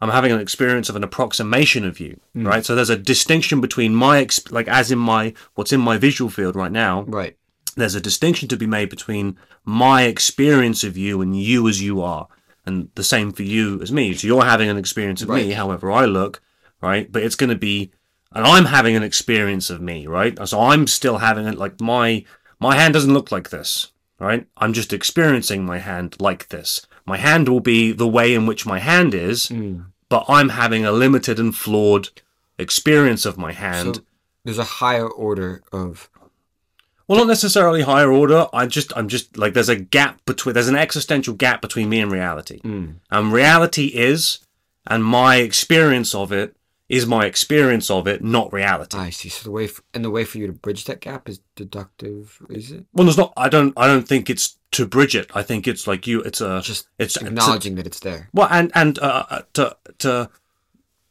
I'm 0.00 0.10
having 0.10 0.32
an 0.32 0.40
experience 0.40 0.88
of 0.88 0.96
an 0.96 1.04
approximation 1.04 1.84
of 1.84 2.00
you, 2.00 2.20
right? 2.34 2.64
So 2.64 2.74
there's 2.74 2.90
a 2.90 2.96
distinction 2.96 3.60
between 3.60 3.94
my, 3.94 4.24
exp- 4.24 4.50
like, 4.50 4.66
as 4.68 4.90
in 4.90 4.98
my, 4.98 5.34
what's 5.54 5.72
in 5.72 5.80
my 5.80 5.98
visual 5.98 6.30
field 6.30 6.56
right 6.56 6.72
now, 6.72 7.02
Right. 7.02 7.36
there's 7.76 7.94
a 7.94 8.00
distinction 8.00 8.48
to 8.48 8.56
be 8.56 8.66
made 8.66 8.88
between 8.88 9.36
my 9.64 10.02
experience 10.04 10.82
of 10.84 10.96
you 10.96 11.20
and 11.20 11.38
you 11.40 11.68
as 11.68 11.82
you 11.82 12.00
are 12.00 12.28
and 12.66 12.88
the 12.94 13.04
same 13.04 13.30
for 13.32 13.42
you 13.42 13.80
as 13.82 13.92
me. 13.92 14.14
So 14.14 14.26
you're 14.26 14.44
having 14.44 14.68
an 14.70 14.78
experience 14.78 15.22
of 15.22 15.28
me 15.28 15.50
however 15.52 15.90
i 15.90 16.04
look 16.06 16.40
right? 16.82 17.10
But 17.12 17.22
it's 17.22 17.36
going 17.36 17.50
to 17.50 17.56
be 17.56 17.90
and 18.32 18.46
i'm 18.46 18.66
having 18.66 18.96
an 18.96 19.02
experience 19.02 19.68
of 19.70 19.80
me 19.82 20.06
right? 20.06 20.38
So 20.48 20.60
i'm 20.60 20.86
still 20.86 21.18
having 21.18 21.46
it 21.46 21.58
like 21.58 21.80
my 21.80 22.24
my 22.58 22.74
hand 22.76 22.94
doesn't 22.94 23.12
look 23.14 23.30
like 23.30 23.50
this 23.50 23.92
right? 24.18 24.46
I'm 24.56 24.72
just 24.72 24.92
experiencing 24.92 25.64
my 25.64 25.78
hand 25.78 26.16
like 26.20 26.48
this. 26.48 26.86
My 27.06 27.16
hand 27.16 27.48
will 27.48 27.60
be 27.60 27.92
the 27.92 28.08
way 28.08 28.34
in 28.34 28.46
which 28.46 28.66
my 28.66 28.78
hand 28.78 29.14
is 29.14 29.48
Mm. 29.48 29.86
But 30.10 30.24
i'm 30.28 30.50
having 30.50 30.84
a 30.84 30.92
limited 30.92 31.38
and 31.40 31.56
flawed 31.56 32.10
experience 32.58 33.24
of 33.24 33.38
my 33.38 33.52
hand 33.52 33.96
So 33.96 34.02
there's 34.44 34.58
a 34.58 34.64
higher 34.64 35.08
order 35.08 35.62
of 35.72 36.10
Well, 37.08 37.18
not 37.18 37.26
necessarily 37.28 37.82
higher 37.82 38.12
order. 38.12 38.46
I 38.52 38.66
just, 38.66 38.92
I'm 38.96 39.08
just 39.08 39.36
like, 39.36 39.52
there's 39.54 39.68
a 39.68 39.76
gap 39.76 40.24
between, 40.26 40.54
there's 40.54 40.68
an 40.68 40.76
existential 40.76 41.34
gap 41.34 41.60
between 41.60 41.88
me 41.88 41.98
and 42.00 42.10
reality. 42.12 42.60
Mm. 42.60 42.96
And 43.10 43.32
reality 43.32 43.86
is, 43.86 44.38
and 44.86 45.04
my 45.04 45.36
experience 45.36 46.14
of 46.14 46.30
it 46.32 46.54
is 46.88 47.06
my 47.06 47.24
experience 47.26 47.90
of 47.90 48.06
it, 48.06 48.22
not 48.22 48.52
reality. 48.52 48.96
I 48.96 49.10
see. 49.10 49.28
So 49.28 49.42
the 49.44 49.50
way 49.50 49.64
f- 49.64 49.80
and 49.92 50.04
the 50.04 50.10
way 50.10 50.24
for 50.24 50.38
you 50.38 50.46
to 50.46 50.52
bridge 50.52 50.84
that 50.84 51.00
gap 51.00 51.28
is 51.28 51.40
deductive, 51.56 52.38
is 52.48 52.70
it? 52.70 52.84
well, 52.92 53.04
there's 53.06 53.16
not, 53.18 53.32
I 53.36 53.48
don't, 53.48 53.72
I 53.76 53.86
don't 53.88 54.06
think 54.08 54.30
it's 54.30 54.56
to 54.72 54.86
Bridget. 54.86 55.30
I 55.34 55.42
think 55.42 55.66
it's 55.66 55.86
like 55.86 56.06
you, 56.06 56.20
it's 56.22 56.40
a, 56.40 56.60
Just 56.62 56.88
it's 56.98 57.16
acknowledging 57.16 57.74
that 57.76 57.86
it's 57.86 58.00
there. 58.00 58.28
well, 58.32 58.48
and 58.50 58.70
and 58.74 58.98
uh, 58.98 59.24
uh, 59.30 59.42
to 59.54 59.76
to 59.98 60.30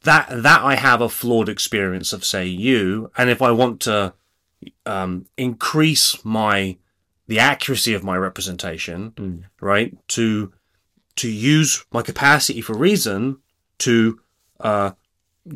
that 0.02 0.28
that 0.30 0.62
I 0.62 0.76
have 0.76 1.00
a 1.00 1.08
flawed 1.08 1.48
experience 1.48 2.12
of 2.12 2.24
say 2.24 2.46
you, 2.46 3.10
and 3.16 3.28
if 3.30 3.42
I 3.42 3.50
want 3.50 3.80
to 3.82 4.14
um, 4.86 5.26
increase 5.36 6.24
my 6.24 6.76
the 7.26 7.38
accuracy 7.38 7.94
of 7.94 8.02
my 8.02 8.16
representation, 8.16 9.10
Mm. 9.12 9.42
right, 9.60 9.96
to 10.08 10.52
to 11.16 11.28
use 11.28 11.84
my 11.92 12.02
capacity 12.02 12.60
for 12.62 12.76
reason 12.76 13.38
to 13.78 14.20
uh, 14.60 14.92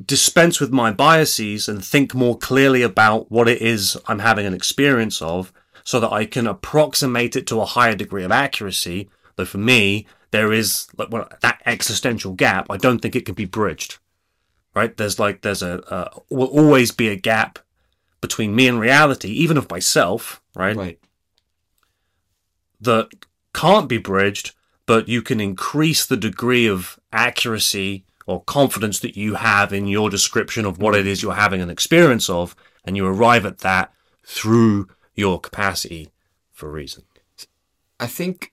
dispense 0.06 0.60
with 0.60 0.70
my 0.72 0.90
biases 0.92 1.68
and 1.68 1.82
think 1.84 2.14
more 2.14 2.36
clearly 2.38 2.82
about 2.82 3.30
what 3.30 3.48
it 3.48 3.62
is 3.62 3.96
I'm 4.06 4.18
having 4.18 4.46
an 4.46 4.54
experience 4.54 5.22
of, 5.22 5.52
so 5.84 6.00
that 6.00 6.12
I 6.12 6.24
can 6.24 6.46
approximate 6.46 7.36
it 7.36 7.46
to 7.48 7.60
a 7.60 7.66
higher 7.66 7.94
degree 7.94 8.24
of 8.24 8.32
accuracy. 8.32 9.08
Though 9.36 9.44
for 9.44 9.58
me, 9.58 10.06
there 10.30 10.52
is 10.52 10.88
like 10.96 11.10
well, 11.10 11.28
that 11.42 11.62
existential 11.66 12.32
gap. 12.32 12.66
I 12.70 12.76
don't 12.76 13.00
think 13.00 13.14
it 13.14 13.26
can 13.26 13.34
be 13.34 13.44
bridged. 13.44 13.98
Right? 14.74 14.96
There's 14.96 15.20
like 15.20 15.42
there's 15.42 15.62
a 15.62 15.84
uh, 15.92 16.20
will 16.30 16.48
always 16.48 16.90
be 16.90 17.08
a 17.08 17.16
gap 17.16 17.60
between 18.20 18.56
me 18.56 18.66
and 18.66 18.80
reality, 18.80 19.28
even 19.28 19.56
of 19.56 19.70
myself. 19.70 20.42
Right? 20.56 20.76
Right. 20.76 20.98
that 22.80 23.08
can't 23.52 23.88
be 23.88 23.98
bridged, 23.98 24.52
but 24.86 25.08
you 25.08 25.22
can 25.22 25.40
increase 25.40 26.04
the 26.06 26.16
degree 26.16 26.66
of 26.66 26.98
accuracy 27.12 28.04
or 28.26 28.42
confidence 28.42 29.00
that 29.00 29.16
you 29.16 29.34
have 29.34 29.72
in 29.72 29.86
your 29.86 30.10
description 30.10 30.64
of 30.64 30.78
what 30.78 30.94
it 30.94 31.06
is 31.06 31.22
you're 31.22 31.34
having 31.34 31.60
an 31.60 31.70
experience 31.70 32.30
of, 32.30 32.56
and 32.84 32.96
you 32.96 33.06
arrive 33.06 33.44
at 33.44 33.58
that 33.58 33.92
through 34.24 34.88
your 35.14 35.40
capacity 35.40 36.10
for 36.52 36.70
reason. 36.70 37.04
I 38.00 38.06
think 38.06 38.52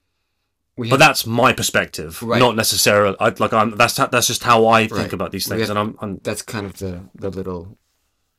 we 0.76 0.88
But 0.88 1.00
have 1.00 1.08
that's 1.08 1.26
my 1.26 1.52
perspective, 1.52 2.22
Right. 2.22 2.38
not 2.38 2.56
necessarily 2.56 3.16
I, 3.20 3.28
like 3.38 3.52
I'm. 3.52 3.76
That's 3.76 3.94
that's 3.94 4.26
just 4.26 4.42
how 4.44 4.66
I 4.66 4.86
think 4.86 4.92
Right. 4.98 5.12
about 5.12 5.32
these 5.32 5.46
things, 5.48 5.60
have- 5.62 5.70
and 5.70 5.78
I'm, 5.78 5.98
I'm 6.00 6.20
that's 6.22 6.42
kind 6.42 6.64
of 6.66 6.78
the 6.78 7.02
the 7.14 7.30
little 7.30 7.76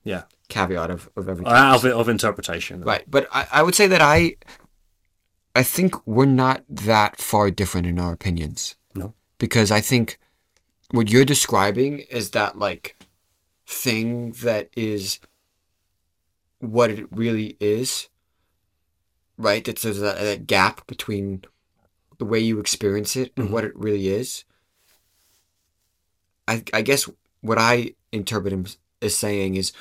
yeah 0.04 0.24
caveat 0.50 0.90
of, 0.90 1.10
of 1.16 1.30
everything. 1.30 1.54
Uh, 1.54 1.74
of, 1.76 1.86
of 1.86 2.10
interpretation. 2.10 2.82
Right, 2.82 3.04
but 3.10 3.28
I, 3.32 3.48
I 3.52 3.64
would 3.64 3.76
say 3.76 3.88
that 3.88 4.02
I 4.02 4.36
I 5.56 5.64
think 5.64 5.95
we're 6.08 6.26
not 6.26 6.64
that 6.68 7.20
far 7.20 7.52
different 7.52 7.86
in 7.88 8.00
our 8.00 8.12
opinions. 8.14 8.76
No. 8.95 9.14
Because 9.38 9.70
I 9.72 9.82
think 9.82 10.18
what 10.91 11.12
you're 11.12 11.26
describing 11.26 12.00
is 12.10 12.32
that 12.32 12.58
like 12.58 12.95
thing 13.68 14.32
that 14.44 14.70
is 14.76 15.20
what 16.60 16.90
it 16.90 17.06
really 17.12 17.58
is. 17.60 18.10
Right? 19.38 19.64
That 19.65 19.77
there's 19.80 19.99
that, 19.99 20.18
that 20.19 20.47
gap 20.47 20.85
between 20.88 21.43
the 22.19 22.26
way 22.26 22.39
you 22.39 22.60
experience 22.60 23.15
it 23.15 23.34
and 23.35 23.47
Mhm. 23.49 23.51
what 23.51 23.64
it 23.65 23.76
really 23.76 24.07
is. 24.07 24.45
I 26.47 26.64
I 26.73 26.81
guess 26.81 27.10
what 27.41 27.57
I 27.57 27.95
interpret 28.11 28.53
him 28.53 28.65
as 29.01 29.15
saying 29.15 29.55
is 29.55 29.73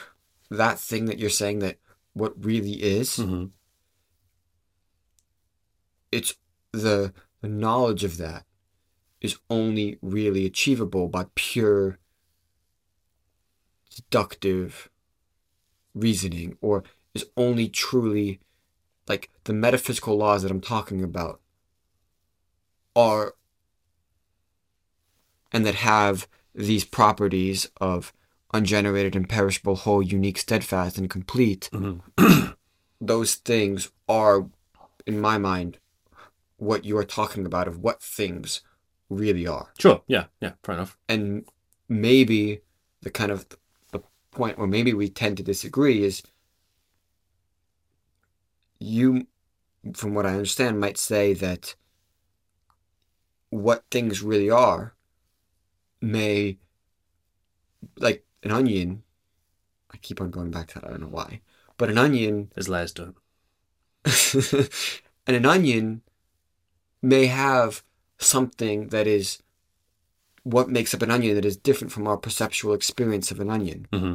that 0.50 0.78
thing 0.78 1.04
that 1.06 1.18
you're 1.18 1.30
saying 1.30 1.60
that 1.60 1.78
what 2.14 2.44
really 2.44 2.82
is 2.82 3.16
hmm 3.16 3.46
it's 6.10 6.34
the 6.72 7.12
the 7.40 7.48
knowledge 7.48 8.04
of 8.04 8.18
that 8.18 8.44
is 9.20 9.38
only 9.48 9.98
really 10.02 10.44
achievable 10.46 11.08
by 11.08 11.26
pure 11.34 11.98
deductive 13.94 14.90
reasoning 15.94 16.56
or 16.60 16.82
is 17.14 17.24
only 17.36 17.68
truly 17.68 18.40
like 19.08 19.30
the 19.44 19.52
metaphysical 19.52 20.16
laws 20.16 20.42
that 20.42 20.50
I'm 20.50 20.60
talking 20.60 21.02
about 21.02 21.40
are 22.94 23.34
and 25.52 25.66
that 25.66 25.76
have 25.76 26.26
these 26.54 26.84
properties 26.84 27.70
of 27.80 28.12
ungenerated, 28.54 29.16
imperishable, 29.16 29.76
whole, 29.76 30.02
unique, 30.02 30.38
steadfast, 30.38 30.98
and 30.98 31.08
complete 31.08 31.68
hmm 31.72 31.98
those 33.00 33.34
things 33.34 33.90
are, 34.08 34.46
in 35.06 35.20
my 35.20 35.36
mind, 35.36 35.78
what 36.56 36.84
you 36.84 36.96
are 36.96 37.04
talking 37.04 37.44
about 37.44 37.66
of 37.66 37.78
what 37.78 38.00
things 38.00 38.60
really 39.10 39.46
are. 39.46 39.72
Sure. 39.78 40.02
Yeah. 40.06 40.26
Yeah. 40.40 40.52
Fair 40.62 40.76
enough. 40.76 40.96
And 41.08 41.44
maybe 41.88 42.60
the 43.02 43.10
kind 43.10 43.32
of 43.32 43.46
the 43.90 44.00
point 44.30 44.56
where 44.56 44.68
maybe 44.68 44.94
we 44.94 45.08
tend 45.08 45.36
to 45.38 45.42
disagree 45.42 46.04
is 46.04 46.22
you, 48.82 49.26
from 49.94 50.14
what 50.14 50.26
I 50.26 50.30
understand, 50.30 50.80
might 50.80 50.98
say 50.98 51.34
that 51.34 51.74
what 53.50 53.84
things 53.90 54.22
really 54.22 54.50
are 54.50 54.94
may 56.00 56.58
like 57.96 58.24
an 58.42 58.50
onion. 58.50 59.02
I 59.92 59.98
keep 59.98 60.20
on 60.20 60.30
going 60.30 60.50
back 60.50 60.68
to 60.68 60.74
that. 60.80 60.84
I 60.86 60.90
don't 60.90 61.02
know 61.02 61.08
why, 61.08 61.40
but 61.76 61.90
an 61.90 61.98
onion 61.98 62.50
As 62.56 62.68
layers 62.68 62.92
do 62.92 63.14
and 64.04 65.36
an 65.36 65.46
onion 65.46 66.02
may 67.00 67.26
have 67.26 67.82
something 68.18 68.88
that 68.88 69.06
is 69.06 69.42
what 70.44 70.68
makes 70.68 70.92
up 70.92 71.02
an 71.02 71.10
onion 71.10 71.34
that 71.36 71.44
is 71.44 71.56
different 71.56 71.92
from 71.92 72.08
our 72.08 72.16
perceptual 72.16 72.74
experience 72.74 73.30
of 73.30 73.40
an 73.40 73.50
onion. 73.50 73.86
hmm 73.92 74.14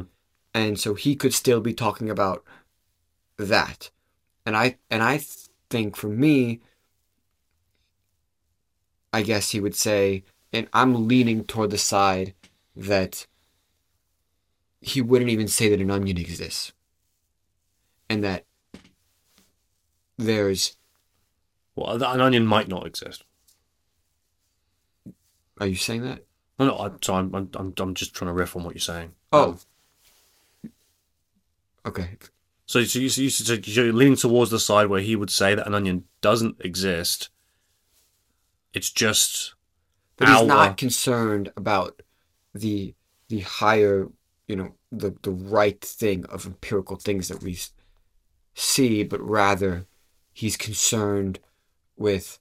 And 0.54 0.78
so 0.78 0.94
he 0.94 1.16
could 1.16 1.34
still 1.34 1.60
be 1.60 1.74
talking 1.74 2.10
about 2.10 2.44
that. 3.36 3.90
And 4.48 4.56
I 4.56 4.78
and 4.90 5.02
I 5.02 5.20
think 5.68 5.94
for 5.94 6.08
me 6.08 6.60
I 9.12 9.20
guess 9.20 9.50
he 9.50 9.60
would 9.60 9.74
say 9.74 10.24
and 10.54 10.68
I'm 10.72 11.06
leaning 11.06 11.44
toward 11.44 11.68
the 11.70 11.76
side 11.76 12.32
that 12.74 13.26
he 14.80 15.02
wouldn't 15.02 15.30
even 15.30 15.48
say 15.48 15.68
that 15.68 15.82
an 15.82 15.90
onion 15.90 16.16
exists. 16.16 16.72
And 18.08 18.24
that 18.24 18.46
there's 20.16 20.78
Well, 21.76 22.02
an 22.02 22.22
onion 22.22 22.46
might 22.46 22.68
not 22.68 22.86
exist. 22.86 23.24
Are 25.60 25.66
you 25.66 25.74
saying 25.74 26.04
that? 26.04 26.24
No, 26.58 26.68
no. 26.68 26.78
I'm, 26.78 26.98
so 27.02 27.16
I'm, 27.16 27.34
I'm, 27.34 27.50
I'm, 27.54 27.74
I'm 27.76 27.92
just 27.92 28.14
trying 28.14 28.30
to 28.30 28.32
riff 28.32 28.56
on 28.56 28.64
what 28.64 28.74
you're 28.74 28.80
saying. 28.80 29.12
Oh. 29.30 29.50
Um, 29.50 29.58
Okay. 31.84 32.16
So, 32.68 32.84
so, 32.84 32.98
you, 32.98 33.08
so 33.08 33.22
you- 33.22 33.30
so 33.30 33.54
you're 33.64 33.92
leaning 33.92 34.16
towards 34.16 34.50
the 34.50 34.60
side 34.60 34.86
where 34.88 35.00
he 35.00 35.16
would 35.16 35.30
say 35.30 35.54
that 35.54 35.66
an 35.66 35.74
onion 35.74 36.04
doesn't 36.20 36.56
exist. 36.60 37.30
It's 38.72 38.90
just 38.90 39.54
But 40.16 40.28
he's 40.28 40.36
our- 40.38 40.46
not 40.46 40.76
concerned 40.76 41.50
about 41.56 42.02
the 42.54 42.94
the 43.28 43.40
higher, 43.40 44.08
you 44.46 44.56
know, 44.56 44.74
the 44.92 45.10
the 45.22 45.30
right 45.30 45.80
thing 45.80 46.24
of 46.26 46.46
empirical 46.46 46.96
things 46.96 47.28
that 47.28 47.42
we 47.42 47.58
see, 48.54 49.02
but 49.02 49.20
rather 49.20 49.86
he's 50.32 50.56
concerned 50.56 51.40
with 51.96 52.38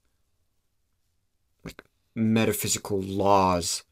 like 1.63 1.83
metaphysical 2.15 3.01
laws 3.01 3.83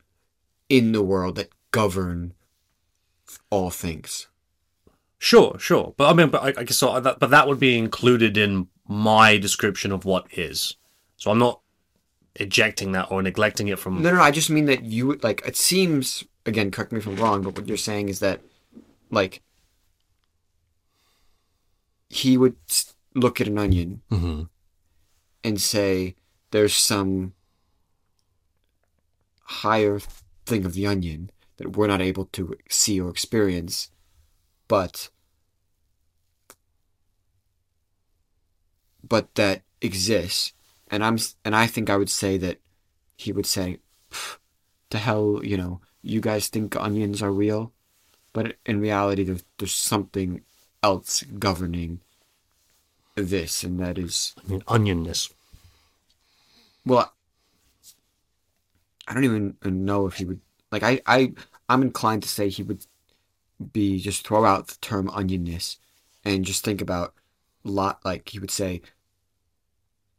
in 0.70 0.92
the 0.92 1.02
world 1.04 1.36
that 1.36 1.50
govern 1.72 2.34
all 3.50 3.70
things. 3.70 4.28
Sure, 5.26 5.58
sure, 5.58 5.96
but 5.98 6.08
I 6.08 6.14
mean, 6.14 6.30
but 6.30 6.44
I, 6.44 6.50
I 6.50 6.64
guess 6.66 6.78
so. 6.78 7.00
That, 7.00 7.18
but 7.18 7.32
that 7.32 7.48
would 7.48 7.60
be 7.60 7.80
included 7.80 8.38
in 8.38 8.68
my 8.88 9.38
description 9.38 9.92
of 9.92 10.06
what 10.06 10.28
is. 10.38 10.78
So 11.18 11.32
I'm 11.32 11.40
not 11.40 11.62
ejecting 12.36 12.92
that 12.92 13.10
or 13.10 13.24
neglecting 13.24 13.68
it 13.70 13.80
from. 13.80 14.04
No, 14.04 14.12
no, 14.12 14.18
no, 14.18 14.22
I 14.22 14.30
just 14.30 14.52
mean 14.52 14.66
that 14.66 14.84
you 14.84 15.08
would 15.08 15.24
like. 15.24 15.42
It 15.44 15.56
seems 15.58 16.24
again. 16.46 16.70
Correct 16.70 16.92
me 16.92 17.00
if 17.00 17.08
I'm 17.08 17.16
wrong, 17.16 17.42
but 17.42 17.56
what 17.56 17.68
you're 17.68 17.76
saying 17.76 18.10
is 18.10 18.20
that, 18.20 18.42
like, 19.10 19.42
he 22.08 22.38
would 22.38 22.58
look 23.16 23.42
at 23.42 23.48
an 23.48 23.58
onion 23.58 24.04
Mhm. 24.12 24.50
and 25.44 25.60
say, 25.60 26.16
"There's 26.52 26.76
some 26.76 27.34
higher 29.42 30.00
thing 30.46 30.66
of 30.66 30.74
the 30.74 30.86
onion 30.86 31.32
that 31.58 31.76
we're 31.76 31.88
not 31.88 32.00
able 32.02 32.26
to 32.26 32.56
see 32.70 33.02
or 33.02 33.10
experience, 33.10 33.90
but 34.68 35.10
but 39.08 39.34
that 39.36 39.62
exists." 39.82 40.54
And 40.90 41.04
I'm 41.04 41.18
and 41.44 41.56
I 41.56 41.68
think 41.68 41.90
I 41.90 41.98
would 41.98 42.10
say 42.10 42.38
that 42.38 42.60
he 43.18 43.32
would 43.32 43.46
say, 43.46 43.80
"To 44.90 44.98
hell, 44.98 45.42
you 45.44 45.58
know, 45.58 45.82
you 46.02 46.22
guys 46.22 46.48
think 46.48 46.76
onions 46.76 47.22
are 47.22 47.32
real, 47.32 47.74
but 48.34 48.58
in 48.66 48.80
reality, 48.80 49.24
there's 49.24 49.44
there's 49.58 49.74
something 49.74 50.42
else 50.84 51.24
governing 51.40 52.02
this, 53.16 53.64
and 53.64 53.80
that 53.80 53.98
is." 53.98 54.34
I 54.46 54.52
mean, 54.52 54.64
onionness. 54.68 55.30
Well, 56.86 57.12
I 59.08 59.14
don't 59.14 59.24
even 59.24 59.58
uh, 59.64 59.70
know 59.70 60.08
if 60.08 60.16
he 60.16 60.26
would 60.26 60.42
like. 60.72 60.84
I 60.84 61.02
I 61.06 61.34
I'm 61.70 61.82
inclined 61.82 62.24
to 62.24 62.30
say 62.30 62.50
he 62.50 62.64
would 62.64 62.86
be 63.72 64.00
just 64.00 64.28
throw 64.28 64.46
out 64.46 64.68
the 64.68 64.78
term 64.82 65.10
onionness 65.10 65.78
and 66.24 66.46
just 66.46 66.64
think 66.64 66.82
about 66.82 67.14
lot 67.64 68.00
like 68.04 68.30
he 68.30 68.40
would 68.40 68.52
say. 68.52 68.82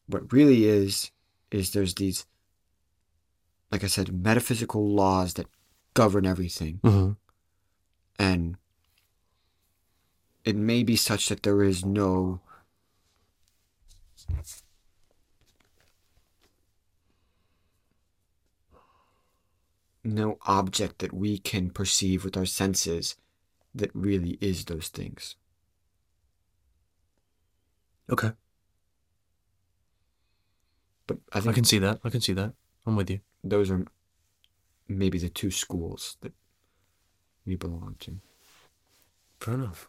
What 0.08 0.32
really 0.32 0.64
is 0.66 1.10
is 1.50 1.70
there's 1.70 1.94
these, 1.94 2.26
like 3.70 3.82
I 3.84 3.88
said, 3.88 4.12
metaphysical 4.12 4.88
laws 4.88 5.34
that 5.34 5.46
govern 5.94 6.26
everything, 6.26 6.80
Mm-hmm. 6.84 7.12
and 8.18 8.56
it 10.44 10.54
may 10.56 10.82
be 10.84 10.94
such 10.96 11.28
that 11.28 11.42
there 11.42 11.62
is 11.62 11.84
no 11.84 12.40
no 20.04 20.38
object 20.46 21.00
that 21.00 21.12
we 21.12 21.38
can 21.38 21.70
perceive 21.70 22.24
with 22.24 22.36
our 22.36 22.46
senses 22.46 23.16
that 23.74 23.90
really 23.94 24.38
is 24.40 24.64
those 24.64 24.88
things. 24.88 25.34
Okay, 28.08 28.32
But 31.06 31.18
I 31.32 31.38
I 31.38 31.52
can 31.52 31.64
see 31.64 31.78
that. 31.78 32.00
I 32.04 32.10
can 32.10 32.20
see 32.20 32.32
that. 32.34 32.52
I'm 32.86 32.96
with 32.96 33.10
you. 33.10 33.20
those 33.42 33.70
are 33.70 33.84
maybe 34.88 35.18
the 35.18 35.28
two 35.28 35.50
schools 35.50 36.16
that 36.20 36.32
we 37.44 37.56
belong 37.56 37.96
to. 38.00 38.18
Fair 39.40 39.54
enough. 39.54 39.88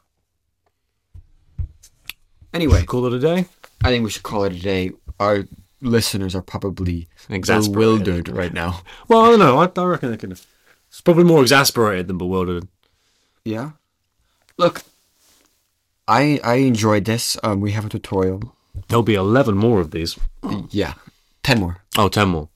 Anyway, 2.53 2.83
Call 2.85 3.05
it 3.05 3.13
a 3.13 3.19
day. 3.19 3.45
I 3.83 3.89
think 3.89 4.03
we 4.03 4.09
should 4.09 4.23
call 4.23 4.43
it 4.45 4.53
a 4.53 4.59
day. 4.59 4.91
Our 5.19 5.45
listeners 5.81 6.33
are 6.35 6.41
probably 6.41 7.07
bewildered 7.29 8.29
right 8.29 8.53
now. 8.53 8.81
Well, 9.07 9.21
I 9.21 9.29
don't 9.29 9.39
know. 9.39 9.59
I, 9.59 9.69
I 9.81 9.85
reckon 9.85 10.11
they 10.11 10.17
can. 10.17 10.31
It's 10.31 11.01
probably 11.03 11.23
more 11.23 11.41
exasperated 11.41 12.07
than 12.07 12.17
bewildered. 12.17 12.67
Yeah. 13.43 13.71
Look, 14.57 14.81
I 16.07 16.39
I 16.43 16.55
enjoyed 16.55 17.05
this. 17.05 17.37
Um, 17.43 17.61
we 17.61 17.71
have 17.73 17.85
a 17.85 17.89
tutorial. 17.89 18.55
There'll 18.87 19.03
be 19.03 19.15
11 19.15 19.55
more 19.55 19.79
of 19.79 19.91
these. 19.91 20.17
Yeah, 20.69 20.93
ten 21.43 21.59
more. 21.59 21.77
Oh, 21.97 22.09
10 22.09 22.29
more. 22.29 22.49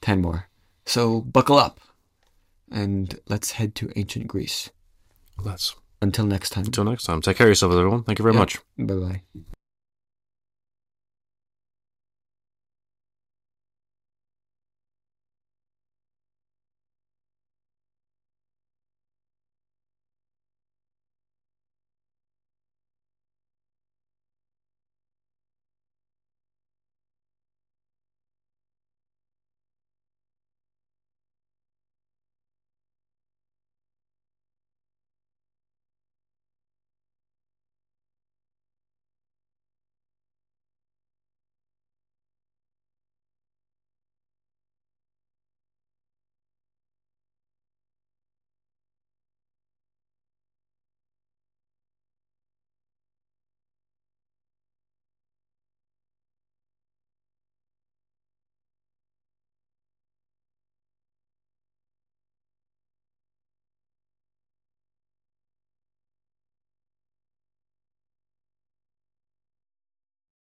10 0.00 0.20
more. 0.22 0.48
So 0.84 1.20
buckle 1.22 1.58
up 1.58 1.80
and 2.70 3.18
let's 3.28 3.52
head 3.52 3.74
to 3.76 3.90
ancient 3.96 4.26
Greece. 4.28 4.70
Let's. 5.42 5.74
Until 6.02 6.26
next 6.26 6.50
time. 6.50 6.64
Until 6.66 6.84
next 6.84 7.04
time. 7.04 7.22
Take 7.22 7.36
care 7.38 7.46
of 7.46 7.50
yourself, 7.50 7.72
everyone. 7.72 8.02
Thank 8.04 8.18
you 8.18 8.22
very 8.22 8.34
Yeah. 8.34 8.40
much. 8.40 8.58
Bye 8.78 8.94
bye. 8.94 9.22